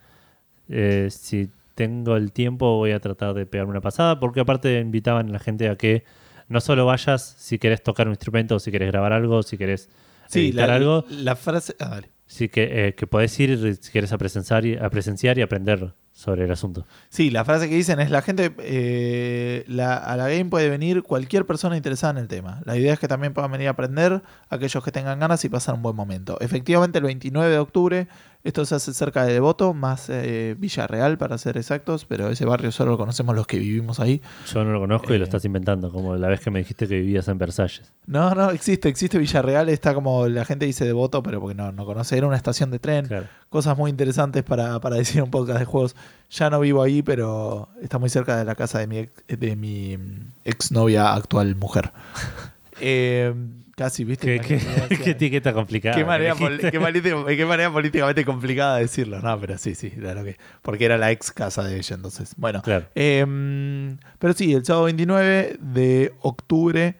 Eh, 0.68 1.08
si 1.10 1.50
tengo 1.74 2.16
el 2.16 2.32
tiempo, 2.32 2.76
voy 2.76 2.92
a 2.92 3.00
tratar 3.00 3.34
de 3.34 3.46
pegarme 3.46 3.72
una 3.72 3.80
pasada, 3.80 4.20
porque 4.20 4.40
aparte 4.40 4.78
invitaban 4.78 5.28
a 5.28 5.32
la 5.32 5.38
gente 5.38 5.68
a 5.68 5.76
que 5.76 6.04
no 6.48 6.60
solo 6.60 6.86
vayas 6.86 7.34
si 7.38 7.58
querés 7.58 7.82
tocar 7.82 8.06
un 8.06 8.12
instrumento, 8.12 8.58
si 8.58 8.70
querés 8.70 8.90
grabar 8.90 9.12
algo, 9.12 9.42
si 9.42 9.56
querés 9.58 9.88
Sí, 10.28 10.40
editar 10.48 10.68
la, 10.68 10.74
algo, 10.76 11.04
la 11.10 11.36
frase. 11.36 11.74
Ah, 11.80 11.88
dale. 11.88 12.08
Sí 12.30 12.48
que, 12.48 12.86
eh, 12.86 12.94
que 12.94 13.06
podés 13.08 13.38
ir 13.40 13.76
si 13.80 13.90
querés 13.90 14.12
a 14.12 14.18
presenciar, 14.18 14.64
y, 14.64 14.76
a 14.76 14.88
presenciar 14.88 15.36
y 15.38 15.42
aprender 15.42 15.94
sobre 16.20 16.44
el 16.44 16.52
asunto. 16.52 16.86
Sí, 17.08 17.30
la 17.30 17.44
frase 17.46 17.68
que 17.68 17.74
dicen 17.74 17.98
es 17.98 18.10
la 18.10 18.20
gente, 18.20 18.52
eh, 18.58 19.64
la- 19.68 19.96
a 19.96 20.16
la 20.16 20.28
game 20.28 20.46
puede 20.46 20.68
venir 20.68 21.02
cualquier 21.02 21.46
persona 21.46 21.76
interesada 21.76 22.12
en 22.12 22.18
el 22.18 22.28
tema. 22.28 22.60
La 22.66 22.76
idea 22.76 22.92
es 22.92 22.98
que 22.98 23.08
también 23.08 23.32
puedan 23.32 23.50
venir 23.50 23.68
a 23.68 23.70
aprender 23.70 24.22
aquellos 24.48 24.84
que 24.84 24.92
tengan 24.92 25.18
ganas 25.18 25.44
y 25.44 25.48
pasar 25.48 25.74
un 25.74 25.82
buen 25.82 25.96
momento. 25.96 26.36
Efectivamente, 26.40 26.98
el 26.98 27.04
29 27.04 27.50
de 27.50 27.58
octubre, 27.58 28.08
esto 28.42 28.64
se 28.64 28.74
hace 28.74 28.92
cerca 28.94 29.24
de 29.24 29.32
Devoto, 29.34 29.74
más 29.74 30.08
eh, 30.08 30.54
Villarreal 30.58 31.18
para 31.18 31.36
ser 31.38 31.56
exactos, 31.56 32.04
pero 32.06 32.28
ese 32.30 32.44
barrio 32.44 32.72
solo 32.72 32.92
lo 32.92 32.98
conocemos 32.98 33.34
los 33.34 33.46
que 33.46 33.58
vivimos 33.58 34.00
ahí. 34.00 34.20
Yo 34.52 34.64
no 34.64 34.72
lo 34.72 34.80
conozco 34.80 35.12
y 35.12 35.16
Eh. 35.16 35.18
lo 35.18 35.24
estás 35.24 35.44
inventando, 35.44 35.90
como 35.92 36.16
la 36.16 36.28
vez 36.28 36.40
que 36.40 36.50
me 36.50 36.58
dijiste 36.60 36.86
que 36.88 36.96
vivías 37.00 37.28
en 37.28 37.38
Versalles. 37.38 37.92
No, 38.06 38.34
no, 38.34 38.50
existe, 38.50 38.88
existe 38.88 39.18
Villarreal, 39.18 39.68
está 39.68 39.94
como 39.94 40.26
la 40.28 40.44
gente 40.44 40.64
dice 40.66 40.84
Devoto, 40.84 41.22
pero 41.22 41.40
porque 41.40 41.54
no, 41.54 41.72
no 41.72 41.84
conoce, 41.86 42.16
era 42.16 42.26
una 42.26 42.36
estación 42.36 42.70
de 42.70 42.78
tren. 42.78 43.06
Claro. 43.06 43.26
cosas 43.50 43.76
muy 43.76 43.90
interesantes 43.90 44.44
para, 44.44 44.78
para 44.80 44.94
decir 44.96 45.20
un 45.22 45.30
podcast 45.30 45.58
de 45.58 45.64
juegos. 45.64 45.96
Ya 46.30 46.48
no 46.48 46.60
vivo 46.60 46.82
ahí, 46.82 47.02
pero 47.02 47.68
está 47.82 47.98
muy 47.98 48.08
cerca 48.08 48.36
de 48.36 48.44
la 48.44 48.54
casa 48.54 48.78
de 48.78 48.86
mi, 48.86 48.98
ex- 48.98 49.24
de 49.26 49.56
mi 49.56 49.96
mm, 49.96 50.32
exnovia 50.44 51.12
actual 51.14 51.56
mujer. 51.56 51.90
Eh, 52.82 53.34
casi, 53.76 54.04
¿viste? 54.04 54.40
¿Qué, 54.40 54.58
qué- 54.88 54.96
qué 54.96 55.10
etiqueta 55.10 55.52
complicada. 55.52 55.94
Qué 55.94 56.02
manera, 56.04 56.34
qué 56.34 56.70
qué 57.36 57.44
manera 57.46 57.70
políticamente 57.70 58.24
complicada 58.24 58.76
de 58.76 58.82
decirlo. 58.82 59.20
No, 59.20 59.38
pero 59.38 59.58
sí, 59.58 59.74
sí, 59.74 59.90
claro 59.90 60.24
que. 60.24 60.38
Porque 60.62 60.86
era 60.86 60.96
la 60.96 61.10
ex 61.10 61.30
casa 61.30 61.62
de 61.62 61.76
ella, 61.76 61.96
entonces. 61.96 62.32
Bueno. 62.38 62.62
Claro. 62.62 62.86
Eh, 62.94 63.96
pero 64.18 64.32
sí, 64.32 64.54
el 64.54 64.64
sábado 64.64 64.86
29 64.86 65.58
de 65.60 66.14
octubre, 66.22 66.94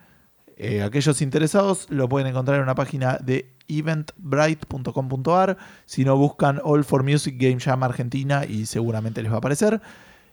eh, 0.58 0.82
aquellos 0.82 1.22
interesados 1.22 1.86
lo 1.88 2.10
pueden 2.10 2.28
encontrar 2.28 2.58
en 2.58 2.64
una 2.64 2.74
página 2.74 3.16
de 3.22 3.46
eventbrite.com.ar. 3.78 5.56
Si 5.86 6.04
no, 6.04 6.16
buscan 6.16 6.60
All 6.64 6.84
for 6.84 7.02
Music 7.02 7.36
Game 7.38 7.60
Jam 7.60 7.82
Argentina 7.82 8.44
y 8.44 8.66
seguramente 8.66 9.22
les 9.22 9.30
va 9.30 9.36
a 9.36 9.38
aparecer. 9.38 9.80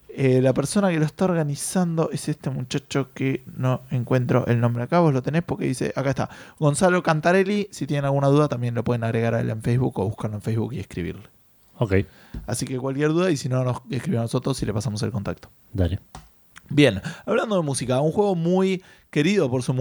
Eh, 0.10 0.42
la 0.42 0.54
persona 0.54 0.90
que 0.90 0.98
lo 0.98 1.06
está 1.06 1.26
organizando 1.26 2.10
es 2.12 2.28
este 2.28 2.50
muchacho 2.50 3.14
que 3.14 3.44
no 3.56 3.82
encuentro 3.92 4.48
el 4.48 4.60
nombre 4.60 4.84
acá. 4.84 5.00
Vos 5.00 5.14
lo 5.14 5.22
tenés 5.22 5.44
porque 5.44 5.66
dice, 5.66 5.94
acá 5.96 6.10
está, 6.10 6.30
Gonzalo 6.60 7.04
Cantarelli. 7.04 7.68
Si 7.72 7.86
tienen 7.86 8.06
alguna 8.06 8.28
duda, 8.28 8.48
también 8.48 8.74
lo 8.74 8.84
pueden 8.84 9.04
agregar 9.04 9.36
a 9.36 9.42
él 9.42 9.50
en 9.50 9.62
Facebook 9.62 10.00
o 10.00 10.06
buscarlo 10.06 10.38
en 10.38 10.42
Facebook 10.42 10.74
y 10.74 10.80
escribirle. 10.80 11.24
Ok, 11.80 11.94
Así 12.48 12.66
que 12.66 12.80
cualquier 12.80 13.10
duda, 13.10 13.30
y 13.30 13.38
si 13.38 13.50
no, 13.50 13.64
nos 13.64 13.82
escriben 13.92 14.20
a 14.20 14.24
nosotros 14.24 14.60
y 14.64 14.66
le 14.66 14.74
pasamos 14.74 15.02
el 15.04 15.12
contacto. 15.12 15.50
dale. 15.72 16.00
Bien, 16.70 17.02
hablando 17.26 17.56
de 17.56 17.62
música, 17.62 18.02
un 18.02 18.12
juego 18.12 18.36
muy 18.36 18.84
querido 19.10 19.50
por 19.50 19.64
su, 19.64 19.76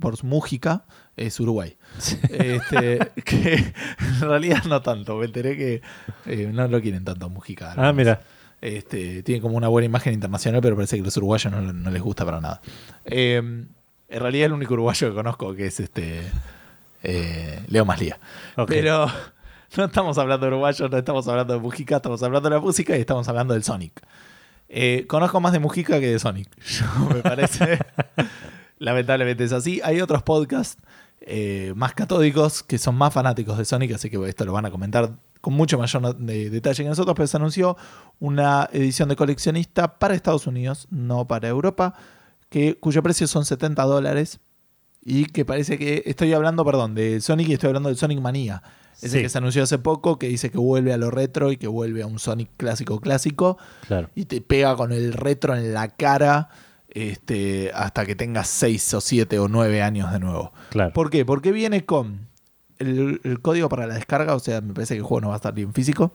por 0.00 0.16
su 0.16 0.26
música 0.26 0.84
es 1.16 1.38
Uruguay. 1.38 1.76
Este, 2.30 2.98
que 3.24 3.54
en 3.54 4.20
realidad 4.20 4.64
no 4.64 4.82
tanto, 4.82 5.16
me 5.16 5.26
enteré 5.26 5.56
que 5.56 5.82
eh, 6.26 6.50
no 6.52 6.66
lo 6.68 6.80
quieren 6.80 7.04
tanto 7.04 7.28
Mujica. 7.28 7.74
Ah, 7.76 7.92
mira. 7.92 8.20
Este, 8.60 9.22
tiene 9.22 9.40
como 9.40 9.56
una 9.56 9.68
buena 9.68 9.86
imagen 9.86 10.12
internacional, 10.12 10.60
pero 10.60 10.76
parece 10.76 10.96
que 10.96 11.02
los 11.02 11.16
uruguayos 11.16 11.50
no, 11.50 11.72
no 11.72 11.90
les 11.90 12.02
gusta 12.02 12.24
para 12.24 12.40
nada. 12.40 12.60
Eh, 13.04 13.36
en 13.36 14.20
realidad 14.20 14.46
el 14.46 14.52
único 14.52 14.74
uruguayo 14.74 15.08
que 15.08 15.14
conozco 15.14 15.54
que 15.54 15.66
es 15.66 15.80
este 15.80 16.20
eh, 17.02 17.62
Leo 17.68 17.84
Maslía. 17.84 18.18
Ok. 18.56 18.68
Pero 18.68 19.06
no 19.76 19.84
estamos 19.84 20.18
hablando 20.18 20.46
de 20.46 20.52
uruguayos, 20.52 20.90
no 20.90 20.98
estamos 20.98 21.26
hablando 21.28 21.54
de 21.54 21.60
Mujica, 21.60 21.96
estamos 21.96 22.22
hablando 22.22 22.48
de 22.48 22.56
la 22.56 22.60
música 22.60 22.96
y 22.96 23.00
estamos 23.00 23.28
hablando 23.28 23.54
del 23.54 23.62
Sonic. 23.62 24.02
Eh, 24.72 25.04
conozco 25.08 25.40
más 25.40 25.52
de 25.52 25.58
Mujica 25.58 25.98
que 25.98 26.06
de 26.12 26.18
Sonic. 26.20 26.48
Me 27.12 27.22
parece. 27.22 27.78
Lamentablemente 28.78 29.44
es 29.44 29.52
así. 29.52 29.80
Hay 29.84 30.00
otros 30.00 30.22
podcasts 30.22 30.80
eh, 31.20 31.72
más 31.76 31.92
catódicos 31.92 32.62
que 32.62 32.78
son 32.78 32.94
más 32.94 33.12
fanáticos 33.12 33.58
de 33.58 33.64
Sonic, 33.64 33.92
así 33.92 34.08
que 34.08 34.16
esto 34.28 34.44
lo 34.44 34.52
van 34.52 34.66
a 34.66 34.70
comentar 34.70 35.10
con 35.40 35.54
mucho 35.54 35.76
mayor 35.78 36.16
de- 36.16 36.50
detalle 36.50 36.82
que 36.84 36.88
nosotros, 36.88 37.14
pero 37.14 37.26
se 37.26 37.36
anunció 37.36 37.76
una 38.20 38.68
edición 38.72 39.08
de 39.08 39.16
coleccionista 39.16 39.98
para 39.98 40.14
Estados 40.14 40.46
Unidos, 40.46 40.86
no 40.90 41.26
para 41.26 41.48
Europa, 41.48 41.94
que, 42.48 42.78
cuyo 42.78 43.02
precio 43.02 43.26
son 43.26 43.44
70 43.44 43.82
dólares 43.82 44.40
y 45.04 45.26
que 45.26 45.44
parece 45.44 45.78
que 45.78 46.02
estoy 46.06 46.32
hablando, 46.32 46.64
perdón, 46.64 46.94
de 46.94 47.20
Sonic 47.20 47.48
y 47.48 47.52
estoy 47.54 47.68
hablando 47.68 47.88
del 47.88 47.98
Sonic 47.98 48.20
Manía. 48.20 48.62
Ese 49.02 49.16
Sí. 49.16 49.22
que 49.22 49.28
se 49.28 49.38
anunció 49.38 49.62
hace 49.62 49.78
poco, 49.78 50.18
que 50.18 50.28
dice 50.28 50.50
que 50.50 50.58
vuelve 50.58 50.92
a 50.92 50.96
lo 50.96 51.10
retro 51.10 51.52
y 51.52 51.56
que 51.56 51.66
vuelve 51.68 52.02
a 52.02 52.06
un 52.06 52.18
Sonic 52.18 52.50
clásico 52.56 53.00
clásico 53.00 53.56
Claro. 53.86 54.10
y 54.14 54.26
te 54.26 54.40
pega 54.40 54.76
con 54.76 54.92
el 54.92 55.12
retro 55.12 55.56
en 55.56 55.72
la 55.74 55.88
cara 55.88 56.48
este, 56.92 57.70
hasta 57.74 58.04
que 58.04 58.16
tengas 58.16 58.48
6 58.48 58.94
o 58.94 59.00
7 59.00 59.38
o 59.38 59.46
9 59.48 59.80
años 59.82 60.12
de 60.12 60.18
nuevo. 60.18 60.52
Claro. 60.70 60.92
¿Por 60.92 61.08
qué? 61.10 61.24
Porque 61.24 61.52
viene 61.52 61.84
con 61.84 62.28
el, 62.78 63.20
el 63.24 63.40
código 63.40 63.68
para 63.68 63.86
la 63.86 63.94
descarga, 63.94 64.34
o 64.34 64.40
sea, 64.40 64.60
me 64.60 64.74
parece 64.74 64.94
que 64.94 64.98
el 64.98 65.04
juego 65.04 65.20
no 65.20 65.28
va 65.28 65.34
a 65.34 65.36
estar 65.36 65.54
bien 65.54 65.72
físico. 65.72 66.14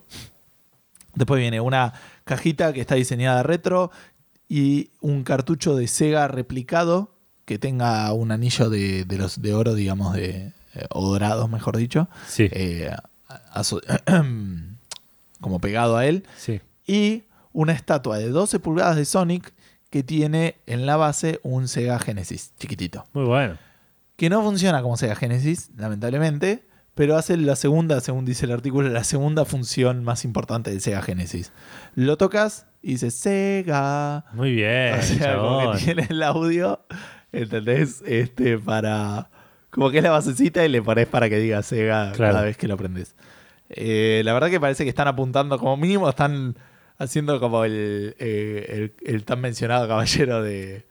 Después 1.14 1.40
viene 1.40 1.62
una 1.62 1.94
cajita 2.26 2.74
que 2.74 2.82
está 2.82 2.96
diseñada 2.96 3.42
retro 3.44 3.90
y 4.50 4.90
un 5.00 5.24
cartucho 5.24 5.76
de 5.76 5.88
Sega 5.88 6.28
replicado 6.28 7.16
que 7.46 7.58
tenga 7.58 8.12
un 8.12 8.32
anillo 8.32 8.70
de, 8.70 9.06
de 9.06 9.18
los 9.18 9.42
de 9.42 9.54
oro, 9.54 9.76
digamos, 9.76 10.14
de, 10.14 10.52
eh, 10.76 10.86
o 10.92 11.08
dorados, 11.10 11.50
mejor 11.50 11.78
dicho, 11.78 12.08
Sí. 12.28 12.48
eh, 12.52 12.92
como 15.42 15.60
pegado 15.60 15.98
a 15.98 16.06
él 16.06 16.26
sí. 16.38 16.62
y 16.88 17.24
una 17.54 17.74
estatua 17.74 18.18
de 18.18 18.30
12 18.30 18.60
pulgadas 18.60 18.96
de 18.96 19.06
Sonic 19.06 19.54
que 19.90 20.04
tiene 20.04 20.56
en 20.66 20.86
la 20.86 20.98
base 20.98 21.40
un 21.44 21.68
Sega 21.68 22.00
Genesis 22.00 22.54
chiquitito. 22.60 23.06
Muy 23.14 23.26
bueno. 23.26 23.58
Que 24.18 24.30
no 24.30 24.42
funciona 24.44 24.82
como 24.82 24.98
Sega 24.98 25.16
Genesis, 25.16 25.70
lamentablemente, 25.78 26.66
pero 26.96 27.18
hace 27.18 27.38
la 27.38 27.56
segunda, 27.56 28.00
según 28.02 28.26
dice 28.26 28.46
el 28.46 28.52
artículo, 28.52 28.90
la 28.90 29.04
segunda 29.04 29.46
función 29.46 30.04
más 30.04 30.24
importante 30.26 30.70
del 30.72 30.82
Sega 30.82 31.02
Genesis. 31.02 31.52
Lo 31.96 32.18
tocas 32.18 32.66
y 32.82 32.92
dice 32.94 33.12
Sega. 33.12 34.26
Muy 34.34 34.54
bien. 34.56 35.00
o 35.00 35.02
sea, 35.02 35.38
como 35.38 35.72
que 35.74 35.78
tiene 35.80 36.08
el 36.10 36.24
audio, 36.24 36.86
¿entendés? 37.32 38.02
Este, 38.06 38.58
para. 38.58 39.30
Como 39.76 39.92
que 39.92 39.98
es 40.00 40.04
la 40.04 40.12
basecita 40.12 40.66
y 40.66 40.70
le 40.70 40.82
pones 40.82 41.06
para 41.06 41.30
que 41.30 41.38
diga 41.38 41.62
Sega 41.62 42.12
Claro. 42.14 42.34
cada 42.34 42.46
vez 42.46 42.58
que 42.58 42.68
lo 42.68 42.78
prendes. 42.78 43.14
Eh, 43.70 44.22
la 44.26 44.34
verdad 44.34 44.50
que 44.50 44.60
parece 44.60 44.84
que 44.84 44.90
están 44.90 45.08
apuntando, 45.08 45.60
como 45.60 45.76
mínimo, 45.78 46.10
están 46.10 46.56
haciendo 46.98 47.40
como 47.40 47.66
el, 47.66 48.16
eh, 48.20 48.92
el, 49.04 49.14
el 49.16 49.26
tan 49.26 49.42
mencionado 49.42 49.88
caballero 49.88 50.42
de, 50.42 50.86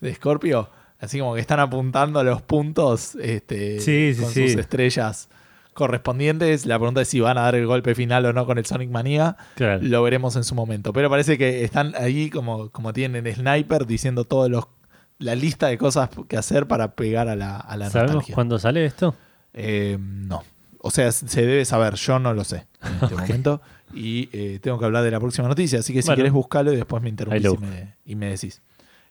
de 0.00 0.14
Scorpio. 0.14 0.70
Así 1.00 1.18
como 1.18 1.34
que 1.34 1.40
están 1.40 1.60
apuntando 1.60 2.22
los 2.24 2.40
puntos 2.42 3.14
este, 3.16 3.80
Sí, 3.80 4.14
sí, 4.14 4.22
con 4.22 4.32
sí. 4.32 4.48
sus 4.50 4.60
estrellas 4.60 5.28
correspondientes. 5.74 6.66
La 6.66 6.76
pregunta 6.78 7.00
es 7.02 7.08
si 7.08 7.20
van 7.20 7.38
a 7.38 7.42
dar 7.42 7.54
el 7.54 7.66
golpe 7.66 7.94
final 7.94 8.26
o 8.26 8.32
no 8.32 8.46
con 8.46 8.58
el 8.58 8.66
Sonic 8.66 8.90
Manía. 8.90 9.36
Claro. 9.54 9.80
Lo 9.82 10.02
veremos 10.02 10.34
en 10.36 10.44
su 10.44 10.54
momento. 10.54 10.92
Pero 10.92 11.08
parece 11.08 11.38
que 11.38 11.64
están 11.64 11.94
ahí 11.96 12.30
como, 12.30 12.70
como 12.70 12.92
tienen 12.92 13.32
sniper 13.34 13.86
diciendo 13.86 14.24
todos 14.24 14.50
los 14.50 14.66
la 15.18 15.34
lista 15.34 15.66
de 15.68 15.78
cosas 15.78 16.10
que 16.28 16.36
hacer 16.36 16.66
para 16.68 16.94
pegar 16.94 17.28
a 17.28 17.36
la, 17.36 17.56
a 17.56 17.76
la 17.76 17.90
¿Sabemos 17.90 18.14
nostalgia. 18.16 18.34
cuándo 18.34 18.58
sale 18.58 18.84
esto? 18.84 19.14
Eh, 19.52 19.96
no. 20.00 20.42
O 20.80 20.90
sea, 20.92 21.10
se 21.10 21.44
debe 21.44 21.64
saber, 21.64 21.94
yo 21.94 22.18
no 22.20 22.32
lo 22.34 22.44
sé 22.44 22.66
en 22.82 22.94
este 23.02 23.14
momento. 23.16 23.60
Y 23.94 24.28
eh, 24.32 24.58
tengo 24.62 24.78
que 24.78 24.84
hablar 24.84 25.02
de 25.02 25.10
la 25.10 25.18
próxima 25.18 25.48
noticia, 25.48 25.80
así 25.80 25.92
que 25.92 26.02
si 26.02 26.06
Bueno. 26.06 26.16
querés 26.18 26.32
buscarlo 26.32 26.72
y 26.72 26.76
después 26.76 27.02
me 27.02 27.08
interrumpís 27.08 27.44
y 27.52 27.56
me, 27.58 27.96
y 28.04 28.14
me 28.16 28.26
decís. 28.30 28.62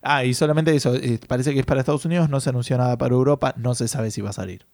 Ah, 0.02 0.24
y 0.24 0.34
solamente 0.34 0.74
eso, 0.76 0.96
eh, 0.96 1.20
parece 1.28 1.54
que 1.54 1.60
es 1.60 1.66
para 1.66 1.80
Estados 1.82 2.06
Unidos, 2.06 2.30
no 2.30 2.40
se 2.40 2.52
anunció 2.52 2.78
nada 2.78 2.98
para 2.98 3.14
Europa, 3.16 3.54
no 3.58 3.74
se 3.76 3.88
sabe 3.88 4.12
si 4.12 4.22
va 4.22 4.30
a 4.30 4.34
salir. 4.34 4.66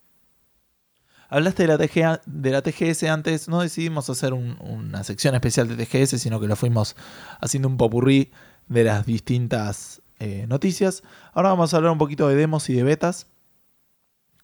Hablaste 1.30 1.66
de 1.66 1.68
la, 1.70 2.22
de 2.28 2.52
la 2.52 2.62
TGS 2.62 3.04
antes, 3.06 3.48
no 3.50 3.62
decidimos 3.62 4.08
hacer 4.10 4.34
un- 4.34 4.58
una 4.60 5.04
sección 5.04 5.34
especial 5.34 5.68
de 5.68 5.84
TGS, 5.84 6.20
sino 6.20 6.40
que 6.40 6.48
lo 6.48 6.56
fuimos 6.56 6.96
haciendo 7.42 7.68
un 7.70 7.78
popurrí 7.78 8.32
de 8.68 8.84
las 8.84 9.06
distintas 9.08 10.03
eh, 10.24 10.46
noticias. 10.48 11.04
Ahora 11.34 11.50
vamos 11.50 11.74
a 11.74 11.78
hablar 11.78 11.92
un 11.92 11.98
poquito 11.98 12.28
de 12.28 12.36
demos 12.36 12.70
y 12.70 12.74
de 12.74 12.84
betas, 12.84 13.28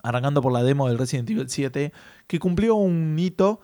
arrancando 0.04 0.42
por 0.42 0.52
la 0.54 0.64
demo 0.64 0.88
del 0.88 0.98
Resident 0.98 1.30
Evil 1.30 1.50
7, 1.50 1.92
que 2.28 2.40
cumplió 2.40 2.76
un 2.76 3.18
hito 3.18 3.60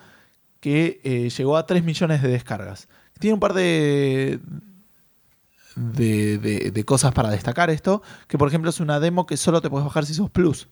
que 0.59 0.99
eh, 1.03 1.29
llegó 1.29 1.57
a 1.57 1.65
3 1.65 1.83
millones 1.83 2.21
de 2.21 2.29
descargas. 2.29 2.87
Tiene 3.19 3.35
un 3.35 3.39
par 3.39 3.53
de, 3.53 4.39
de, 5.75 6.37
de- 6.37 6.71
de 6.71 6.83
cosas 6.85 7.13
para 7.13 7.29
destacar 7.29 7.69
esto, 7.69 8.01
que 8.27 8.37
por 8.37 8.47
ejemplo 8.47 8.69
es 8.69 8.79
una 8.79 8.99
demo 8.99 9.25
que 9.25 9.37
solo 9.37 9.61
te 9.61 9.69
puedes 9.69 9.85
bajar 9.85 10.05
si 10.05 10.13
sos 10.13 10.29
Plus. 10.29 10.67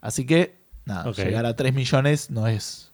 Así 0.00 0.24
que, 0.26 0.56
nada, 0.84 1.04
llegar 1.24 1.46
a 1.46 1.54
3 1.56 1.74
millones 1.74 2.30
no 2.30 2.46
es... 2.46 2.90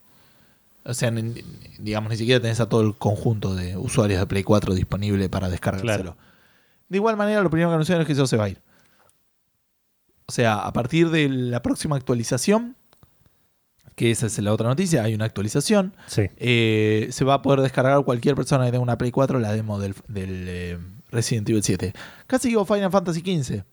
O 0.85 0.95
sea, 0.95 1.11
ni- 1.11 1.35
digamos, 1.78 2.11
ni 2.11 2.16
siquiera 2.16 2.40
tenés 2.40 2.61
a 2.61 2.69
todo 2.69 2.81
el 2.81 2.97
conjunto 2.97 3.55
de 3.55 3.77
usuarios 3.77 4.20
de 4.20 4.27
Play 4.27 4.43
4 4.43 4.74
disponible 4.74 5.28
para 5.28 5.49
descargárselo. 5.51 5.93
Claro. 6.15 6.16
De 6.89 6.97
igual 6.97 7.16
manera, 7.16 7.43
lo 7.43 7.51
primero 7.51 7.69
que 7.70 7.74
anunciaron 7.74 8.02
es 8.02 8.06
que 8.06 8.12
eso 8.12 8.27
se 8.27 8.36
va 8.36 8.44
a 8.44 8.48
ir. 8.51 8.62
O 10.27 10.32
sea, 10.32 10.56
a 10.60 10.73
partir 10.73 11.10
de 11.10 11.28
la 11.28 11.62
próxima 11.62 11.97
actualización, 11.97 12.77
que 13.94 14.10
esa 14.10 14.27
es 14.27 14.39
la 14.39 14.52
otra 14.52 14.69
noticia, 14.69 15.02
hay 15.02 15.15
una 15.15 15.24
actualización, 15.24 15.94
Sí. 16.06 16.23
eh, 16.36 17.09
se 17.10 17.24
va 17.24 17.35
a 17.35 17.43
poder 17.43 17.60
descargar 17.60 18.02
cualquier 18.05 18.35
persona 18.35 18.65
que 18.65 18.70
tenga 18.70 18.82
una 18.82 18.98
Play 18.98 19.10
4 19.10 19.39
la 19.40 19.52
demo 19.52 19.78
del, 19.81 19.94
del, 20.06 20.44
eh, 20.48 20.78
Resident 21.10 21.48
Evil 21.48 21.62
7. 21.62 21.93
Casi 22.27 22.48
digo 22.48 22.65
Final 22.65 22.90
Fantasy 22.90 23.20
XV. 23.20 23.65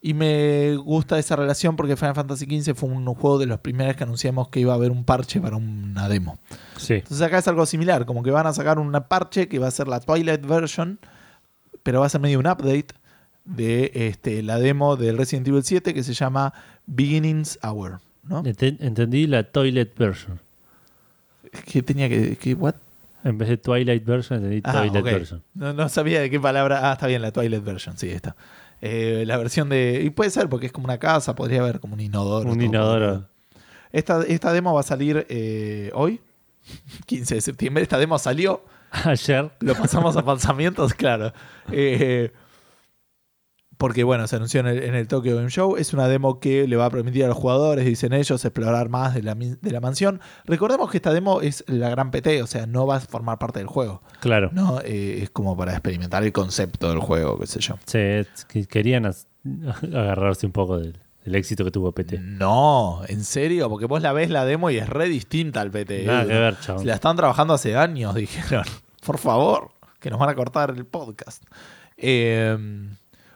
Y 0.00 0.14
me 0.14 0.76
gusta 0.76 1.18
esa 1.18 1.34
relación 1.34 1.74
porque 1.76 1.96
Final 1.96 2.14
Fantasy 2.14 2.44
XV 2.46 2.74
fue 2.76 2.88
un 2.88 3.04
juego 3.14 3.38
de 3.38 3.46
los 3.46 3.58
primeros 3.60 3.96
que 3.96 4.04
anunciamos 4.04 4.48
que 4.48 4.60
iba 4.60 4.72
a 4.72 4.76
haber 4.76 4.90
un 4.92 5.04
parche 5.04 5.40
para 5.40 5.56
una 5.56 6.08
demo. 6.08 6.38
Sí. 6.76 6.94
Entonces 6.94 7.20
acá 7.22 7.38
es 7.38 7.48
algo 7.48 7.66
similar, 7.66 8.06
como 8.06 8.22
que 8.22 8.30
van 8.30 8.46
a 8.46 8.52
sacar 8.52 8.78
una 8.78 9.08
parche 9.08 9.48
que 9.48 9.58
va 9.58 9.66
a 9.68 9.72
ser 9.72 9.88
la 9.88 9.98
Twilight 10.00 10.44
version, 10.46 11.00
pero 11.82 12.00
va 12.00 12.06
a 12.06 12.08
ser 12.08 12.20
medio 12.20 12.38
un 12.38 12.46
update 12.46 12.88
de 13.44 13.90
este, 13.94 14.42
la 14.42 14.58
demo 14.58 14.96
del 14.96 15.16
Resident 15.16 15.48
Evil 15.48 15.62
7 15.64 15.94
que 15.94 16.02
se 16.02 16.12
llama 16.14 16.52
Beginnings 16.86 17.58
Hour. 17.62 18.00
¿no? 18.24 18.42
Enten- 18.44 18.76
Entendí 18.80 19.26
la 19.26 19.44
Toilet 19.44 19.96
version. 19.96 20.40
¿Qué 21.66 21.82
tenía 21.82 22.08
que, 22.08 22.36
que 22.36 22.54
what? 22.54 22.74
En 23.24 23.36
vez 23.38 23.48
de 23.48 23.56
Twilight 23.56 24.04
version, 24.04 24.38
entendí 24.38 24.60
Ah, 24.64 24.72
Toilet 24.72 25.02
version. 25.02 25.42
No, 25.54 25.72
no 25.72 25.88
sabía 25.88 26.20
de 26.20 26.30
qué 26.30 26.38
palabra. 26.38 26.90
Ah, 26.90 26.92
está 26.92 27.06
bien, 27.06 27.22
la 27.22 27.32
Twilight 27.32 27.64
version, 27.64 27.96
sí, 27.96 28.10
está. 28.10 28.36
Eh, 28.80 29.24
la 29.26 29.36
versión 29.38 29.68
de. 29.68 30.02
Y 30.04 30.10
puede 30.10 30.30
ser 30.30 30.48
porque 30.48 30.66
es 30.66 30.72
como 30.72 30.84
una 30.84 30.98
casa, 30.98 31.34
podría 31.34 31.60
haber 31.62 31.80
como 31.80 31.94
un 31.94 32.00
inodoro. 32.00 32.50
Un 32.50 32.60
inodoro. 32.60 33.26
Esta, 33.92 34.22
esta 34.22 34.52
demo 34.52 34.74
va 34.74 34.80
a 34.80 34.84
salir 34.84 35.26
eh, 35.30 35.90
hoy, 35.94 36.20
15 37.06 37.36
de 37.36 37.40
septiembre. 37.40 37.82
Esta 37.82 37.98
demo 37.98 38.18
salió, 38.18 38.62
Ayer. 39.04 39.50
lo 39.60 39.74
pasamos 39.74 40.16
a 40.16 40.24
pensamientos, 40.24 40.94
claro. 40.94 41.32
Eh, 41.72 42.32
porque, 43.76 44.02
bueno, 44.02 44.26
se 44.26 44.36
anunció 44.36 44.60
en 44.60 44.66
el, 44.66 44.82
en 44.82 44.94
el 44.96 45.06
Tokyo 45.06 45.36
Game 45.36 45.50
Show. 45.50 45.76
Es 45.76 45.92
una 45.92 46.08
demo 46.08 46.40
que 46.40 46.66
le 46.66 46.76
va 46.76 46.86
a 46.86 46.90
permitir 46.90 47.24
a 47.24 47.28
los 47.28 47.36
jugadores, 47.36 47.84
dicen 47.84 48.12
ellos, 48.12 48.44
explorar 48.44 48.88
más 48.88 49.14
de 49.14 49.22
la, 49.22 49.36
de 49.36 49.70
la 49.70 49.80
mansión. 49.80 50.20
Recordemos 50.44 50.90
que 50.90 50.96
esta 50.96 51.12
demo 51.12 51.40
es 51.40 51.64
la 51.68 51.88
gran 51.88 52.10
PT, 52.10 52.42
o 52.42 52.46
sea, 52.48 52.66
no 52.66 52.86
va 52.86 52.96
a 52.96 53.00
formar 53.00 53.38
parte 53.38 53.60
del 53.60 53.68
juego. 53.68 54.02
Claro. 54.20 54.50
¿no? 54.52 54.80
Eh, 54.84 55.20
es 55.22 55.30
como 55.30 55.56
para 55.56 55.72
experimentar 55.72 56.24
el 56.24 56.32
concepto 56.32 56.88
del 56.88 56.98
juego, 56.98 57.38
qué 57.38 57.46
sé 57.46 57.60
yo. 57.60 57.76
Sí, 57.86 58.66
querían 58.66 59.08
agarrarse 59.82 60.46
un 60.46 60.52
poco 60.52 60.78
del, 60.78 60.98
del 61.24 61.34
éxito 61.34 61.64
que 61.64 61.70
tuvo 61.70 61.92
PT. 61.92 62.18
No, 62.18 63.02
en 63.06 63.24
serio, 63.24 63.68
porque 63.68 63.86
vos 63.86 64.02
la 64.02 64.12
ves 64.12 64.30
la 64.30 64.44
demo 64.44 64.70
y 64.70 64.78
es 64.78 64.88
re 64.88 65.08
distinta 65.08 65.60
al 65.60 65.70
PT. 65.70 66.04
Nada 66.04 66.26
que 66.26 66.32
ver, 66.32 66.60
chabón. 66.60 66.86
La 66.86 66.94
están 66.94 67.16
trabajando 67.16 67.54
hace 67.54 67.76
años, 67.76 68.14
dijeron. 68.14 68.64
Por 69.04 69.18
favor, 69.18 69.70
que 70.00 70.10
nos 70.10 70.18
van 70.18 70.28
a 70.28 70.34
cortar 70.34 70.70
el 70.70 70.84
podcast. 70.86 71.42
Eh, 71.96 72.56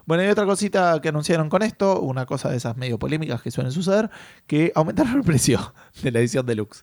bueno, 0.05 0.25
y 0.25 0.29
otra 0.29 0.45
cosita 0.45 1.01
que 1.01 1.09
anunciaron 1.09 1.49
con 1.49 1.63
esto, 1.63 2.01
una 2.01 2.27
cosa 2.27 2.51
de 2.51 2.57
esas 2.57 2.77
medio 2.77 2.99
polémicas 2.99 3.41
que 3.41 3.51
suelen 3.51 3.73
suceder, 3.73 4.11
que 4.47 4.73
aumentaron 4.75 5.17
el 5.17 5.23
precio 5.25 5.73
de 6.03 6.11
la 6.11 6.19
edición 6.19 6.47
deluxe. 6.47 6.83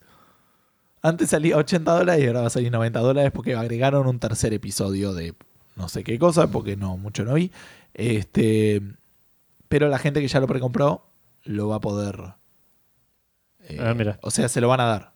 Antes 1.02 1.30
salía 1.30 1.58
80 1.58 1.92
dólares 1.92 2.24
y 2.24 2.28
ahora 2.28 2.42
va 2.42 2.48
a 2.48 2.50
salir 2.50 2.72
90 2.72 3.00
dólares 3.00 3.32
porque 3.34 3.56
agregaron 3.56 4.08
un 4.08 4.20
tercer 4.20 4.54
episodio 4.54 5.14
de 5.14 5.34
no 5.76 5.88
sé 5.88 6.04
qué 6.04 6.20
cosa, 6.20 6.52
porque 6.52 6.76
no 6.76 6.98
mucho 6.98 7.24
no 7.24 7.36
vi. 7.36 7.52
Este, 7.94 8.82
pero 9.70 9.88
la 9.88 10.00
gente 10.00 10.20
que 10.20 10.28
ya 10.28 10.40
lo 10.42 10.48
precompró 10.48 11.06
lo 11.44 11.70
va 11.70 11.78
a 11.78 11.80
poder. 11.82 12.34
eh, 13.62 13.78
Ah, 13.80 13.94
mira. 13.94 14.20
O 14.22 14.32
sea, 14.32 14.50
se 14.50 14.60
lo 14.60 14.68
van 14.68 14.82
a 14.82 14.86
dar. 14.86 15.14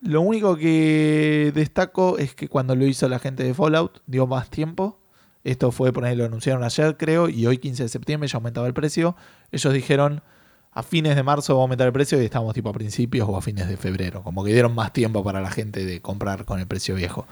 Lo 0.00 0.22
único 0.22 0.56
que 0.56 1.52
destaco 1.54 2.16
es 2.18 2.34
que 2.34 2.48
cuando 2.48 2.74
lo 2.74 2.86
hizo 2.86 3.08
la 3.08 3.18
gente 3.18 3.42
de 3.42 3.52
Fallout 3.52 4.00
dio 4.06 4.26
más 4.26 4.48
tiempo. 4.48 4.98
Esto 5.42 5.72
fue, 5.72 5.90
por 5.92 6.04
ahí 6.04 6.14
lo 6.14 6.26
anunciaron 6.26 6.62
ayer, 6.64 6.98
creo, 6.98 7.28
y 7.30 7.46
hoy 7.46 7.56
15 7.56 7.84
de 7.84 7.88
septiembre 7.88 8.28
ya 8.28 8.36
aumentaba 8.36 8.66
el 8.66 8.74
precio. 8.74 9.16
Ellos 9.50 9.72
dijeron 9.72 10.22
a 10.72 10.82
fines 10.82 11.16
de 11.16 11.22
marzo 11.22 11.54
va 11.54 11.60
a 11.60 11.62
aumentar 11.62 11.86
el 11.86 11.92
precio 11.92 12.20
y 12.20 12.24
estamos 12.26 12.54
tipo 12.54 12.68
a 12.68 12.72
principios 12.72 13.28
o 13.28 13.36
a 13.36 13.42
fines 13.42 13.66
de 13.68 13.76
febrero. 13.76 14.22
Como 14.22 14.44
que 14.44 14.52
dieron 14.52 14.74
más 14.74 14.92
tiempo 14.92 15.24
para 15.24 15.40
la 15.40 15.50
gente 15.50 15.84
de 15.84 16.00
comprar 16.00 16.44
con 16.44 16.60
el 16.60 16.66
precio 16.66 16.94
viejo. 16.94 17.26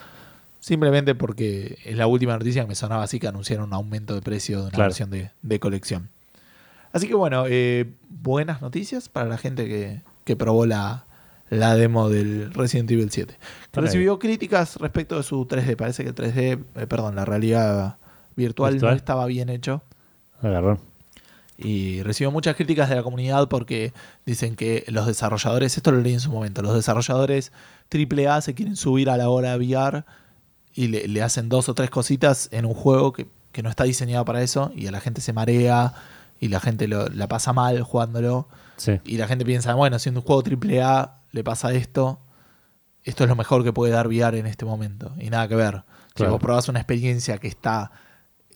Simplemente 0.61 1.15
porque 1.15 1.79
es 1.85 1.97
la 1.97 2.07
última 2.07 2.33
noticia 2.37 2.63
que 2.63 2.69
me 2.69 2.75
sonaba 2.75 3.05
así 3.05 3.21
que 3.21 3.29
anunciaron 3.29 3.67
un 3.69 3.75
aumento 3.75 4.15
de 4.15 4.23
precio 4.23 4.57
de 4.59 4.63
una 4.65 4.71
Claro. 4.73 4.89
versión 4.91 5.11
de, 5.11 5.31
de 5.43 5.61
colección. 5.61 6.09
Así 6.93 7.07
que 7.07 7.15
bueno, 7.15 7.45
eh, 7.49 7.93
buenas 8.09 8.61
noticias 8.63 9.09
para 9.09 9.29
la 9.29 9.39
gente 9.39 9.67
que, 9.69 10.03
que 10.25 10.37
probó 10.37 10.67
la, 10.67 11.05
la 11.51 11.75
demo 11.77 12.09
del 12.09 12.53
Resident 12.53 12.91
Evil 12.91 13.11
7. 13.11 13.35
Que 13.35 13.39
Por 13.71 13.83
ahí. 13.83 13.87
recibió 13.87 14.19
críticas 14.19 14.77
respecto 14.77 15.17
de 15.17 15.23
su 15.23 15.47
3D. 15.47 15.77
Parece 15.77 16.03
que 16.03 16.09
el 16.11 16.15
3D, 16.15 16.65
eh, 16.75 16.87
perdón, 16.87 17.15
la 17.15 17.25
realidad 17.25 17.99
virtual, 18.37 18.73
Virtual. 18.73 18.93
no 18.93 18.97
estaba 18.97 19.27
bien 19.27 19.49
hecho. 19.51 19.83
Agarrón. 20.43 20.79
Y 21.57 22.03
recibió 22.05 22.31
muchas 22.31 22.55
críticas 22.57 22.89
de 22.89 22.95
la 22.97 23.03
comunidad 23.03 23.49
porque 23.49 23.93
dicen 24.25 24.55
que 24.55 24.85
los 24.89 25.07
desarrolladores, 25.07 25.77
esto 25.77 25.91
lo 25.91 26.01
leí 26.01 26.15
en 26.15 26.21
su 26.21 26.31
momento, 26.31 26.63
los 26.63 26.75
desarrolladores 26.75 27.53
AAA 27.93 28.41
se 28.43 28.55
quieren 28.55 28.77
subir 28.77 29.11
a 29.11 29.17
la 29.17 29.29
hora 29.29 29.57
VR 29.57 30.05
y 30.75 30.89
le, 30.89 31.09
le 31.09 31.23
hacen 31.23 31.49
dos 31.49 31.69
o 31.69 31.75
tres 31.75 31.91
cositas 31.91 32.49
en 32.53 32.65
un 32.67 32.75
juego 32.75 33.13
que, 33.13 33.27
que 33.53 33.63
no 33.63 33.71
está 33.71 33.85
diseñado 33.85 34.25
para 34.25 34.43
eso 34.43 34.71
y 34.75 34.87
a 34.87 34.91
la 34.91 35.01
gente 35.01 35.21
se 35.21 35.33
marea 35.33 35.95
y 36.41 36.49
la 36.49 36.61
gente 36.61 36.87
lo- 36.89 37.09
la 37.09 37.27
pasa 37.29 37.53
mal 37.53 37.83
jugándolo 37.83 38.49
Sí. 38.77 39.01
y 39.05 39.17
la 39.17 39.27
gente 39.27 39.45
piensa, 39.45 39.75
bueno, 39.75 39.99
siendo 39.99 40.21
un 40.21 40.27
juego 40.27 40.43
AAA 40.43 41.19
le 41.33 41.43
pasa 41.45 41.73
esto, 41.73 42.21
esto 43.03 43.25
es 43.25 43.29
lo 43.29 43.35
mejor 43.37 43.65
que 43.65 43.73
puede 43.73 43.93
dar 43.93 44.07
VR 44.07 44.39
en 44.39 44.47
este 44.47 44.65
momento 44.65 45.13
y 45.19 45.31
nada 45.31 45.49
que 45.49 45.57
ver. 45.57 45.83
Si 46.11 46.15
Claro. 46.15 46.33
vos 46.33 46.41
probás 46.41 46.69
una 46.69 46.79
experiencia 46.79 47.39
que 47.39 47.49
está 47.49 47.91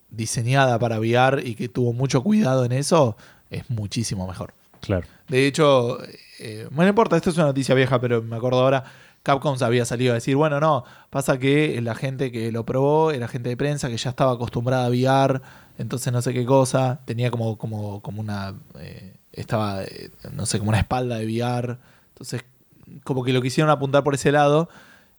diseñada 0.09 0.77
para 0.79 0.99
VR 0.99 1.41
y 1.43 1.55
que 1.55 1.69
tuvo 1.69 1.91
mucho 1.93 2.21
cuidado 2.23 2.65
en 2.65 2.71
eso, 2.71 3.17
es 3.49 3.69
muchísimo 3.69 4.27
mejor. 4.27 4.53
Claro. 4.79 5.07
De 5.27 5.47
hecho, 5.47 5.97
eh, 6.39 6.67
no 6.71 6.87
importa, 6.87 7.15
esto 7.15 7.29
es 7.29 7.37
una 7.37 7.47
noticia 7.47 7.73
vieja, 7.75 7.99
pero 7.99 8.21
me 8.21 8.35
acuerdo 8.35 8.59
ahora, 8.61 8.83
Capcom 9.23 9.55
había 9.61 9.85
salido 9.85 10.11
a 10.11 10.15
decir, 10.15 10.35
bueno, 10.35 10.59
no, 10.59 10.83
pasa 11.09 11.39
que 11.39 11.79
la 11.81 11.95
gente 11.95 12.31
que 12.31 12.51
lo 12.51 12.65
probó 12.65 13.11
era 13.11 13.27
gente 13.29 13.47
de 13.49 13.55
prensa 13.57 13.87
que 13.89 13.95
ya 13.97 14.09
estaba 14.09 14.33
acostumbrada 14.33 14.85
a 14.85 14.89
VR, 14.89 15.39
entonces 15.77 16.11
no 16.11 16.21
sé 16.21 16.33
qué 16.33 16.45
cosa, 16.45 16.99
tenía 17.05 17.31
como, 17.31 17.57
como, 17.57 18.01
como 18.01 18.19
una, 18.19 18.53
eh, 18.79 19.15
estaba, 19.31 19.83
eh, 19.83 20.11
no 20.33 20.45
sé, 20.45 20.59
como 20.59 20.69
una 20.69 20.79
espalda 20.79 21.15
de 21.17 21.25
VR, 21.25 21.77
entonces 22.09 22.43
como 23.05 23.23
que 23.23 23.31
lo 23.31 23.41
quisieron 23.41 23.71
apuntar 23.71 24.03
por 24.03 24.13
ese 24.13 24.31
lado, 24.33 24.67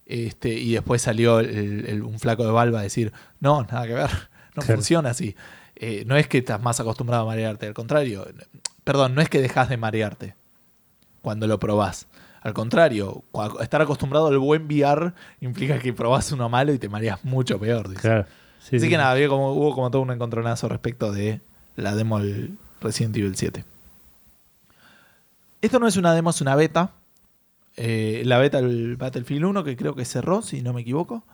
este, 0.05 0.51
y 0.51 0.73
después 0.75 1.01
salió 1.01 1.41
el- 1.41 1.87
el- 1.87 2.03
un 2.03 2.19
flaco 2.21 2.45
de 2.45 2.51
Valve 2.51 2.77
a 2.79 2.83
decir, 2.83 3.11
no, 3.41 3.63
nada 3.63 3.87
que 3.87 3.95
ver, 3.95 4.11
no 4.55 4.63
Claro. 4.63 4.75
funciona 4.77 5.11
así. 5.11 5.35
Eh, 5.77 6.05
no 6.07 6.17
es 6.17 6.29
que 6.29 6.39
estás 6.39 6.61
más 6.61 6.79
acostumbrado 6.79 7.23
a 7.23 7.27
marearte, 7.27 7.67
al 7.67 7.75
contrario, 7.75 8.27
perdón, 8.85 9.15
no 9.15 9.23
es 9.23 9.31
que 9.31 9.41
dejas 9.41 9.71
de 9.71 9.79
marearte 9.79 10.35
cuando 11.23 11.47
lo 11.47 11.59
probás. 11.59 12.07
Al 12.45 12.53
contrario, 12.53 13.25
estar 13.61 13.81
acostumbrado 13.81 14.27
al 14.27 14.39
buen 14.39 14.67
VR 14.67 15.15
implica 15.41 15.79
que 15.79 15.95
probás 15.95 16.31
uno 16.31 16.51
malo 16.51 16.75
y 16.75 16.79
te 16.79 16.91
mareas 16.91 17.25
mucho 17.25 17.59
peor. 17.59 17.89
dice. 17.89 18.03
Claro. 18.03 18.27
Sí, 18.61 18.77
Así 18.77 18.85
sí, 18.85 18.91
que 18.91 18.99
nada, 18.99 19.13
había 19.13 19.29
como, 19.29 19.53
hubo 19.53 19.75
como 19.75 19.91
todo 19.91 20.03
un 20.03 20.11
encontronazo 20.11 20.69
respecto 20.69 21.11
de 21.11 21.41
la 21.77 21.95
demo 21.95 22.21
del 22.21 22.59
Resident 22.83 23.17
Evil 23.17 23.35
7. 23.35 23.65
Esto 25.63 25.79
no 25.79 25.89
es 25.89 25.97
una 25.97 26.13
demo, 26.13 26.29
es 26.29 26.43
una 26.43 26.55
beta. 26.55 26.93
Eh, 27.79 28.21
la 28.27 28.37
beta 28.37 28.61
del 28.61 28.99
Battlefield 28.99 29.47
1, 29.47 29.65
que 29.65 29.75
creo 29.75 29.95
que 29.95 30.05
cerró, 30.05 30.43
si 30.43 30.61
no 30.61 30.75
me 30.75 30.83
equivoco. 30.83 31.25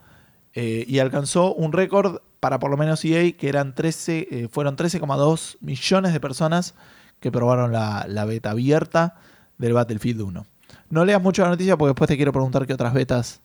Eh, 0.55 0.85
y 0.87 1.01
alcanzó 1.01 1.53
un 1.55 1.73
récord 1.73 2.21
para 2.39 2.61
por 2.61 2.71
lo 2.71 2.77
menos 2.77 3.05
EA, 3.05 3.33
que 3.33 3.49
eran 3.49 3.75
13, 3.75 4.29
eh, 4.31 4.49
fueron 4.49 4.77
13,2 4.77 5.57
millones 5.61 6.13
de 6.13 6.21
personas 6.21 6.75
que 7.19 7.33
probaron 7.33 7.73
la, 7.73 8.07
la 8.09 8.25
beta 8.27 8.53
abierta 8.53 9.17
del 9.59 9.73
Battlefield 9.73 10.21
1. 10.21 10.47
No 10.91 11.05
leas 11.05 11.23
mucho 11.23 11.43
la 11.43 11.49
noticia 11.51 11.77
porque 11.79 11.91
después 11.91 12.09
te 12.09 12.17
quiero 12.17 12.33
preguntar 12.33 12.67
qué 12.67 12.75
otras 12.75 12.93
betas 12.93 13.41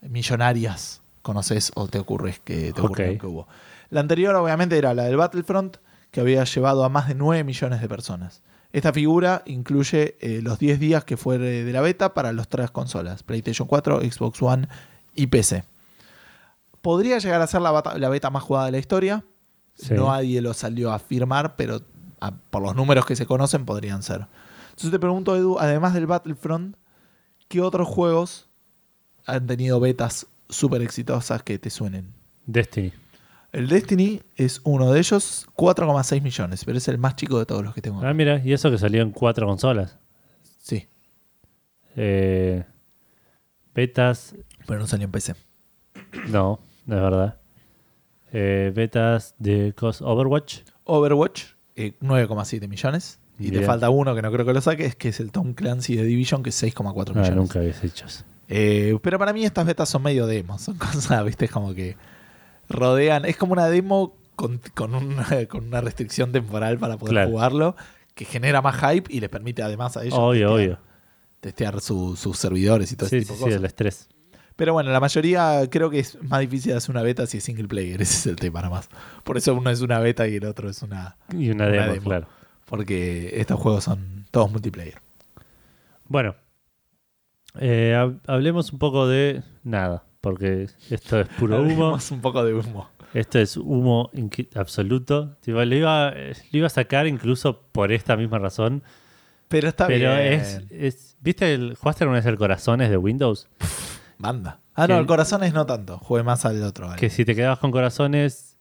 millonarias 0.00 1.02
conoces 1.22 1.72
o 1.74 1.88
te 1.88 1.98
ocurre 1.98 2.36
que, 2.44 2.72
te 2.72 2.80
ocurre 2.80 3.14
Ok. 3.14 3.20
que 3.20 3.26
hubo. 3.26 3.48
La 3.90 4.00
anterior 4.00 4.34
obviamente 4.36 4.78
era 4.78 4.94
la 4.94 5.04
del 5.04 5.16
Battlefront, 5.16 5.76
que 6.10 6.20
había 6.20 6.44
llevado 6.44 6.84
a 6.84 6.88
más 6.88 7.08
de 7.08 7.14
9 7.14 7.44
millones 7.44 7.80
de 7.80 7.88
personas. 7.88 8.42
Esta 8.72 8.92
figura 8.92 9.42
incluye 9.46 10.16
eh, 10.20 10.40
los 10.42 10.58
10 10.58 10.78
días 10.78 11.04
que 11.04 11.16
fue 11.16 11.38
de 11.38 11.70
la 11.72 11.80
beta 11.80 12.14
para 12.14 12.32
las 12.32 12.48
tres 12.48 12.70
consolas, 12.70 13.22
PlayStation 13.22 13.66
4, 13.66 14.00
Xbox 14.02 14.40
One 14.42 14.68
y 15.14 15.26
PC. 15.28 15.64
Podría 16.82 17.18
llegar 17.18 17.40
a 17.42 17.46
ser 17.46 17.60
la, 17.62 17.70
bata- 17.70 17.98
la 17.98 18.08
beta 18.08 18.30
más 18.30 18.42
jugada 18.42 18.66
de 18.66 18.72
la 18.72 18.78
historia. 18.78 19.24
Sí. 19.74 19.94
No 19.94 20.08
nadie 20.10 20.40
lo 20.40 20.54
salió 20.54 20.90
a 20.92 20.96
afirmar, 20.96 21.56
pero 21.56 21.80
a- 22.20 22.32
por 22.32 22.62
los 22.62 22.74
números 22.76 23.04
que 23.06 23.16
se 23.16 23.26
conocen 23.26 23.64
podrían 23.64 24.02
ser. 24.02 24.26
Entonces 24.78 24.92
te 24.92 25.00
pregunto, 25.00 25.34
Edu, 25.34 25.58
además 25.58 25.92
del 25.92 26.06
Battlefront, 26.06 26.76
¿qué 27.48 27.60
otros 27.60 27.88
juegos 27.88 28.48
han 29.26 29.44
tenido 29.48 29.80
betas 29.80 30.28
súper 30.48 30.82
exitosas 30.82 31.42
que 31.42 31.58
te 31.58 31.68
suenen? 31.68 32.14
Destiny. 32.46 32.92
El 33.50 33.66
Destiny 33.66 34.22
es 34.36 34.60
uno 34.62 34.92
de 34.92 35.00
ellos, 35.00 35.48
4,6 35.56 36.22
millones, 36.22 36.64
pero 36.64 36.78
es 36.78 36.86
el 36.86 36.96
más 36.96 37.16
chico 37.16 37.40
de 37.40 37.46
todos 37.46 37.64
los 37.64 37.74
que 37.74 37.82
tengo. 37.82 38.00
Ah, 38.06 38.14
mira, 38.14 38.40
y 38.44 38.52
eso 38.52 38.70
que 38.70 38.78
salió 38.78 39.02
en 39.02 39.10
cuatro 39.10 39.48
consolas. 39.48 39.98
Sí, 40.60 40.86
Eh, 41.96 42.64
betas, 43.74 44.36
pero 44.64 44.78
no 44.78 44.86
salió 44.86 45.06
en 45.06 45.10
PC. 45.10 45.34
no, 46.28 46.60
no 46.86 46.94
es 46.96 47.02
verdad. 47.02 47.40
Eh, 48.30 48.70
betas 48.72 49.34
de 49.40 49.74
Overwatch. 50.02 50.60
Overwatch, 50.84 51.46
eh, 51.74 51.96
9,7 52.00 52.68
millones. 52.68 53.18
Y 53.38 53.50
te 53.52 53.62
falta 53.62 53.88
uno 53.90 54.14
que 54.14 54.22
no 54.22 54.32
creo 54.32 54.44
que 54.44 54.52
lo 54.52 54.60
saques, 54.60 54.96
que 54.96 55.08
es 55.10 55.20
el 55.20 55.30
Tom 55.30 55.54
Clancy 55.54 55.94
de 55.96 56.04
Division, 56.04 56.42
que 56.42 56.50
es 56.50 56.62
6,4 56.62 57.12
Ah, 57.14 57.18
millones. 57.20 57.34
nunca 57.36 57.58
habías 57.60 57.82
hecho 57.84 58.06
eso. 58.06 58.24
Eh, 58.48 58.98
pero 59.02 59.18
para 59.18 59.32
mí 59.32 59.44
estas 59.44 59.66
betas 59.66 59.88
son 59.88 60.02
medio 60.02 60.26
demos, 60.26 60.62
son 60.62 60.76
cosas, 60.78 61.24
viste, 61.24 61.44
es 61.44 61.50
como 61.50 61.74
que 61.74 61.96
rodean, 62.68 63.24
es 63.24 63.36
como 63.36 63.52
una 63.52 63.66
demo 63.68 64.16
con, 64.36 64.60
con 64.74 64.94
una, 64.94 65.26
con 65.48 65.66
una 65.66 65.80
restricción 65.80 66.32
temporal 66.32 66.78
para 66.78 66.96
poder 66.96 67.12
Claro. 67.14 67.30
jugarlo, 67.30 67.76
que 68.14 68.24
genera 68.24 68.62
más 68.62 68.76
hype 68.76 69.12
y 69.12 69.20
les 69.20 69.28
permite 69.28 69.62
además 69.62 69.96
a 69.96 70.02
ellos 70.02 70.14
Obvio, 70.18 70.48
testear, 70.48 70.52
obvio. 70.54 70.78
testear 71.40 71.80
su- 71.80 72.16
sus 72.16 72.36
servidores 72.38 72.90
y 72.92 72.96
todo 72.96 73.08
Sí, 73.08 73.16
ese 73.18 73.26
sí, 73.26 73.32
tipo 73.32 73.34
de 73.34 73.38
sí, 73.38 73.44
cosas. 73.44 73.58
el 73.60 73.64
estrés. 73.66 74.08
Pero 74.56 74.72
bueno, 74.72 74.90
la 74.90 74.98
mayoría 74.98 75.60
creo 75.70 75.88
que 75.88 76.00
es 76.00 76.18
más 76.22 76.40
difícil 76.40 76.72
hacer 76.76 76.90
una 76.90 77.02
beta 77.02 77.26
si 77.28 77.38
es 77.38 77.44
single 77.44 77.68
player, 77.68 78.02
ese 78.02 78.14
es 78.18 78.26
el 78.26 78.36
tema 78.36 78.60
nada 78.60 78.74
más. 78.74 78.88
Por 79.22 79.36
eso 79.36 79.54
uno 79.54 79.70
es 79.70 79.80
una 79.82 80.00
beta 80.00 80.26
y 80.26 80.36
el 80.36 80.44
otro 80.46 80.68
es 80.68 80.82
una... 80.82 81.16
Y 81.32 81.50
una 81.50 81.66
Una 81.66 81.72
demo, 81.76 81.92
demo. 81.92 82.04
claro. 82.04 82.28
Porque 82.68 83.40
estos 83.40 83.58
juegos 83.58 83.84
son 83.84 84.26
todos 84.30 84.50
multiplayer. 84.50 85.00
Bueno, 86.06 86.34
eh, 87.60 87.94
hab- 87.96 88.20
hablemos 88.26 88.72
un 88.72 88.78
poco 88.78 89.06
de 89.08 89.42
nada, 89.64 90.04
porque 90.20 90.68
esto 90.90 91.20
es 91.20 91.28
puro 91.28 91.56
humo. 91.62 91.70
Hablemos 91.70 92.10
un 92.10 92.20
poco 92.20 92.44
de 92.44 92.54
humo. 92.54 92.88
Esto 93.14 93.38
es 93.38 93.56
humo 93.56 94.10
absoluto. 94.54 95.36
Tipo, 95.40 95.64
lo, 95.64 95.74
iba, 95.74 96.10
lo 96.10 96.58
iba 96.58 96.66
a 96.66 96.70
sacar 96.70 97.06
incluso 97.06 97.62
por 97.72 97.90
esta 97.90 98.16
misma 98.16 98.38
razón. 98.38 98.82
Pero 99.48 99.68
está 99.68 99.86
pero 99.86 100.14
bien. 100.14 100.32
es, 100.34 100.60
es- 100.70 101.16
¿Viste 101.20 101.54
el, 101.54 101.74
¿Jugaste 101.74 102.04
alguna 102.04 102.18
vez 102.18 102.26
el 102.26 102.36
Corazones 102.36 102.90
de 102.90 102.96
Windows? 102.98 103.48
Banda. 104.18 104.60
Ah, 104.74 104.86
no, 104.86 104.98
el 104.98 105.06
corazón 105.06 105.42
es 105.42 105.52
no 105.54 105.64
tanto. 105.66 105.98
Jugué 105.98 106.22
más 106.22 106.44
al 106.44 106.62
otro. 106.62 106.86
vale. 106.86 107.00
Que 107.00 107.08
si 107.10 107.24
te 107.24 107.34
quedabas 107.34 107.58
con 107.58 107.70
corazones, 107.72 108.56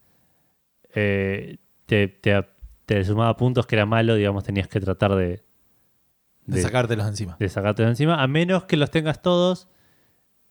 eh, 0.95 1.57
te, 1.85 2.07
te, 2.07 2.43
te 2.88 3.03
sumaba 3.05 3.38
puntos 3.38 3.68
que 3.68 3.76
era 3.76 3.85
malo, 3.85 4.15
digamos, 4.15 4.43
tenías 4.43 4.68
que 4.68 4.80
tratar 4.80 5.14
de, 5.14 5.43
de 6.45 6.61
sacártelos 6.61 7.05
de 7.05 7.11
encima. 7.11 7.35
de 7.39 7.49
sacarte 7.49 7.84
de 7.84 7.89
encima, 7.89 8.23
a 8.23 8.27
menos 8.27 8.64
que 8.64 8.77
los 8.77 8.89
tengas 8.89 9.22
todos, 9.22 9.68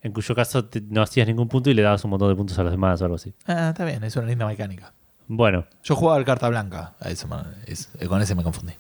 en 0.03 0.13
cuyo 0.13 0.35
caso 0.35 0.67
te- 0.67 0.83
no 0.83 1.01
hacías 1.03 1.27
ningún 1.27 1.49
punto 1.49 1.71
y 1.71 1.75
le 1.75 1.83
dabas 1.83 2.05
un 2.05 2.11
montón 2.11 2.29
de 2.29 2.37
puntos 2.37 2.59
a 2.59 2.63
los 2.63 2.71
demás 2.71 3.01
o 3.01 3.05
algo 3.07 3.17
así. 3.17 3.35
Ah, 3.47 3.71
está 3.71 3.85
bien, 3.87 4.05
es 4.05 4.15
una 4.17 4.27
linda 4.27 4.47
mecánica. 4.47 4.93
Bueno, 5.27 5.67
Yo 5.83 5.97
jugaba 5.97 6.19
al 6.19 6.25
carta 6.25 6.49
blanca. 6.49 6.95
A 7.01 7.09
eso, 7.09 7.27
me- 7.27 7.37
es- 7.67 7.91
con 8.07 8.21
ese 8.23 8.35
me 8.35 8.43
confundí. 8.45 8.75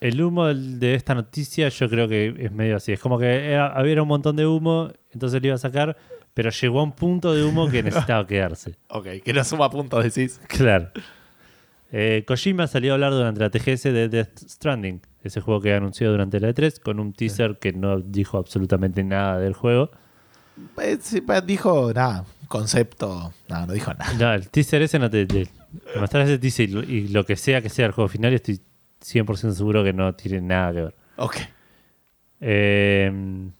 el 0.00 0.20
humo 0.22 0.46
de 0.46 0.94
esta 0.94 1.14
noticia 1.14 1.68
yo 1.68 1.88
creo 1.88 2.08
que 2.08 2.34
es 2.38 2.50
medio 2.52 2.76
así. 2.76 2.92
Es 2.92 3.00
como 3.00 3.18
que 3.18 3.52
era- 3.52 3.68
había 3.78 4.00
un 4.02 4.08
montón 4.08 4.36
de 4.36 4.46
humo, 4.46 4.90
entonces 5.12 5.40
lo 5.42 5.48
iba 5.48 5.54
a 5.54 5.58
sacar, 5.58 5.96
pero 6.34 6.50
llegó 6.50 6.80
a 6.80 6.82
un 6.82 6.92
punto 6.92 7.34
de 7.34 7.44
humo 7.44 7.68
que 7.68 7.82
necesitaba 8.16 8.26
quedarse. 8.26 8.76
Ok, 8.88 9.06
que 9.22 9.32
no 9.34 9.44
suma 9.44 9.68
puntos, 9.70 10.02
decís. 10.02 10.40
Claro. 10.48 10.90
Eh, 11.92 12.24
Kojima 12.26 12.66
salió 12.66 12.92
a 12.92 12.94
hablar 12.94 13.12
durante 13.12 13.40
la 13.40 13.50
TGS 13.50 13.84
de 13.84 14.08
Death 14.08 14.38
Stranding, 14.48 15.00
ese 15.22 15.40
juego 15.40 15.60
que 15.60 15.74
anunció 15.74 16.10
durante 16.10 16.40
la 16.40 16.50
E3, 16.50 16.80
con 16.80 16.98
un 16.98 17.12
teaser 17.12 17.58
que 17.58 17.72
no 17.72 18.00
dijo 18.00 18.38
absolutamente 18.38 19.04
nada 19.04 19.38
del 19.38 19.54
juego. 19.54 19.90
Sí, 21.00 21.20
pues, 21.20 21.46
dijo 21.46 21.92
nada, 21.92 22.24
concepto. 22.48 23.32
No, 23.48 23.66
no 23.66 23.72
dijo 23.72 23.92
nada. 23.94 24.12
No, 24.14 24.32
el 24.32 24.48
teaser 24.48 24.82
ese 24.82 24.98
no 24.98 25.10
te. 25.10 25.26
te 25.26 25.48
mostrar 25.98 26.24
ese 26.24 26.38
teaser 26.38 26.70
y 26.70 27.08
lo, 27.08 27.24
que 27.24 27.36
sea 27.36 27.60
que 27.60 27.68
sea 27.68 27.86
el 27.86 27.92
juego 27.92 28.08
final, 28.08 28.32
estoy 28.32 28.60
100% 29.00 29.52
seguro 29.52 29.84
que 29.84 29.92
no 29.92 30.14
tiene 30.14 30.40
nada 30.40 30.72
que 30.72 30.80
ver. 30.80 30.94
Ok. 31.16 31.36
Eh, 32.40 33.50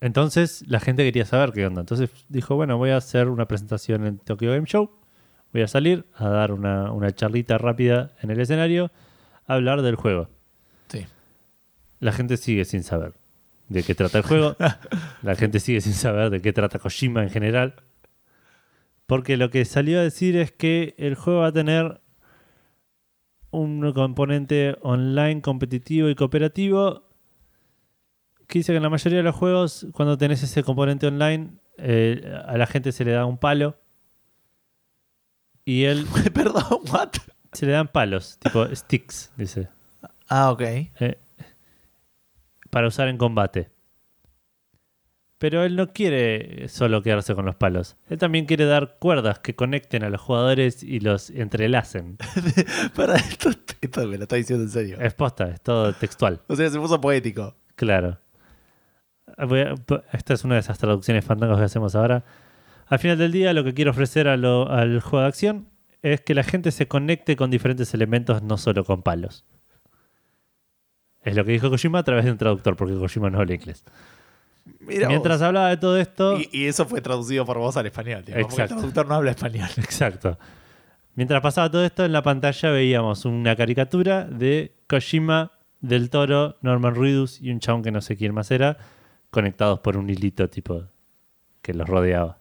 entonces 0.00 0.64
la 0.68 0.80
gente 0.80 1.04
quería 1.04 1.24
saber 1.24 1.52
qué 1.52 1.66
onda. 1.66 1.80
Entonces 1.80 2.10
dijo, 2.28 2.54
bueno, 2.54 2.76
voy 2.76 2.90
a 2.90 2.98
hacer 2.98 3.28
una 3.28 3.48
presentación 3.48 4.06
en 4.06 4.18
Tokyo 4.18 4.52
Game 4.52 4.66
Show. 4.66 4.90
Voy 5.56 5.62
a 5.62 5.68
salir 5.68 6.04
a 6.14 6.28
dar 6.28 6.52
una, 6.52 6.92
una 6.92 7.14
charlita 7.14 7.56
rápida 7.56 8.10
en 8.20 8.30
el 8.30 8.38
escenario, 8.38 8.90
a 9.46 9.54
hablar 9.54 9.80
del 9.80 9.94
juego. 9.94 10.28
Sí. 10.88 11.06
La 11.98 12.12
gente 12.12 12.36
sigue 12.36 12.66
sin 12.66 12.82
saber 12.82 13.14
de 13.70 13.82
qué 13.82 13.94
trata 13.94 14.18
el 14.18 14.24
juego. 14.24 14.54
la 15.22 15.34
gente 15.34 15.58
sigue 15.58 15.80
sin 15.80 15.94
saber 15.94 16.28
de 16.28 16.42
qué 16.42 16.52
trata 16.52 16.78
Kojima 16.78 17.22
en 17.22 17.30
general. 17.30 17.76
Porque 19.06 19.38
lo 19.38 19.48
que 19.48 19.64
salió 19.64 19.98
a 19.98 20.02
decir 20.02 20.36
es 20.36 20.52
que 20.52 20.94
el 20.98 21.14
juego 21.14 21.40
va 21.40 21.46
a 21.46 21.52
tener 21.52 22.02
un 23.50 23.94
componente 23.94 24.76
online 24.82 25.40
competitivo 25.40 26.10
y 26.10 26.16
cooperativo. 26.16 27.08
Que 28.46 28.58
dice 28.58 28.74
que 28.74 28.76
en 28.76 28.82
la 28.82 28.90
mayoría 28.90 29.20
de 29.20 29.24
los 29.24 29.34
juegos, 29.34 29.86
cuando 29.92 30.18
tenés 30.18 30.42
ese 30.42 30.62
componente 30.62 31.06
online, 31.06 31.52
eh, 31.78 32.30
a 32.44 32.58
la 32.58 32.66
gente 32.66 32.92
se 32.92 33.06
le 33.06 33.12
da 33.12 33.24
un 33.24 33.38
palo. 33.38 33.78
Y 35.66 35.84
él 35.84 36.06
Perdón, 36.34 36.80
what? 36.90 37.10
se 37.52 37.66
le 37.66 37.72
dan 37.72 37.88
palos, 37.88 38.38
tipo 38.38 38.66
sticks, 38.74 39.30
dice. 39.36 39.68
Ah, 40.28 40.50
ok. 40.50 40.60
Eh, 40.62 41.18
para 42.70 42.88
usar 42.88 43.08
en 43.08 43.18
combate. 43.18 43.68
Pero 45.38 45.64
él 45.64 45.76
no 45.76 45.92
quiere 45.92 46.66
solo 46.68 47.02
quedarse 47.02 47.34
con 47.34 47.44
los 47.44 47.56
palos. 47.56 47.96
Él 48.08 48.16
también 48.18 48.46
quiere 48.46 48.64
dar 48.64 48.96
cuerdas 48.98 49.38
que 49.40 49.54
conecten 49.54 50.02
a 50.02 50.08
los 50.08 50.20
jugadores 50.20 50.82
y 50.82 51.00
los 51.00 51.28
entrelacen. 51.28 52.16
Para 52.96 53.16
esto, 53.16 53.50
esto 53.82 54.06
me 54.08 54.16
lo 54.16 54.22
está 54.22 54.36
diciendo 54.36 54.64
en 54.64 54.70
serio. 54.70 54.96
Es 54.98 55.12
posta, 55.12 55.48
es 55.50 55.60
todo 55.60 55.92
textual. 55.92 56.40
O 56.46 56.56
sea, 56.56 56.70
se 56.70 56.78
puso 56.78 56.98
poético. 57.02 57.54
Claro. 57.74 58.18
A- 59.36 59.74
Esta 60.12 60.32
es 60.34 60.44
una 60.44 60.54
de 60.54 60.60
esas 60.60 60.78
traducciones 60.78 61.22
fantásticas 61.24 61.58
que 61.58 61.64
hacemos 61.64 61.94
ahora. 61.94 62.24
Al 62.86 62.98
final 62.98 63.18
del 63.18 63.32
día, 63.32 63.52
lo 63.52 63.64
que 63.64 63.74
quiero 63.74 63.90
ofrecer 63.90 64.28
a 64.28 64.36
lo- 64.36 64.70
al 64.70 65.00
juego 65.00 65.22
de 65.22 65.28
acción 65.28 65.68
es 66.02 66.20
que 66.20 66.34
la 66.34 66.44
gente 66.44 66.70
se 66.70 66.86
conecte 66.86 67.34
con 67.36 67.50
diferentes 67.50 67.92
elementos, 67.94 68.42
no 68.42 68.56
solo 68.58 68.84
con 68.84 69.02
palos. 69.02 69.44
Es 71.22 71.34
lo 71.34 71.44
que 71.44 71.52
dijo 71.52 71.68
Kojima 71.70 71.98
a 72.00 72.04
través 72.04 72.24
de 72.24 72.30
un 72.30 72.38
traductor, 72.38 72.76
porque 72.76 72.94
Kojima 72.94 73.30
no 73.30 73.40
habla 73.40 73.54
inglés. 73.54 73.84
Mira 74.80 75.08
Mientras 75.08 75.38
vos. 75.38 75.46
hablaba 75.46 75.68
de 75.70 75.76
todo 75.76 75.96
esto, 75.98 76.38
Y, 76.38 76.48
y 76.52 76.66
eso 76.66 76.86
fue 76.86 77.00
traducido 77.00 77.44
por 77.44 77.58
vos 77.58 77.76
al 77.76 77.86
español. 77.86 78.22
porque 78.24 78.40
Exacto. 78.40 78.62
El 78.74 78.78
traductor 78.80 79.08
no 79.08 79.14
habla 79.14 79.30
español. 79.32 79.68
exacto. 79.78 80.38
Mientras 81.16 81.40
pasaba 81.40 81.70
todo 81.70 81.84
esto, 81.84 82.04
en 82.04 82.12
la 82.12 82.22
pantalla 82.22 82.70
veíamos 82.70 83.24
una 83.24 83.56
caricatura 83.56 84.24
de 84.24 84.76
Kojima, 84.88 85.52
Del 85.80 86.10
Toro, 86.10 86.56
Norman 86.62 86.94
Reedus 86.94 87.40
y 87.40 87.50
un 87.50 87.58
chabón 87.60 87.82
que 87.82 87.90
no 87.90 88.00
sé 88.00 88.16
quién 88.16 88.32
más 88.34 88.50
era, 88.50 88.76
conectados 89.30 89.80
por 89.80 89.96
un 89.96 90.08
hilito 90.10 90.48
tipo 90.48 90.84
que 91.62 91.74
los 91.74 91.88
rodeaba. 91.88 92.38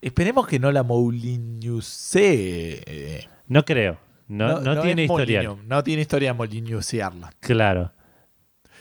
Esperemos 0.00 0.46
que 0.46 0.58
no 0.58 0.72
la 0.72 0.82
Moulinhouse. 0.82 2.16
eh, 2.16 3.26
No 3.48 3.64
creo. 3.64 3.98
No, 4.28 4.60
no, 4.60 4.80
tiene. 4.80 5.06
Moulinho, 5.08 5.58
no 5.66 5.82
tiene 5.82 6.02
historia 6.02 6.32
Moulinhousearla. 6.34 7.32
Claro. 7.40 7.92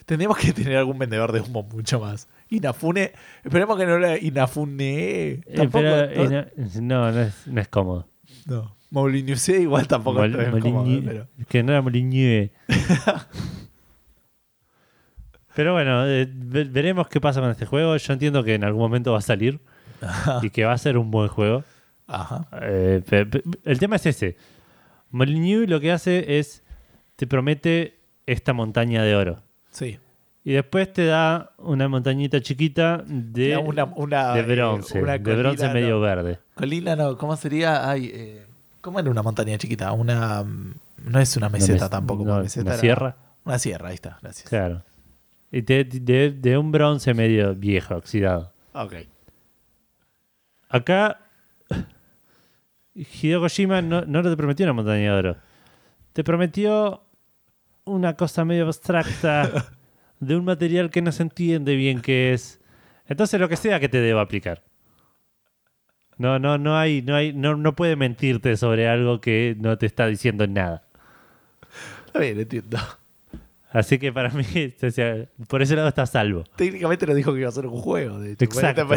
Tendríamos 0.05 0.37
que 0.37 0.53
tener 0.53 0.77
algún 0.77 0.97
vendedor 0.97 1.31
de 1.31 1.41
humo 1.41 1.63
mucho 1.63 1.99
más. 1.99 2.27
Inafune. 2.49 3.11
Esperemos 3.43 3.77
que 3.77 3.85
no 3.85 3.99
la 3.99 4.17
Inafune. 4.17 5.29
Eh, 5.31 5.41
Tampoco. 5.55 5.83
pero, 5.83 6.29
no, 6.29 6.39
eh, 6.39 6.47
no, 6.81 7.11
no 7.11 7.19
es, 7.21 7.47
no 7.47 7.61
es 7.61 7.67
cómodo. 7.67 8.07
no. 8.45 8.75
Moulinhouse 8.91 9.49
igual 9.49 9.87
tampoco 9.87 10.19
Mol- 10.19 10.35
es 10.39 10.61
cómodo, 10.63 11.01
pero- 11.05 11.27
Que 11.47 11.61
no 11.61 11.71
era 11.73 11.81
Moligny. 11.83 12.49
Pero 15.55 15.73
bueno, 15.73 16.07
eh, 16.07 16.27
ve- 16.31 16.63
veremos 16.65 17.07
qué 17.07 17.19
pasa 17.19 17.41
con 17.41 17.49
este 17.51 17.65
juego. 17.65 17.97
Yo 17.97 18.13
entiendo 18.13 18.43
que 18.43 18.53
en 18.55 18.63
algún 18.63 18.81
momento 18.81 19.11
va 19.11 19.17
a 19.17 19.21
salir 19.21 19.59
y 20.41 20.49
que 20.49 20.65
va 20.65 20.73
a 20.73 20.77
ser 20.77 20.97
un 20.97 21.11
buen 21.11 21.27
juego. 21.29 21.63
Ajá. 22.07 22.47
Eh, 22.61 23.01
pe- 23.07 23.25
pe- 23.25 23.43
el 23.65 23.79
tema 23.79 23.97
es 23.97 24.05
ese. 24.05 24.35
Moligny 25.11 25.65
lo 25.67 25.79
que 25.79 25.91
hace 25.91 26.39
es 26.39 26.63
te 27.15 27.27
promete 27.27 27.99
esta 28.25 28.53
montaña 28.53 29.03
de 29.03 29.15
oro. 29.15 29.41
Sí. 29.71 29.97
Y 30.43 30.53
después 30.53 30.91
te 30.93 31.05
da 31.05 31.51
una 31.57 31.87
montañita 31.87 32.41
chiquita 32.41 33.03
de, 33.05 33.57
una, 33.57 33.83
una, 33.85 34.33
de 34.33 34.39
eh, 34.39 34.55
bronce. 34.55 35.01
una 35.01 35.17
de 35.17 35.35
bronce 35.35 35.69
medio 35.69 35.99
verde. 35.99 36.39
Colina 36.55 36.95
no, 36.95 37.17
¿cómo 37.17 37.35
sería? 37.35 37.89
Ay, 37.89 38.09
eh, 38.13 38.45
¿Cómo 38.81 38.99
era 38.99 39.09
una 39.11 39.21
montaña 39.21 39.57
chiquita? 39.57 39.91
Una. 39.91 40.43
mm, 40.43 40.73
no 41.05 41.19
es 41.19 41.35
una 41.37 41.49
meseta 41.49 41.83
mes- 41.85 41.89
tampoco. 41.89 42.23
no, 42.23 42.29
porque 42.31 42.43
meseta 42.43 42.61
¿una 42.63 42.71
era- 42.73 42.81
sierra? 42.81 43.15
Una 43.43 43.59
sierra, 43.59 43.89
ahí 43.89 43.95
está, 43.95 44.17
gracias. 44.21 44.49
Claro. 44.49 44.83
Y 45.51 45.61
de- 45.61 46.31
de 46.31 46.57
un 46.57 46.71
bronce 46.71 47.13
medio 47.13 47.53
viejo, 47.55 47.95
oxidado. 47.95 48.51
Ok. 48.73 48.93
Acá, 50.69 51.19
Hideo 52.93 53.41
Kojima 53.41 53.81
no, 53.81 54.01
no 54.01 54.21
te 54.21 54.37
prometió 54.37 54.65
una 54.65 54.73
montaña 54.73 55.13
de 55.13 55.17
oro. 55.17 55.37
Te 56.13 56.23
prometió 56.23 57.03
una 57.85 58.15
cosa 58.15 58.45
medio 58.45 58.65
abstracta 58.65 59.67
de 60.19 60.35
un 60.35 60.45
material 60.45 60.89
que 60.89 61.01
no 61.01 61.11
se 61.11 61.23
entiende 61.23 61.75
bien 61.75 62.01
qué 62.01 62.33
es. 62.33 62.61
Entonces, 63.07 63.39
lo 63.39 63.49
que 63.49 63.55
sea 63.55 63.79
que 63.79 63.89
te 63.89 63.99
deba 63.99 64.21
aplicar. 64.21 64.63
No, 66.17 66.37
no, 66.37 66.57
no 66.57 66.77
hay, 66.77 67.01
no 67.01 67.15
hay, 67.15 67.33
no, 67.33 67.55
no 67.55 67.75
puede 67.75 67.95
mentirte 67.95 68.57
sobre 68.57 68.87
algo 68.87 69.21
que 69.21 69.55
no 69.57 69.77
te 69.77 69.85
está 69.85 70.05
diciendo 70.05 70.45
nada. 70.45 70.83
Está 72.05 72.19
bien, 72.19 72.39
entiendo. 72.39 72.77
Así 73.71 73.99
que 73.99 74.11
para 74.11 74.29
mí, 74.33 74.43
o 74.81 74.91
sea, 74.91 75.27
por 75.47 75.61
ese 75.61 75.75
lado 75.75 75.87
está 75.89 76.05
salvo. 76.05 76.43
Técnicamente 76.55 77.05
nos 77.05 77.15
dijo 77.15 77.33
que 77.33 77.39
iba 77.41 77.49
a 77.49 77.51
ser 77.51 77.67
un 77.67 77.79
juego. 77.79 78.19
De 78.19 78.31
hecho. 78.33 78.45
Exacto. 78.45 78.87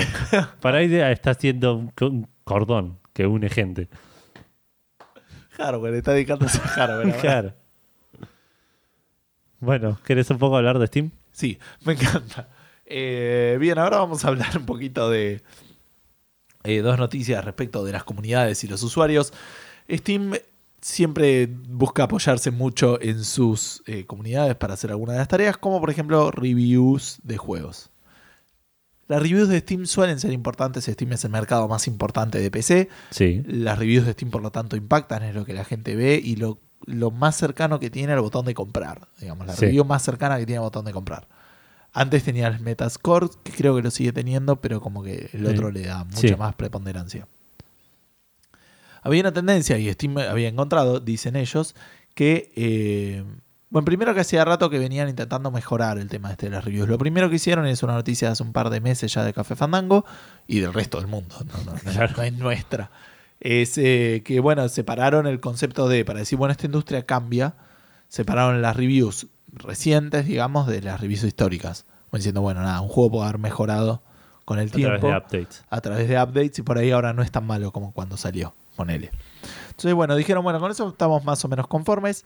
Para 0.61 0.79
ahí 0.79 0.95
está 0.95 1.31
haciendo 1.33 1.75
un, 1.77 1.89
co- 1.89 2.07
un 2.09 2.29
cordón 2.45 2.99
que 3.13 3.27
une 3.27 3.49
gente. 3.51 3.89
Hardware, 5.59 5.95
está 5.95 6.13
dedicándose 6.13 6.59
a 6.59 6.69
hardware. 6.69 7.17
Claro. 7.21 7.55
Bueno, 9.61 9.99
¿querés 10.05 10.29
un 10.31 10.39
poco 10.39 10.57
hablar 10.57 10.79
de 10.79 10.87
Steam? 10.87 11.11
Sí, 11.33 11.59
me 11.85 11.93
encanta. 11.93 12.49
Eh, 12.87 13.57
bien, 13.61 13.79
ahora 13.79 13.99
vamos 13.99 14.25
a 14.25 14.29
hablar 14.29 14.57
un 14.59 14.67
poquito 14.67 15.09
de 15.09 15.43
eh, 16.65 16.79
dos 16.81 16.99
noticias 16.99 17.45
respecto 17.45 17.85
de 17.85 17.93
las 17.93 18.05
comunidades 18.05 18.65
y 18.65 18.69
los 18.69 18.83
usuarios. 18.83 19.33
Steam 19.91 20.33
siempre 20.83 21.47
busca 21.47 22.03
apoyarse 22.05 22.51
mucho 22.51 23.01
en 23.01 23.25
sus 23.25 23.83
eh, 23.87 24.05
comunidades 24.05 24.57
para 24.57 24.75
hacer 24.75 24.91
algunas 24.91 25.15
de 25.15 25.19
las 25.21 25.29
tareas, 25.29 25.57
como 25.57 25.81
por 25.81 25.89
ejemplo 25.91 26.31
reviews 26.31 27.19
de 27.23 27.39
juegos. 27.39 27.89
Las 29.09 29.21
reviews 29.23 29.49
de 29.49 29.61
Steam 29.61 29.87
suelen 29.87 30.19
ser 30.21 30.33
importantes, 30.33 30.85
Steam 30.85 31.13
es 31.13 31.25
el 31.25 31.31
mercado 31.31 31.69
más 31.69 31.87
importante 31.87 32.39
de 32.39 32.51
PC, 32.51 32.89
Sí. 33.11 33.43
las 33.47 33.79
reviews 33.79 34.07
de 34.07 34.13
Steam 34.13 34.31
por 34.31 34.43
lo 34.43 34.51
tanto 34.51 34.77
impactan, 34.77 35.23
es 35.23 35.35
lo 35.35 35.45
que 35.45 35.53
la 35.55 35.65
gente 35.65 35.95
ve 35.97 36.21
y 36.23 36.37
lo, 36.37 36.59
lo 36.87 37.11
más 37.11 37.37
cercano 37.37 37.79
que 37.79 37.91
tiene 37.91 38.13
al 38.13 38.21
botón 38.21 38.45
de 38.47 38.55
comprar, 38.55 39.09
digamos, 39.21 39.47
la 39.47 39.55
Sí. 39.55 39.67
review 39.67 39.85
más 39.85 40.03
cercana 40.03 40.39
que 40.39 40.47
tiene 40.47 40.59
al 40.59 40.65
botón 40.65 40.85
de 40.85 40.93
comprar. 40.93 41.29
Antes 41.93 42.25
tenía 42.25 42.49
el 42.49 42.59
Metascore, 42.61 43.29
que 43.45 43.53
creo 43.53 43.77
que 43.77 43.83
lo 43.83 43.91
sigue 43.91 44.13
teniendo, 44.13 44.61
pero 44.61 44.81
como 44.81 45.03
que 45.03 45.29
el 45.33 45.41
Sí. 45.41 45.47
otro 45.47 45.71
le 45.71 45.83
da 45.83 46.05
mucha 46.05 46.37
más 46.37 46.55
preponderancia. 46.55 47.29
Había 49.03 49.21
una 49.21 49.33
tendencia, 49.33 49.77
y 49.79 49.93
Steam 49.93 50.17
había 50.19 50.49
encontrado, 50.49 51.01
dicen 51.01 51.37
ellos, 51.37 51.75
que... 52.15 52.53
eh, 52.57 53.25
bueno, 53.71 53.87
primero 53.87 54.13
que 54.13 54.21
hacía 54.21 54.45
rato 54.45 54.69
que 54.69 54.79
venían 54.79 55.09
intentando 55.09 55.51
mejorar 55.51 55.97
el 55.99 56.07
tema 56.09 56.31
este 56.31 56.47
de 56.47 56.57
las 56.57 56.63
reviews. 56.63 56.87
Lo 56.91 56.99
primero 56.99 57.31
que 57.31 57.37
hicieron 57.37 57.65
es 57.67 57.83
una 57.83 57.95
noticia 57.95 58.29
de 58.29 58.33
hace 58.33 58.43
un 58.43 58.53
par 58.53 58.69
de 58.69 58.83
meses 58.83 59.15
ya 59.15 59.25
de 59.25 59.33
Café 59.33 59.57
Fandango 59.57 60.05
y 60.47 60.61
del 60.61 60.75
resto 60.75 60.99
del 60.99 61.07
mundo, 61.07 61.37
no, 61.47 61.65
no, 61.65 61.73
no 61.73 61.77
es- 61.91 61.97
Claro. 61.97 62.13
no 62.19 62.23
es 62.23 62.33
nuestra. 62.35 62.91
Es 63.41 63.79
eh, 63.79 64.21
que, 64.27 64.41
bueno, 64.41 64.69
separaron 64.69 65.27
el 65.27 65.41
concepto 65.41 65.89
de, 65.89 66.05
para 66.05 66.19
decir, 66.19 66.37
bueno, 66.37 66.53
esta 66.53 66.67
industria 66.67 67.07
cambia, 67.07 67.55
separaron 68.09 68.61
las 68.61 68.77
reviews 68.77 69.29
recientes, 69.55 70.27
digamos, 70.27 70.67
de 70.67 70.83
las 70.83 71.01
reviews 71.01 71.25
históricas. 71.25 71.87
Como 72.11 72.19
diciendo, 72.19 72.43
bueno, 72.43 72.61
nada, 72.61 72.83
un 72.83 72.89
juego 72.89 73.11
puede 73.13 73.25
haber 73.25 73.39
mejorado 73.39 74.03
con 74.45 74.59
el 74.59 74.69
A 74.69 74.71
través 74.71 74.87
tiempo 75.01 75.07
de 75.09 75.17
updates. 75.17 75.65
a 75.71 75.81
través 75.81 76.09
de 76.09 76.21
updates 76.21 76.59
y 76.59 76.63
por 76.63 76.79
ahí 76.79 76.91
ahora 76.91 77.13
no 77.13 77.23
es 77.23 77.31
tan 77.31 77.47
malo 77.47 77.73
como 77.73 77.93
cuando 77.93 78.17
salió, 78.17 78.55
ponele. 78.77 79.11
Entonces, 79.71 79.95
bueno, 79.95 80.15
dijeron, 80.17 80.43
bueno, 80.45 80.61
con 80.61 80.71
eso 80.71 80.89
estamos 80.89 81.25
más 81.25 81.45
o 81.45 81.49
menos 81.49 81.67
conformes. 81.67 82.25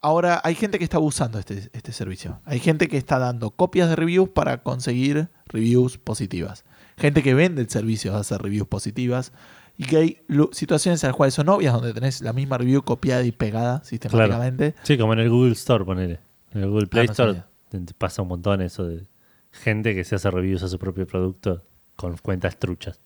Ahora 0.00 0.40
hay 0.42 0.54
gente 0.56 0.78
que 0.78 0.84
está 0.84 0.98
usando 0.98 1.38
este, 1.38 1.70
este 1.72 1.92
servicio. 1.92 2.40
Hay 2.44 2.58
gente 2.58 2.88
que 2.88 2.96
está 2.96 3.18
dando 3.18 3.50
copias 3.50 3.88
de 3.88 3.94
reviews 3.96 4.28
para 4.30 4.62
conseguir 4.62 5.28
reviews 5.46 5.96
positivas. 5.98 6.64
Gente 6.96 7.22
que 7.22 7.34
vende 7.34 7.62
el 7.62 7.70
servicio 7.70 8.14
a 8.16 8.18
hacer 8.20 8.42
reviews 8.42 8.66
positivas. 8.66 9.32
Y 9.78 9.84
que 9.84 9.96
hay 9.96 10.18
situaciones 10.52 11.02
en 11.02 11.08
las 11.08 11.16
cuales 11.16 11.34
son 11.34 11.48
obvias, 11.48 11.72
donde 11.72 11.94
tenés 11.94 12.20
la 12.20 12.32
misma 12.32 12.58
review 12.58 12.82
copiada 12.82 13.22
y 13.22 13.32
pegada 13.32 13.82
sistemáticamente. 13.84 14.74
Sí, 14.82 14.98
como 14.98 15.12
en 15.14 15.20
el 15.20 15.30
Google 15.30 15.52
Store, 15.52 15.84
ponele. 15.84 16.18
En 16.52 16.62
el 16.62 16.68
Google 16.68 16.88
Play 16.88 17.04
Ah, 17.04 17.06
no 17.06 17.12
Store 17.12 17.44
te 17.70 17.94
pasa 17.94 18.20
un 18.22 18.28
montón 18.28 18.60
eso 18.60 18.84
de 18.84 19.06
gente 19.52 19.94
que 19.94 20.04
se 20.04 20.14
hace 20.16 20.30
reviews 20.30 20.62
a 20.62 20.68
su 20.68 20.78
propio 20.78 21.06
producto 21.06 21.62
con 21.96 22.16
cuentas 22.16 22.58
truchas. 22.58 23.00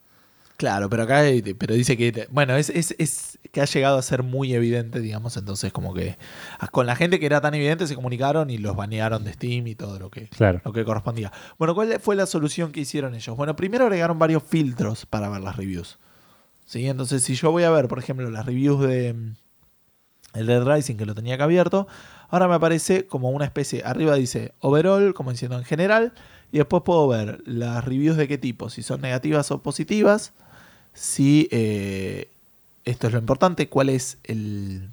Claro, 0.56 0.88
pero 0.88 1.02
acá 1.02 1.18
hay- 1.18 1.42
pero 1.42 1.74
dice 1.74 1.98
que, 1.98 2.28
bueno, 2.30 2.56
es, 2.56 2.70
es, 2.70 2.94
es 2.98 3.38
que 3.52 3.60
ha 3.60 3.66
llegado 3.66 3.98
a 3.98 4.02
ser 4.02 4.22
muy 4.22 4.54
evidente, 4.54 5.00
digamos, 5.00 5.36
entonces 5.36 5.70
como 5.70 5.92
que 5.92 6.16
ah, 6.58 6.68
con 6.68 6.86
la 6.86 6.96
gente 6.96 7.20
que 7.20 7.26
era 7.26 7.42
tan 7.42 7.52
evidente 7.52 7.86
se 7.86 7.94
comunicaron 7.94 8.48
y 8.48 8.56
los 8.56 8.74
banearon 8.74 9.22
de 9.24 9.34
Steam 9.34 9.66
y 9.66 9.74
todo 9.74 9.98
lo 9.98 10.10
que, 10.10 10.28
Claro. 10.28 10.62
lo 10.64 10.72
que 10.72 10.82
correspondía. 10.86 11.30
Bueno, 11.58 11.74
¿cuál 11.74 12.00
fue 12.00 12.16
la 12.16 12.24
solución 12.24 12.72
que 12.72 12.80
hicieron 12.80 13.14
ellos? 13.14 13.36
Bueno, 13.36 13.54
primero 13.54 13.84
agregaron 13.84 14.18
varios 14.18 14.42
filtros 14.44 15.04
para 15.04 15.28
ver 15.28 15.42
las 15.42 15.56
reviews. 15.56 15.98
¿Sí? 16.64 16.88
Entonces, 16.88 17.22
si 17.22 17.34
yo 17.34 17.50
voy 17.50 17.64
a 17.64 17.70
ver, 17.70 17.86
por 17.86 17.98
ejemplo, 17.98 18.28
las 18.30 18.46
reviews 18.46 18.80
de 18.80 19.12
mm, 19.12 19.34
el 20.38 20.46
Dead 20.46 20.64
Rising, 20.64 20.96
que 20.96 21.04
lo 21.06 21.14
tenía 21.14 21.34
acá 21.34 21.44
abierto, 21.44 21.86
ahora 22.30 22.48
me 22.48 22.54
aparece 22.54 23.06
como 23.06 23.28
una 23.30 23.44
especie, 23.44 23.82
arriba 23.84 24.14
dice 24.16 24.52
overall, 24.60 25.12
como 25.14 25.30
diciendo 25.32 25.58
en 25.58 25.64
general, 25.64 26.12
y 26.52 26.58
después 26.58 26.82
puedo 26.84 27.08
ver 27.08 27.42
las 27.46 27.84
reviews 27.84 28.16
de 28.16 28.28
qué 28.28 28.38
tipo, 28.38 28.70
si 28.70 28.82
son 28.82 29.00
negativas 29.00 29.50
o 29.50 29.62
positivas, 29.62 30.32
si, 30.94 31.48
eh, 31.50 32.30
esto 32.84 33.06
es 33.08 33.12
lo 33.12 33.18
importante, 33.18 33.68
cuál 33.68 33.88
es 33.90 34.18
el, 34.24 34.88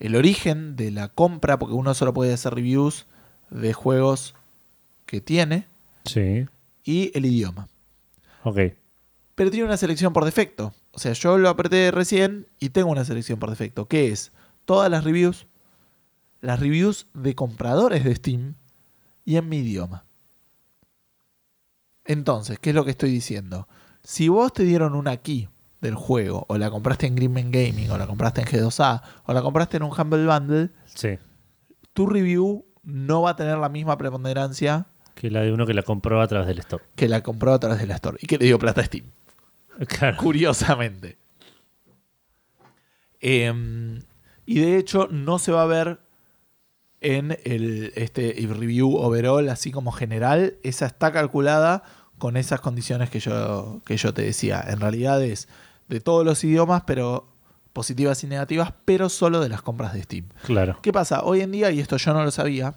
el 0.00 0.16
origen 0.16 0.74
de 0.76 0.90
la 0.90 1.08
compra, 1.08 1.58
porque 1.58 1.74
uno 1.74 1.94
solo 1.94 2.12
puede 2.14 2.32
hacer 2.32 2.54
reviews 2.54 3.06
de 3.50 3.72
juegos 3.72 4.34
que 5.06 5.20
tiene, 5.20 5.66
Sí. 6.04 6.46
y 6.84 7.10
el 7.16 7.26
idioma. 7.26 7.68
Ok. 8.44 8.58
Pero 9.34 9.50
tiene 9.50 9.66
una 9.66 9.76
selección 9.76 10.12
por 10.12 10.24
defecto. 10.24 10.72
O 10.92 10.98
sea, 10.98 11.12
yo 11.12 11.38
lo 11.38 11.48
apreté 11.48 11.90
recién 11.90 12.46
y 12.58 12.70
tengo 12.70 12.90
una 12.90 13.04
selección 13.04 13.38
por 13.38 13.50
defecto, 13.50 13.86
que 13.86 14.08
es 14.10 14.32
todas 14.64 14.90
las 14.90 15.04
reviews, 15.04 15.46
las 16.40 16.58
reviews 16.58 17.06
de 17.14 17.34
compradores 17.34 18.02
de 18.04 18.14
Steam 18.16 18.54
y 19.24 19.36
en 19.36 19.48
mi 19.48 19.58
idioma. 19.58 20.04
Entonces, 22.08 22.58
¿qué 22.58 22.70
es 22.70 22.74
lo 22.74 22.84
que 22.84 22.90
estoy 22.90 23.10
diciendo? 23.12 23.68
Si 24.02 24.28
vos 24.28 24.52
te 24.52 24.64
dieron 24.64 24.94
una 24.94 25.18
key 25.18 25.48
del 25.80 25.94
juego, 25.94 26.44
o 26.48 26.58
la 26.58 26.70
compraste 26.70 27.06
en 27.06 27.14
Greenman 27.14 27.52
Gaming, 27.52 27.90
o 27.90 27.98
la 27.98 28.06
compraste 28.08 28.40
en 28.40 28.46
G2A, 28.48 29.02
o 29.26 29.32
la 29.32 29.42
compraste 29.42 29.76
en 29.76 29.84
un 29.84 29.92
Humble 29.96 30.26
Bundle, 30.26 30.70
Sí. 30.86 31.18
tu 31.92 32.06
review 32.06 32.64
no 32.82 33.22
va 33.22 33.30
a 33.30 33.36
tener 33.36 33.58
la 33.58 33.68
misma 33.68 33.96
preponderancia 33.98 34.86
Que 35.14 35.30
la 35.30 35.42
de 35.42 35.52
uno 35.52 35.66
que 35.66 35.74
la 35.74 35.82
compró 35.82 36.20
a 36.22 36.26
través 36.26 36.48
del 36.48 36.58
store. 36.60 36.82
que 36.96 37.08
la 37.08 37.22
compró 37.22 37.52
a 37.52 37.60
través 37.60 37.78
de 37.78 37.86
la 37.86 37.94
Store 37.96 38.16
y 38.20 38.26
que 38.26 38.38
le 38.38 38.46
dio 38.46 38.58
plata 38.58 38.80
a 38.80 38.84
Steam. 38.84 39.04
Claro. 39.86 40.16
curiosamente. 40.16 41.18
Em, 43.20 44.00
y 44.46 44.60
de 44.60 44.76
hecho 44.78 45.08
no 45.10 45.38
se 45.38 45.52
va 45.52 45.62
a 45.62 45.66
ver 45.66 46.00
en 47.00 47.38
el 47.44 47.92
este 47.94 48.34
review 48.48 48.96
overall, 48.96 49.48
así 49.50 49.70
como 49.70 49.92
general. 49.92 50.54
Esa 50.62 50.86
está 50.86 51.12
calculada 51.12 51.82
con 52.18 52.36
esas 52.36 52.60
condiciones 52.60 53.10
que 53.10 53.20
yo, 53.20 53.80
que 53.84 53.96
yo 53.96 54.12
te 54.12 54.22
decía. 54.22 54.64
En 54.68 54.80
realidad 54.80 55.22
es 55.22 55.48
de 55.88 56.00
todos 56.00 56.24
los 56.24 56.42
idiomas, 56.44 56.82
pero 56.86 57.28
positivas 57.72 58.22
y 58.24 58.26
negativas, 58.26 58.72
pero 58.84 59.08
solo 59.08 59.40
de 59.40 59.48
las 59.48 59.62
compras 59.62 59.94
de 59.94 60.02
Steam. 60.02 60.26
Claro. 60.44 60.78
¿Qué 60.82 60.92
pasa? 60.92 61.22
Hoy 61.22 61.40
en 61.40 61.52
día, 61.52 61.70
y 61.70 61.80
esto 61.80 61.96
yo 61.96 62.12
no 62.12 62.24
lo 62.24 62.30
sabía, 62.30 62.76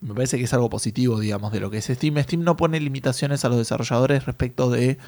me 0.00 0.14
parece 0.14 0.38
que 0.38 0.44
es 0.44 0.54
algo 0.54 0.70
positivo, 0.70 1.20
digamos, 1.20 1.52
de 1.52 1.60
lo 1.60 1.70
que 1.70 1.78
es 1.78 1.84
Steam. 1.84 2.18
Steam 2.22 2.42
no 2.42 2.56
pone 2.56 2.80
limitaciones 2.80 3.44
a 3.44 3.48
los 3.48 3.58
desarrolladores 3.58 4.24
respecto 4.24 4.70
de 4.70 4.98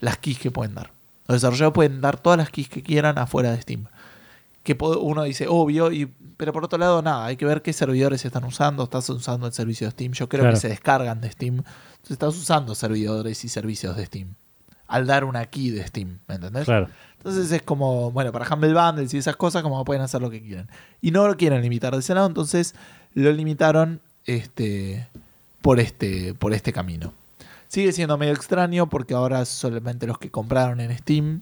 las 0.00 0.18
keys 0.18 0.38
que 0.38 0.50
pueden 0.50 0.74
dar. 0.74 0.92
Los 1.26 1.36
desarrolladores 1.36 1.74
pueden 1.74 2.00
dar 2.00 2.18
todas 2.20 2.36
las 2.36 2.50
keys 2.50 2.68
que 2.68 2.82
quieran 2.82 3.16
afuera 3.18 3.52
de 3.52 3.62
Steam. 3.62 3.86
Que 4.64 4.76
uno 4.80 5.22
dice, 5.22 5.46
obvio, 5.48 5.92
y, 5.92 6.06
pero 6.36 6.52
por 6.52 6.64
otro 6.64 6.78
lado, 6.78 7.00
nada, 7.02 7.26
hay 7.26 7.36
que 7.36 7.44
ver 7.46 7.62
qué 7.62 7.72
servidores 7.72 8.24
están 8.24 8.44
usando. 8.44 8.82
Estás 8.82 9.08
usando 9.10 9.46
el 9.46 9.52
servicio 9.52 9.86
de 9.86 9.92
Steam. 9.92 10.12
Yo 10.12 10.28
creo 10.28 10.40
Claro. 10.42 10.54
que 10.56 10.60
se 10.60 10.68
descargan 10.68 11.20
de 11.20 11.30
Steam. 11.30 11.58
Entonces 11.58 12.10
estás 12.10 12.34
usando 12.34 12.74
servidores 12.74 13.44
y 13.44 13.48
servicios 13.48 13.96
de 13.96 14.06
Steam. 14.06 14.34
Al 14.88 15.06
dar 15.06 15.24
una 15.24 15.46
key 15.46 15.70
de 15.70 15.86
Steam, 15.86 16.18
¿me 16.26 16.34
entendés? 16.34 16.64
Claro. 16.64 16.88
Entonces 17.18 17.50
es 17.52 17.62
como, 17.62 18.10
bueno, 18.10 18.32
para 18.32 18.52
Humble 18.52 18.74
Bundles 18.74 19.14
y 19.14 19.18
esas 19.18 19.36
cosas, 19.36 19.62
como 19.62 19.82
pueden 19.84 20.02
hacer 20.02 20.20
lo 20.20 20.28
que 20.30 20.42
quieran. 20.42 20.68
Y 21.00 21.10
no 21.10 21.26
lo 21.28 21.36
quieren 21.36 21.62
limitar 21.62 21.92
de 21.94 22.00
ese 22.00 22.14
lado, 22.14 22.26
entonces 22.26 22.74
lo 23.14 23.32
limitaron 23.32 24.00
este, 24.26 25.08
por, 25.62 25.80
este, 25.80 26.34
por 26.34 26.52
este 26.52 26.72
camino. 26.72 27.12
Sigue 27.68 27.92
siendo 27.92 28.18
medio 28.18 28.32
extraño 28.34 28.88
porque 28.88 29.14
ahora 29.14 29.44
solamente 29.46 30.06
los 30.06 30.18
que 30.18 30.30
compraron 30.30 30.80
en 30.80 30.96
Steam 30.98 31.40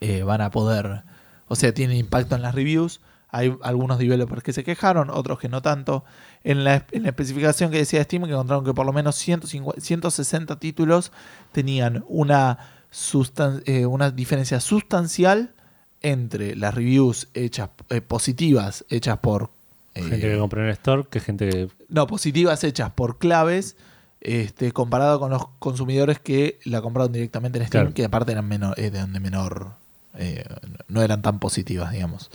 eh, 0.00 0.22
van 0.22 0.40
a 0.40 0.50
poder, 0.50 1.04
o 1.50 1.56
sea, 1.56 1.74
tiene 1.74 1.96
impacto 1.98 2.36
en 2.36 2.42
las 2.42 2.54
reviews. 2.54 3.00
Hay 3.32 3.54
algunos 3.62 3.98
developers 3.98 4.42
que 4.42 4.52
se 4.52 4.64
quejaron, 4.64 5.10
otros 5.10 5.38
que 5.38 5.48
no 5.48 5.62
tanto. 5.62 6.04
En 6.42 6.64
la, 6.64 6.86
en 6.92 7.02
la 7.02 7.08
especificación 7.10 7.70
que 7.70 7.78
decía 7.78 8.02
Steam, 8.02 8.24
que 8.24 8.30
encontraron 8.30 8.64
que 8.64 8.72
por 8.74 8.86
lo 8.86 8.92
menos 8.92 9.14
150 9.16 9.80
160 9.80 10.58
títulos 10.58 11.12
tenían 11.52 12.04
una, 12.08 12.58
sustan- 12.92 13.62
eh, 13.66 13.86
una 13.86 14.10
diferencia 14.10 14.58
sustancial 14.60 15.54
entre 16.02 16.56
las 16.56 16.74
reviews 16.74 17.28
hechas 17.34 17.70
eh, 17.90 18.00
positivas, 18.00 18.84
hechas 18.88 19.18
por... 19.18 19.50
eh, 19.94 20.02
Gente 20.02 20.20
que 20.32 20.38
compró 20.38 20.60
en 20.62 20.66
el 20.68 20.72
store, 20.72 21.04
que 21.10 21.20
gente 21.20 21.48
que. 21.50 21.68
no, 21.88 22.06
positivas 22.06 22.64
hechas 22.64 22.90
por 22.90 23.18
claves, 23.18 23.76
este, 24.20 24.72
comparado 24.72 25.20
con 25.20 25.30
los 25.30 25.46
consumidores 25.58 26.18
que 26.18 26.58
la 26.64 26.80
compraron 26.82 27.12
directamente 27.12 27.58
en 27.58 27.66
Steam, 27.66 27.82
Claro. 27.84 27.94
que 27.94 28.04
aparte 28.04 28.32
eran, 28.32 28.48
menor, 28.48 28.78
eran 28.80 29.12
de 29.12 29.20
menor, 29.20 29.76
eh, 30.14 30.44
no 30.88 31.02
eran 31.02 31.22
tan 31.22 31.38
positivas, 31.38 31.92
digamos. 31.92 32.30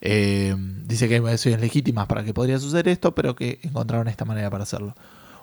Eh, 0.00 0.54
dice 0.84 1.08
que 1.08 1.14
hay 1.14 1.20
motivaciones 1.20 1.60
legítimas 1.60 2.06
para 2.06 2.24
que 2.24 2.34
podría 2.34 2.58
suceder 2.58 2.88
esto, 2.88 3.14
pero 3.14 3.34
que 3.34 3.58
encontraron 3.62 4.08
esta 4.08 4.24
manera 4.24 4.50
para 4.50 4.64
hacerlo. 4.64 4.94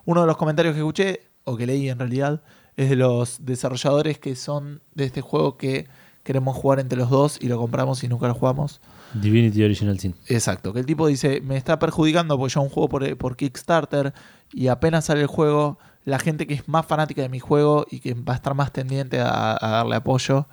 Uno 0.05 0.21
de 0.21 0.27
los 0.27 0.37
comentarios 0.37 0.73
que 0.73 0.81
escuché, 0.81 1.21
o 1.43 1.57
que 1.57 1.65
leí 1.65 1.89
en 1.89 1.99
realidad, 1.99 2.43
es 2.77 2.89
de 2.89 2.95
los 2.95 3.45
desarrolladores 3.45 4.19
que 4.19 4.35
son 4.35 4.81
de 4.93 5.05
este 5.05 5.21
juego 5.21 5.57
que 5.57 5.87
queremos 6.23 6.55
jugar 6.55 6.79
entre 6.79 6.99
los 6.99 7.09
dos 7.09 7.39
y 7.41 7.47
lo 7.47 7.57
compramos 7.57 8.03
y 8.03 8.07
nunca 8.07 8.27
lo 8.27 8.35
jugamos. 8.35 8.81
Divinity 9.13 9.63
Original 9.63 9.99
Sin. 9.99 10.15
Exacto, 10.27 10.73
que 10.73 10.79
el 10.79 10.85
tipo 10.85 11.07
dice, 11.07 11.41
me 11.41 11.57
está 11.57 11.79
perjudicando 11.79 12.37
porque 12.37 12.53
yo 12.53 12.61
un 12.61 12.69
juego 12.69 12.89
por, 12.89 13.17
por 13.17 13.35
Kickstarter 13.35 14.13
y 14.53 14.67
apenas 14.67 15.05
sale 15.05 15.21
el 15.21 15.27
juego, 15.27 15.79
la 16.05 16.19
gente 16.19 16.45
que 16.45 16.53
es 16.53 16.67
más 16.67 16.85
fanática 16.85 17.21
de 17.21 17.29
mi 17.29 17.39
juego 17.39 17.85
y 17.89 17.99
que 17.99 18.13
va 18.13 18.33
a 18.33 18.35
estar 18.35 18.53
más 18.53 18.71
tendiente 18.71 19.19
a, 19.19 19.57
a 19.59 19.69
darle 19.69 19.95
apoyo, 19.95 20.47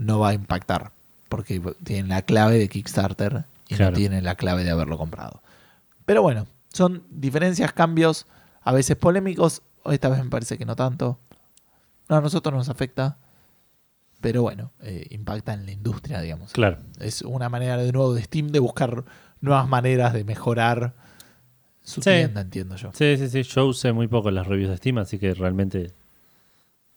no 0.00 0.18
va 0.18 0.30
a 0.30 0.34
impactar. 0.34 0.92
Porque 1.28 1.60
tienen 1.84 2.08
la 2.08 2.22
clave 2.22 2.58
de 2.58 2.68
Kickstarter 2.68 3.44
y 3.68 3.74
Claro. 3.76 3.92
no 3.92 3.96
tienen 3.96 4.24
la 4.24 4.34
clave 4.34 4.64
de 4.64 4.70
haberlo 4.70 4.98
comprado. 4.98 5.42
Pero 6.06 6.22
bueno, 6.22 6.46
son 6.72 7.04
diferencias, 7.10 7.72
cambios, 7.72 8.26
a 8.62 8.72
veces 8.72 8.96
polémicos, 8.96 9.62
esta 9.84 10.08
vez 10.08 10.24
me 10.24 10.30
parece 10.30 10.58
que 10.58 10.64
no 10.64 10.74
tanto. 10.74 11.18
No, 12.08 12.16
a 12.16 12.20
nosotros 12.20 12.52
nos 12.54 12.68
afecta, 12.68 13.18
pero 14.20 14.42
bueno, 14.42 14.72
eh, 14.82 15.06
impacta 15.10 15.52
en 15.54 15.66
la 15.66 15.72
industria, 15.72 16.20
digamos. 16.20 16.52
Claro. 16.52 16.78
Es 16.98 17.22
una 17.22 17.48
manera 17.48 17.76
de 17.76 17.92
nuevo 17.92 18.12
de 18.14 18.22
Steam 18.22 18.48
de 18.48 18.58
buscar 18.58 19.04
nuevas 19.40 19.68
maneras 19.68 20.12
de 20.12 20.24
mejorar 20.24 20.94
su 21.82 22.02
Sí. 22.02 22.10
tienda, 22.10 22.40
entiendo 22.40 22.76
yo. 22.76 22.90
Sí, 22.92 23.16
sí, 23.16 23.28
sí. 23.28 23.42
Yo 23.44 23.66
usé 23.66 23.92
muy 23.92 24.08
poco 24.08 24.30
las 24.30 24.46
reviews 24.46 24.70
de 24.70 24.76
Steam, 24.78 24.98
así 24.98 25.18
que 25.18 25.32
realmente. 25.34 25.92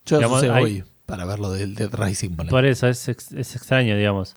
Yo 0.06 0.18
Digamos, 0.18 0.40
usé 0.40 0.52
hay- 0.52 0.64
hoy 0.64 0.84
para 1.06 1.26
ver 1.26 1.40
lo 1.40 1.52
del 1.52 1.76
Dead 1.76 1.90
Rising. 1.94 2.32
ponele. 2.32 2.50
Por 2.52 2.66
eso 2.66 2.88
es, 2.88 3.08
ex- 3.10 3.32
es 3.32 3.56
extraño, 3.56 3.96
digamos. 3.98 4.36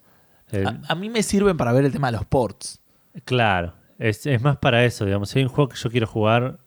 Eh, 0.53 0.65
A, 0.67 0.93
a 0.93 0.95
mí 0.95 1.09
me 1.11 1.23
sirven 1.23 1.57
para 1.57 1.73
ver 1.73 1.85
el 1.85 1.93
tema 1.93 2.09
de 2.11 2.17
los 2.19 2.27
ports. 2.27 2.81
Claro, 3.25 3.75
es, 3.99 4.27
es 4.27 4.43
más 4.43 4.57
para 4.59 4.85
eso, 4.85 5.05
digamos. 5.05 5.31
Si 5.31 5.39
hay 5.39 5.45
un 5.45 5.51
juego 5.51 5.69
que 5.71 5.77
yo 5.77 5.91
quiero 5.91 6.07
jugar, 6.07 6.59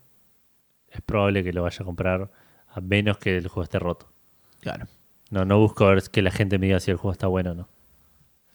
es 0.89 1.01
probable 1.01 1.43
que 1.43 1.53
lo 1.53 1.63
vaya 1.63 1.77
a 1.81 1.85
comprar 1.85 2.31
a 2.71 2.81
menos 2.81 3.17
que 3.17 3.37
el 3.37 3.47
juego 3.47 3.63
esté 3.63 3.79
roto. 3.79 4.11
Claro. 4.61 4.87
No, 5.29 5.45
no 5.45 5.59
busco 5.59 5.85
ver 5.87 6.01
que 6.03 6.21
la 6.21 6.31
gente 6.31 6.57
me 6.57 6.65
diga 6.67 6.79
si 6.79 6.91
el 6.91 6.97
juego 6.97 7.11
está 7.11 7.27
bueno 7.27 7.51
o 7.51 7.55
no. 7.55 7.69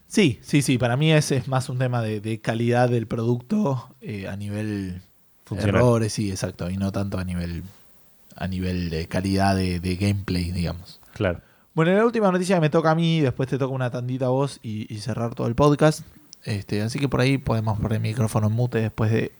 Sí, 0.07 0.39
sí, 0.41 0.61
sí. 0.61 0.77
Para 0.77 0.97
mí 0.97 1.11
ese 1.11 1.37
es 1.37 1.47
más 1.47 1.69
un 1.69 1.79
tema 1.79 2.01
de, 2.01 2.19
de 2.21 2.39
calidad 2.41 2.89
del 2.89 3.07
producto 3.07 3.95
eh, 4.01 4.27
a 4.27 4.35
nivel 4.35 5.01
Funcional. 5.45 5.75
errores, 5.75 6.13
sí, 6.13 6.29
exacto. 6.29 6.69
Y 6.69 6.77
no 6.77 6.91
tanto 6.91 7.17
a 7.17 7.23
nivel 7.23 7.63
a 8.35 8.47
nivel 8.47 8.89
de 8.89 9.07
calidad 9.07 9.55
de, 9.55 9.79
de 9.79 9.95
gameplay, 9.95 10.51
digamos. 10.51 10.99
Claro. 11.15 11.39
Bueno, 11.73 11.93
la 11.93 12.05
última 12.05 12.29
noticia 12.29 12.55
que 12.57 12.61
me 12.61 12.69
toca 12.69 12.91
a 12.91 12.95
mí, 12.95 13.21
después 13.21 13.47
te 13.47 13.57
toca 13.57 13.73
una 13.73 13.89
tandita 13.89 14.25
a 14.25 14.29
vos 14.29 14.59
y, 14.61 14.93
y 14.93 14.99
cerrar 14.99 15.33
todo 15.33 15.47
el 15.47 15.55
podcast. 15.55 16.01
Este, 16.43 16.81
así 16.81 16.99
que 16.99 17.07
por 17.07 17.21
ahí 17.21 17.37
podemos 17.37 17.79
poner 17.79 17.93
el 17.93 18.01
micrófono 18.01 18.47
en 18.47 18.53
mute 18.53 18.79
después 18.79 19.11
de. 19.11 19.31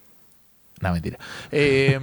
No, 0.80 0.92
mentira. 0.92 1.18
Eh, 1.52 2.00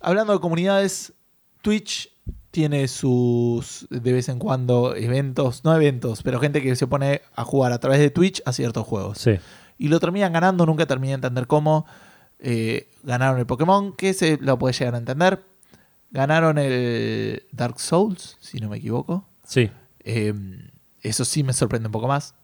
hablando 0.00 0.34
de 0.34 0.40
comunidades, 0.40 1.14
Twitch 1.62 2.10
tiene 2.50 2.86
sus 2.86 3.86
de 3.90 4.12
vez 4.12 4.28
en 4.28 4.38
cuando 4.38 4.94
eventos, 4.94 5.64
no 5.64 5.74
eventos, 5.74 6.22
pero 6.22 6.38
gente 6.38 6.62
que 6.62 6.76
se 6.76 6.86
pone 6.86 7.22
a 7.34 7.44
jugar 7.44 7.72
a 7.72 7.80
través 7.80 7.98
de 7.98 8.10
Twitch 8.10 8.42
a 8.44 8.52
ciertos 8.52 8.86
juegos. 8.86 9.18
Sí. 9.18 9.38
Y 9.78 9.88
lo 9.88 9.98
terminan 9.98 10.34
ganando, 10.34 10.66
nunca 10.66 10.86
terminé 10.86 11.12
de 11.12 11.14
entender 11.14 11.46
cómo. 11.46 11.86
Eh, 12.38 12.90
ganaron 13.02 13.38
el 13.38 13.46
Pokémon, 13.46 13.94
que 13.94 14.12
se 14.12 14.36
lo 14.36 14.58
puede 14.58 14.74
llegar 14.74 14.94
a 14.94 14.98
entender. 14.98 15.42
Ganaron 16.14 16.58
el 16.58 17.42
Dark 17.50 17.80
Souls, 17.80 18.36
si 18.38 18.60
no 18.60 18.68
me 18.68 18.76
equivoco. 18.76 19.28
Sí. 19.42 19.68
Eh, 19.98 20.32
eso 21.00 21.24
sí 21.24 21.42
me 21.42 21.52
sorprende 21.52 21.88
un 21.88 21.92
poco 21.92 22.06
más. 22.06 22.36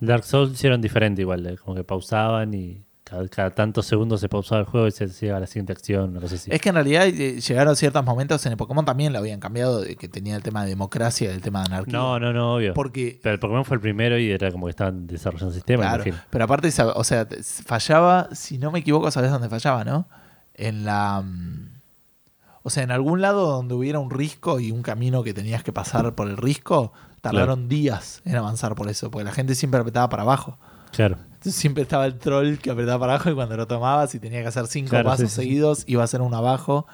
Dark 0.00 0.24
Souls 0.24 0.52
hicieron 0.52 0.80
diferente 0.80 1.20
igual, 1.20 1.46
eh, 1.46 1.58
como 1.58 1.74
que 1.76 1.84
pausaban 1.84 2.54
y 2.54 2.86
cada, 3.04 3.28
cada 3.28 3.50
tantos 3.50 3.84
segundos 3.84 4.22
se 4.22 4.30
pausaba 4.30 4.62
el 4.62 4.66
juego 4.66 4.86
y 4.86 4.90
se 4.90 5.04
hacía 5.04 5.38
la 5.38 5.46
siguiente 5.46 5.74
acción, 5.74 6.12
una 6.12 6.20
cosa 6.20 6.36
así. 6.36 6.50
Es 6.50 6.62
que 6.62 6.70
en 6.70 6.76
realidad 6.76 7.06
eh, 7.08 7.38
llegaron 7.42 7.76
ciertos 7.76 8.02
momentos 8.06 8.46
en 8.46 8.52
el 8.52 8.56
Pokémon 8.56 8.86
también 8.86 9.12
lo 9.12 9.18
habían 9.18 9.38
cambiado, 9.38 9.82
de 9.82 9.94
que 9.96 10.08
tenía 10.08 10.34
el 10.34 10.42
tema 10.42 10.62
de 10.62 10.70
democracia, 10.70 11.30
el 11.30 11.42
tema 11.42 11.60
de 11.60 11.66
anarquía. 11.66 11.92
No, 11.92 12.18
no, 12.18 12.32
no, 12.32 12.54
obvio. 12.54 12.72
Porque, 12.72 13.20
Pero 13.22 13.34
el 13.34 13.38
Pokémon 13.38 13.66
fue 13.66 13.74
el 13.74 13.82
primero 13.82 14.18
y 14.18 14.30
era 14.30 14.50
como 14.50 14.64
que 14.64 14.70
estaban 14.70 15.06
desarrollando 15.06 15.52
sistemas, 15.52 15.88
claro, 15.88 16.04
imagino. 16.04 16.24
pero 16.30 16.44
aparte, 16.44 16.68
o 16.68 17.04
sea, 17.04 17.28
fallaba, 17.66 18.30
si 18.32 18.56
no 18.56 18.70
me 18.70 18.78
equivoco, 18.78 19.10
¿sabes 19.10 19.30
dónde 19.30 19.50
fallaba, 19.50 19.84
no? 19.84 20.08
En 20.54 20.86
la... 20.86 21.22
O 22.68 22.70
sea, 22.70 22.82
en 22.82 22.90
algún 22.90 23.20
lado 23.22 23.46
donde 23.46 23.74
hubiera 23.74 23.98
un 23.98 24.10
risco 24.10 24.60
y 24.60 24.70
un 24.70 24.82
camino 24.82 25.22
que 25.22 25.32
tenías 25.34 25.62
que 25.64 25.72
pasar 25.72 26.14
por 26.14 26.28
el 26.28 26.36
risco, 26.36 26.92
tardaron 27.22 27.66
días 27.68 28.20
en 28.26 28.36
avanzar 28.36 28.74
por 28.74 28.88
eso, 28.90 29.10
porque 29.10 29.24
la 29.24 29.32
gente 29.32 29.54
siempre 29.54 29.80
apretaba 29.80 30.08
para 30.10 30.22
abajo. 30.22 30.58
Claro. 30.92 31.16
Entonces 31.24 31.54
siempre 31.54 31.82
estaba 31.82 32.04
el 32.06 32.18
troll 32.18 32.56
que 32.58 32.70
apretaba 32.70 32.98
para 33.00 33.14
abajo 33.14 33.30
y 33.30 33.34
cuando 33.34 33.56
lo 33.56 33.66
tomabas 33.66 34.14
y 34.14 34.20
tenía 34.20 34.42
que 34.42 34.48
hacer 34.48 34.66
cinco 34.66 34.90
Claro, 34.90 35.08
pasos 35.08 35.30
sí, 35.30 35.34
sí, 35.34 35.34
sí. 35.34 35.48
seguidos, 35.48 35.84
iba 35.86 36.02
a 36.02 36.04
hacer 36.04 36.20
uno 36.20 36.36
abajo 36.36 36.86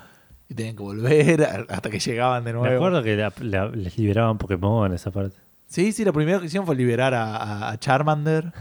y 0.49 0.55
tenían 0.55 0.77
que 0.77 0.83
volver 0.83 1.67
hasta 1.69 1.91
que 1.91 1.99
llegaban 1.99 2.45
de 2.45 2.53
nuevo. 2.53 2.69
Me 2.69 2.77
acuerdo 2.77 3.03
que 3.03 3.17
la- 3.17 3.33
la- 3.41 3.69
les 3.69 3.99
liberaban 3.99 4.39
Pokémon 4.39 4.93
esa 4.95 5.11
parte. 5.11 5.37
Sí, 5.67 5.91
sí, 5.93 6.05
lo 6.05 6.13
primero 6.13 6.39
que 6.41 6.47
hicieron 6.47 6.67
fue 6.67 6.77
liberar 6.77 7.15
a 7.15 7.77
Charmander. 7.81 8.53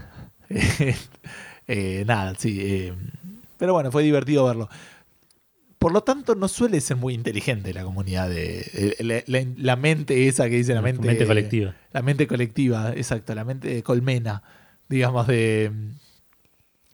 Eh, 1.66 2.04
nada, 2.06 2.34
sí. 2.36 2.58
eh, 2.60 2.94
pero 3.56 3.72
bueno, 3.72 3.90
fue 3.90 4.02
divertido 4.02 4.44
verlo. 4.44 4.68
Por 5.84 5.92
lo 5.92 6.02
tanto, 6.02 6.34
no 6.34 6.48
suele 6.48 6.80
ser 6.80 6.96
muy 6.96 7.12
inteligente 7.12 7.74
la 7.74 7.84
comunidad 7.84 8.30
de. 8.30 8.60
eh, 8.72 8.96
la, 9.00 9.22
la- 9.26 9.46
la 9.56 9.76
mente 9.76 10.26
esa 10.28 10.48
que 10.48 10.56
dice 10.56 10.72
la 10.74 10.80
mente. 10.80 11.06
Mente 11.06 11.26
colectiva. 11.26 11.76
La 11.92 12.00
mente 12.02 12.26
colectiva, 12.26 12.92
exacto, 12.94 13.34
la 13.34 13.44
mente 13.44 13.68
de 13.68 13.82
colmena, 13.82 14.42
digamos, 14.88 15.26
de, 15.26 15.70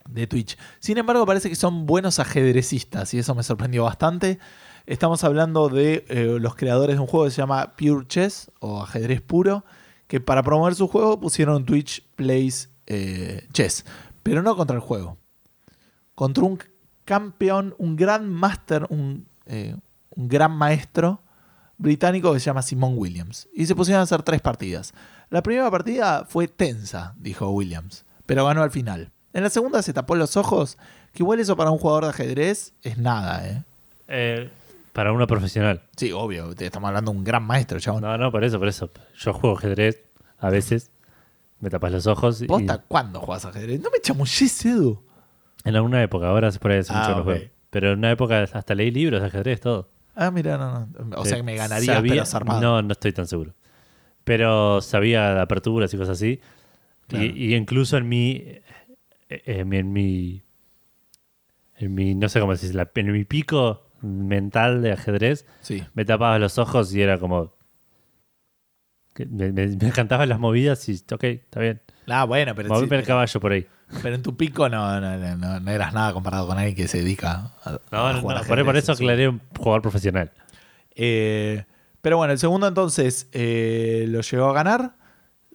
de 0.08 0.26
Twitch. 0.26 0.58
Sin 0.80 0.98
embargo, 0.98 1.24
parece 1.24 1.48
que 1.48 1.54
son 1.54 1.86
buenos 1.86 2.18
ajedrecistas 2.18 3.14
y 3.14 3.18
eso 3.18 3.34
me 3.36 3.42
sorprendió 3.44 3.84
bastante. 3.84 4.38
Estamos 4.86 5.22
hablando 5.22 5.68
de 5.68 6.04
eh, 6.08 6.38
los 6.40 6.56
creadores 6.56 6.96
de 6.96 7.00
un 7.00 7.06
juego 7.06 7.26
que 7.26 7.30
se 7.30 7.36
llama 7.38 7.76
Pure 7.76 8.06
Chess 8.08 8.50
o 8.58 8.82
ajedrez 8.82 9.20
puro, 9.20 9.64
que 10.08 10.18
para 10.20 10.42
promover 10.42 10.74
su 10.74 10.88
juego 10.88 11.20
pusieron 11.20 11.64
Twitch 11.64 12.02
Plays 12.16 12.70
eh, 12.88 13.46
Chess, 13.52 13.84
pero 14.24 14.42
no 14.42 14.56
contra 14.56 14.74
el 14.74 14.82
juego, 14.82 15.16
contra 16.16 16.42
un 16.42 16.58
campeón, 17.10 17.74
un 17.78 17.96
gran 17.96 18.28
master, 18.28 18.86
un, 18.88 19.26
eh, 19.46 19.74
un 20.10 20.28
gran 20.28 20.52
maestro 20.52 21.20
británico 21.76 22.32
que 22.32 22.38
se 22.38 22.46
llama 22.46 22.62
Simon 22.62 22.94
Williams. 22.96 23.48
Y 23.52 23.66
se 23.66 23.74
pusieron 23.74 23.98
a 23.98 24.04
hacer 24.04 24.22
tres 24.22 24.40
partidas. 24.40 24.94
La 25.28 25.42
primera 25.42 25.68
partida 25.72 26.24
fue 26.24 26.46
tensa, 26.46 27.16
dijo 27.18 27.50
Williams, 27.50 28.04
pero 28.26 28.46
ganó 28.46 28.62
al 28.62 28.70
final. 28.70 29.10
En 29.32 29.42
la 29.42 29.50
segunda 29.50 29.82
se 29.82 29.92
tapó 29.92 30.14
los 30.14 30.36
ojos, 30.36 30.78
que 31.12 31.24
igual 31.24 31.40
eso 31.40 31.56
para 31.56 31.72
un 31.72 31.78
jugador 31.78 32.04
de 32.04 32.10
ajedrez 32.10 32.74
es 32.84 32.96
nada, 32.96 33.44
¿eh? 33.44 33.64
Eh, 34.06 34.50
para 34.92 35.12
uno 35.12 35.26
profesional. 35.26 35.82
Sí, 35.96 36.12
obvio, 36.12 36.54
te 36.54 36.66
estamos 36.66 36.86
hablando 36.86 37.10
de 37.10 37.18
un 37.18 37.24
gran 37.24 37.42
maestro, 37.42 37.80
chabón. 37.80 38.02
No, 38.02 38.16
no, 38.18 38.30
por 38.30 38.44
eso, 38.44 38.60
por 38.60 38.68
eso. 38.68 38.88
Yo 39.18 39.32
juego 39.32 39.58
ajedrez 39.58 40.00
a 40.38 40.48
veces. 40.48 40.92
Me 41.58 41.70
tapas 41.70 41.90
los 41.90 42.06
ojos 42.06 42.40
y 42.40 42.46
¿Posta 42.46 42.78
cuándo 42.78 43.20
jugás 43.20 43.44
ajedrez? 43.46 43.80
No 43.80 43.90
me 43.90 44.00
chamulles, 44.00 44.64
Edu. 44.64 45.09
En 45.64 45.76
alguna 45.76 46.02
época, 46.02 46.28
ahora 46.28 46.48
es 46.48 46.58
por 46.58 46.70
ahí 46.72 46.78
hace 46.78 46.92
Ah, 46.92 46.98
mucho 47.00 47.10
no 47.12 47.18
ok. 47.18 47.24
juego. 47.24 47.44
Pero 47.70 47.92
en 47.92 47.98
una 47.98 48.10
época 48.10 48.42
hasta 48.42 48.74
leí 48.74 48.90
libros 48.90 49.20
de 49.20 49.26
ajedrez, 49.28 49.60
todo. 49.60 49.90
Ah, 50.14 50.30
mira, 50.30 50.58
no, 50.58 50.86
no. 50.86 51.16
O 51.20 51.24
sea 51.24 51.36
que 51.36 51.42
me 51.42 51.54
ganarías, 51.56 51.96
Sabía- 51.96 52.24
pero. 52.24 52.60
No, 52.60 52.82
no 52.82 52.92
estoy 52.92 53.12
tan 53.12 53.26
seguro. 53.26 53.54
Pero 54.24 54.80
sabía 54.80 55.34
de 55.34 55.40
aperturas 55.40 55.92
y 55.94 55.96
cosas 55.96 56.18
así. 56.18 56.40
Claro. 57.06 57.24
Y, 57.24 57.28
y 57.28 57.54
incluso 57.54 57.96
en 57.96 58.08
mi, 58.08 58.44
en 59.28 59.68
mi, 59.68 59.76
en 59.78 59.92
mi, 59.92 60.42
en 61.76 61.94
mi- 61.94 62.14
no 62.14 62.28
sé 62.28 62.40
cómo 62.40 62.52
decir, 62.52 62.74
la- 62.74 62.90
en 62.94 63.12
mi 63.12 63.24
pico 63.24 63.86
mental 64.02 64.82
de 64.82 64.92
ajedrez, 64.92 65.46
Sí. 65.60 65.82
me 65.94 66.04
tapaba 66.04 66.38
los 66.38 66.58
ojos 66.58 66.92
y 66.94 67.02
era 67.02 67.18
como... 67.18 67.54
Me, 69.28 69.52
me, 69.52 69.66
me 69.68 69.92
cantaban 69.92 70.28
las 70.28 70.38
movidas 70.38 70.88
y, 70.88 71.02
ok, 71.12 71.24
está 71.24 71.60
bien. 71.60 71.80
Ah, 72.08 72.24
bueno, 72.24 72.54
pero, 72.54 72.76
el 72.80 73.04
caballo 73.04 73.40
por 73.40 73.52
ahí. 73.52 73.66
pero 74.02 74.14
en 74.16 74.22
tu 74.22 74.36
pico 74.36 74.68
no, 74.68 75.00
no, 75.00 75.16
no, 75.16 75.36
no- 75.36 75.60
no 75.60 75.70
eras 75.70 75.92
nada 75.92 76.12
comparado 76.12 76.46
con 76.46 76.58
alguien 76.58 76.74
que 76.74 76.88
se 76.88 76.98
dedica 76.98 77.52
a, 77.64 77.78
No, 77.92 78.06
a 78.08 78.14
jugar 78.20 78.40
no, 78.42 78.46
por, 78.48 78.64
por 78.64 78.76
eso 78.76 78.92
aclaré 78.92 79.28
un 79.28 79.40
jugador 79.56 79.82
profesional. 79.82 80.30
Eh, 80.94 81.64
pero 82.00 82.16
bueno, 82.16 82.32
el 82.32 82.38
segundo 82.38 82.66
entonces 82.66 83.28
eh, 83.32 84.06
lo 84.08 84.20
llegó 84.22 84.48
a 84.50 84.52
ganar 84.52 84.92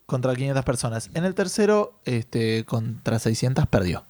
contra 0.05 0.35
500 0.35 0.63
personas. 0.63 1.09
En 1.13 1.25
el 1.25 1.33
tercero, 1.35 1.99
este, 2.05 2.63
contra 2.65 3.19
600 3.19 3.65
perdió. 3.67 4.05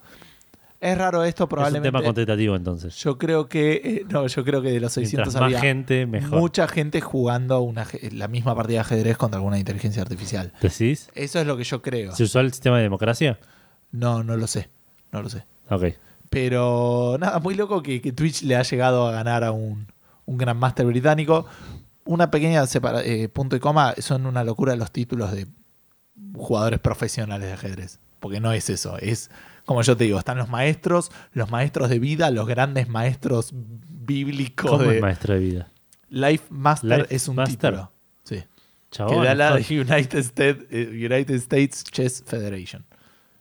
Es 0.81 0.97
raro 0.97 1.23
esto, 1.23 1.43
Es 1.43 1.45
un 1.45 1.49
probablemente. 1.49 1.87
tema 1.87 2.01
cuantitativo 2.03 2.55
entonces. 2.55 2.95
Yo 2.97 3.17
creo 3.17 3.47
que. 3.47 3.73
eh, 3.83 4.05
no, 4.09 4.27
yo 4.27 4.43
creo 4.43 4.61
que 4.61 4.71
de 4.71 4.79
los 4.79 4.93
600 4.93 5.25
Mientras 5.27 5.33
más 5.41 5.43
había 5.47 5.59
gente, 5.61 6.05
mejor. 6.05 6.39
mucha 6.39 6.67
gente 6.67 7.01
jugando 7.01 7.61
una, 7.61 7.87
la 8.11 8.27
misma 8.27 8.53
partida 8.55 8.77
de 8.77 8.81
ajedrez 8.81 9.17
contra 9.17 9.37
alguna 9.37 9.57
inteligencia 9.57 10.01
artificial. 10.01 10.51
¿Decís? 10.61 11.09
Eso 11.15 11.39
es 11.39 11.47
lo 11.47 11.57
que 11.57 11.63
yo 11.63 11.81
creo. 11.81 12.13
¿Se 12.15 12.23
usó 12.23 12.39
el 12.41 12.51
sistema 12.51 12.77
de 12.77 12.83
democracia? 12.83 13.39
No, 13.91 14.23
no 14.23 14.35
lo 14.37 14.47
sé. 14.47 14.69
No 15.11 15.21
lo 15.23 15.29
sé. 15.29 15.45
Ok. 15.69 15.85
Pero 16.29 17.17
nada, 17.19 17.39
muy 17.39 17.55
loco 17.55 17.81
que, 17.81 18.01
que 18.01 18.11
Twitch 18.11 18.41
le 18.43 18.55
ha 18.57 18.63
llegado 18.63 19.07
a 19.07 19.11
ganar 19.13 19.43
a 19.45 19.51
un, 19.51 19.87
un 20.25 20.37
Grandmaster 20.37 20.85
británico. 20.85 21.45
Una 22.03 22.29
pequeña 22.29 22.61
separa- 22.67 23.01
eh, 23.03 23.29
punto 23.29 23.55
y 23.55 23.59
coma, 23.59 23.93
son 23.99 24.25
una 24.25 24.43
locura 24.43 24.75
los 24.75 24.91
títulos 24.91 25.31
de 25.31 25.47
jugadores 26.35 26.79
profesionales 26.79 27.47
de 27.47 27.53
ajedrez. 27.53 27.99
Porque 28.19 28.39
no 28.39 28.51
es 28.51 28.69
eso, 28.69 28.97
es 28.99 29.29
como 29.65 29.81
yo 29.81 29.97
te 29.97 30.03
digo, 30.05 30.19
están 30.19 30.37
los 30.37 30.49
maestros, 30.49 31.11
los 31.33 31.49
maestros 31.51 31.89
de 31.89 31.99
vida, 31.99 32.29
los 32.31 32.47
grandes 32.47 32.87
maestros 32.87 33.51
bíblicos 33.53 34.69
¿Cómo 34.71 34.83
de 34.83 34.95
es 34.97 35.01
maestro 35.01 35.33
de 35.33 35.39
vida? 35.39 35.71
Life 36.09 36.45
Master 36.49 36.99
Life 36.99 37.15
es 37.15 37.27
un 37.27 37.35
Master. 37.35 37.55
título. 37.55 37.91
Sí. 38.23 38.43
Chabón, 38.91 39.21
que 39.21 39.27
da 39.27 39.35
la 39.35 39.61
son, 39.63 39.79
United 39.89 40.19
States, 40.19 40.65
eh, 40.69 40.89
United 40.91 41.35
States 41.35 41.83
Chess 41.83 42.23
Federation. 42.25 42.85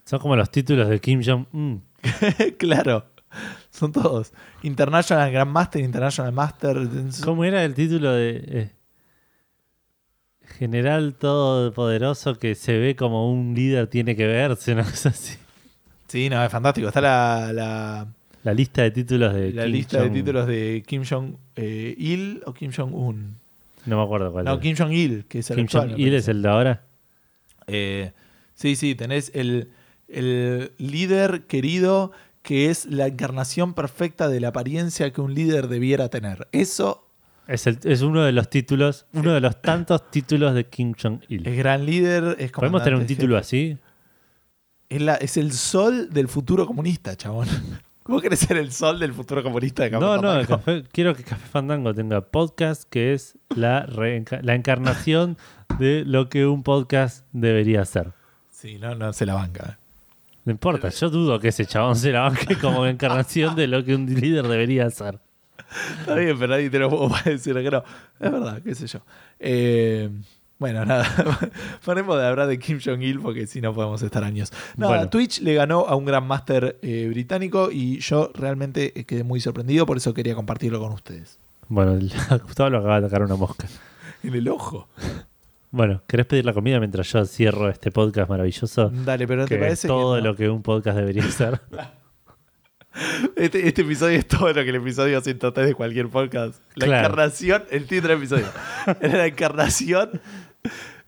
son 0.05 0.19
como 0.19 0.35
los 0.35 0.51
títulos 0.51 0.89
de 0.89 1.01
Kim 1.01 1.23
Jong-un. 1.25 1.85
claro. 2.59 3.07
Son 3.71 3.91
todos. 3.93 4.33
International 4.63 5.31
Grandmaster, 5.31 5.83
International 5.83 6.33
Master. 6.33 6.89
¿Cómo 7.25 7.45
era 7.45 7.65
el 7.65 7.75
título 7.75 8.13
de 8.13 8.43
eh, 8.47 8.71
General 10.59 11.15
Todopoderoso 11.17 12.39
que 12.39 12.55
se 12.55 12.79
ve 12.79 12.95
como 12.97 13.31
un 13.33 13.55
líder 13.55 13.89
tiene 13.89 14.15
que 14.15 14.27
verse? 14.27 14.73
Una 14.73 14.85
cosa 14.85 15.09
así. 15.09 15.37
Sí, 16.15 16.31
no, 16.31 16.45
es 16.45 16.51
fantástico. 16.53 16.87
Está 16.87 17.01
la, 17.01 17.53
la, 17.53 18.07
La 18.45 18.55
lista 18.55 18.83
de 18.83 18.93
títulos 18.93 19.35
de 19.35 19.53
la 19.53 19.65
Kim 19.65 19.73
lista 19.73 20.01
de 20.01 20.09
Jong- 20.09 20.13
títulos 20.13 20.47
de 20.47 20.85
Kim 20.87 21.03
Jong-il 21.05 22.41
o 22.47 22.55
Kim 22.55 22.71
Jong-un. 22.73 23.37
No 23.87 23.97
me 23.97 24.03
acuerdo 24.05 24.31
cuál 24.31 24.45
No, 24.45 24.55
es. 24.55 24.61
Kim 24.61 24.77
Jong-il, 24.77 25.25
que 25.27 25.41
es 25.41 25.51
el 25.51 25.57
Kim 25.57 25.65
actual, 25.65 25.87
me 25.89 25.93
Jong-il 25.95 26.15
es 26.15 26.29
el 26.29 26.41
de 26.41 26.49
ahora. 26.49 26.83
Eh, 27.67 28.13
sí, 28.55 28.77
sí, 28.77 28.95
tenés 28.95 29.33
el, 29.35 29.71
el 30.07 30.71
líder 30.79 31.43
querido 31.49 32.13
que 32.43 32.71
es 32.71 32.87
la 32.87 33.09
encarnación 33.09 33.75
perfecta 33.75 34.29
de 34.29 34.39
la 34.39 34.49
apariencia 34.49 35.13
que 35.13 35.21
un 35.21 35.35
líder 35.35 35.67
debiera 35.67 36.11
tener. 36.11 36.47
Eso 36.53 37.09
Es, 37.49 37.67
el- 37.67 37.79
es 37.83 38.03
uno 38.03 38.23
de 38.23 38.31
los 38.31 38.49
títulos, 38.51 39.07
uno 39.15 39.33
de 39.35 39.41
los 39.41 39.61
tantos 39.61 40.11
títulos 40.13 40.55
de 40.55 40.65
Kim 40.67 40.95
Jong-il. 40.95 41.45
es 41.45 41.57
gran 41.57 41.85
líder. 41.85 42.37
Es 42.39 42.53
¿Podemos 42.53 42.85
tener 42.85 42.99
un 43.01 43.07
título 43.07 43.35
jefe. 43.37 43.41
así? 43.47 43.79
Es, 44.95 45.03
la- 45.03 45.15
es 45.17 45.37
el 45.37 45.53
sol 45.53 46.09
del 46.11 46.29
futuro 46.29 46.67
comunista, 46.67 47.17
chabón. 47.17 47.49
¿Cómo 48.05 48.21
querés 48.21 48.41
ser 48.41 48.59
el 48.59 48.71
sol 48.71 49.01
del 49.01 49.15
futuro 49.15 49.43
comunista 49.43 49.83
de 49.83 49.91
Café 49.91 50.05
No, 50.05 50.17
no, 50.17 50.23
Fandango? 50.23 50.41
el 50.41 50.47
café- 50.47 50.85
quiero 50.93 51.15
que 51.17 51.25
Café 51.25 51.47
Fandango 51.49 51.95
tenga 51.95 52.21
podcast 52.21 52.85
que 52.89 53.15
es 53.15 53.37
la, 53.57 53.87
reenca- 53.87 54.41
la 54.43 54.55
encarnación 54.55 55.39
de 55.79 56.05
lo 56.05 56.29
que 56.29 56.47
un 56.47 56.63
podcast 56.63 57.27
debería 57.33 57.85
ser. 57.87 58.13
Sí, 58.51 58.79
no, 58.79 58.95
no 58.95 59.13
se 59.13 59.25
la 59.27 59.35
banca. 59.35 59.79
No 60.45 60.53
importa, 60.53 60.91
yo 60.91 61.09
dudo 61.09 61.41
que 61.41 61.49
ese 61.49 61.65
chabón 61.65 61.97
se 61.97 62.13
la 62.13 62.21
banque 62.21 62.57
como 62.59 62.85
encarnación 62.87 63.57
de 63.57 63.67
lo 63.67 63.83
que 63.85 63.95
un 63.95 64.05
líder 64.07 64.47
debería 64.47 64.91
ser. 64.91 65.19
Está 66.01 66.15
bien, 66.17 66.39
pero 66.39 66.53
nadie 66.53 66.69
te 66.71 66.79
lo 66.79 66.91
puedo 66.91 67.09
decir 67.25 67.55
que 67.55 67.71
no. 67.71 67.83
Es 68.21 68.31
verdad, 68.31 68.61
qué 68.63 68.75
sé 68.75 68.87
yo. 68.87 69.01
Eh, 69.41 70.11
bueno, 70.65 70.87
nada. 70.87 71.07
Ponemos 71.85 72.17
de 72.19 72.27
hablar 72.27 72.47
de 72.49 72.59
Kim 72.59 72.81
Jong-il 72.83 73.21
porque 73.21 73.47
si 73.47 73.61
no 73.61 73.75
podemos 73.75 74.01
estar 74.01 74.25
años. 74.25 74.51
Nada, 74.79 74.93
Bueno. 74.95 75.11
Twitch 75.11 75.43
le 75.43 75.53
ganó 75.53 75.81
a 75.87 75.95
un 75.95 76.07
Grandmaster 76.07 76.79
eh, 76.81 77.07
británico 77.11 77.69
y 77.71 77.99
yo 78.01 78.31
realmente 78.35 78.99
eh, 78.99 79.05
quedé 79.05 79.25
muy 79.25 79.41
sorprendido, 79.41 79.85
por 79.85 79.99
eso 79.99 80.15
quería 80.15 80.35
compartirlo 80.35 80.81
con 80.81 80.93
ustedes. 80.93 81.39
Bueno, 81.69 81.99
Gustavo 82.45 82.71
lo 82.71 82.79
acaba 82.79 82.99
de 83.01 83.07
atacar 83.07 83.23
una 83.23 83.37
mosca. 83.37 83.67
En 84.23 84.35
el 84.35 84.49
ojo. 84.49 84.89
Bueno, 85.71 86.03
¿querés 86.07 86.25
pedir 86.25 86.47
la 86.47 86.55
comida 86.55 86.79
mientras 86.79 87.13
yo 87.13 87.27
cierro 87.27 87.69
este 87.69 87.91
podcast 87.91 88.31
maravilloso? 88.31 88.89
Dale, 88.91 89.27
pero 89.27 89.43
¿no 89.43 89.47
que 89.49 89.57
te 89.57 89.61
es 89.61 89.61
parece 89.67 89.89
todo 89.89 90.15
que 90.17 90.23
no? 90.23 90.29
lo 90.29 90.35
que 90.37 90.49
un 90.49 90.63
podcast 90.63 90.97
debería 90.97 91.31
ser. 91.31 91.61
Este, 93.35 93.67
este 93.67 93.83
episodio 93.83 94.17
es 94.17 94.27
todo 94.29 94.47
lo 94.49 94.55
que 94.63 94.69
el 94.71 94.77
episodio 94.77 95.21
103 95.21 95.67
de 95.67 95.75
cualquier 95.75 96.09
podcast. 96.09 96.61
La 96.77 96.87
Claro. 96.87 97.07
encarnación, 97.09 97.65
el 97.71 97.87
título 97.87 98.11
del 98.15 98.19
episodio. 98.19 98.47
es 99.01 99.13
la 99.13 99.27
encarnación 99.27 100.21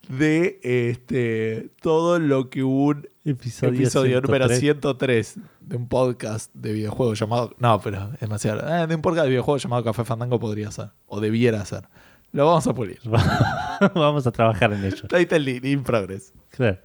de 0.09 0.61
este 0.63 1.71
todo 1.81 2.19
lo 2.19 2.49
que 2.51 2.63
un 2.63 3.09
Episodio, 3.25 3.75
episodio 3.81 4.21
número 4.21 4.49
103. 4.49 5.27
103 5.27 5.39
de 5.61 5.77
un 5.77 5.89
podcast 5.89 6.55
de 6.55 6.73
videojuegos 6.73 7.19
llamado. 7.19 7.53
No, 7.59 7.81
pero 7.81 8.11
es 8.15 8.21
demasiado. 8.21 8.63
ah, 8.65 8.87
de 8.87 8.95
un 8.95 9.03
podcast 9.03 9.25
de 9.25 9.31
videojuegos 9.31 9.63
llamado 9.65 9.83
Café 9.83 10.05
Fandango 10.05 10.39
podría 10.39 10.71
ser. 10.71 10.91
O 11.07 11.19
debiera 11.21 11.65
ser. 11.65 11.89
Lo 12.31 12.47
vamos 12.47 12.67
a 12.69 12.75
pulir. 12.75 13.01
Vamos 13.95 14.27
a 14.27 14.31
trabajar 14.33 14.73
en 14.73 14.85
ello. 14.85 15.09
Title 15.09 15.61
in, 15.71 15.83
progress. 15.83 16.33
Claro. 16.51 16.79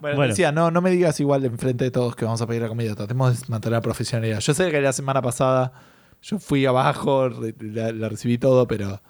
Bueno, 0.00 0.16
Bueno. 0.16 0.30
decía, 0.30 0.50
no, 0.52 0.70
no 0.70 0.80
me 0.80 0.90
digas 0.90 1.20
igual 1.20 1.44
enfrente 1.44 1.84
de 1.84 1.90
todos 1.90 2.16
que 2.16 2.24
vamos 2.24 2.40
a 2.40 2.46
pedir 2.46 2.62
la 2.62 2.68
comida. 2.68 2.94
Tratemos 2.94 3.40
de 3.42 3.46
mantener 3.48 3.76
la 3.76 3.80
profesionalidad. 3.82 4.40
Yo 4.40 4.54
sé 4.54 4.70
que 4.70 4.80
la 4.80 4.92
semana 4.92 5.20
pasada 5.22 5.72
yo 6.22 6.38
fui 6.38 6.64
abajo, 6.66 7.28
la 7.60 8.08
recibí 8.08 8.38
todo, 8.38 8.66
pero 8.66 9.02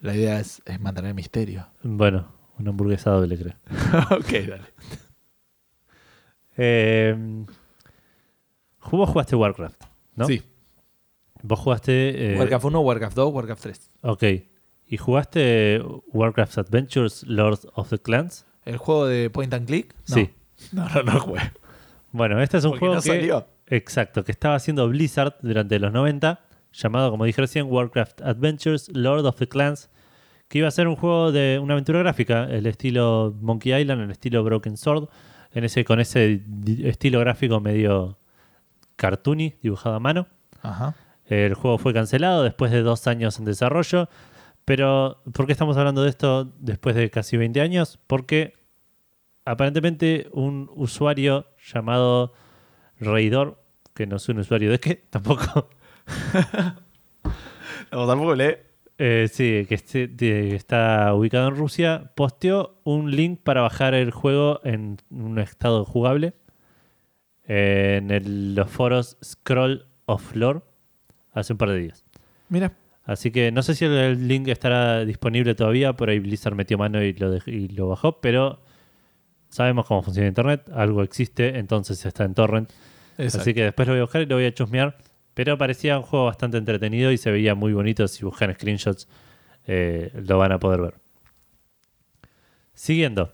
la 0.00 0.14
idea 0.14 0.40
es, 0.40 0.62
es 0.64 0.80
mantener 0.80 1.10
el 1.10 1.14
misterio. 1.14 1.66
Bueno, 1.82 2.26
una 2.58 2.70
hamburguesa 2.70 3.10
doble, 3.10 3.38
creo. 3.38 3.54
ok, 4.10 4.30
dale. 4.48 4.62
Eh, 6.56 7.44
vos 8.90 9.08
jugaste 9.10 9.36
Warcraft, 9.36 9.84
¿no? 10.16 10.26
Sí. 10.26 10.42
Vos 11.42 11.58
jugaste. 11.60 12.34
eh, 12.34 12.38
Warcraft 12.38 12.64
1, 12.64 12.80
Warcraft 12.80 13.16
2, 13.16 13.34
Warcraft 13.34 13.62
3. 13.62 13.90
Ok. 14.02 14.24
¿Y 14.90 14.96
jugaste 14.96 15.82
Warcraft 16.12 16.58
Adventures 16.58 17.22
Lord 17.24 17.60
of 17.74 17.90
the 17.90 17.98
Clans? 17.98 18.46
¿El 18.64 18.76
juego 18.78 19.06
de 19.06 19.30
point 19.30 19.52
and 19.54 19.66
click? 19.66 19.94
No. 20.08 20.14
Sí. 20.14 20.30
No, 20.72 20.88
no, 20.88 21.02
no 21.02 21.20
jugué. 21.20 21.40
Bueno, 22.10 22.40
este 22.42 22.56
es 22.58 22.64
un 22.64 22.70
Porque 22.72 22.80
juego 22.80 22.94
no 22.96 23.02
que. 23.02 23.08
salió. 23.08 23.46
Exacto, 23.66 24.24
que 24.24 24.32
estaba 24.32 24.54
haciendo 24.54 24.88
Blizzard 24.88 25.36
durante 25.42 25.78
los 25.78 25.92
90, 25.92 26.40
llamado, 26.72 27.10
como 27.10 27.26
dije 27.26 27.40
recién, 27.42 27.66
Warcraft 27.70 28.22
Adventures 28.22 28.88
Lord 28.94 29.26
of 29.26 29.36
the 29.36 29.46
Clans, 29.46 29.90
que 30.48 30.58
iba 30.58 30.68
a 30.68 30.70
ser 30.70 30.88
un 30.88 30.96
juego 30.96 31.30
de 31.30 31.58
una 31.62 31.74
aventura 31.74 31.98
gráfica, 32.00 32.44
el 32.44 32.66
estilo 32.66 33.34
Monkey 33.40 33.74
Island, 33.74 34.02
el 34.02 34.10
estilo 34.10 34.42
Broken 34.42 34.76
Sword, 34.76 35.08
en 35.52 35.64
ese, 35.64 35.84
con 35.84 36.00
ese 36.00 36.42
estilo 36.84 37.20
gráfico 37.20 37.60
medio 37.60 38.18
cartoony, 38.96 39.54
dibujado 39.62 39.94
a 39.96 40.00
mano. 40.00 40.26
Ajá. 40.62 40.94
El 41.26 41.54
juego 41.54 41.78
fue 41.78 41.92
cancelado 41.92 42.42
después 42.42 42.72
de 42.72 42.82
dos 42.82 43.06
años 43.06 43.38
en 43.38 43.44
desarrollo. 43.44 44.08
Pero, 44.64 45.22
¿por 45.32 45.46
qué 45.46 45.52
estamos 45.52 45.76
hablando 45.76 46.02
de 46.02 46.10
esto 46.10 46.52
después 46.58 46.94
de 46.96 47.10
casi 47.10 47.36
20 47.36 47.60
años? 47.60 47.98
Porque 48.06 48.54
aparentemente 49.44 50.28
un 50.32 50.70
usuario 50.74 51.46
llamado 51.72 52.32
Reidor, 52.98 53.62
que 53.94 54.06
no 54.06 54.16
es 54.16 54.28
un 54.28 54.38
usuario 54.38 54.70
de 54.70 54.80
qué, 54.80 54.94
tampoco. 55.10 55.68
No, 57.90 58.06
tampoco 58.06 58.34
lee. 58.34 58.54
Eh, 58.98 59.28
sí, 59.32 59.64
que, 59.68 59.74
este- 59.76 60.54
está 60.54 61.14
ubicado 61.14 61.48
en 61.48 61.56
Rusia, 61.56 62.12
posteó 62.14 62.80
un 62.84 63.10
link 63.10 63.40
para 63.42 63.60
bajar 63.62 63.94
el 63.94 64.10
juego 64.10 64.60
en 64.64 64.98
un 65.10 65.38
estado 65.38 65.84
jugable 65.84 66.34
eh, 67.46 67.96
en 67.98 68.10
el- 68.10 68.54
los 68.54 68.70
foros 68.70 69.16
Scroll 69.24 69.86
of 70.06 70.34
Lore 70.34 70.60
hace 71.32 71.52
un 71.54 71.58
par 71.58 71.70
de 71.70 71.78
días. 71.78 72.04
Mira. 72.48 72.72
Así 73.04 73.30
que 73.30 73.50
no 73.52 73.62
sé 73.62 73.74
si 73.74 73.86
el, 73.86 74.28
link 74.28 74.48
estará 74.48 75.02
disponible 75.06 75.54
todavía, 75.54 75.94
por 75.94 76.10
ahí 76.10 76.18
Blizzard 76.18 76.54
metió 76.54 76.76
mano 76.76 77.02
y 77.02 77.14
lo, 77.14 77.34
dej- 77.34 77.48
y 77.50 77.68
lo 77.68 77.88
bajó, 77.88 78.20
pero 78.20 78.60
sabemos 79.48 79.86
cómo 79.86 80.02
funciona 80.02 80.28
Internet, 80.28 80.68
algo 80.74 81.02
existe, 81.02 81.58
entonces 81.58 82.04
está 82.04 82.24
en 82.24 82.34
torrent. 82.34 82.70
Exacto. 83.16 83.40
Así 83.40 83.54
que 83.54 83.64
después 83.64 83.88
lo 83.88 83.94
voy 83.94 84.00
a 84.00 84.02
buscar 84.02 84.20
y 84.20 84.26
lo 84.26 84.34
voy 84.34 84.44
a 84.44 84.52
chusmear, 84.52 84.98
pero 85.38 85.56
parecía 85.56 85.96
un 85.96 86.02
juego 86.02 86.24
bastante 86.24 86.56
entretenido 86.58 87.12
y 87.12 87.16
se 87.16 87.30
veía 87.30 87.54
muy 87.54 87.72
bonito, 87.72 88.08
si 88.08 88.24
buscan 88.24 88.52
screenshots 88.54 89.06
eh, 89.68 90.10
lo 90.26 90.36
van 90.36 90.50
a 90.50 90.58
poder 90.58 90.80
ver. 90.80 90.94
Siguiendo. 92.74 93.32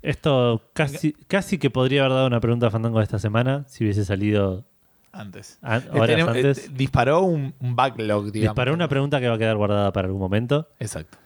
Esto 0.00 0.62
casi, 0.72 1.12
casi 1.28 1.58
que 1.58 1.68
podría 1.68 2.00
haber 2.06 2.12
dado 2.14 2.26
una 2.26 2.40
pregunta 2.40 2.68
a 2.68 2.70
Fandango 2.70 2.98
de 3.00 3.04
esta 3.04 3.18
semana, 3.18 3.64
si 3.68 3.84
hubiese 3.84 4.06
salido 4.06 4.64
Antes. 5.12 5.58
an- 5.60 5.82
Eh, 5.82 5.88
horas 5.92 6.06
tenemos- 6.08 6.36
eh, 6.36 6.38
antes. 6.38 6.74
disparó 6.74 7.20
un, 7.20 7.52
un 7.60 7.76
backlog, 7.76 8.32
digamos. 8.32 8.54
Disparó 8.54 8.72
una 8.72 8.88
pregunta 8.88 9.20
que 9.20 9.28
va 9.28 9.34
a 9.34 9.38
quedar 9.38 9.56
guardada 9.56 9.92
para 9.92 10.06
algún 10.06 10.20
momento. 10.22 10.68
Exacto. 10.78 11.18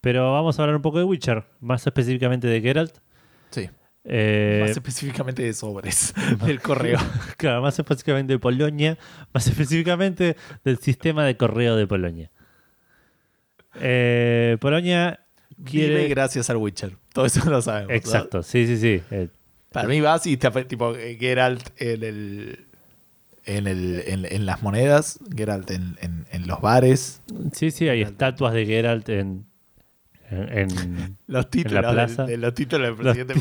Pero 0.00 0.32
vamos 0.32 0.56
a 0.58 0.62
hablar 0.62 0.76
un 0.76 0.82
poco 0.82 0.98
de 0.98 1.04
Witcher, 1.04 1.44
más 1.58 1.84
específicamente 1.84 2.46
de 2.46 2.60
Geralt. 2.60 2.98
Sí. 3.50 3.68
Eh, 4.08 4.58
Más 4.62 4.70
específicamente 4.70 5.42
de 5.42 5.52
sobres 5.52 6.14
del 6.46 6.60
correo. 6.60 6.98
claro, 7.36 7.60
más 7.62 7.76
específicamente 7.78 8.34
de 8.34 8.38
Polonia, 8.38 8.96
más 9.34 9.46
específicamente 9.48 10.36
del 10.64 10.78
sistema 10.78 11.24
de 11.24 11.36
correo 11.36 11.74
de 11.76 11.86
Polonia. 11.86 12.30
Eh, 13.80 14.56
Polonia 14.60 15.20
Vive 15.56 15.70
quiere... 15.70 16.08
gracias 16.08 16.48
al 16.50 16.56
Witcher. 16.58 16.92
Todo 17.12 17.26
eso 17.26 17.48
lo 17.50 17.60
sabemos. 17.60 17.88
¿no? 17.90 17.94
Exacto, 17.96 18.42
sí, 18.42 18.66
sí, 18.66 18.76
sí. 18.76 19.02
Eh, 19.10 19.28
Para 19.72 19.88
mí 19.88 20.00
vas 20.00 20.26
y 20.26 20.36
te 20.36 20.50
tipo 20.64 20.94
Geralt 20.94 21.68
en 21.80 22.02
el 22.04 22.66
en, 23.44 23.66
el, 23.68 24.02
en, 24.06 24.24
en 24.24 24.44
las 24.46 24.62
monedas, 24.62 25.20
Geralt 25.34 25.70
en, 25.70 25.96
en, 26.00 26.26
en 26.32 26.46
los 26.46 26.60
bares. 26.60 27.22
Sí, 27.52 27.70
sí, 27.70 27.88
hay 27.88 28.02
estatuas 28.02 28.52
de 28.52 28.66
Geralt 28.66 29.08
en. 29.08 29.46
En, 30.30 30.70
en- 30.78 31.16
Los 31.26 31.48
títulos, 31.50 31.82
la 31.82 31.90
plaza. 31.92 32.22
del- 32.24 32.40
de 32.40 32.46
los 32.46 32.54
títulos 32.54 32.96
del 32.96 32.96
presidente. 32.96 33.34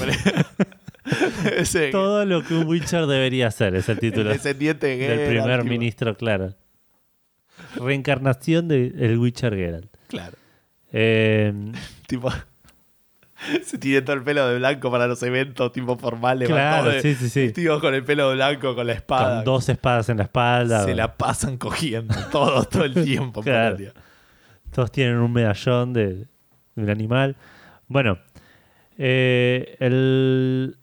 Ese 1.58 1.90
todo 1.92 2.26
lo 2.26 2.44
que 2.44 2.56
un 2.56 2.66
Witcher 2.68 3.06
debería 3.06 3.52
ser, 3.52 3.76
es 3.76 3.88
el 3.90 3.94
el 3.94 4.00
título 4.00 4.30
descendiente 4.32 4.88
de 4.88 4.98
del 5.08 5.28
primer 5.30 5.62
tipo, 5.62 5.70
ministro, 5.70 6.16
claro. 6.18 6.56
Reencarnación 7.76 8.68
del 8.68 9.18
Witcher 9.20 9.56
Geralt. 9.56 9.96
Claro. 10.08 10.34
Eh, 10.92 11.54
Tipo, 12.08 12.32
se 13.64 13.78
tiene 13.78 14.02
todo 14.02 14.16
el 14.16 14.24
pelo 14.24 14.48
de 14.48 14.58
blanco 14.58 14.90
para 14.92 15.08
los 15.08 15.22
eventos 15.24 15.72
tipo 15.72 15.98
formales. 15.98 16.48
claro, 16.48 16.90
de- 16.90 17.02
sí, 17.02 17.16
sí, 17.16 17.30
sí. 17.30 17.40
vestidos 17.42 17.82
con 17.82 17.94
el 17.94 18.04
pelo 18.04 18.32
blanco, 18.34 18.74
con 18.76 18.88
la 18.88 18.94
espada. 18.94 19.38
Con 19.38 19.46
dos 19.46 19.70
espadas 19.70 20.10
en 20.10 20.18
la 20.18 20.24
espalda. 20.24 20.86
se 20.86 20.96
la 20.96 21.16
pasan 21.16 21.58
cogiendo 21.58 22.16
todos 22.32 22.68
todo 22.70 22.84
el 22.84 22.94
tiempo. 23.04 23.42
Claro. 23.42 23.78
Todos 24.72 24.92
tienen 24.92 25.18
un 25.18 25.32
medallón 25.32 25.94
de, 25.94 26.26
un 26.76 26.90
animal. 26.90 27.36
Bueno, 27.88 28.20
eh, 28.98 29.76
el- 29.80 30.78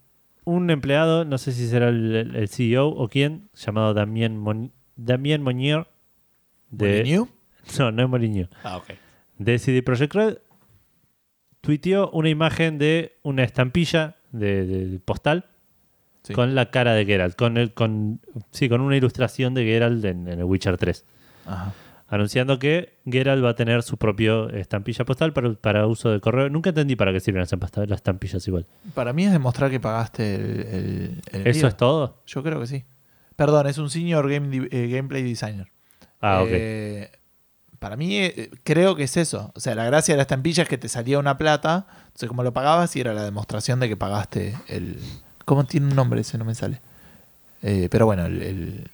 un 0.45 0.71
empleado, 0.71 1.25
no 1.25 1.39
sé 1.39 1.53
si 1.53 1.69
será 1.69 1.89
el, 1.89 2.49
CEO 2.49 2.89
o 2.89 3.09
quién, 3.09 3.49
llamado 3.55 3.95
Damien, 3.95 4.37
Mon, 4.37 4.73
Damien 4.97 5.43
Monnier, 5.43 5.87
de, 6.71 7.05
no, 7.79 7.93
no 7.93 8.03
es 8.03 8.09
Moligno, 8.09 8.49
Ah, 8.65 8.79
ok. 8.79 8.87
de 9.39 9.59
CD 9.59 9.83
Projekt 9.83 10.15
Red, 10.15 10.39
tuiteó 11.61 12.11
una 12.11 12.29
imagen 12.29 12.79
de 12.79 13.19
una 13.23 13.45
estampilla 13.45 14.17
de, 14.33 14.67
de 14.67 14.99
postal 14.99 15.47
Sí. 16.25 16.35
con 16.35 16.55
la 16.55 16.71
cara 16.71 16.95
de 16.95 17.05
Geralt, 17.05 17.35
con, 17.35 17.57
el, 17.57 17.73
con, 17.75 18.21
sí, 18.53 18.69
con 18.69 18.81
una 18.81 18.97
ilustración 18.97 19.55
de 19.55 19.65
Geralt 19.65 20.05
en, 20.05 20.29
en 20.29 20.39
el 20.39 20.45
Witcher 20.45 20.77
3 20.77 21.05
Ajá. 21.47 21.73
Anunciando 22.15 22.59
que 22.59 22.99
Geralt 23.07 23.43
va 23.43 23.51
a 23.51 23.55
tener 23.57 23.83
su 23.83 23.97
propio 23.97 24.51
estampilla 24.51 25.05
postal 25.05 25.33
para, 25.33 25.55
para 25.55 25.87
uso 25.87 26.11
de 26.11 26.21
correo. 26.21 26.49
Nunca 26.51 26.69
entendí 26.69 26.95
para 26.95 27.11
qué 27.13 27.21
sirven 27.21 27.41
las 27.43 27.53
estampillas 27.99 28.47
igual. 28.47 28.67
Para 28.95 29.13
mí 29.13 29.25
es 29.25 29.33
demostrar 29.33 29.71
que 29.71 29.81
pagaste 29.81 30.35
el, 30.35 30.43
el- 30.61 31.23
el 31.33 31.47
¿Eso 31.47 31.67
es 31.67 31.77
todo? 31.77 32.19
Yo 32.27 32.43
creo 32.43 32.61
que 32.61 32.67
sí. 32.67 32.85
Perdón, 33.35 33.67
es 33.67 33.79
un 33.79 33.89
senior 33.89 34.29
game 34.31 34.69
eh, 34.71 34.89
gameplay 34.89 35.23
designer. 35.23 35.73
Ah, 36.21 36.43
ok. 36.43 36.49
Eh, 36.53 37.11
para 37.79 37.97
mí 37.97 38.19
eh, 38.19 38.51
creo 38.63 38.95
que 38.95 39.05
es 39.05 39.17
eso. 39.17 39.51
O 39.57 39.61
sea, 39.61 39.75
la 39.75 39.85
gracia 39.87 40.13
de 40.13 40.17
la 40.19 40.23
estampilla 40.23 40.65
es 40.65 40.69
que 40.69 40.77
te 40.79 40.89
salía 40.89 41.19
una 41.19 41.39
plata. 41.39 41.87
Entonces, 42.09 42.29
como 42.29 42.43
lo 42.43 42.53
pagabas, 42.53 42.95
y 42.95 43.01
era 43.01 43.15
la 43.15 43.25
demostración 43.25 43.81
de 43.81 43.89
que 43.89 43.97
pagaste 43.97 44.55
el... 44.69 44.99
¿Cómo 45.47 45.65
tiene 45.65 45.87
un 45.89 45.97
nombre 45.97 46.21
ese? 46.21 46.37
No 46.39 46.45
me 46.45 46.55
sale. 46.55 46.81
Pero 47.63 48.07
bueno, 48.07 48.27
el, 48.27 48.43
el, 48.43 48.91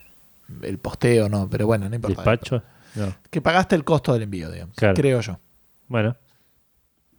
el 0.63 0.79
posteo 0.79 1.29
no. 1.29 1.49
Pero 1.51 1.67
bueno, 1.67 1.89
no 1.89 1.95
importa. 1.97 2.23
¿Despacho? 2.23 2.63
No. 2.95 3.15
Que 3.31 3.41
pagaste 3.41 3.77
el 3.77 3.85
costo 3.85 4.13
del 4.13 4.23
envío, 4.23 4.51
digamos. 4.51 4.77
Claro. 4.77 4.95
Creo 4.95 5.21
yo. 5.21 5.39
Bueno, 5.89 6.17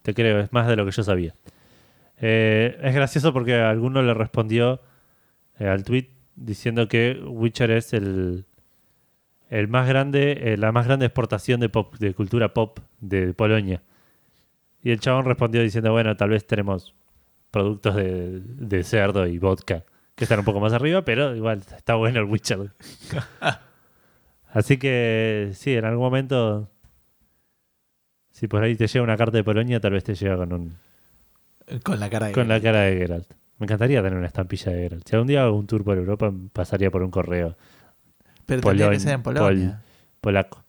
te 0.01 0.13
creo, 0.13 0.39
es 0.39 0.51
más 0.53 0.67
de 0.67 0.75
lo 0.75 0.85
que 0.85 0.91
yo 0.91 1.03
sabía. 1.03 1.35
Eh, 2.21 2.77
es 2.81 2.93
gracioso 2.93 3.33
porque 3.33 3.55
alguno 3.55 4.01
le 4.01 4.13
respondió 4.13 4.81
eh, 5.59 5.67
al 5.67 5.83
tweet 5.83 6.09
diciendo 6.35 6.87
que 6.87 7.21
Witcher 7.25 7.71
es 7.71 7.93
el, 7.93 8.45
el 9.49 9.67
más 9.67 9.87
grande, 9.87 10.53
eh, 10.53 10.57
la 10.57 10.71
más 10.71 10.85
grande 10.85 11.05
exportación 11.05 11.59
de 11.59 11.69
pop, 11.69 11.95
de 11.97 12.13
cultura 12.13 12.53
pop 12.53 12.79
de 12.99 13.33
Polonia. 13.33 13.81
Y 14.83 14.91
el 14.91 14.99
chabón 14.99 15.25
respondió 15.25 15.61
diciendo, 15.61 15.91
bueno, 15.91 16.15
tal 16.15 16.29
vez 16.29 16.45
tenemos 16.45 16.95
productos 17.51 17.95
de, 17.95 18.41
de 18.41 18.83
cerdo 18.83 19.27
y 19.27 19.37
vodka 19.39 19.83
que 20.19 20.25
están 20.25 20.39
un 20.39 20.45
poco 20.45 20.59
más 20.59 20.73
arriba, 20.73 21.03
pero 21.03 21.33
igual 21.33 21.63
está 21.77 21.95
bueno 21.95 22.19
el 22.19 22.25
Witcher. 22.25 22.71
Así 24.51 24.77
que 24.77 25.51
sí, 25.53 25.73
en 25.75 25.85
algún 25.85 26.03
momento, 26.05 26.69
si 28.31 28.47
por 28.47 28.63
ahí 28.63 28.75
te 28.75 28.87
llega 28.87 29.03
una 29.03 29.17
carta 29.17 29.37
de 29.37 29.43
Polonia, 29.43 29.79
tal 29.79 29.93
vez 29.93 30.03
te 30.03 30.15
llega 30.15 30.37
con 30.37 30.53
un, 30.53 30.77
Con 31.83 31.99
la 31.99 32.09
cara 32.09 32.27
de... 32.27 32.33
con 32.33 32.47
la 32.47 32.59
cara 32.61 32.81
de 32.81 32.97
Geralt. 32.97 33.31
Me 33.59 33.65
encantaría 33.65 34.01
tener 34.01 34.17
una 34.17 34.27
estampilla 34.27 34.71
de 34.71 34.81
Geralt. 34.83 35.07
Si 35.07 35.15
algún 35.15 35.27
día 35.27 35.43
hago 35.43 35.57
un 35.57 35.67
tour 35.67 35.83
por 35.83 35.97
Europa, 35.97 36.31
pasaría 36.53 36.89
por 36.89 37.03
un 37.03 37.11
correo 37.11 37.55
Pero 38.45 38.61
tendría 38.61 38.89
que 38.89 38.99
ser 38.99 39.13
en 39.13 39.23
Polonia. 39.23 39.81
polaco. 40.21 40.63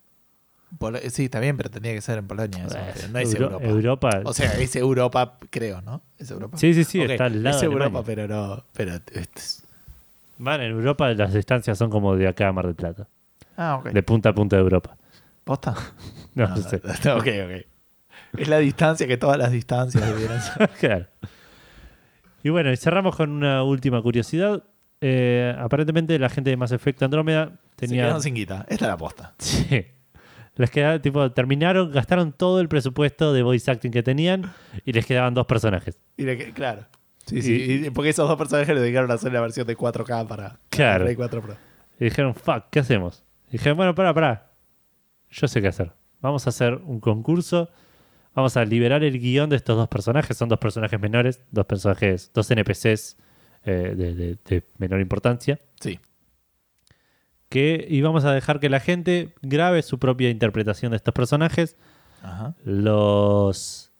Polo- 0.78 1.00
sí, 1.10 1.24
está 1.24 1.40
bien, 1.40 1.56
pero 1.56 1.68
tendría 1.70 1.94
que 1.94 2.00
ser 2.00 2.18
en 2.18 2.26
Polonia. 2.28 2.64
eso, 2.66 2.78
Eh, 2.78 3.08
no 3.10 3.18
es 3.18 3.34
Euro- 3.34 3.46
Europa. 3.60 3.68
Europa. 3.68 4.20
O 4.24 4.32
sea, 4.34 4.56
es 4.56 4.76
Europa, 4.76 5.38
creo, 5.50 5.80
¿no? 5.82 6.02
Es 6.18 6.30
Europa. 6.30 6.58
sí, 6.58 6.74
sí, 6.74 6.84
sí, 6.84 7.00
Ok, 7.02 7.10
está 7.10 7.24
al 7.24 7.42
lado. 7.42 7.56
Es 7.56 7.62
Europa, 7.62 8.02
pero 8.04 8.28
no. 8.28 8.64
Pero, 8.74 8.92
Van, 10.38 10.60
en 10.60 10.70
Europa 10.72 11.12
las 11.14 11.34
distancias 11.34 11.76
son 11.76 11.90
como 11.90 12.14
de 12.16 12.28
acá 12.28 12.48
a 12.48 12.52
Mar 12.52 12.66
del 12.66 12.74
Plata. 12.76 13.08
Ah, 13.56 13.76
ok. 13.76 13.90
De 13.90 14.02
punta 14.02 14.30
a 14.30 14.34
punta 14.34 14.56
de 14.56 14.62
Europa. 14.62 14.96
¿Posta? 15.44 15.74
No, 16.34 16.46
No, 16.46 16.56
no 16.56 16.62
sé. 16.62 16.80
no, 17.04 17.16
ok, 17.16 17.26
ok. 17.44 17.66
Es 18.38 18.48
la 18.48 18.58
distancia 18.58 19.08
que 19.08 19.16
todas 19.16 19.36
las 19.36 19.50
distancias 19.50 20.06
debieran 20.06 20.40
ser. 20.40 20.68
claro. 20.80 21.06
Y 22.42 22.48
bueno, 22.50 22.70
y 22.72 22.76
cerramos 22.76 23.16
con 23.16 23.30
una 23.30 23.64
última 23.64 24.00
curiosidad. 24.00 24.62
Eh, 25.00 25.54
aparentemente 25.58 26.18
la 26.18 26.28
gente 26.28 26.50
de 26.50 26.56
Mass 26.56 26.72
Effect 26.72 27.02
Andrómeda 27.02 27.52
Se 27.78 27.86
tenía... 27.88 28.02
quedaron 28.04 28.22
sin 28.22 28.34
guita. 28.34 28.64
Esta 28.68 28.84
es 28.84 28.90
la 28.90 28.96
posta. 28.96 29.34
Sí. 29.38 29.86
Les 30.54 30.70
quedaba, 30.70 31.00
tipo, 31.00 31.32
terminaron, 31.32 31.90
gastaron 31.90 32.32
todo 32.32 32.60
el 32.60 32.68
presupuesto 32.68 33.32
de 33.32 33.42
voice 33.42 33.70
acting 33.70 33.90
que 33.90 34.02
tenían 34.02 34.52
y 34.84 34.92
les 34.92 35.06
quedaban 35.06 35.34
dos 35.34 35.46
personajes. 35.46 35.98
Y 36.16 36.24
le 36.24 36.52
claro. 36.52 36.86
Sí, 37.26 37.42
sí. 37.42 37.82
y 37.86 37.90
porque 37.90 38.10
esos 38.10 38.28
dos 38.28 38.36
personajes 38.38 38.74
le 38.74 38.80
dedicaron 38.80 39.10
a 39.10 39.14
hacer 39.14 39.32
la 39.32 39.40
versión 39.40 39.66
de 39.66 39.76
4K 39.76 40.26
para 40.26 40.58
Claro. 40.68 41.04
Play 41.04 41.16
4 41.16 41.42
Pro. 41.42 41.56
Y 41.98 42.04
dijeron, 42.04 42.34
fuck, 42.34 42.64
¿qué 42.70 42.80
hacemos? 42.80 43.24
Y 43.50 43.52
dijeron, 43.52 43.76
bueno, 43.76 43.94
pará, 43.94 44.14
pará. 44.14 44.52
Yo 45.30 45.46
sé 45.48 45.60
qué 45.60 45.68
hacer. 45.68 45.92
Vamos 46.20 46.46
a 46.46 46.50
hacer 46.50 46.74
un 46.84 47.00
concurso. 47.00 47.68
Vamos 48.34 48.56
a 48.56 48.64
liberar 48.64 49.02
el 49.04 49.18
guion 49.18 49.50
de 49.50 49.56
estos 49.56 49.76
dos 49.76 49.88
personajes. 49.88 50.36
Son 50.36 50.48
dos 50.48 50.58
personajes 50.58 51.00
menores, 51.00 51.44
dos 51.50 51.66
personajes, 51.66 52.30
dos 52.32 52.50
NPCs 52.50 53.16
eh, 53.64 53.94
de, 53.96 54.14
de- 54.14 54.38
de 54.44 54.64
menor 54.78 55.00
importancia. 55.00 55.58
Sí. 55.80 55.98
Que, 57.48 57.84
y 57.88 58.00
vamos 58.02 58.24
a 58.24 58.32
dejar 58.32 58.60
que 58.60 58.68
la 58.68 58.78
gente 58.80 59.34
grabe 59.42 59.82
su 59.82 59.98
propia 59.98 60.30
interpretación 60.30 60.90
de 60.92 60.96
estos 60.96 61.12
personajes. 61.14 61.76
Ajá. 62.22 62.54
Los. 62.64 63.90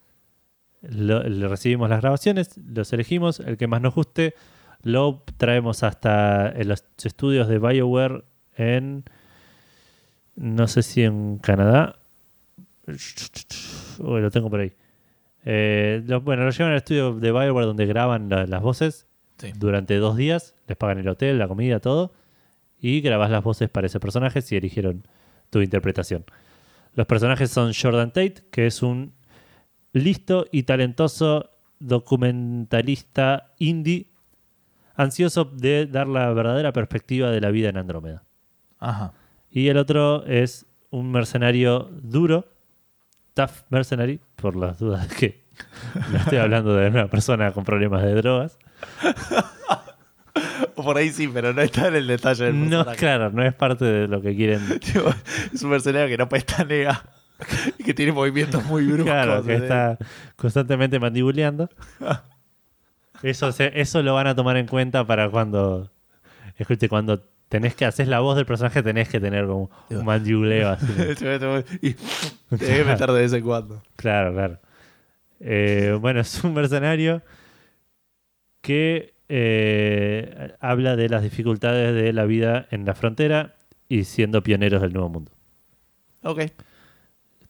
lo- 0.83 1.23
le 1.25 1.49
recibimos 1.49 1.91
las 1.91 2.01
grabaciones, 2.01 2.57
los 2.59 2.93
elegimos. 2.93 3.41
El 3.41 3.57
que 3.57 3.67
más 3.67 3.81
nos 3.83 3.95
guste, 3.95 4.35
lo 4.83 5.25
traemos 5.37 5.83
hasta 5.83 6.49
en 6.51 6.69
los 6.69 6.85
estudios 7.03 7.49
de 7.49 7.59
BioWare 7.59 8.25
en. 8.57 9.05
No 10.37 10.67
sé 10.69 10.83
si 10.83 11.03
en 11.03 11.39
Canadá. 11.39 11.97
Uy, 13.99 14.21
lo 14.21 14.31
tengo 14.31 14.51
por 14.51 14.61
ahí. 14.61 14.73
Eh, 15.45 16.03
lo- 16.07 16.21
bueno, 16.21 16.45
lo 16.45 16.51
llevan 16.51 16.73
al 16.73 16.79
estudio 16.79 17.15
de 17.15 17.33
BioWare 17.33 17.67
donde 17.67 17.87
graban 17.87 18.29
la- 18.29 18.47
las 18.47 18.63
voces 18.63 19.07
Sí. 19.39 19.53
durante 19.57 19.97
dos 19.97 20.17
días. 20.17 20.55
Les 20.67 20.77
pagan 20.77 20.99
el 20.99 21.09
hotel, 21.09 21.39
la 21.39 21.49
comida, 21.49 21.81
todo. 21.81 22.13
Y 22.81 23.01
grabás 23.01 23.31
las 23.31 23.43
voces 23.45 23.69
para 23.69 23.87
ese 23.87 24.01
personaje 24.01 24.43
si 24.43 24.57
eligieron 24.57 25.07
tu 25.51 25.61
interpretación. 25.61 26.25
Los 26.95 27.07
personajes 27.07 27.51
son 27.51 27.73
Jordan 27.75 28.09
Tate, 28.13 28.37
que 28.51 28.67
es 28.67 28.83
un 28.83 29.13
listo 29.93 30.47
y 30.51 30.63
talentoso 30.65 31.51
documentalista 31.79 33.53
indie, 33.59 34.09
ansioso 34.97 35.45
de 35.45 35.87
dar 35.87 36.09
la 36.09 36.31
verdadera 36.33 36.73
perspectiva 36.73 37.31
de 37.31 37.41
la 37.41 37.51
vida 37.51 37.69
en 37.71 37.77
Andrómeda. 37.79 38.23
Ajá. 38.79 39.13
Y 39.51 39.69
el 39.69 39.77
otro 39.77 40.25
es 40.27 40.67
un 40.91 41.11
mercenario 41.13 41.89
duro, 42.03 42.47
tough 43.35 43.51
mercenary, 43.71 44.21
por 44.37 44.57
las 44.57 44.79
dudas 44.79 45.07
que 45.09 45.41
no 46.11 46.19
estoy 46.19 46.39
hablando 46.39 46.75
de 46.75 46.89
una 46.89 47.09
persona 47.09 47.53
con 47.53 47.65
problemas 47.65 48.03
de 48.03 48.15
drogas. 48.15 48.59
O 50.77 50.83
por 50.85 50.97
ahí 50.97 51.11
sí, 51.11 51.29
pero 51.29 51.53
no 51.53 51.61
está 51.63 51.89
en 51.89 51.97
el 51.97 52.07
detalle 52.07 52.45
del 52.47 52.61
No, 52.61 52.69
personaje. 52.71 52.97
claro, 52.99 53.31
no 53.31 53.43
es 53.45 53.55
parte 53.55 53.85
de 53.85 54.09
lo 54.09 54.23
que 54.23 54.35
quieren. 54.35 54.61
Es 55.53 55.63
un 55.63 55.71
mercenario 55.71 56.09
que 56.09 56.17
no 56.17 56.29
pestanea 56.29 57.03
y 57.79 57.83
que 57.85 57.95
tiene 57.95 58.13
movimientos 58.13 58.65
muy 58.65 58.85
bruscos. 58.87 59.07
Claro, 59.07 59.43
que 59.43 59.55
¿eh? 59.55 59.57
está 59.57 59.99
constantemente 60.37 60.99
mandibuleando. 61.01 61.69
Eso, 63.23 63.53
se- 63.53 63.79
eso 63.81 64.03
lo 64.03 64.15
van 64.15 64.27
a 64.29 64.35
tomar 64.35 64.57
en 64.57 64.67
cuenta 64.67 65.07
para 65.07 65.29
cuando. 65.29 65.91
Escuche, 66.57 66.89
cuando 66.89 67.23
tenés 67.51 67.75
que 67.75 67.85
hacer 67.85 68.09
la 68.09 68.21
voz 68.21 68.37
del 68.37 68.47
personaje, 68.47 68.83
tenés 68.83 69.11
que 69.11 69.21
tener 69.21 69.45
como 69.47 69.71
un 69.91 70.05
mandibuleo 70.07 70.71
así. 70.71 70.87
y 71.83 71.95
te 72.57 72.65
debe 72.65 72.85
meter 72.85 73.11
de 73.13 73.21
vez 73.21 73.33
en 73.35 73.43
cuando. 73.45 73.83
Claro, 73.97 74.33
claro. 74.33 74.59
Eh, 75.41 75.99
bueno, 76.01 76.21
es 76.21 76.43
un 76.45 76.55
mercenario 76.55 77.23
que 78.63 79.15
eh, 79.29 80.55
habla 80.61 80.97
de 80.97 81.09
las 81.09 81.23
dificultades 81.23 81.95
de 81.95 82.13
la 82.13 82.25
vida 82.25 82.67
en 82.71 82.85
la 82.85 82.95
frontera 82.95 83.57
y 83.89 84.05
siendo 84.05 84.43
pioneros 84.43 84.81
del 84.83 84.93
nuevo 84.93 85.09
mundo. 85.09 85.33
Ok. 86.23 86.43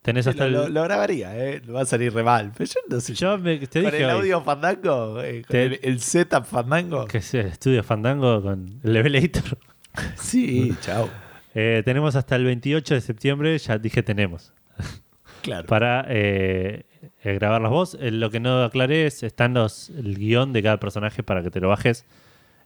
Tenés 0.02 0.26
hasta 0.26 0.46
lo, 0.48 0.64
el. 0.66 0.72
lo- 0.72 0.82
grabaría, 0.84 1.36
¿eh? 1.36 1.60
Va 1.60 1.82
a 1.82 1.84
salir 1.84 2.14
re 2.14 2.22
mal. 2.22 2.52
Pero 2.56 2.70
yo 2.72 2.80
no 2.88 3.00
sé. 3.00 3.12
Yo 3.14 3.36
me- 3.36 3.58
te 3.58 3.82
con 3.82 3.90
dije 3.90 4.04
el 4.04 4.10
hoy 4.10 4.16
audio 4.20 4.40
Fandango, 4.40 5.20
eh, 5.22 5.42
con 5.42 5.52
Te- 5.52 5.64
el, 5.66 5.80
el 5.82 6.00
setup 6.00 6.44
Fandango. 6.46 7.04
que 7.06 7.18
es 7.18 7.34
el 7.34 7.46
estudio 7.46 7.82
Fandango 7.82 8.40
con 8.40 8.80
el 8.82 8.92
Levelator. 8.94 9.58
Sí, 10.16 10.74
chao. 10.80 11.08
Eh, 11.54 11.82
tenemos 11.84 12.14
hasta 12.16 12.36
el 12.36 12.44
28 12.44 12.94
de 12.94 13.00
septiembre, 13.00 13.58
ya 13.58 13.78
dije 13.78 14.02
tenemos, 14.02 14.52
Claro. 15.42 15.66
para 15.66 16.04
eh, 16.08 16.86
eh, 17.24 17.34
grabar 17.34 17.60
las 17.60 17.70
voces. 17.70 18.00
Eh, 18.02 18.10
lo 18.10 18.30
que 18.30 18.38
no 18.40 18.62
aclaré 18.62 19.06
es, 19.06 19.22
están 19.22 19.54
los, 19.54 19.90
el 19.90 20.16
guion 20.16 20.52
de 20.52 20.62
cada 20.62 20.78
personaje 20.78 21.22
para 21.22 21.42
que 21.42 21.50
te 21.50 21.60
lo 21.60 21.68
bajes 21.68 22.04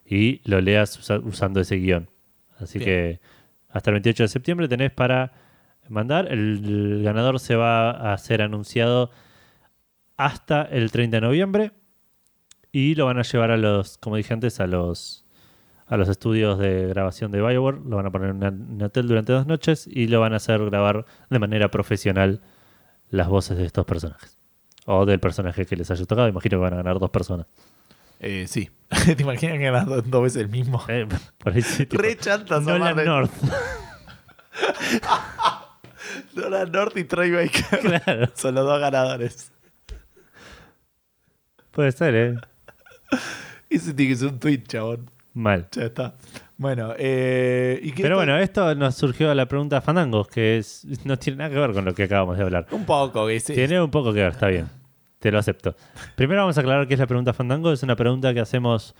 y 0.05 0.41
lo 0.49 0.61
leas 0.61 0.97
usa- 0.99 1.19
usando 1.19 1.59
ese 1.61 1.77
guion. 1.77 2.09
Así 2.59 2.77
Bien. 2.79 2.85
que 2.89 3.19
hasta 3.69 3.89
el 3.89 3.95
28 3.95 4.23
de 4.23 4.27
septiembre 4.27 4.67
tenés 4.67 4.91
para 4.91 5.33
mandar. 5.89 6.27
El, 6.31 6.61
el 6.97 7.03
ganador 7.03 7.39
se 7.39 7.55
va 7.55 8.13
a 8.13 8.17
ser 8.17 8.41
anunciado 8.41 9.09
hasta 10.17 10.61
el 10.63 10.91
30 10.91 11.17
de 11.17 11.21
noviembre 11.21 11.71
y 12.71 12.95
lo 12.95 13.05
van 13.05 13.17
a 13.17 13.23
llevar 13.23 13.51
a 13.51 13.57
los, 13.57 13.97
como 13.97 14.15
dije 14.17 14.33
antes, 14.33 14.59
a 14.59 14.67
los 14.67 15.24
a 15.87 15.97
los 15.97 16.09
estudios 16.09 16.57
de 16.59 16.87
grabación 16.87 17.31
de 17.31 17.41
Bioware, 17.41 17.77
lo 17.87 17.97
van 17.97 18.05
a 18.07 18.11
poner 18.11 18.29
en 18.31 18.43
un 18.43 18.81
hotel 18.81 19.07
durante 19.07 19.33
dos 19.33 19.45
noches 19.45 19.87
y 19.87 20.07
lo 20.07 20.19
van 20.19 20.33
a 20.33 20.37
hacer 20.37 20.63
grabar 20.65 21.05
de 21.29 21.39
manera 21.39 21.69
profesional 21.69 22.41
las 23.09 23.27
voces 23.27 23.57
de 23.57 23.65
estos 23.65 23.85
personajes. 23.85 24.37
O 24.87 25.05
del 25.05 25.19
personaje 25.19 25.65
que 25.65 25.75
les 25.75 25.89
haya 25.91 26.05
tocado, 26.05 26.27
imagino 26.27 26.57
que 26.57 26.61
van 26.63 26.73
a 26.73 26.77
ganar 26.77 26.97
dos 26.99 27.09
personas. 27.11 27.45
Eh, 28.19 28.45
sí. 28.47 28.69
¿Te 29.15 29.21
imaginas 29.21 29.57
que 29.57 29.63
ganas 29.65 29.85
dos, 29.85 30.09
dos 30.09 30.23
veces 30.23 30.41
el 30.41 30.49
mismo? 30.49 30.81
Eh, 30.87 31.07
por 31.37 31.53
ahí 31.53 31.61
sí, 31.61 31.85
tipo, 31.85 32.01
Re 32.01 32.17
chantas 32.17 32.63
Nolan 32.63 32.95
de- 32.95 33.05
North. 33.05 33.31
Nolan 36.35 36.71
North 36.71 36.97
y 36.97 37.03
Troy 37.03 37.31
Baker. 37.31 37.79
claro, 37.79 38.29
Son 38.35 38.55
los 38.55 38.65
dos 38.65 38.79
ganadores. 38.79 39.51
puede 41.71 41.91
ser, 41.91 42.15
¿eh? 42.15 42.35
Ese 43.69 43.93
tiene 43.93 44.11
que 44.13 44.17
ser 44.17 44.27
un 44.29 44.39
tweet, 44.39 44.63
chabón. 44.67 45.09
Mal. 45.35 45.67
Ya 45.73 45.83
está. 45.83 46.15
Bueno, 46.57 46.93
eh, 46.97 47.79
¿y 47.83 47.91
qué 47.91 48.01
Pero 48.03 48.15
tal? 48.15 48.25
bueno, 48.25 48.41
esto 48.41 48.73
nos 48.73 48.95
surgió 48.95 49.33
la 49.35 49.45
pregunta 49.47 49.81
Fandangos, 49.81 50.29
que 50.29 50.57
es, 50.57 50.87
no 51.03 51.19
tiene 51.19 51.37
nada 51.39 51.49
que 51.49 51.59
ver 51.59 51.73
con 51.73 51.83
lo 51.85 51.93
que 51.93 52.03
acabamos 52.03 52.37
de 52.37 52.43
hablar. 52.43 52.65
Un 52.71 52.85
poco, 52.85 53.27
que 53.27 53.39
sí. 53.41 53.53
Tiene 53.53 53.81
un 53.81 53.91
poco 53.91 54.13
que 54.13 54.21
ver, 54.21 54.31
está 54.31 54.47
bien. 54.47 54.67
Te 55.19 55.31
lo 55.31 55.39
acepto. 55.39 55.75
Primero 56.15 56.41
vamos 56.41 56.57
a 56.57 56.61
aclarar 56.61 56.87
qué 56.87 56.93
es 56.93 56.99
la 56.99 57.07
pregunta 57.07 57.33
Fandango. 57.33 57.71
Es 57.71 57.83
una 57.83 57.95
pregunta 57.95 58.33
que 58.33 58.39
hacemos 58.39 58.95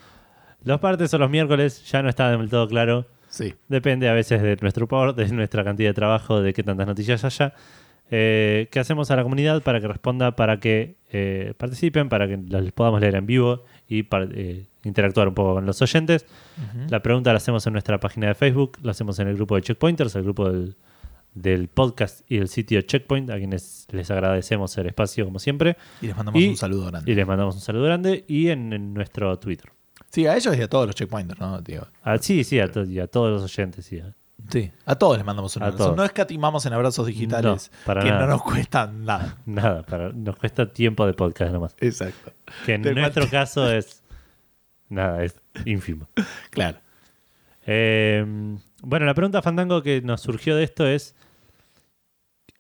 los 0.64 0.82
martes 0.84 1.14
o 1.14 1.18
los 1.18 1.30
miércoles. 1.30 1.90
Ya 1.90 2.02
no 2.04 2.10
está 2.10 2.30
del 2.30 2.50
todo 2.50 2.68
claro. 2.68 3.06
Sí. 3.30 3.54
Depende 3.70 4.10
a 4.10 4.14
veces 4.14 4.42
de 4.42 4.58
nuestro 4.60 4.88
por, 4.88 5.16
de 5.16 5.28
nuestra 5.30 5.64
cantidad 5.64 5.90
de 5.90 5.94
trabajo, 5.94 6.42
de 6.42 6.54
qué 6.54 6.64
tantas 6.64 6.88
noticias 6.88 7.24
haya. 7.24 7.54
Eh, 8.12 8.68
¿Qué 8.72 8.80
hacemos 8.80 9.10
a 9.10 9.16
la 9.16 9.24
comunidad 9.24 9.62
para 9.64 9.80
que 9.80 9.88
responda, 9.88 10.36
para 10.36 10.60
que 10.60 10.96
eh, 11.12 11.54
participen, 11.58 12.10
para 12.10 12.28
que 12.28 12.38
las 12.50 12.72
podamos 12.72 13.02
leer 13.02 13.16
en 13.16 13.26
vivo 13.26 13.64
y 13.88 14.04
para, 14.04 14.28
eh, 14.32 14.66
interactuar 14.86 15.28
un 15.28 15.34
poco 15.34 15.56
con 15.56 15.66
los 15.66 15.82
oyentes? 15.82 16.26
La 16.90 17.02
pregunta 17.02 17.32
la 17.34 17.38
hacemos 17.38 17.66
en 17.68 17.74
nuestra 17.74 18.00
página 18.00 18.28
de 18.28 18.36
Facebook, 18.36 18.78
la 18.82 18.92
hacemos 18.92 19.20
en 19.20 19.28
el 19.28 19.36
grupo 19.36 19.56
de 19.56 19.62
Checkpointers, 19.64 20.16
el 20.16 20.24
grupo 20.24 20.50
del, 20.50 20.76
del 21.34 21.68
podcast 21.68 22.22
y 22.32 22.38
el 22.38 22.48
sitio 22.48 22.82
Checkpoint, 22.82 23.30
a 23.32 23.38
quienes 23.38 23.88
les 23.92 24.10
agradecemos 24.12 24.78
el 24.78 24.88
espacio 24.88 25.26
como 25.26 25.40
siempre. 25.40 25.76
Y 26.02 26.08
les 26.08 26.16
mandamos 26.16 26.42
Y- 26.42 26.48
un 26.50 26.58
saludo 26.58 26.86
grande. 26.88 27.12
Y 27.12 27.16
les 27.16 27.28
mandamos 27.28 27.56
un 27.56 27.62
saludo 27.62 27.84
grande 27.84 28.24
y 28.28 28.50
en, 28.50 28.72
en 28.72 28.94
nuestro 28.94 29.38
Twitter. 29.40 29.72
Sí, 30.12 30.28
a 30.28 30.36
ellos 30.38 30.56
y 30.58 30.62
a 30.62 30.70
todos 30.70 30.86
los 30.88 30.96
checkpointers, 30.96 31.40
¿no? 31.42 31.62
Tío. 31.62 31.88
Ah, 32.04 32.18
sí, 32.20 32.44
sí, 32.46 32.60
a, 32.60 32.72
to- 32.72 32.86
y 32.86 33.00
a 33.00 33.08
todos 33.08 33.32
los 33.32 33.44
oyentes, 33.44 33.86
sí. 33.86 34.02
Sí, 34.50 34.72
a 34.86 34.96
todos 34.96 35.18
les 35.18 35.26
mandamos 35.26 35.56
un 35.56 35.64
A 35.64 35.68
abrazo. 35.68 35.84
todos. 35.86 35.98
No 35.98 36.04
escatimamos 36.04 36.66
en 36.66 36.74
abrazos 36.74 37.08
digitales 37.08 37.72
No, 37.74 37.86
para 37.86 38.04
que 38.04 38.10
nada. 38.12 38.22
no 38.26 38.28
nos 38.34 38.44
cuestan 38.44 39.04
nada. 39.04 39.38
Nada, 39.46 39.82
para, 39.84 40.10
nos 40.12 40.36
cuesta 40.36 40.72
tiempo 40.72 41.06
de 41.08 41.14
podcast 41.14 41.52
nomás. 41.52 41.76
Exacto. 41.80 42.32
Que 42.66 42.76
en 42.76 42.82
Te 42.84 42.94
nuestro 42.94 43.28
caso 43.30 43.70
es. 43.72 44.04
Nada, 44.90 45.24
es 45.24 45.40
ínfimo. 45.66 46.08
Claro. 46.52 46.78
Eh, 47.68 48.24
bueno, 48.84 49.06
la 49.06 49.14
pregunta 49.14 49.42
Fandango 49.42 49.82
que 49.82 50.02
nos 50.02 50.22
surgió 50.22 50.56
de 50.56 50.64
esto 50.64 50.86
es: 50.88 51.16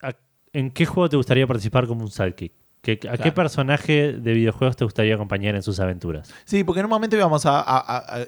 ¿a- 0.01 0.15
¿en 0.53 0.71
qué 0.71 0.85
juego 0.85 1.09
te 1.09 1.17
gustaría 1.17 1.45
participar 1.47 1.87
como 1.87 2.01
un 2.03 2.11
sidekick? 2.11 2.53
¿Qué- 2.81 2.99
¿A 3.09 3.17
qué 3.17 3.31
personaje 3.31 4.13
de 4.13 4.33
videojuegos 4.33 4.75
te 4.77 4.83
gustaría 4.83 5.15
acompañar 5.15 5.55
en 5.55 5.63
sus 5.63 5.79
aventuras? 5.79 6.31
Sí, 6.45 6.63
porque 6.63 6.81
en 6.81 6.85
un 6.85 6.91
momento 6.91 7.15
íbamos 7.15 7.45
a, 7.45 7.59
a- 7.59 7.97
a- 8.19 8.25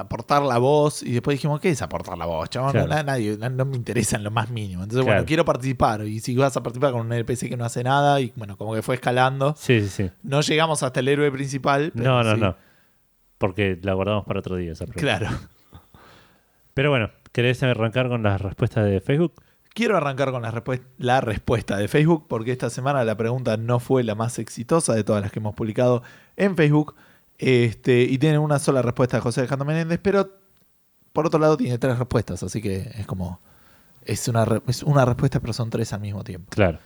aportar 0.00 0.42
la 0.42 0.58
voz 0.58 1.02
y 1.02 1.12
después 1.12 1.34
dijimos, 1.36 1.60
¿qué 1.60 1.68
es 1.70 1.80
aportar 1.82 2.16
la 2.18 2.26
voz? 2.26 2.48
Chabón, 2.50 2.72
Claro. 2.72 2.88
no, 2.88 3.02
nadie, 3.02 3.36
no, 3.38 3.50
no 3.50 3.64
me 3.66 3.76
interesa 3.76 4.16
en 4.16 4.24
lo 4.24 4.30
más 4.32 4.50
mínimo. 4.50 4.82
Entonces, 4.82 5.04
Claro. 5.04 5.18
bueno, 5.18 5.26
quiero 5.26 5.44
participar. 5.44 6.04
Y 6.06 6.18
si 6.20 6.34
vas 6.34 6.56
a 6.56 6.62
participar 6.62 6.90
con 6.92 7.02
un 7.02 7.12
NPC 7.12 7.48
que 7.48 7.56
no 7.56 7.64
hace 7.64 7.84
nada, 7.84 8.20
y 8.20 8.32
bueno, 8.34 8.56
como 8.56 8.74
que 8.74 8.82
fue 8.82 8.94
escalando. 8.96 9.54
Sí, 9.58 9.80
sí, 9.82 9.88
sí. 9.88 10.10
No 10.22 10.40
llegamos 10.40 10.82
hasta 10.82 11.00
el 11.00 11.08
héroe 11.08 11.30
principal. 11.30 11.92
pero 11.94 12.04
No, 12.10 12.22
no, 12.24 12.34
sí. 12.34 12.40
no. 12.40 12.56
Porque 13.38 13.78
la 13.82 13.94
guardamos 13.94 14.24
para 14.24 14.40
otro 14.40 14.56
día 14.56 14.72
esa 14.72 14.86
pregunta. 14.86 15.18
Claro. 15.18 15.36
Pero 16.74 16.90
bueno, 16.90 17.10
¿querés 17.32 17.62
arrancar 17.62 18.08
con 18.08 18.22
las 18.22 18.40
respuestas 18.40 18.84
de 18.84 19.00
Facebook? 19.00 19.34
Quiero 19.74 19.96
arrancar 19.96 20.30
con 20.30 20.42
la, 20.42 20.52
respu- 20.52 20.82
la 20.98 21.20
respuesta 21.20 21.76
de 21.76 21.88
Facebook, 21.88 22.26
porque 22.28 22.52
esta 22.52 22.70
semana 22.70 23.04
la 23.04 23.16
pregunta 23.16 23.56
no 23.56 23.80
fue 23.80 24.04
la 24.04 24.14
más 24.14 24.38
exitosa 24.38 24.94
de 24.94 25.02
todas 25.02 25.20
las 25.22 25.32
que 25.32 25.40
hemos 25.40 25.54
publicado 25.54 26.02
en 26.36 26.56
Facebook. 26.56 26.94
Este, 27.38 28.02
y 28.02 28.18
tiene 28.18 28.38
una 28.38 28.60
sola 28.60 28.82
respuesta 28.82 29.16
de 29.16 29.20
José 29.22 29.40
Alejandro 29.40 29.66
Menéndez, 29.66 29.98
pero 30.00 30.30
por 31.12 31.26
otro 31.26 31.40
lado 31.40 31.56
tiene 31.56 31.78
tres 31.78 31.98
respuestas, 31.98 32.42
así 32.44 32.62
que 32.62 32.90
es 32.94 33.06
como. 33.06 33.40
Es 34.04 34.28
una, 34.28 34.44
re- 34.44 34.60
es 34.68 34.82
una 34.82 35.04
respuesta, 35.04 35.40
pero 35.40 35.52
son 35.52 35.70
tres 35.70 35.92
al 35.92 36.00
mismo 36.00 36.22
tiempo. 36.22 36.50
Claro. 36.50 36.78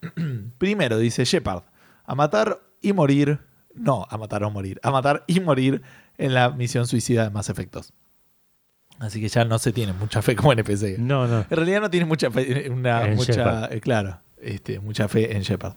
Primero, 0.58 0.98
dice 0.98 1.24
Shepard, 1.24 1.62
a 2.04 2.14
matar 2.14 2.60
y 2.82 2.92
morir. 2.92 3.38
No, 3.74 4.06
a 4.08 4.16
matar 4.18 4.44
o 4.44 4.50
morir. 4.50 4.78
A 4.82 4.90
matar 4.90 5.24
y 5.26 5.40
morir 5.40 5.82
en 6.18 6.34
la 6.34 6.50
misión 6.50 6.86
suicida 6.86 7.24
de 7.24 7.30
Más 7.30 7.48
Efectos. 7.48 7.92
Así 9.00 9.20
que 9.20 9.28
ya 9.28 9.44
no 9.44 9.58
se 9.58 9.72
tiene 9.72 9.92
mucha 9.92 10.22
fe 10.22 10.36
como 10.36 10.52
NPC. 10.52 10.98
No, 10.98 11.26
no. 11.26 11.40
En 11.40 11.56
realidad 11.56 11.80
no 11.80 11.90
tiene 11.90 12.06
mucha 12.06 12.30
fe, 12.30 12.70
una, 12.70 13.04
En 13.06 13.16
mucha, 13.16 13.66
eh, 13.70 13.80
claro, 13.80 14.20
este, 14.40 14.78
mucha 14.78 15.08
fe 15.08 15.36
en 15.36 15.42
Shepard. 15.42 15.74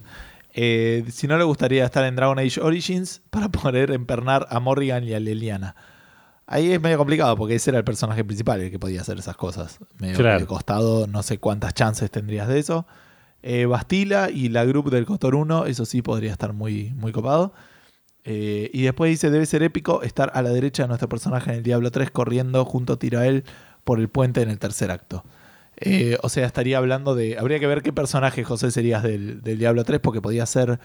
Eh, 0.53 1.03
si 1.11 1.27
no 1.27 1.37
le 1.37 1.43
gustaría 1.43 1.83
estar 1.85 2.03
en 2.05 2.15
Dragon 2.15 2.37
Age 2.39 2.61
Origins 2.61 3.21
para 3.29 3.49
poder 3.49 3.91
empernar 3.91 4.47
a 4.49 4.59
Morrigan 4.59 5.03
y 5.03 5.13
a 5.13 5.19
Leliana. 5.19 5.75
Ahí 6.45 6.71
es 6.71 6.79
medio 6.79 6.97
complicado 6.97 7.35
porque 7.35 7.55
ese 7.55 7.71
era 7.71 7.79
el 7.79 7.83
personaje 7.83 8.23
principal 8.23 8.61
el 8.61 8.71
que 8.71 8.79
podía 8.79 9.01
hacer 9.01 9.17
esas 9.17 9.35
cosas. 9.35 9.79
Medio 9.99 10.15
Claro. 10.17 10.39
de 10.39 10.45
costado, 10.45 11.05
no 11.07 11.21
sé 11.23 11.39
cuántas 11.39 11.73
chances 11.73 12.09
tendrías 12.09 12.47
de 12.47 12.59
eso. 12.59 12.87
Eh, 13.43 13.65
Bastila 13.65 14.29
y 14.29 14.49
la 14.49 14.63
group 14.63 14.89
del 14.89 15.05
Cotor 15.05 15.35
1, 15.35 15.65
eso 15.65 15.85
sí 15.85 16.01
podría 16.01 16.31
estar 16.31 16.53
muy, 16.53 16.93
muy 16.95 17.11
copado. 17.11 17.53
Eh, 18.29 18.69
y 18.73 18.81
después 18.83 19.09
dice, 19.09 19.29
debe 19.29 19.45
ser 19.45 19.63
épico 19.63 20.01
estar 20.03 20.31
a 20.33 20.41
la 20.41 20.49
derecha 20.49 20.83
de 20.83 20.87
nuestro 20.89 21.07
personaje 21.07 21.49
en 21.51 21.57
el 21.57 21.63
Diablo 21.63 21.91
3 21.91 22.11
corriendo 22.11 22.65
junto 22.65 22.93
a 22.93 22.99
Tirael 22.99 23.45
por 23.85 23.99
el 24.01 24.09
puente 24.09 24.41
en 24.41 24.49
el 24.49 24.59
tercer 24.59 24.91
acto. 24.91 25.23
Eh, 25.77 26.17
o 26.23 26.27
sea, 26.29 26.45
estaría 26.45 26.77
hablando 26.77 27.15
de... 27.15 27.37
Habría 27.37 27.59
que 27.59 27.67
ver 27.67 27.81
qué 27.83 27.93
personaje, 27.93 28.43
José, 28.43 28.69
serías 28.71 29.01
del, 29.03 29.41
del 29.43 29.57
Diablo 29.59 29.83
3 29.85 29.99
porque 30.01 30.21
podía 30.21 30.45
ser... 30.45 30.79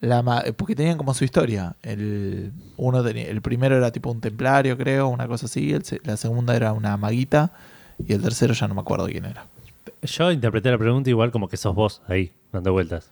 La 0.00 0.22
porque 0.56 0.74
tenían 0.74 0.98
como 0.98 1.14
su 1.14 1.24
historia. 1.24 1.76
El, 1.82 2.52
uno 2.76 3.02
tenía- 3.02 3.28
el 3.28 3.40
primero 3.42 3.76
era 3.76 3.90
tipo 3.92 4.10
un 4.10 4.20
templario, 4.20 4.76
creo, 4.76 5.08
una 5.08 5.26
cosa 5.26 5.46
así. 5.46 5.74
La 6.04 6.16
segunda 6.18 6.54
era 6.54 6.72
una 6.74 6.96
maguita. 6.98 7.52
Y 8.06 8.12
el 8.12 8.22
tercero 8.22 8.52
ya 8.54 8.68
no 8.68 8.74
me 8.74 8.82
acuerdo 8.82 9.06
quién 9.06 9.24
era. 9.24 9.46
Yo 10.02 10.30
interpreté 10.30 10.70
la 10.70 10.76
pregunta 10.78 11.08
igual 11.10 11.30
como 11.30 11.48
que 11.48 11.56
sos 11.56 11.74
vos 11.74 12.02
ahí, 12.08 12.32
dando 12.52 12.72
vueltas. 12.72 13.10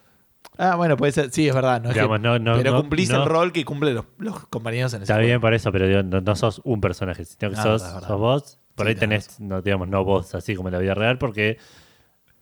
Ah, 0.56 0.76
bueno, 0.76 0.96
puede 0.96 1.12
ser. 1.12 1.30
Sí, 1.32 1.48
es 1.48 1.54
verdad. 1.54 1.80
No 1.82 1.88
es 1.88 1.94
que- 1.94 2.00
Digamos, 2.00 2.20
no, 2.20 2.38
no, 2.38 2.56
pero 2.56 2.72
no- 2.72 2.80
cumplís 2.82 3.10
no- 3.10 3.22
el 3.22 3.28
rol 3.28 3.52
que 3.52 3.64
cumplen 3.64 3.94
los, 3.96 4.04
los 4.18 4.46
compañeros 4.46 4.92
en 4.94 4.98
ese 4.98 5.04
Está 5.04 5.14
juego. 5.14 5.26
bien 5.26 5.40
por 5.40 5.52
eso, 5.54 5.72
pero 5.72 5.88
digo, 5.88 6.02
no, 6.02 6.20
no 6.20 6.36
sos 6.36 6.60
un 6.64 6.80
personaje, 6.80 7.24
sino 7.24 7.50
que 7.50 7.56
Ah, 7.58 7.62
sos, 7.62 7.82
verdad, 7.82 7.94
verdad. 7.94 8.08
sos 8.08 8.20
vos. 8.20 8.58
Por 8.74 8.86
Sí, 8.86 8.90
ahí 8.90 8.94
tenés 8.96 9.26
tenés, 9.28 9.40
no, 9.40 9.62
digamos, 9.62 9.88
no 9.88 10.04
vos, 10.04 10.34
así 10.34 10.54
como 10.56 10.68
en 10.68 10.72
la 10.74 10.78
vida 10.80 10.94
real, 10.94 11.18
porque 11.18 11.58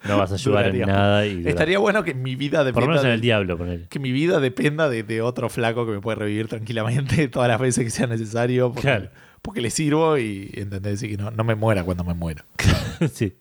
no 0.09 0.17
vas 0.19 0.31
a 0.33 0.35
ayudar 0.35 0.67
en 0.75 0.81
nada. 0.87 1.27
Y 1.27 1.37
dura- 1.39 1.51
Estaría 1.51 1.79
bueno 1.79 2.03
que 2.05 2.15
mi 2.15 2.37
vida 2.37 2.59
por 2.59 2.65
lo 2.67 2.73
dependa 2.73 2.89
menos 2.89 3.05
en 3.05 3.09
de- 3.11 3.15
el 3.15 3.21
diablo, 3.21 3.59
ponele. 3.59 3.87
que 3.89 3.99
mi 3.99 4.13
vida 4.13 4.41
dependa 4.41 4.89
de, 4.89 5.03
de 5.05 5.21
otro 5.23 5.49
flaco 5.49 5.85
que 5.87 5.93
me 5.93 6.01
puede 6.01 6.17
revivir 6.17 6.49
tranquilamente 6.49 7.29
todas 7.29 7.49
las 7.49 7.61
veces 7.61 7.85
que 7.85 7.91
sea 7.91 8.07
necesario 8.07 8.69
porque, 8.73 8.81
Claro. 8.83 9.09
porque 9.43 9.61
le 9.61 9.71
sirvo 9.71 10.17
y 10.19 10.51
entendés 10.55 11.03
y 11.03 11.11
que 11.11 11.17
no, 11.19 11.31
no 11.31 11.45
me 11.45 11.55
muera 11.55 11.85
cuando 11.85 12.03
me 12.05 12.15
muero. 12.15 12.45
sí. 13.13 13.37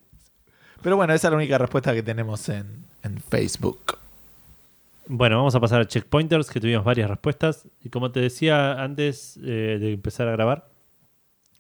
Pero 0.81 0.95
bueno, 0.97 1.13
esa 1.13 1.27
es 1.27 1.31
la 1.31 1.38
única 1.38 1.57
respuesta 1.57 1.93
que 1.93 2.03
tenemos 2.03 2.47
en, 2.49 2.85
en 3.03 3.17
Facebook. 3.19 3.97
Bueno, 5.07 5.38
vamos 5.38 5.56
a 5.56 5.60
pasar 5.60 5.82
a 5.82 5.88
checkpointers, 5.88 6.49
que 6.49 6.60
tuvimos 6.60 6.86
varias 6.86 7.10
respuestas. 7.10 7.68
Y 7.84 7.90
como 7.90 8.11
te 8.11 8.19
decía 8.22 8.82
antes 8.82 9.38
eh, 9.44 9.78
de 9.80 9.94
empezar 9.94 10.28
a 10.28 10.32
grabar, 10.32 10.69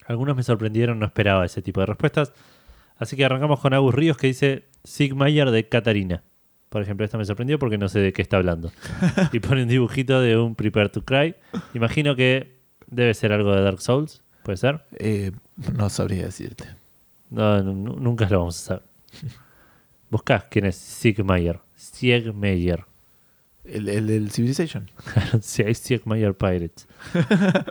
algunos 0.05 0.35
me 0.35 0.43
sorprendieron, 0.43 0.99
no 0.99 1.05
esperaba 1.05 1.45
ese 1.45 1.61
tipo 1.61 1.79
de 1.79 1.87
respuestas. 1.87 2.33
Así 2.97 3.15
que 3.15 3.25
arrancamos 3.25 3.59
con 3.59 3.73
Agus 3.73 3.93
Ríos, 3.95 4.17
que 4.17 4.27
dice 4.27 4.65
Sigmayer 4.83 5.49
de 5.51 5.67
Catarina. 5.67 6.23
Por 6.69 6.81
ejemplo, 6.81 7.03
esta 7.03 7.17
me 7.17 7.25
sorprendió 7.25 7.59
porque 7.59 7.77
no 7.77 7.89
sé 7.89 7.99
de 7.99 8.13
qué 8.13 8.21
está 8.21 8.37
hablando. 8.37 8.71
y 9.33 9.39
pone 9.39 9.63
un 9.63 9.67
dibujito 9.69 10.21
de 10.21 10.37
un 10.37 10.55
Prepare 10.55 10.89
to 10.89 11.03
Cry. 11.03 11.35
Imagino 11.73 12.15
que 12.15 12.59
debe 12.87 13.13
ser 13.13 13.33
algo 13.33 13.53
de 13.55 13.61
Dark 13.61 13.81
Souls, 13.81 14.21
¿puede 14.43 14.57
ser? 14.57 14.81
Eh, 14.97 15.31
no 15.75 15.89
sabría 15.89 16.25
decirte. 16.25 16.65
No, 17.29 17.61
nu- 17.63 17.97
nunca 17.99 18.29
lo 18.29 18.39
vamos 18.39 18.57
a 18.59 18.65
saber. 18.65 18.83
Buscá 20.09 20.47
quién 20.49 20.65
es 20.65 20.75
Sigmayer. 20.77 21.59
Siegmeyer. 21.75 22.85
El, 23.71 23.89
el, 23.89 24.09
el 24.09 24.31
Civilization. 24.31 24.89
Sí, 25.41 25.73
Siegmeyer 25.73 26.33
Pirates. 26.35 26.87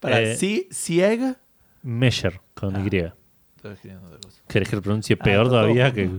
Para 0.00 0.20
Eh, 0.20 0.36
sí, 0.36 0.68
Sieg 0.70 1.36
Measure 1.82 2.40
con 2.54 2.76
Ah. 2.76 2.80
Y. 2.84 2.90
¿Querés 4.48 4.68
que 4.68 4.76
lo 4.76 4.82
pronuncie 4.82 5.16
Ah, 5.20 5.22
peor 5.24 5.48
todavía? 5.48 5.92
que 5.92 6.10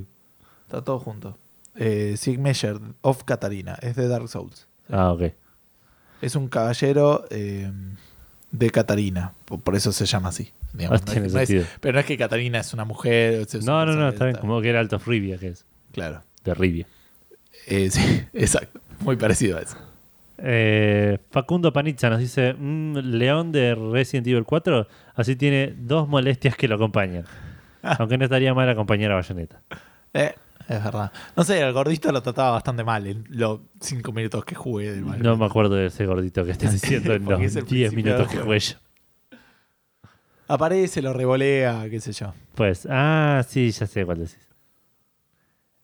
Está 0.66 0.82
todo 0.84 1.00
junto. 1.00 1.38
Eh, 1.76 2.16
Sig 2.18 2.40
Measure 2.40 2.80
of 3.02 3.24
Katarina. 3.26 3.76
Es 3.82 3.96
de 3.96 4.08
Dark 4.08 4.30
Souls. 4.30 4.68
Ah, 4.90 5.12
ok. 5.12 5.34
Es 6.22 6.36
un 6.36 6.48
caballero 6.48 7.26
eh, 7.30 7.70
de 8.52 8.70
Katarina. 8.70 9.34
Por, 9.46 9.76
eso 9.76 9.92
se 9.92 10.06
llama 10.06 10.30
así. 10.30 10.52
digamos. 10.72 11.02
Ah, 11.02 11.04
No 11.06 11.12
tiene 11.12 11.28
es- 11.28 11.34
no 11.34 11.40
es- 11.42 11.48
sentido. 11.50 11.68
pero 11.82 11.94
no 11.96 12.00
es 12.00 12.06
que 12.06 12.18
Katarina 12.18 12.60
es 12.60 12.74
una 12.74 12.86
mujer. 12.86 13.34
es 13.34 13.66
No, 13.66 13.86
no, 13.86 13.94
no, 13.96 14.08
está 14.10 14.26
bien. 14.26 14.38
Como 14.38 14.62
que 14.62 14.70
era 14.70 14.80
Alto 14.80 14.98
Rivia, 15.00 15.38
que 15.38 15.50
es. 15.50 15.66
Claro. 15.92 16.22
De 16.46 16.54
Rivia. 16.54 16.88
Eh, 17.68 17.90
sí, 17.92 18.24
exacto. 18.34 18.80
Muy 19.00 19.16
parecido 19.16 19.58
a 19.58 19.62
eso. 19.62 19.78
Eh, 20.38 21.20
Facundo 21.32 21.72
Panizza 21.72 22.10
nos 22.10 22.20
dice: 22.20 22.54
"Mm, 22.54 22.98
León 22.98 23.52
de 23.52 23.76
Resident 23.76 24.28
Evil 24.28 24.44
4, 24.44 24.88
así 25.16 25.36
tiene 25.36 25.74
dos 25.78 26.08
molestias 26.08 26.56
que 26.56 26.68
lo 26.68 26.76
acompañan. 26.76 27.26
Aunque 27.82 28.18
no 28.18 28.24
estaría 28.24 28.54
mal 28.54 28.70
acompañar 28.70 29.12
a 29.12 29.16
Bayonetta. 29.16 29.62
Eh, 30.14 30.34
es 30.70 30.84
verdad. 30.84 31.12
No 31.36 31.44
sé, 31.44 31.60
el 31.60 31.74
gordito 31.74 32.12
lo 32.12 32.22
trataba 32.22 32.52
bastante 32.52 32.84
mal 32.84 33.06
en 33.08 33.26
los 33.30 33.60
cinco 33.82 34.14
minutos 34.14 34.46
que 34.46 34.56
jugué 34.56 34.92
del 34.92 35.04
Mario. 35.04 35.24
No 35.24 35.38
me 35.38 35.46
acuerdo 35.46 35.76
de 35.76 35.88
ese 35.88 36.06
gordito 36.06 36.46
que 36.46 36.52
estés 36.52 36.72
diciendo 36.82 37.14
en 37.14 37.26
los 37.26 37.42
es 37.42 37.56
el 37.56 37.66
10 37.66 37.92
principio 37.92 38.14
minutos 38.14 38.32
que 38.32 38.38
jugué 38.38 38.60
yo. 38.60 38.76
Aparece, 40.48 41.02
lo 41.02 41.14
revolea, 41.14 41.86
qué 41.90 42.00
sé 42.00 42.12
yo. 42.14 42.34
Pues, 42.56 42.88
ah, 42.90 43.44
sí, 43.48 43.72
ya 43.72 43.88
sé 43.88 44.06
cuál 44.06 44.20
decís. 44.20 44.48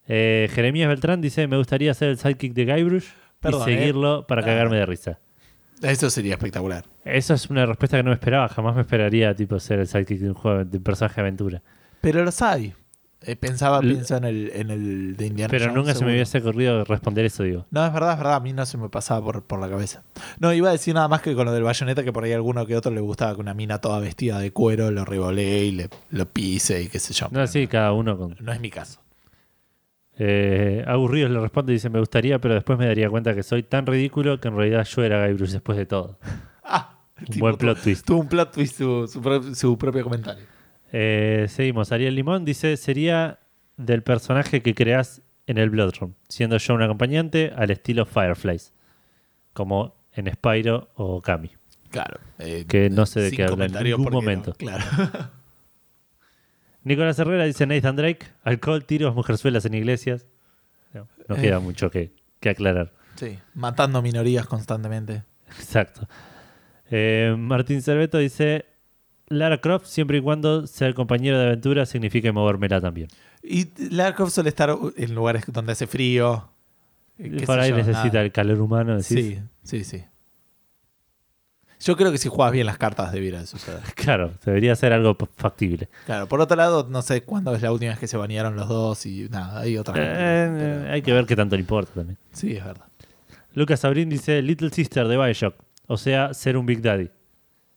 Eh, 0.09 0.49
Jeremías 0.51 0.89
Beltrán 0.89 1.21
dice: 1.21 1.47
Me 1.47 1.55
gustaría 1.57 1.91
hacer 1.91 2.09
el 2.09 2.17
sidekick 2.17 2.53
de 2.53 2.65
Guybrush 2.65 3.05
Perdón, 3.39 3.69
y 3.69 3.71
eh. 3.73 3.77
seguirlo 3.77 4.27
para 4.27 4.41
Ah. 4.41 4.45
cagarme 4.45 4.75
de 4.77 4.85
risa. 4.85 5.19
Eso 5.81 6.09
sería 6.09 6.33
espectacular. 6.33 6.83
Esa 7.05 7.35
es 7.35 7.49
una 7.49 7.65
respuesta 7.65 7.95
que 7.95 8.03
no 8.03 8.09
me 8.09 8.15
esperaba. 8.15 8.49
Jamás 8.49 8.75
me 8.75 8.81
esperaría 8.81 9.33
tipo 9.33 9.57
ser 9.61 9.79
el 9.79 9.87
sidekick 9.87 10.19
de 10.19 10.27
un 10.29 10.33
juego 10.33 10.65
de 10.65 10.77
un 10.77 10.83
personaje 10.83 11.15
de 11.15 11.21
aventura. 11.21 11.61
Pero 12.01 12.23
los 12.25 12.41
hay. 12.41 12.73
Eh, 13.21 13.35
pensaba, 13.35 13.79
L- 13.79 13.93
pienso 13.93 14.15
en 14.17 14.23
el, 14.23 14.51
en 14.55 14.71
el 14.71 15.15
de 15.17 15.25
Indiana 15.27 15.51
Pero 15.51 15.65
Jones, 15.65 15.75
nunca 15.77 15.93
se 15.93 16.05
me 16.05 16.11
hubiese 16.13 16.37
ocurrido 16.37 16.85
responder 16.85 17.25
eso, 17.25 17.43
digo. 17.43 17.65
No, 17.69 17.85
es 17.85 17.91
verdad, 17.93 18.13
es 18.13 18.17
verdad. 18.17 18.35
A 18.35 18.39
mí 18.39 18.53
no 18.53 18.65
se 18.65 18.77
me 18.77 18.87
pasaba 18.89 19.21
por, 19.23 19.43
por 19.43 19.59
la 19.59 19.69
cabeza. 19.69 20.03
No, 20.39 20.53
iba 20.53 20.69
a 20.69 20.71
decir 20.71 20.95
nada 20.95 21.09
más 21.09 21.21
que 21.21 21.35
con 21.35 21.45
lo 21.45 21.51
del 21.51 21.63
bayoneta, 21.63 22.03
que 22.03 22.13
por 22.13 22.23
ahí 22.23 22.31
a 22.31 22.35
alguno 22.35 22.65
que 22.65 22.75
otro 22.77 22.91
le 22.93 23.01
gustaba 23.01 23.35
que 23.35 23.41
una 23.41 23.53
mina 23.53 23.79
toda 23.79 23.99
vestida 23.99 24.39
de 24.39 24.51
cuero 24.51 24.89
lo 24.91 25.03
revolee 25.05 25.65
y 25.65 25.71
le, 25.71 25.89
lo 26.11 26.25
pise 26.27 26.81
y 26.81 26.87
qué 26.87 26.99
sé 26.99 27.13
yo. 27.13 27.25
No, 27.27 27.31
Pero 27.33 27.47
sí, 27.47 27.67
cada 27.67 27.91
uno 27.91 28.17
con. 28.17 28.35
no 28.39 28.51
es 28.53 28.59
mi 28.61 28.69
caso. 28.69 29.01
Eh, 30.21 30.83
Aburridos 30.85 31.31
le 31.31 31.39
responde 31.39 31.71
y 31.71 31.75
dice: 31.75 31.89
Me 31.89 31.99
gustaría, 31.99 32.39
pero 32.39 32.53
después 32.53 32.77
me 32.77 32.85
daría 32.85 33.09
cuenta 33.09 33.33
que 33.33 33.41
soy 33.41 33.63
tan 33.63 33.85
ridículo 33.85 34.39
que 34.39 34.49
en 34.49 34.57
realidad 34.57 34.83
yo 34.85 35.03
era 35.03 35.25
Guybrush 35.27 35.51
después 35.51 35.77
de 35.77 35.85
todo. 35.85 36.19
Ah, 36.71 36.99
Un 37.19 37.25
tipo, 37.25 37.45
buen 37.45 37.55
plot 37.57 37.81
twist. 37.81 38.05
Tuvo 38.05 38.19
un 38.19 38.27
plot 38.29 38.51
twist 38.53 38.77
su, 38.77 39.07
su, 39.07 39.21
pro- 39.21 39.55
su 39.55 39.75
propio 39.77 40.03
comentario. 40.03 40.43
Eh, 40.91 41.47
seguimos. 41.49 41.91
Ariel 41.91 42.13
Limón 42.13 42.45
dice: 42.45 42.77
Sería 42.77 43.39
del 43.77 44.03
personaje 44.03 44.61
que 44.61 44.75
creas 44.75 45.21
en 45.47 45.57
el 45.57 45.69
Bloodroom, 45.71 46.13
siendo 46.27 46.57
yo 46.57 46.75
un 46.75 46.83
acompañante 46.83 47.51
al 47.55 47.71
estilo 47.71 48.05
Fireflies, 48.05 48.71
como 49.53 49.95
en 50.13 50.31
Spyro 50.31 50.89
o 50.93 51.21
Kami. 51.21 51.49
Claro. 51.89 52.19
eh, 52.37 52.65
Que 52.67 52.91
no 52.91 53.07
sé 53.07 53.21
de 53.21 53.31
qué 53.31 53.45
habla 53.45 53.65
en 53.65 53.73
ningún 53.83 54.05
no, 54.05 54.11
momento. 54.11 54.53
claro. 54.53 54.83
Nicolás 56.83 57.19
Herrera 57.19 57.45
dice 57.45 57.65
Nathan 57.65 57.95
Drake, 57.95 58.27
alcohol, 58.43 58.83
tiros, 58.85 59.13
mujerzuelas 59.15 59.65
en 59.65 59.73
iglesias. 59.73 60.25
No, 60.93 61.07
no 61.27 61.35
Eh. 61.35 61.41
queda 61.41 61.59
mucho 61.59 61.89
que, 61.91 62.11
que 62.39 62.49
aclarar. 62.49 62.91
sí, 63.15 63.37
matando 63.53 64.01
minorías 64.01 64.45
constantemente. 64.47 65.23
Exacto. 65.59 66.07
Eh, 66.91 67.35
Martín 67.37 67.81
Cerveto 67.81 68.17
dice 68.17 68.65
Lara 69.27 69.59
Croft, 69.59 69.85
siempre 69.85 70.17
y 70.17 70.21
cuando 70.21 70.65
sea 70.67 70.87
el 70.87 70.95
compañero 70.95 71.37
de 71.37 71.45
aventura, 71.47 71.85
significa 71.85 72.31
movérmela 72.31 72.81
también. 72.81 73.09
Y 73.43 73.67
Lara 73.93 74.15
Croft 74.15 74.33
suele 74.33 74.49
estar 74.49 74.75
en 74.97 75.15
lugares 75.15 75.43
donde 75.47 75.73
hace 75.73 75.85
frío. 75.85 76.49
eh, 77.19 77.43
Por 77.45 77.59
ahí 77.59 77.69
yo, 77.71 77.77
necesita 77.77 78.07
nada. 78.07 78.21
el 78.21 78.31
calor 78.31 78.59
humano. 78.61 78.93
decís. 78.97 79.07
Sí, 79.07 79.39
sí, 79.63 79.83
sí. 79.83 80.03
Yo 81.81 81.95
creo 81.95 82.11
que 82.11 82.17
si 82.17 82.27
juegas 82.27 82.51
bien 82.51 82.65
las 82.65 82.77
cartas 82.77 83.11
debiera 83.11 83.39
de 83.39 83.47
suceder. 83.47 83.79
Claro, 83.95 84.31
debería 84.45 84.75
ser 84.75 84.91
algo 84.93 85.15
factible. 85.37 85.87
Claro, 86.05 86.27
por 86.27 86.41
otro 86.41 86.57
lado, 86.57 86.85
no 86.89 87.01
sé 87.01 87.23
cuándo 87.23 87.55
es 87.55 87.61
la 87.61 87.71
última 87.71 87.91
vez 87.91 87.99
que 87.99 88.07
se 88.07 88.17
bañaron 88.17 88.55
los 88.55 88.67
dos 88.67 89.05
y 89.05 89.29
nada, 89.29 89.61
hay 89.61 89.75
Eh, 89.75 89.77
cosas, 89.77 89.95
eh, 89.97 90.89
hay 90.91 91.01
que 91.01 91.13
ver 91.13 91.25
qué 91.25 91.35
tanto 91.35 91.55
le 91.55 91.61
importa 91.61 91.93
también. 91.93 92.17
Sí, 92.33 92.55
es 92.55 92.65
verdad. 92.65 92.85
Lucas 93.53 93.79
Sabrín 93.79 94.09
dice 94.09 94.41
Little 94.41 94.69
Sister 94.69 95.07
de 95.07 95.17
Bioshock, 95.17 95.55
o 95.87 95.97
sea, 95.97 96.33
ser 96.33 96.57
un 96.57 96.65
Big 96.65 96.81
Daddy. 96.81 97.09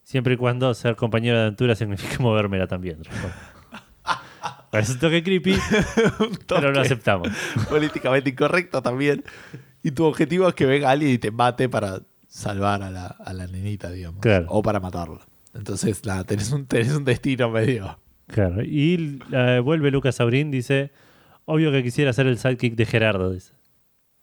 Siempre 0.02 0.34
y 0.34 0.36
cuando 0.36 0.74
ser 0.74 0.96
compañero 0.96 1.36
de 1.36 1.42
aventura 1.44 1.74
significa 1.76 2.16
movérmela 2.20 2.66
también. 2.66 2.98
Parece 4.70 4.92
un 4.92 4.98
toque 4.98 5.22
creepy, 5.22 5.56
pero 6.48 6.72
lo 6.72 6.80
aceptamos. 6.80 7.28
Políticamente 7.68 8.30
incorrecto 8.30 8.80
también. 8.80 9.22
Y 9.82 9.90
tu 9.90 10.04
objetivo 10.04 10.48
es 10.48 10.54
que 10.54 10.64
venga 10.64 10.90
alguien 10.90 11.12
y 11.12 11.18
te 11.18 11.30
mate 11.30 11.68
para 11.68 12.00
salvar 12.32 12.82
a 12.82 12.90
la, 12.90 13.06
a 13.06 13.32
la 13.34 13.46
nenita, 13.46 13.90
digamos. 13.90 14.20
Claro. 14.22 14.46
O 14.48 14.62
para 14.62 14.80
matarla. 14.80 15.20
Entonces, 15.52 16.04
nada, 16.06 16.24
tenés 16.24 16.50
un, 16.50 16.64
tenés 16.64 16.90
un 16.94 17.04
destino 17.04 17.50
medio. 17.50 17.98
Claro. 18.26 18.62
Y 18.62 19.20
eh, 19.32 19.60
vuelve 19.62 19.90
Lucas 19.90 20.14
Sabrín, 20.14 20.50
dice, 20.50 20.92
obvio 21.44 21.70
que 21.70 21.82
quisiera 21.82 22.12
ser 22.14 22.26
el 22.26 22.38
sidekick 22.38 22.74
de 22.74 22.86
Gerardo. 22.86 23.30
Dice. 23.32 23.52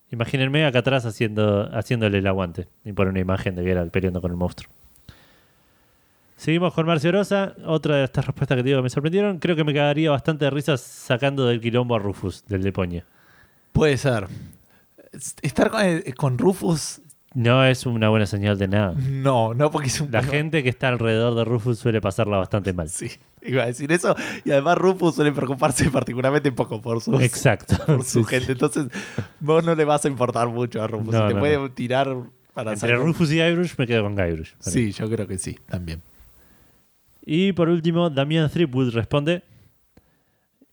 Imagínenme 0.09 0.65
acá 0.65 0.79
atrás 0.79 1.05
haciendo, 1.05 1.69
haciéndole 1.71 2.17
el 2.17 2.25
aguante. 2.25 2.67
Y 2.83 2.93
pone 2.93 3.11
una 3.11 3.19
imagen 3.19 3.53
de 3.53 3.63
Geralt 3.63 3.91
peleando 3.91 4.21
con 4.21 4.31
el 4.31 4.37
monstruo. 4.37 4.73
Seguimos 6.35 6.73
con 6.73 6.87
Marcio 6.87 7.11
Rosa. 7.11 7.53
Otra 7.63 7.97
de 7.97 8.05
estas 8.05 8.25
respuestas 8.25 8.55
que 8.55 8.63
te 8.63 8.69
digo 8.69 8.79
que 8.79 8.83
me 8.83 8.89
sorprendieron. 8.89 9.37
Creo 9.37 9.55
que 9.55 9.63
me 9.63 9.73
cagaría 9.73 10.09
bastante 10.09 10.45
de 10.45 10.51
risa 10.51 10.77
sacando 10.77 11.45
del 11.45 11.61
quilombo 11.61 11.95
a 11.95 11.99
Rufus, 11.99 12.43
del 12.47 12.63
de 12.63 12.71
Poña. 12.71 13.05
Puede 13.71 13.97
ser. 13.97 14.25
Estar 15.43 15.69
con, 15.69 15.81
eh, 15.83 16.13
con 16.17 16.39
Rufus, 16.39 17.01
No 17.35 17.63
es 17.63 17.85
una 17.85 18.09
buena 18.09 18.25
señal 18.25 18.57
de 18.57 18.67
nada. 18.67 18.95
no, 19.07 19.53
no 19.53 19.69
porque 19.69 19.87
es 19.89 20.01
un. 20.01 20.11
La 20.11 20.23
gente 20.23 20.63
que 20.63 20.69
está 20.69 20.87
alrededor 20.87 21.35
de 21.35 21.45
Rufus 21.45 21.77
suele 21.77 22.01
pasarla 22.01 22.37
bastante 22.37 22.73
mal. 22.73 22.89
Sí, 22.89 23.11
iba 23.43 23.63
a 23.63 23.65
decir 23.67 23.91
eso. 23.91 24.15
Y 24.45 24.51
además 24.51 24.77
Rufus 24.79 25.15
suele 25.15 25.31
preocuparse 25.31 25.89
particularmente 25.91 26.51
poco 26.51 26.81
por 26.81 27.01
sus, 27.01 27.21
Exacto. 27.21 27.75
por 27.85 28.03
su 28.03 28.19
Sí, 28.19 28.25
sí. 28.25 28.29
gente. 28.31 28.51
Entonces, 28.53 28.87
vos 29.39 29.63
no 29.63 29.75
le 29.75 29.85
vas 29.85 30.03
a 30.05 30.07
importar 30.07 30.47
mucho 30.47 30.81
a 30.81 30.87
Rufus. 30.87 31.13
No, 31.13 31.21
Si 31.21 31.27
te 31.27 31.33
no, 31.35 31.39
puede 31.39 31.69
tirar 31.69 32.15
para 32.55 32.73
Entre 32.73 32.95
Rufus 32.95 33.31
y 33.31 33.35
Guybrush 33.39 33.73
me 33.77 33.85
quedo 33.85 34.03
con 34.03 34.15
Guybrush. 34.15 34.49
Sí, 34.59 34.91
yo 34.91 35.07
creo 35.09 35.27
que 35.27 35.37
sí, 35.37 35.57
también. 35.67 36.01
Y 37.23 37.53
por 37.53 37.69
último, 37.69 38.09
Damián 38.09 38.49
Threepwood 38.49 38.89
responde 38.91 39.43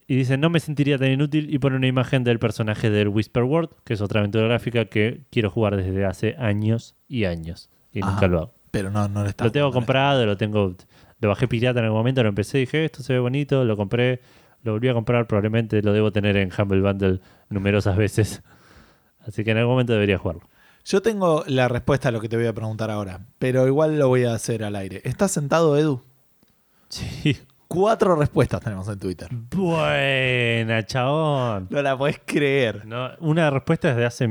y 0.07 0.15
dice: 0.15 0.37
No 0.37 0.49
me 0.49 0.59
sentiría 0.59 0.97
tan 0.97 1.11
inútil. 1.11 1.53
Y 1.53 1.59
pone 1.59 1.75
una 1.75 1.87
imagen 1.87 2.23
del 2.23 2.39
personaje 2.39 2.89
del 2.89 3.09
Whisper 3.09 3.43
World, 3.43 3.69
que 3.83 3.93
es 3.93 4.01
otra 4.01 4.21
aventura 4.21 4.45
gráfica 4.45 4.85
que 4.85 5.25
quiero 5.29 5.51
jugar 5.51 5.75
desde 5.75 6.05
hace 6.05 6.35
años 6.37 6.95
y 7.07 7.25
años. 7.25 7.69
Y 7.91 8.01
Ajá. 8.01 8.11
nunca 8.11 8.27
lo 8.27 8.37
hago. 8.39 8.53
Pero 8.71 8.89
no, 8.89 9.07
no 9.07 9.23
le 9.23 9.29
está 9.29 9.45
Lo 9.45 9.51
tengo 9.51 9.71
comprado, 9.71 10.25
lo 10.25 10.37
tengo. 10.37 10.75
Lo 11.19 11.29
bajé 11.29 11.47
pirata 11.47 11.79
en 11.79 11.85
algún 11.85 11.99
momento, 11.99 12.23
lo 12.23 12.29
empecé, 12.29 12.59
dije: 12.59 12.85
Esto 12.85 13.03
se 13.03 13.13
ve 13.13 13.19
bonito, 13.19 13.65
lo 13.65 13.75
compré, 13.75 14.21
lo 14.63 14.71
volví 14.73 14.87
a 14.87 14.93
comprar. 14.93 15.27
Probablemente 15.27 15.81
lo 15.81 15.93
debo 15.93 16.11
tener 16.11 16.37
en 16.37 16.51
Humble 16.57 16.81
Bundle 16.81 17.19
numerosas 17.49 17.97
veces. 17.97 18.41
Así 19.19 19.43
que 19.43 19.51
en 19.51 19.57
algún 19.57 19.73
momento 19.73 19.93
debería 19.93 20.17
jugarlo. 20.17 20.47
Yo 20.85 21.01
tengo 21.01 21.43
la 21.47 21.67
respuesta 21.67 22.07
a 22.07 22.11
lo 22.13 22.21
que 22.21 22.29
te 22.29 22.37
voy 22.37 22.45
a 22.45 22.53
preguntar 22.53 22.89
ahora, 22.89 23.19
pero 23.39 23.67
igual 23.67 23.99
lo 23.99 24.07
voy 24.07 24.23
a 24.23 24.33
hacer 24.33 24.63
al 24.63 24.77
aire. 24.77 25.01
¿Estás 25.03 25.31
sentado, 25.31 25.77
Edu? 25.77 26.01
Sí. 26.89 27.37
Cuatro 27.67 28.15
respuestas 28.15 28.61
tenemos 28.61 28.87
en 28.87 28.97
Twitter. 28.99 29.29
Buena, 29.31 30.85
chabón. 30.85 31.67
No 31.69 31.81
la 31.81 31.97
podés 31.97 32.21
creer. 32.25 32.85
No, 32.85 33.09
una 33.19 33.49
respuesta 33.49 33.89
desde 33.89 34.05
hace 34.05 34.27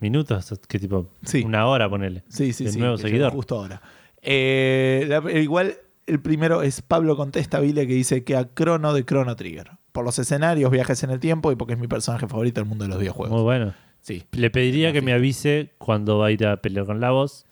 minutos, 0.00 0.52
que 0.68 0.78
tipo 0.78 1.08
Sí. 1.24 1.42
una 1.44 1.66
hora, 1.66 1.88
ponele. 1.88 2.22
Sí, 2.28 2.52
sí, 2.52 2.64
del 2.64 2.72
sí. 2.74 2.78
nuevo 2.78 2.98
seguidor. 2.98 3.32
Justo 3.32 3.56
ahora. 3.56 3.80
Eh, 4.20 5.06
la- 5.08 5.30
igual 5.32 5.74
el 6.06 6.20
primero 6.20 6.62
es 6.62 6.82
Pablo 6.82 7.16
Contestabile 7.16 7.86
que 7.86 7.94
dice 7.94 8.24
que 8.24 8.36
a 8.36 8.44
Crono 8.44 8.92
de 8.92 9.04
Chrono 9.04 9.34
Trigger. 9.36 9.70
Por 9.92 10.04
los 10.04 10.18
escenarios, 10.18 10.70
viajes 10.70 11.02
en 11.02 11.10
el 11.10 11.20
tiempo 11.20 11.50
y 11.52 11.56
porque 11.56 11.72
es 11.72 11.78
mi 11.78 11.88
personaje 11.88 12.26
favorito 12.28 12.60
del 12.60 12.68
mundo 12.68 12.84
de 12.84 12.90
los 12.90 12.98
videojuegos. 12.98 13.34
Muy 13.34 13.42
bueno. 13.42 13.72
Sí. 14.00 14.24
Le 14.32 14.50
pediría 14.50 14.92
que 14.92 15.00
me 15.02 15.12
avise 15.14 15.72
cuando 15.78 16.18
va 16.18 16.26
a 16.26 16.30
ir 16.30 16.46
a 16.46 16.58
pelear 16.58 16.84
con 16.86 17.00
la 17.00 17.10
voz, 17.10 17.45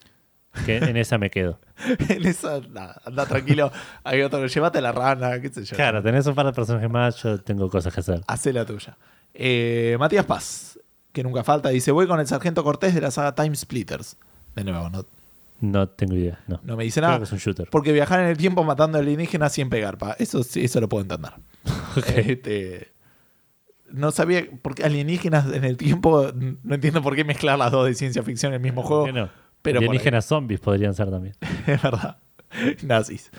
que 0.67 0.77
en 0.79 0.97
esa 0.97 1.19
me 1.19 1.31
quedo. 1.31 1.59
en 2.09 2.27
esa, 2.27 2.61
nada, 2.71 3.01
anda 3.05 3.27
tranquilo. 3.27 3.71
Hay 4.05 4.23
otro, 4.23 4.47
llévate 4.47 4.81
la 4.81 4.93
rana, 4.93 5.41
qué 5.41 5.49
sé 5.49 5.65
yo. 5.65 5.77
Claro, 5.77 6.03
tenés 6.03 6.27
un 6.27 6.35
par 6.35 6.47
de 6.47 6.53
personajes 6.53 6.91
más, 6.91 7.23
yo 7.23 7.41
tengo 7.41 7.69
cosas 7.69 7.93
que 7.93 8.01
hacer. 8.01 8.21
Hacé 8.27 8.53
la 8.53 8.65
tuya. 8.65 8.97
Eh, 9.35 9.97
Matías 9.99 10.25
Paz, 10.25 10.79
que 11.13 11.23
nunca 11.23 11.43
falta, 11.45 11.69
dice: 11.71 11.91
Voy 11.93 12.07
con 12.07 12.21
el 12.21 12.27
sargento 12.27 12.63
Cortés 12.63 12.95
de 12.95 13.01
la 13.01 13.11
saga 13.11 13.35
Time 13.35 13.55
Splitters. 13.57 14.17
De 14.55 14.63
nuevo, 14.65 14.89
no, 14.91 15.05
No 15.61 15.89
tengo 15.89 16.15
idea, 16.15 16.39
no. 16.47 16.61
no 16.63 16.77
me 16.77 16.85
dice 16.85 17.01
Creo 17.01 17.09
nada. 17.09 17.19
que 17.19 17.25
es 17.25 17.33
un 17.33 17.39
shooter. 17.39 17.69
Porque 17.71 17.93
viajar 17.93 18.21
en 18.21 18.27
el 18.27 18.37
tiempo 18.37 18.63
matando 18.63 18.99
alienígenas 18.99 19.53
sin 19.53 19.69
pegar, 19.69 19.99
pa. 19.99 20.15
Eso 20.19 20.43
sí, 20.45 20.65
eso 20.65 20.81
lo 20.81 20.89
puedo 20.89 21.03
entender. 21.03 21.33
Este, 22.17 22.93
no 23.91 24.11
sabía 24.11 24.45
por 24.63 24.75
qué 24.75 24.85
alienígenas 24.85 25.47
en 25.53 25.65
el 25.65 25.77
tiempo. 25.77 26.31
No 26.63 26.75
entiendo 26.75 27.03
por 27.03 27.15
qué 27.15 27.25
mezclar 27.25 27.59
las 27.59 27.71
dos 27.73 27.87
de 27.87 27.95
ciencia 27.95 28.23
ficción 28.23 28.53
en 28.53 28.57
el 28.57 28.61
mismo 28.63 28.83
juego. 28.83 29.05
¿Por 29.05 29.13
qué 29.13 29.21
no? 29.21 29.29
Pero. 29.65 29.79
Alienígenas 29.79 30.27
zombies 30.27 30.61
podrían 30.61 30.95
ser 30.95 31.11
también. 31.11 31.35
es 31.67 31.83
verdad. 31.83 32.19
Nazis. 32.83 33.31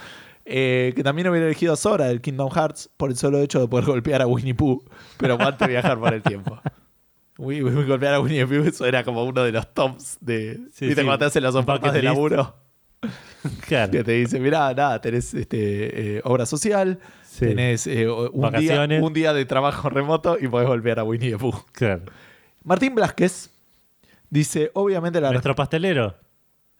Eh, 0.43 0.93
que 0.95 1.03
también 1.03 1.27
hubiera 1.27 1.45
elegido 1.45 1.73
a 1.73 1.75
Sora 1.75 2.05
del 2.05 2.21
Kingdom 2.21 2.49
Hearts 2.51 2.89
por 2.97 3.09
el 3.09 3.15
solo 3.15 3.39
hecho 3.39 3.59
de 3.59 3.67
poder 3.67 3.85
golpear 3.85 4.21
a 4.21 4.27
Winnie 4.27 4.53
Pooh, 4.53 4.83
pero 5.17 5.33
aguante 5.39 5.67
viajar 5.67 5.99
por 5.99 6.13
el 6.13 6.21
tiempo. 6.21 6.59
Uy, 7.37 7.61
golpear 7.61 8.15
a 8.15 8.19
Winnie 8.19 8.45
Pooh, 8.45 8.67
eso 8.67 8.85
era 8.85 9.03
como 9.03 9.23
uno 9.23 9.43
de 9.43 9.51
los 9.51 9.71
tops 9.73 10.17
de. 10.19 10.55
Sí, 10.73 10.87
¿Viste 10.87 11.01
sí. 11.01 11.05
cuando 11.05 11.19
te 11.19 11.25
hacen 11.25 11.43
las 11.43 11.55
ofertas 11.55 11.93
de 11.93 12.01
laburo? 12.01 12.55
Claro. 13.67 13.91
Que 13.91 14.03
te 14.03 14.13
dice, 14.13 14.39
mirá, 14.39 14.73
nada, 14.73 14.99
tenés 14.99 15.33
este, 15.35 16.17
eh, 16.17 16.21
obra 16.23 16.47
social, 16.47 16.99
Sí. 17.23 17.47
tenés 17.47 17.85
eh, 17.85 18.09
un, 18.09 18.31
día, 18.31 18.41
Vacaciones. 18.41 19.03
un 19.03 19.13
día 19.13 19.33
de 19.33 19.45
trabajo 19.45 19.89
remoto 19.89 20.37
y 20.39 20.47
podés 20.47 20.67
golpear 20.67 20.99
a 20.99 21.03
Winnie 21.03 21.31
the 21.31 21.37
Pooh. 21.37 21.65
Claro. 21.71 22.03
Martín 22.63 22.95
Blasquez 22.95 23.51
dice, 24.29 24.71
obviamente 24.73 25.19
la 25.21 25.31
Nuestro 25.31 25.55
pastelero. 25.55 26.15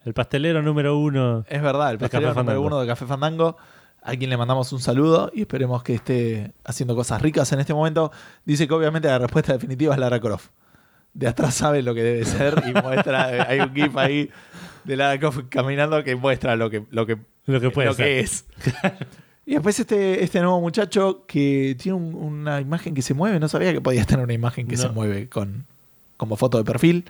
El 0.04 0.14
pastelero 0.14 0.62
número 0.62 0.98
uno. 0.98 1.46
Es 1.50 1.62
verdad, 1.62 1.92
el 1.92 1.98
pastelero 1.98 2.30
número 2.30 2.46
Fandango. 2.46 2.68
uno 2.68 2.80
de 2.82 2.88
Café 2.88 3.06
Fandango, 3.06 3.58
a 4.04 4.16
quien 4.16 4.30
le 4.30 4.38
mandamos 4.38 4.72
un 4.72 4.80
saludo 4.80 5.32
y 5.34 5.42
esperemos 5.42 5.82
que 5.82 5.96
esté 5.96 6.54
haciendo 6.64 6.96
cosas 6.96 7.22
ricas 7.22 7.52
en 7.54 7.60
este 7.60 7.74
momento. 7.74 8.12
Dice 8.46 8.68
que 8.68 8.74
obviamente 8.76 9.08
la 9.08 9.18
respuesta 9.18 9.54
definitiva 9.54 9.94
es 9.96 10.00
Lara 10.00 10.20
Croft. 10.20 10.50
De 11.14 11.28
atrás 11.28 11.56
sabe 11.56 11.82
lo 11.82 11.96
que 11.96 12.04
debe 12.04 12.26
ser 12.26 12.62
y 12.68 12.74
muestra, 12.74 13.26
hay 13.50 13.62
un 13.62 13.74
gif 13.74 13.96
ahí 13.98 14.30
de 14.84 14.96
Lara 14.98 15.18
Croft 15.20 15.40
caminando 15.50 16.04
que 16.04 16.16
muestra 16.16 16.56
lo 16.56 16.70
que, 16.70 16.86
lo 16.92 17.06
que, 17.08 17.18
Lo 17.46 17.60
que 17.60 17.70
puede 17.72 17.88
lo 17.88 17.94
ser. 17.96 18.06
que 18.06 18.20
es. 18.20 18.46
Y 19.48 19.54
después 19.54 19.80
este, 19.80 20.24
este 20.24 20.40
nuevo 20.42 20.60
muchacho 20.62 21.24
que 21.28 21.76
tiene 21.80 21.98
un- 21.98 22.16
una 22.16 22.62
imagen 22.62 22.94
que 22.94 23.02
se 23.02 23.14
mueve, 23.14 23.40
no 23.40 23.48
sabía 23.48 23.72
que 23.74 23.82
podías 23.82 24.06
tener 24.08 24.24
una 24.24 24.34
imagen 24.34 24.68
que 24.68 24.76
No. 24.76 24.82
se 24.84 24.90
mueve 24.90 25.30
con, 25.30 25.66
como 26.18 26.36
foto 26.36 26.58
de 26.60 26.64
perfil. 26.64 27.06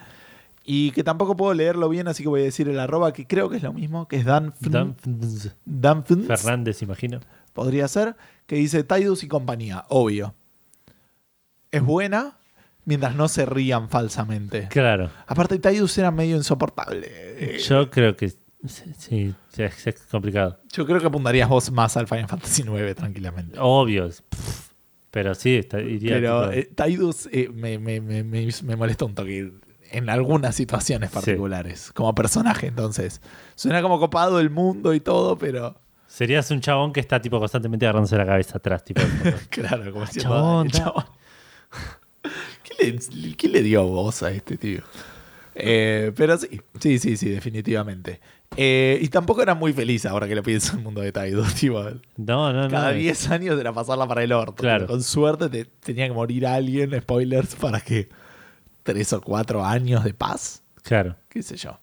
Y 0.67 0.91
que 0.91 1.03
tampoco 1.03 1.35
puedo 1.37 1.53
leerlo 1.53 1.87
bien, 1.89 2.07
así 2.07 2.23
que 2.23 2.29
voy 2.29 2.41
a 2.41 2.45
decir 2.45 2.67
el 2.67 2.79
arroba, 2.79 3.13
que 3.13 3.27
creo 3.27 3.49
que 3.49 3.57
es 3.57 3.63
lo 3.63 3.71
mismo, 3.71 4.07
que 4.07 4.15
es 4.17 4.25
Dan, 4.25 4.51
Dan- 4.61 4.95
Danfins, 5.63 6.25
Fernández, 6.25 6.81
imagino. 6.81 7.19
podría 7.53 7.87
ser, 7.87 8.15
que 8.47 8.55
dice 8.55 8.83
Tidus 8.83 9.23
y 9.23 9.27
compañía, 9.27 9.85
obvio. 9.89 10.33
Es 11.71 11.83
buena 11.83 12.37
mientras 12.83 13.15
no 13.15 13.27
se 13.27 13.45
rían 13.45 13.89
falsamente. 13.89 14.67
Claro. 14.69 15.11
Aparte, 15.27 15.59
Tidus 15.59 15.97
era 15.99 16.09
medio 16.09 16.35
insoportable. 16.35 17.59
Yo 17.59 17.89
creo 17.91 18.15
que 18.15 18.29
sí, 18.29 18.93
sí, 18.97 19.35
es, 19.57 20.05
complicado. 20.09 20.59
Yo 20.71 20.85
creo 20.87 20.99
que 20.99 21.05
apuntarías 21.07 21.47
vos 21.47 21.71
más 21.71 21.95
al 21.95 22.07
Final 22.07 22.27
Fantasy 22.27 22.63
IX 22.63 22.95
tranquilamente. 22.95 23.57
Obvio. 23.59 24.07
pff, 24.09 24.69
Pero 25.11 25.35
sí, 25.35 25.57
está, 25.57 25.79
iría 25.79 26.15
Pero 26.15 26.51
eh, 26.51 26.71
Tidus 26.75 27.27
eh, 27.31 27.49
me, 27.53 27.77
me, 27.77 28.01
me, 28.01 28.23
me, 28.23 28.47
me 28.63 28.75
molesta 28.75 29.05
un 29.05 29.13
toque 29.13 29.51
en 29.97 30.09
algunas 30.09 30.55
situaciones 30.55 31.09
Sí. 31.09 31.15
particulares, 31.15 31.91
como 31.93 32.13
personaje. 32.15 32.67
Entonces, 32.67 33.21
suena 33.55 33.81
como 33.81 33.99
copado 33.99 34.39
el 34.39 34.49
mundo 34.49 34.93
y 34.93 34.99
todo, 34.99 35.37
pero 35.37 35.75
Serías 36.07 36.49
un 36.51 36.61
chabón 36.61 36.93
que 36.93 37.01
está 37.01 37.21
tipo 37.21 37.39
constantemente 37.39 37.85
agarrándose 37.85 38.15
la 38.15 38.25
cabeza 38.25 38.57
atrás. 38.57 38.85
Tipo, 38.85 39.01
claro, 39.49 39.91
como 39.91 40.05
siendo 40.07 40.29
chabón, 40.33 40.69
chabón. 40.69 41.05
¿Qué, 42.63 42.91
le, 42.93 43.35
qué 43.35 43.47
le 43.49 43.61
dio 43.61 43.85
voz 43.85 44.23
a 44.23 44.31
este 44.31 44.57
tío? 44.57 44.81
Eh, 45.55 46.11
pero 46.15 46.37
sí, 46.37 46.61
sí, 46.79 46.99
sí, 46.99 47.17
sí, 47.17 47.29
definitivamente. 47.29 48.19
Eh, 48.57 48.99
y 49.01 49.07
tampoco 49.09 49.41
era 49.41 49.55
muy 49.55 49.73
feliz 49.73 50.05
ahora 50.05 50.27
que 50.27 50.35
lo 50.35 50.43
pienso 50.43 50.73
en 50.73 50.79
el 50.79 50.83
mundo 50.85 51.01
de. 51.01 51.11
Tipo, 51.59 51.83
no, 52.17 52.53
no, 52.53 52.63
no. 52.63 52.69
cada 52.69 52.91
10 52.91 53.31
años 53.31 53.59
era 53.59 53.73
pasarla 53.73 54.07
para 54.07 54.23
el 54.23 54.31
orto. 54.31 54.55
Claro. 54.55 54.87
Con 54.87 55.03
suerte 55.03 55.49
te, 55.49 55.65
tenía 55.65 56.07
que 56.07 56.13
morir 56.13 56.45
alguien, 56.47 56.97
spoilers, 57.01 57.55
para 57.55 57.79
que 57.81 58.09
3 58.85 59.11
o 59.13 59.21
4 59.21 59.65
años 59.65 60.03
de 60.05 60.13
paz. 60.13 60.63
Claro. 60.83 61.15
qué 61.29 61.41
sé 61.41 61.57
yo. 61.57 61.79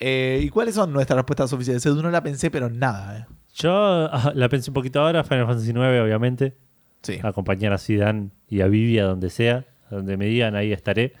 Eh, 0.00 0.40
¿Y 0.42 0.48
cuáles 0.48 0.74
son 0.74 0.92
nuestras 0.92 1.16
respuestas 1.18 1.52
oficiales? 1.52 1.84
Edu, 1.86 2.02
no 2.02 2.10
la 2.10 2.22
pensé, 2.22 2.50
pero 2.50 2.68
nada. 2.70 3.18
eh. 3.18 3.26
Yo 3.54 4.10
la 4.34 4.48
pensé 4.48 4.70
un 4.70 4.74
poquito 4.74 5.00
ahora, 5.00 5.22
Final 5.24 5.46
Fantasy 5.46 5.70
IX, 5.70 5.78
obviamente. 5.78 6.56
Sí. 7.02 7.18
Acompañar 7.22 7.72
a 7.72 7.78
Zidane 7.78 8.30
y 8.48 8.62
a 8.62 8.66
Vivi 8.66 8.98
a 8.98 9.04
donde 9.04 9.30
sea. 9.30 9.64
A 9.90 9.94
donde 9.94 10.16
me 10.16 10.26
digan, 10.26 10.56
ahí 10.56 10.72
estaré. 10.72 11.12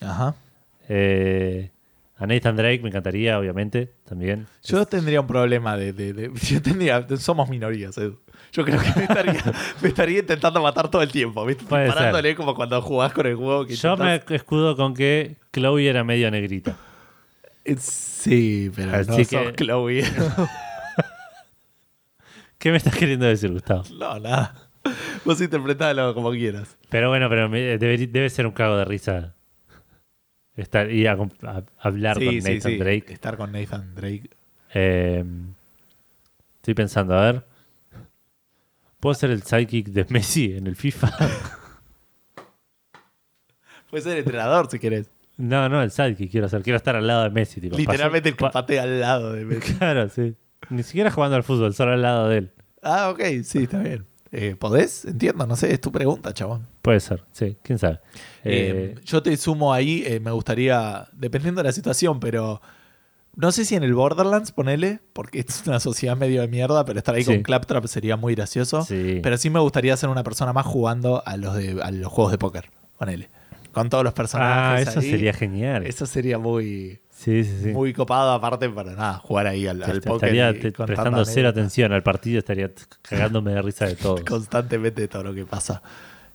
Ajá. 0.00 0.34
Eh, 0.88 1.70
a 2.16 2.26
Nathan 2.26 2.56
Drake 2.56 2.80
me 2.82 2.88
encantaría, 2.88 3.38
obviamente, 3.38 3.92
también. 4.04 4.46
Yo 4.64 4.84
tendría 4.86 5.20
un 5.20 5.26
problema 5.26 5.76
de, 5.76 5.92
de- 5.92 6.12
de- 6.12 6.32
Yo 6.48 6.60
tendría. 6.62 7.06
Somos 7.18 7.48
minorías, 7.48 7.96
Edu. 7.98 8.18
Yo 8.52 8.64
creo 8.64 8.80
que 8.80 8.88
me 8.96 9.02
estaría, 9.04 9.42
me 9.82 9.88
estaría 9.88 10.18
intentando 10.20 10.62
matar 10.62 10.88
todo 10.90 11.02
el 11.02 11.12
tiempo, 11.12 11.44
¿viste? 11.44 11.64
Puede 11.64 11.86
ser. 11.86 11.94
Parándole 11.94 12.34
como 12.34 12.54
cuando 12.54 12.80
jugás 12.82 13.12
con 13.12 13.26
el 13.26 13.36
juego 13.36 13.66
que 13.66 13.74
Yo 13.76 13.96
me 13.96 14.22
escudo 14.30 14.74
con 14.76 14.94
que 14.94 15.36
Chloe 15.52 15.86
era 15.88 16.02
medio 16.04 16.30
negrita. 16.30 16.76
Eh, 17.64 17.76
Sí, 17.78 18.70
pero 18.74 18.94
Así 18.96 19.10
no 19.10 19.16
que- 19.16 19.24
sos 19.24 19.52
Chloe. 19.54 20.02
¿Qué 22.58 22.70
me 22.72 22.76
estás 22.78 22.96
queriendo 22.96 23.26
decir, 23.26 23.52
Gustavo? 23.52 23.84
no, 23.98 24.18
nada. 24.18 24.54
Vos 25.24 25.40
interpretalo 25.40 26.14
como 26.14 26.30
quieras. 26.30 26.76
Pero 26.88 27.08
bueno, 27.10 27.28
pero 27.28 27.48
me- 27.48 27.78
debe, 27.78 28.06
debe 28.06 28.30
ser 28.30 28.46
un 28.46 28.52
cago 28.52 28.76
de 28.76 28.84
risa 28.84 29.34
estar 30.56 30.90
y 30.90 31.06
a, 31.06 31.12
a- 31.12 31.62
hablar 31.78 32.16
con 32.16 32.36
Nathan 32.38 32.78
Drake. 32.78 33.04
Estar 33.12 33.36
con 33.36 33.52
Nathan 33.52 33.94
Drake. 33.94 34.30
Eh, 34.74 35.24
estoy 36.56 36.74
pensando, 36.74 37.16
a 37.18 37.22
ver. 37.32 37.44
¿Puedo 39.00 39.14
ser 39.14 39.30
el 39.30 39.42
sidekick 39.42 39.88
de 39.88 40.06
Messi 40.08 40.54
en 40.56 40.66
el 40.66 40.76
FIFA? 40.76 41.10
Puede 43.90 44.02
ser 44.02 44.18
entrenador 44.18 44.68
si 44.70 44.78
querés. 44.78 45.10
no, 45.36 45.68
no, 45.68 45.82
el 45.82 45.90
sidekick 45.90 46.30
quiero 46.30 46.48
ser. 46.48 46.62
Quiero 46.62 46.76
estar 46.76 46.96
al 46.96 47.06
lado 47.06 47.22
de 47.24 47.30
Messi. 47.30 47.60
Tipo, 47.60 47.76
Literalmente 47.76 48.28
el 48.30 48.36
que 48.36 48.44
pa- 48.44 48.50
patea 48.50 48.82
al 48.82 49.00
lado 49.00 49.32
de 49.32 49.44
Messi. 49.46 49.74
Claro, 49.74 50.08
sí. 50.08 50.34
Ni 50.70 50.82
siquiera 50.82 51.10
jugando 51.10 51.36
al 51.36 51.42
fútbol, 51.44 51.72
solo 51.74 51.92
al 51.92 52.02
lado 52.02 52.28
de 52.28 52.38
él. 52.38 52.52
Ah, 52.82 53.10
ok, 53.10 53.20
sí, 53.44 53.62
está 53.64 53.78
bien. 53.78 54.04
Eh, 54.30 54.56
¿Podés? 54.58 55.06
Entiendo, 55.06 55.46
no 55.46 55.56
sé, 55.56 55.72
es 55.72 55.80
tu 55.80 55.90
pregunta, 55.90 56.34
chabón. 56.34 56.66
Puede 56.82 57.00
ser, 57.00 57.24
sí, 57.32 57.56
quién 57.62 57.78
sabe. 57.78 58.00
Eh, 58.44 58.94
Eh, 58.94 59.00
yo 59.06 59.22
te 59.22 59.34
sumo 59.38 59.72
ahí, 59.72 60.20
me 60.22 60.30
gustaría, 60.32 61.08
dependiendo 61.14 61.62
de 61.62 61.68
la 61.68 61.72
situación, 61.72 62.20
pero 62.20 62.60
no 63.40 63.52
sé 63.52 63.64
si 63.64 63.76
en 63.76 63.84
el 63.84 63.94
Borderlands, 63.94 64.50
ponele, 64.52 64.98
porque 65.12 65.38
es 65.40 65.62
una 65.66 65.78
sociedad 65.80 66.16
medio 66.16 66.40
de 66.40 66.48
mierda, 66.48 66.84
pero 66.84 66.98
estar 66.98 67.14
ahí 67.14 67.22
Sí. 67.24 67.32
con 67.32 67.42
Claptrap 67.42 67.86
sería 67.86 68.16
muy 68.16 68.34
gracioso. 68.34 68.82
sí. 68.84 69.20
Pero 69.22 69.36
sí 69.38 69.48
me 69.48 69.60
gustaría 69.60 69.96
ser 69.96 70.08
una 70.10 70.24
persona 70.24 70.52
más 70.52 70.66
jugando 70.66 71.22
a 71.24 71.36
los, 71.36 71.54
de, 71.54 71.80
a 71.82 71.90
los 71.92 72.12
juegos 72.12 72.32
de 72.32 72.38
póker, 72.38 72.70
ponele. 72.98 73.30
Con 73.72 73.90
todos 73.90 74.02
los 74.02 74.12
ah, 74.12 74.16
personajes. 74.16 74.88
eso 74.88 75.00
ahí. 75.00 75.10
sería 75.10 75.32
genial. 75.32 75.86
Eso 75.86 76.04
sería 76.06 76.36
muy, 76.38 77.00
sí, 77.10 77.44
muy 77.72 77.92
copado, 77.92 78.32
aparte, 78.32 78.68
para 78.70 78.92
nada, 78.92 79.14
jugar 79.18 79.46
ahí 79.46 79.68
al, 79.68 79.82
al 79.84 80.00
póker. 80.00 80.34
estaría 80.36 80.72
prestando 80.86 81.24
cero 81.24 81.48
atención 81.50 81.92
al 81.92 82.02
partido, 82.02 82.38
estaría 82.40 82.70
cagándome 83.02 83.52
de 83.52 83.62
risa 83.62 83.86
de 83.86 83.94
todo. 83.96 84.24
Constantemente 84.26 85.02
de 85.02 85.08
todo 85.08 85.22
lo 85.22 85.34
que 85.34 85.44
pasa. 85.44 85.80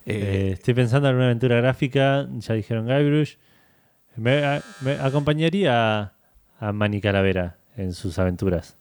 Eh, 0.06 0.14
Eh, 0.50 0.52
estoy 0.54 0.74
pensando 0.74 1.10
en 1.10 1.16
una 1.16 1.26
aventura 1.26 1.58
gráfica, 1.58 2.28
ya 2.38 2.54
dijeron 2.54 2.86
Guybrush. 2.88 3.34
Me 4.16 4.62
acompañaría 5.02 6.14
a, 6.68 6.72
Manny 6.72 7.02
Calavera 7.02 7.58
en 7.78 7.94
sus 7.94 8.20
aventuras. 8.20 8.76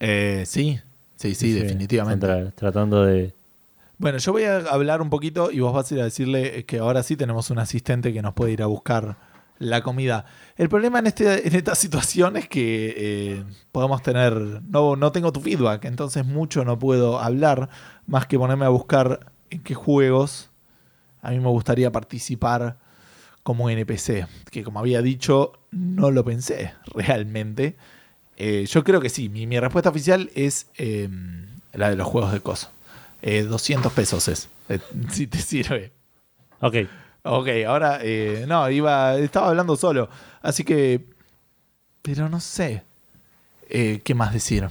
eh, 0.00 0.44
sí, 0.46 0.80
sí, 1.16 1.34
sí, 1.34 1.52
definitivamente. 1.52 2.52
Tratando 2.54 3.04
de. 3.04 3.34
Bueno, 3.98 4.18
yo 4.18 4.32
voy 4.32 4.44
a 4.44 4.58
hablar 4.58 5.02
un 5.02 5.10
poquito 5.10 5.50
y 5.50 5.60
vos 5.60 5.72
vas 5.72 5.90
a 5.90 5.94
ir 5.94 6.00
a 6.00 6.04
decirle 6.04 6.64
que 6.64 6.78
ahora 6.78 7.02
sí 7.02 7.16
tenemos 7.16 7.50
un 7.50 7.58
asistente 7.58 8.12
que 8.12 8.22
nos 8.22 8.34
puede 8.34 8.52
ir 8.52 8.62
a 8.62 8.66
buscar 8.66 9.16
la 9.58 9.82
comida. 9.82 10.24
El 10.56 10.68
problema 10.68 11.00
en, 11.00 11.08
este, 11.08 11.48
en 11.48 11.56
esta 11.56 11.74
situación 11.74 12.36
es 12.36 12.48
que 12.48 12.94
eh, 12.96 13.44
podemos 13.72 14.02
tener, 14.02 14.62
no, 14.68 14.94
no 14.94 15.10
tengo 15.10 15.32
tu 15.32 15.40
feedback, 15.40 15.84
entonces 15.86 16.24
mucho 16.24 16.64
no 16.64 16.78
puedo 16.78 17.18
hablar, 17.18 17.68
más 18.06 18.26
que 18.26 18.38
ponerme 18.38 18.66
a 18.66 18.68
buscar 18.68 19.32
en 19.50 19.62
qué 19.64 19.74
juegos 19.74 20.50
a 21.22 21.30
mí 21.30 21.40
me 21.40 21.48
gustaría 21.48 21.90
participar 21.90 22.78
como 23.48 23.70
NPC, 23.70 24.26
que 24.50 24.62
como 24.62 24.78
había 24.78 25.00
dicho, 25.00 25.54
no 25.70 26.10
lo 26.10 26.22
pensé 26.22 26.74
realmente. 26.92 27.76
Eh, 28.36 28.66
yo 28.68 28.84
creo 28.84 29.00
que 29.00 29.08
sí, 29.08 29.30
mi, 29.30 29.46
mi 29.46 29.58
respuesta 29.58 29.88
oficial 29.88 30.30
es 30.34 30.66
eh, 30.76 31.08
la 31.72 31.88
de 31.88 31.96
los 31.96 32.06
juegos 32.06 32.30
de 32.30 32.40
coso. 32.40 32.70
Eh, 33.22 33.44
200 33.44 33.90
pesos 33.94 34.28
es, 34.28 34.50
eh, 34.68 34.80
si 35.10 35.26
te 35.28 35.38
sirve. 35.38 35.92
Ok, 36.60 36.74
Ok, 37.22 37.48
ahora, 37.66 38.00
no, 38.46 38.68
iba, 38.68 39.16
estaba 39.16 39.48
hablando 39.48 39.76
solo, 39.76 40.10
así 40.42 40.62
que, 40.62 41.06
pero 42.02 42.28
no 42.28 42.40
sé 42.40 42.82
qué 43.66 44.14
más 44.14 44.34
decir. 44.34 44.68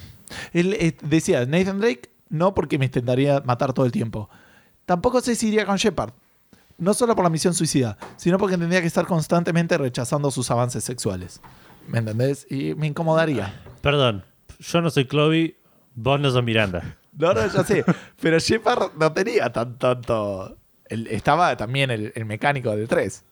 Él 0.54 0.96
decía, 1.02 1.48
Nathan 1.48 1.80
Drake, 1.80 2.12
no 2.30 2.54
porque 2.54 2.78
me 2.78 2.86
intentaría 2.86 3.42
matar 3.42 3.74
todo 3.74 3.88
el 3.88 3.92
tiempo. 3.92 4.30
Tampoco 4.86 5.20
sé 5.22 5.34
si 5.34 5.48
iría 5.48 5.66
con 5.66 5.78
Shepard. 5.78 6.14
No 6.78 6.94
solo 6.94 7.16
por 7.16 7.24
la 7.24 7.30
misión 7.30 7.54
suicida, 7.54 7.98
sino 8.18 8.38
porque 8.38 8.58
tendría 8.58 8.82
que 8.82 8.88
estar 8.88 9.06
constantemente 9.08 9.78
rechazando 9.78 10.30
sus 10.32 10.52
avances 10.52 10.84
sexuales. 10.84 11.42
¿Me 11.88 12.00
entendés? 12.00 12.46
Y 12.50 12.76
me 12.76 12.88
incomodaría. 12.88 13.62
perdón. 13.82 14.24
Yo 14.60 14.82
no 14.82 14.90
soy 14.90 15.06
Chloe, 15.08 15.56
vos 15.96 16.20
no 16.20 16.30
sos 16.32 16.44
Miranda. 16.44 16.98
No, 17.18 17.34
no, 17.34 17.42
ya 17.52 17.64
sé. 17.64 17.84
Pero 18.22 18.38
Shepard 18.38 18.92
no 19.00 19.12
tenía 19.12 19.52
tan 19.52 19.80
tanto. 19.80 20.56
el- 20.86 21.08
estaba 21.08 21.58
también 21.58 21.90
el, 21.90 22.12
el 22.14 22.26
mecánico 22.26 22.70
del 22.76 22.88
3. 22.88 23.24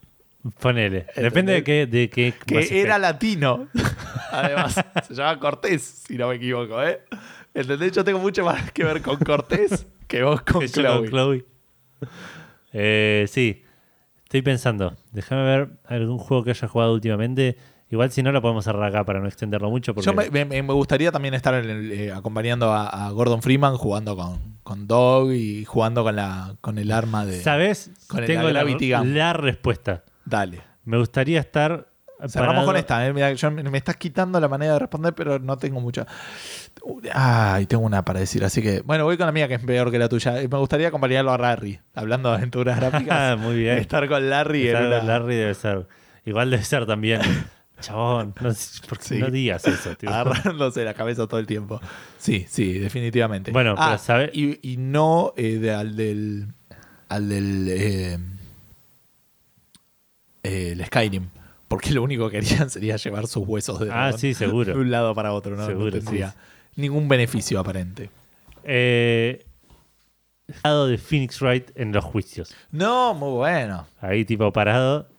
Ponele. 0.60 1.06
Depende 1.16 1.54
de 1.54 1.64
qué. 1.64 1.86
De 1.86 2.10
qué 2.10 2.34
Que 2.48 2.82
era 2.82 2.98
latino. 2.98 3.68
Además, 4.32 4.84
se 5.08 5.14
llama 5.14 5.40
Cortés, 5.40 5.84
si 6.08 6.18
no 6.18 6.30
me 6.30 6.36
equivoco, 6.38 6.82
¿eh? 6.82 7.02
¿Entendés? 7.54 7.92
Yo 7.92 8.04
tengo 8.04 8.18
mucho 8.18 8.44
más 8.44 8.72
que 8.72 8.84
ver 8.84 9.04
con 9.04 9.18
Cortés 9.18 9.86
que 10.08 10.24
vos 10.24 10.42
con 10.42 10.66
Chloe. 10.66 11.02
con 11.02 11.10
Chloe. 11.10 11.46
Eh, 12.78 13.26
sí. 13.30 13.64
Estoy 14.24 14.42
pensando. 14.42 14.98
Déjame 15.12 15.44
ver 15.44 15.70
algún 15.86 16.18
juego 16.18 16.44
que 16.44 16.50
haya 16.52 16.68
jugado 16.68 16.94
últimamente. 16.94 17.58
Igual 17.92 18.12
si 18.12 18.24
no 18.24 18.32
lo 18.32 18.42
podemos 18.42 18.66
cerrar 18.66 18.84
acá 18.90 19.06
para 19.06 19.20
no 19.20 19.28
extenderlo 19.28 19.70
mucho. 19.70 19.94
Porque 19.94 20.06
Yo 20.08 20.14
me, 20.14 20.30
me- 20.30 20.62
me 20.64 20.74
gustaría 20.74 21.12
también 21.12 21.36
estar 21.36 21.54
eh, 21.64 22.12
acompañando 22.12 22.72
a, 22.74 22.88
a 23.08 23.12
Gordon 23.12 23.42
Freeman 23.44 23.78
jugando 23.78 24.16
con, 24.18 24.58
con 24.64 24.88
Dog 24.88 25.32
y 25.32 25.64
jugando 25.66 26.04
con 26.04 26.16
la 26.16 26.56
con 26.62 26.78
el 26.80 26.92
arma 26.92 27.26
de. 27.26 27.42
¿Sabes? 27.42 27.92
con 28.08 28.20
el- 28.22 28.26
Tengo 28.26 28.50
la 29.14 29.34
respuesta. 29.34 30.04
Dale. 30.26 30.62
Me 30.84 30.98
gustaría 30.98 31.40
estar. 31.40 31.88
Cerramos 32.28 32.66
con 32.66 32.76
esta. 32.78 33.06
eh. 33.08 33.36
Yo- 33.36 33.52
me 33.52 33.78
estás 33.78 33.98
quitando 33.98 34.40
la 34.40 34.48
manera 34.48 34.74
de 34.74 34.80
responder, 34.80 35.14
pero 35.14 35.38
no 35.40 35.58
tengo 35.58 35.80
mucha. 35.82 36.06
Ay, 37.14 37.66
tengo 37.66 37.84
una 37.84 38.04
para 38.06 38.20
decir. 38.20 38.44
Así 38.46 38.62
que, 38.62 38.82
bueno, 38.82 39.04
voy 39.04 39.18
con 39.18 39.26
la 39.26 39.32
mía 39.32 39.48
que 39.48 39.56
es 39.56 39.64
peor 39.64 39.92
que 39.92 40.00
la 40.00 40.08
tuya. 40.10 40.34
Me 40.34 40.58
gustaría 40.58 40.88
acompañarlo 40.88 41.32
a 41.34 41.38
Larry, 41.38 41.80
hablando 41.94 42.30
de 42.30 42.36
aventuras 42.38 42.78
gráficas. 42.80 43.18
Ah, 43.20 43.36
muy 43.40 43.56
bien. 43.58 43.78
Estar 43.78 44.08
con 44.08 44.30
Larry 44.30 44.68
Estar 44.68 44.90
con 45.00 45.08
Larry 45.08 45.36
debe 45.36 45.54
ser. 45.54 45.88
Igual 46.26 46.50
debe 46.52 46.64
ser 46.64 46.86
también. 46.86 47.22
Chabón, 47.82 48.34
no, 48.40 48.50
por 48.88 48.98
qué 49.00 49.04
Sí. 49.04 49.18
no 49.20 49.30
digas 49.30 49.66
eso, 49.68 49.96
tío. 49.98 50.10
agarrándose 50.10 50.86
la 50.86 50.94
cabeza 50.94 51.28
todo 51.28 51.40
el 51.42 51.46
tiempo. 51.46 51.82
Sí, 52.18 52.46
sí, 52.50 52.80
definitivamente. 52.80 53.52
Bueno, 53.52 53.76
Ah, 53.78 53.98
pero 54.08 54.32
Y, 54.34 54.60
y 54.62 54.78
no 54.78 55.34
eh, 55.36 55.58
de- 55.60 55.74
al 55.74 55.96
del. 55.98 56.48
Al 57.10 57.28
del. 57.30 57.68
eh, 57.70 58.18
el 60.44 60.86
Skyrim. 60.86 61.28
Porque 61.68 61.92
lo 61.92 62.04
único 62.04 62.30
que 62.30 62.38
harían 62.38 62.70
sería 62.70 62.96
llevar 62.98 63.28
sus 63.28 63.48
huesos 63.48 63.80
de, 63.80 63.90
Ah, 63.92 64.14
sí, 64.18 64.34
de 64.34 64.48
un 64.48 64.92
lado 64.92 65.14
para 65.16 65.34
otro. 65.34 65.56
No, 65.56 65.64
No 65.64 65.68
Seguro, 65.68 65.92
tendría 65.92 66.32
sí. 66.32 66.38
ningún 66.82 67.08
beneficio 67.08 67.60
aparente. 67.60 68.10
Eh, 68.64 69.46
lado 70.64 70.88
de 70.88 70.98
Phoenix 70.98 71.42
Wright 71.42 71.72
en 71.76 71.92
los 71.92 72.04
juicios. 72.04 72.54
No, 72.72 73.14
muy 73.14 73.32
bueno. 73.32 73.88
Ahí 74.02 74.26
tipo 74.26 74.52
parado. 74.54 75.10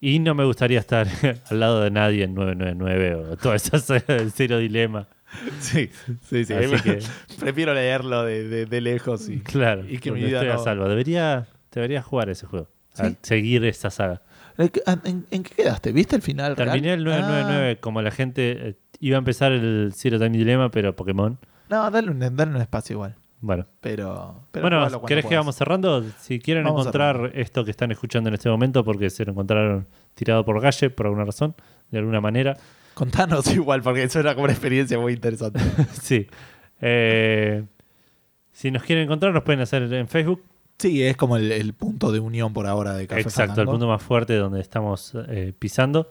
Y 0.00 0.18
no 0.18 0.34
me 0.34 0.44
gustaría 0.44 0.80
estar 0.80 1.06
al 1.50 1.60
lado 1.60 1.80
de 1.82 1.90
nadie 1.90 2.24
en 2.24 2.34
999 2.34 3.14
o 3.14 3.36
saga 3.36 4.04
del 4.08 4.32
cero 4.32 4.58
dilema. 4.58 5.08
Sí, 5.60 5.90
sí, 6.28 6.44
sí. 6.44 6.52
Así 6.52 6.76
que- 6.82 6.98
Prefiero 7.38 7.72
leerlo 7.72 8.24
de, 8.24 8.48
de- 8.48 8.66
de 8.66 8.80
lejos 8.80 9.28
y. 9.28 9.40
Claro. 9.40 9.84
Y 9.88 9.98
que 9.98 10.10
mi 10.12 10.20
vida 10.20 10.38
estoy 10.38 10.50
a 10.50 10.54
no- 10.54 10.64
salvo. 10.64 10.88
Debería, 10.88 11.46
debería 11.72 12.02
jugar 12.02 12.30
ese 12.30 12.46
juego. 12.46 12.68
seguir 13.22 13.64
esa 13.64 13.90
saga. 13.90 14.22
¿En, 14.58 15.26
en 15.30 15.42
qué 15.42 15.54
quedaste? 15.54 15.92
¿Viste 15.92 16.16
el 16.16 16.22
final? 16.22 16.56
real? 16.56 16.70
Terminé 16.70 16.94
el 16.94 17.04
999 17.04 17.80
como 17.80 18.02
la 18.02 18.10
gente 18.10 18.68
eh, 18.68 18.76
iba 19.00 19.16
a 19.16 19.18
empezar 19.18 19.52
el 19.52 19.92
Zero 19.94 20.18
Time 20.18 20.36
Dilemma, 20.36 20.70
pero 20.70 20.94
Pokémon. 20.94 21.38
Ah, 21.42 21.66
no, 21.68 21.90
dale 21.90 22.10
un, 22.10 22.18
dale 22.36 22.50
un 22.50 22.60
espacio 22.60 22.94
igual. 22.94 23.16
Bueno, 23.40 23.66
Pero. 23.80 24.46
pero 24.52 24.68
bueno, 24.68 25.02
¿querés 25.02 25.26
que 25.26 25.34
vamos 25.34 25.56
cerrando? 25.56 26.04
Si 26.20 26.38
quieren 26.38 26.62
Vamos 26.62 26.82
encontrar 26.82 27.32
esto 27.34 27.64
que 27.64 27.72
están 27.72 27.90
escuchando 27.90 28.28
en 28.28 28.34
este 28.34 28.48
momento, 28.48 28.84
porque 28.84 29.10
se 29.10 29.24
lo 29.24 29.32
encontraron 29.32 29.88
tirado 30.14 30.44
por 30.44 30.60
Galle 30.60 30.90
por 30.90 31.06
alguna 31.06 31.24
razón, 31.24 31.56
de 31.90 31.98
alguna 31.98 32.20
manera. 32.20 32.56
Contanos 32.94 33.46
igual, 33.52 33.82
porque 33.82 34.04
eso 34.04 34.20
era 34.20 34.34
como 34.34 34.44
una 34.44 34.52
experiencia 34.52 34.96
muy 34.96 35.14
interesante. 35.14 35.58
sí. 35.92 36.28
Eh, 36.80 37.64
si 38.52 38.70
nos 38.70 38.84
quieren 38.84 39.04
encontrar, 39.04 39.32
nos 39.32 39.42
pueden 39.42 39.60
hacer 39.60 39.92
en 39.92 40.06
Facebook. 40.06 40.44
Sí, 40.82 41.02
es 41.02 41.16
como 41.16 41.36
el, 41.36 41.52
el 41.52 41.72
punto 41.74 42.10
de 42.12 42.18
unión 42.20 42.52
por 42.52 42.66
ahora 42.66 42.94
de 42.94 43.06
Café 43.06 43.22
Exacto, 43.22 43.60
el 43.60 43.68
punto 43.68 43.86
más 43.86 44.02
fuerte 44.02 44.34
donde 44.36 44.60
estamos 44.60 45.12
eh, 45.28 45.52
pisando, 45.58 46.10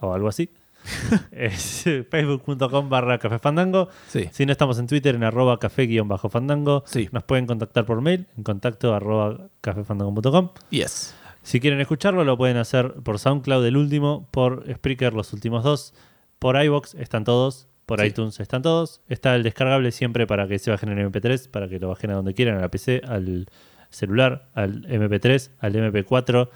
o 0.00 0.14
algo 0.14 0.28
así. 0.28 0.48
es 1.30 1.84
facebook.com 2.08 2.88
barra 2.88 3.18
café 3.18 3.38
fandango. 3.38 3.90
Sí. 4.08 4.28
Si 4.32 4.46
no 4.46 4.52
estamos 4.52 4.78
en 4.78 4.86
Twitter, 4.86 5.14
en 5.14 5.24
arroba 5.24 5.58
café-fandango. 5.58 6.84
Sí. 6.86 7.08
Nos 7.12 7.22
pueden 7.24 7.46
contactar 7.46 7.84
por 7.84 8.00
mail, 8.00 8.26
en 8.36 8.42
contacto 8.44 8.94
arroba 8.94 9.48
cafefandango.com. 9.60 10.48
Yes. 10.70 11.14
Si 11.42 11.60
quieren 11.60 11.80
escucharlo, 11.80 12.24
lo 12.24 12.36
pueden 12.38 12.56
hacer 12.56 12.94
por 13.02 13.18
SoundCloud, 13.18 13.64
el 13.66 13.76
último, 13.76 14.26
por 14.30 14.64
Spreaker, 14.74 15.12
los 15.12 15.32
últimos 15.34 15.64
dos, 15.64 15.92
por 16.38 16.56
iBox, 16.62 16.94
están 16.94 17.24
todos, 17.24 17.66
por 17.86 18.00
Sí. 18.00 18.06
iTunes, 18.06 18.40
están 18.40 18.62
todos. 18.62 19.00
Está 19.08 19.34
el 19.36 19.42
descargable 19.42 19.90
siempre 19.92 20.26
para 20.26 20.48
que 20.48 20.58
se 20.58 20.70
bajen 20.70 20.90
en 20.90 20.98
MP3, 21.10 21.48
para 21.50 21.68
que 21.68 21.78
lo 21.78 21.88
bajen 21.88 22.10
a 22.10 22.14
donde 22.14 22.32
quieran, 22.34 22.56
a 22.56 22.60
la 22.62 22.68
PC, 22.70 23.02
al 23.06 23.46
celular, 23.90 24.48
al 24.54 24.86
MP3, 24.88 25.50
al 25.60 25.74
MP4, 25.74 26.48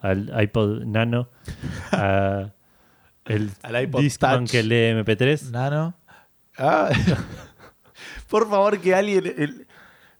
al 0.00 0.42
iPod 0.42 0.84
Nano, 0.84 1.28
a 1.92 2.52
el 3.24 3.50
Al 3.62 3.82
iPod 3.84 4.00
Discman 4.00 4.40
Touch. 4.40 4.50
que 4.50 4.62
lee 4.62 4.92
MP3. 5.02 5.50
Nano. 5.50 5.94
Ah. 6.58 6.90
por 8.28 8.48
favor, 8.48 8.78
que 8.80 8.94
alguien. 8.94 9.26
el- 9.36 9.66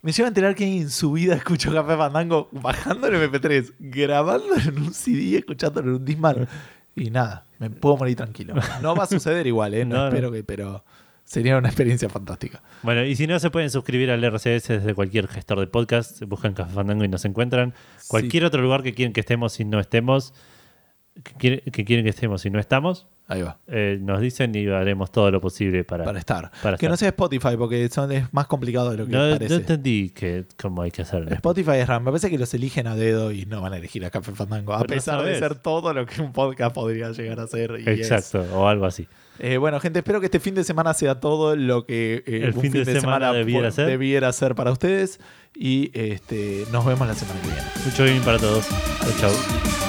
Me 0.02 0.12
lleva 0.12 0.26
a 0.26 0.30
enterar 0.30 0.54
que 0.54 0.64
en 0.64 0.90
su 0.90 1.12
vida 1.12 1.34
escuchó 1.34 1.72
Café 1.72 1.96
Fandango 1.96 2.48
bajando 2.52 3.06
el 3.08 3.14
MP3, 3.14 3.74
grabándolo 3.78 4.54
en 4.56 4.78
un 4.78 4.94
CD, 4.94 5.38
escuchándolo 5.38 5.90
en 5.90 5.94
un 5.96 6.04
Discman. 6.04 6.48
Y 6.94 7.10
nada, 7.10 7.46
me 7.58 7.70
puedo 7.70 7.96
morir 7.96 8.14
tranquilo. 8.18 8.54
No 8.82 8.94
va 8.94 9.04
a 9.04 9.06
suceder 9.06 9.46
igual, 9.46 9.72
¿eh? 9.72 9.82
No, 9.86 9.94
No, 9.96 10.00
no. 10.02 10.08
espero 10.08 10.30
que, 10.30 10.44
pero 10.44 10.84
sería 11.32 11.56
una 11.56 11.68
experiencia 11.68 12.10
fantástica. 12.10 12.60
Bueno, 12.82 13.06
y 13.06 13.16
si 13.16 13.26
no, 13.26 13.38
se 13.38 13.48
pueden 13.48 13.70
suscribir 13.70 14.10
al 14.10 14.22
RCS 14.22 14.68
desde 14.68 14.94
cualquier 14.94 15.28
gestor 15.28 15.60
de 15.60 15.66
podcast. 15.66 16.22
Buscan 16.24 16.52
Café 16.52 16.74
Fandango 16.74 17.04
y 17.04 17.08
nos 17.08 17.24
encuentran. 17.24 17.72
Cualquier 18.06 18.44
otro 18.44 18.60
lugar 18.60 18.82
que 18.82 18.92
quieren 18.92 19.14
que 19.14 19.20
estemos 19.20 19.58
y 19.58 19.64
no 19.64 19.80
estemos, 19.80 20.34
que, 21.22 21.32
quiere- 21.34 21.60
que 21.62 21.84
quieren 21.84 22.04
que 22.04 22.10
estemos 22.10 22.44
y 22.46 22.50
no 22.50 22.58
estamos, 22.58 23.06
Ahí 23.28 23.40
va. 23.42 23.58
eh, 23.68 23.98
nos 24.00 24.20
dicen 24.20 24.54
y 24.54 24.66
haremos 24.68 25.10
todo 25.12 25.30
lo 25.30 25.40
posible 25.40 25.84
para. 25.84 26.04
Para 26.04 26.18
estar. 26.18 26.50
para 26.62 26.76
que 26.76 26.86
estar. 26.86 26.90
no 26.90 26.96
sea 26.96 27.08
Spotify, 27.08 27.56
porque 27.56 27.88
son, 27.88 28.10
es 28.12 28.32
más 28.32 28.46
complicado 28.46 28.90
de 28.90 28.96
lo 28.98 29.06
que 29.06 29.12
no, 29.12 29.26
no 29.26 29.32
parece. 29.34 29.54
entendí 29.54 30.10
que, 30.10 30.44
cómo 30.60 30.82
hay 30.82 30.90
que 30.90 31.02
hacer. 31.02 31.32
Spotify 31.32 31.76
es 31.76 31.86
raro. 31.88 32.00
Me 32.00 32.10
parece 32.10 32.28
que 32.30 32.38
los 32.38 32.52
eligen 32.54 32.86
a 32.86 32.96
dedo 32.96 33.30
y 33.32 33.46
no 33.46 33.60
van 33.62 33.72
a 33.72 33.76
elegir 33.78 34.04
a 34.04 34.10
Café 34.10 34.32
Fandango. 34.32 34.72
A 34.74 34.78
Pero 34.80 34.88
no 34.90 34.94
pesar 34.96 35.18
de 35.22 35.24
sabes. 35.24 35.38
ser 35.38 35.54
todo 35.56 35.92
lo 35.94 36.04
que 36.06 36.20
un 36.20 36.32
podcast 36.32 36.74
podría 36.74 37.10
llegar 37.12 37.40
a 37.40 37.46
ser. 37.46 37.72
y 37.78 37.88
es. 37.90 38.10
Exacto, 38.10 38.44
o 38.54 38.66
algo 38.68 38.84
así. 38.86 39.06
Eh, 39.38 39.56
bueno, 39.56 39.80
gente, 39.80 40.00
espero 40.00 40.20
que 40.20 40.26
este 40.26 40.40
fin 40.40 40.54
de 40.54 40.64
semana 40.64 40.92
sea 40.92 41.18
todo 41.20 41.56
lo 41.56 41.86
que 41.86 42.22
eh, 42.26 42.40
El 42.44 42.54
un 42.54 42.60
fin 42.60 42.72
de 42.72 42.84
semana 42.84 43.32
debiera 43.32 43.68
pu- 43.68 43.72
ser. 43.72 43.86
debiera 43.86 44.32
ser 44.32 44.54
para 44.54 44.72
ustedes. 44.72 45.20
Y 45.54 45.90
este, 45.94 46.64
nos 46.72 46.84
vemos 46.84 47.06
la 47.06 47.14
semana 47.14 47.40
que 47.40 47.46
viene. 47.48 47.62
Mucho 47.84 48.04
bien 48.04 48.20
para 48.22 48.38
todos. 48.38 48.66
Chau, 49.20 49.30
chau. 49.30 49.81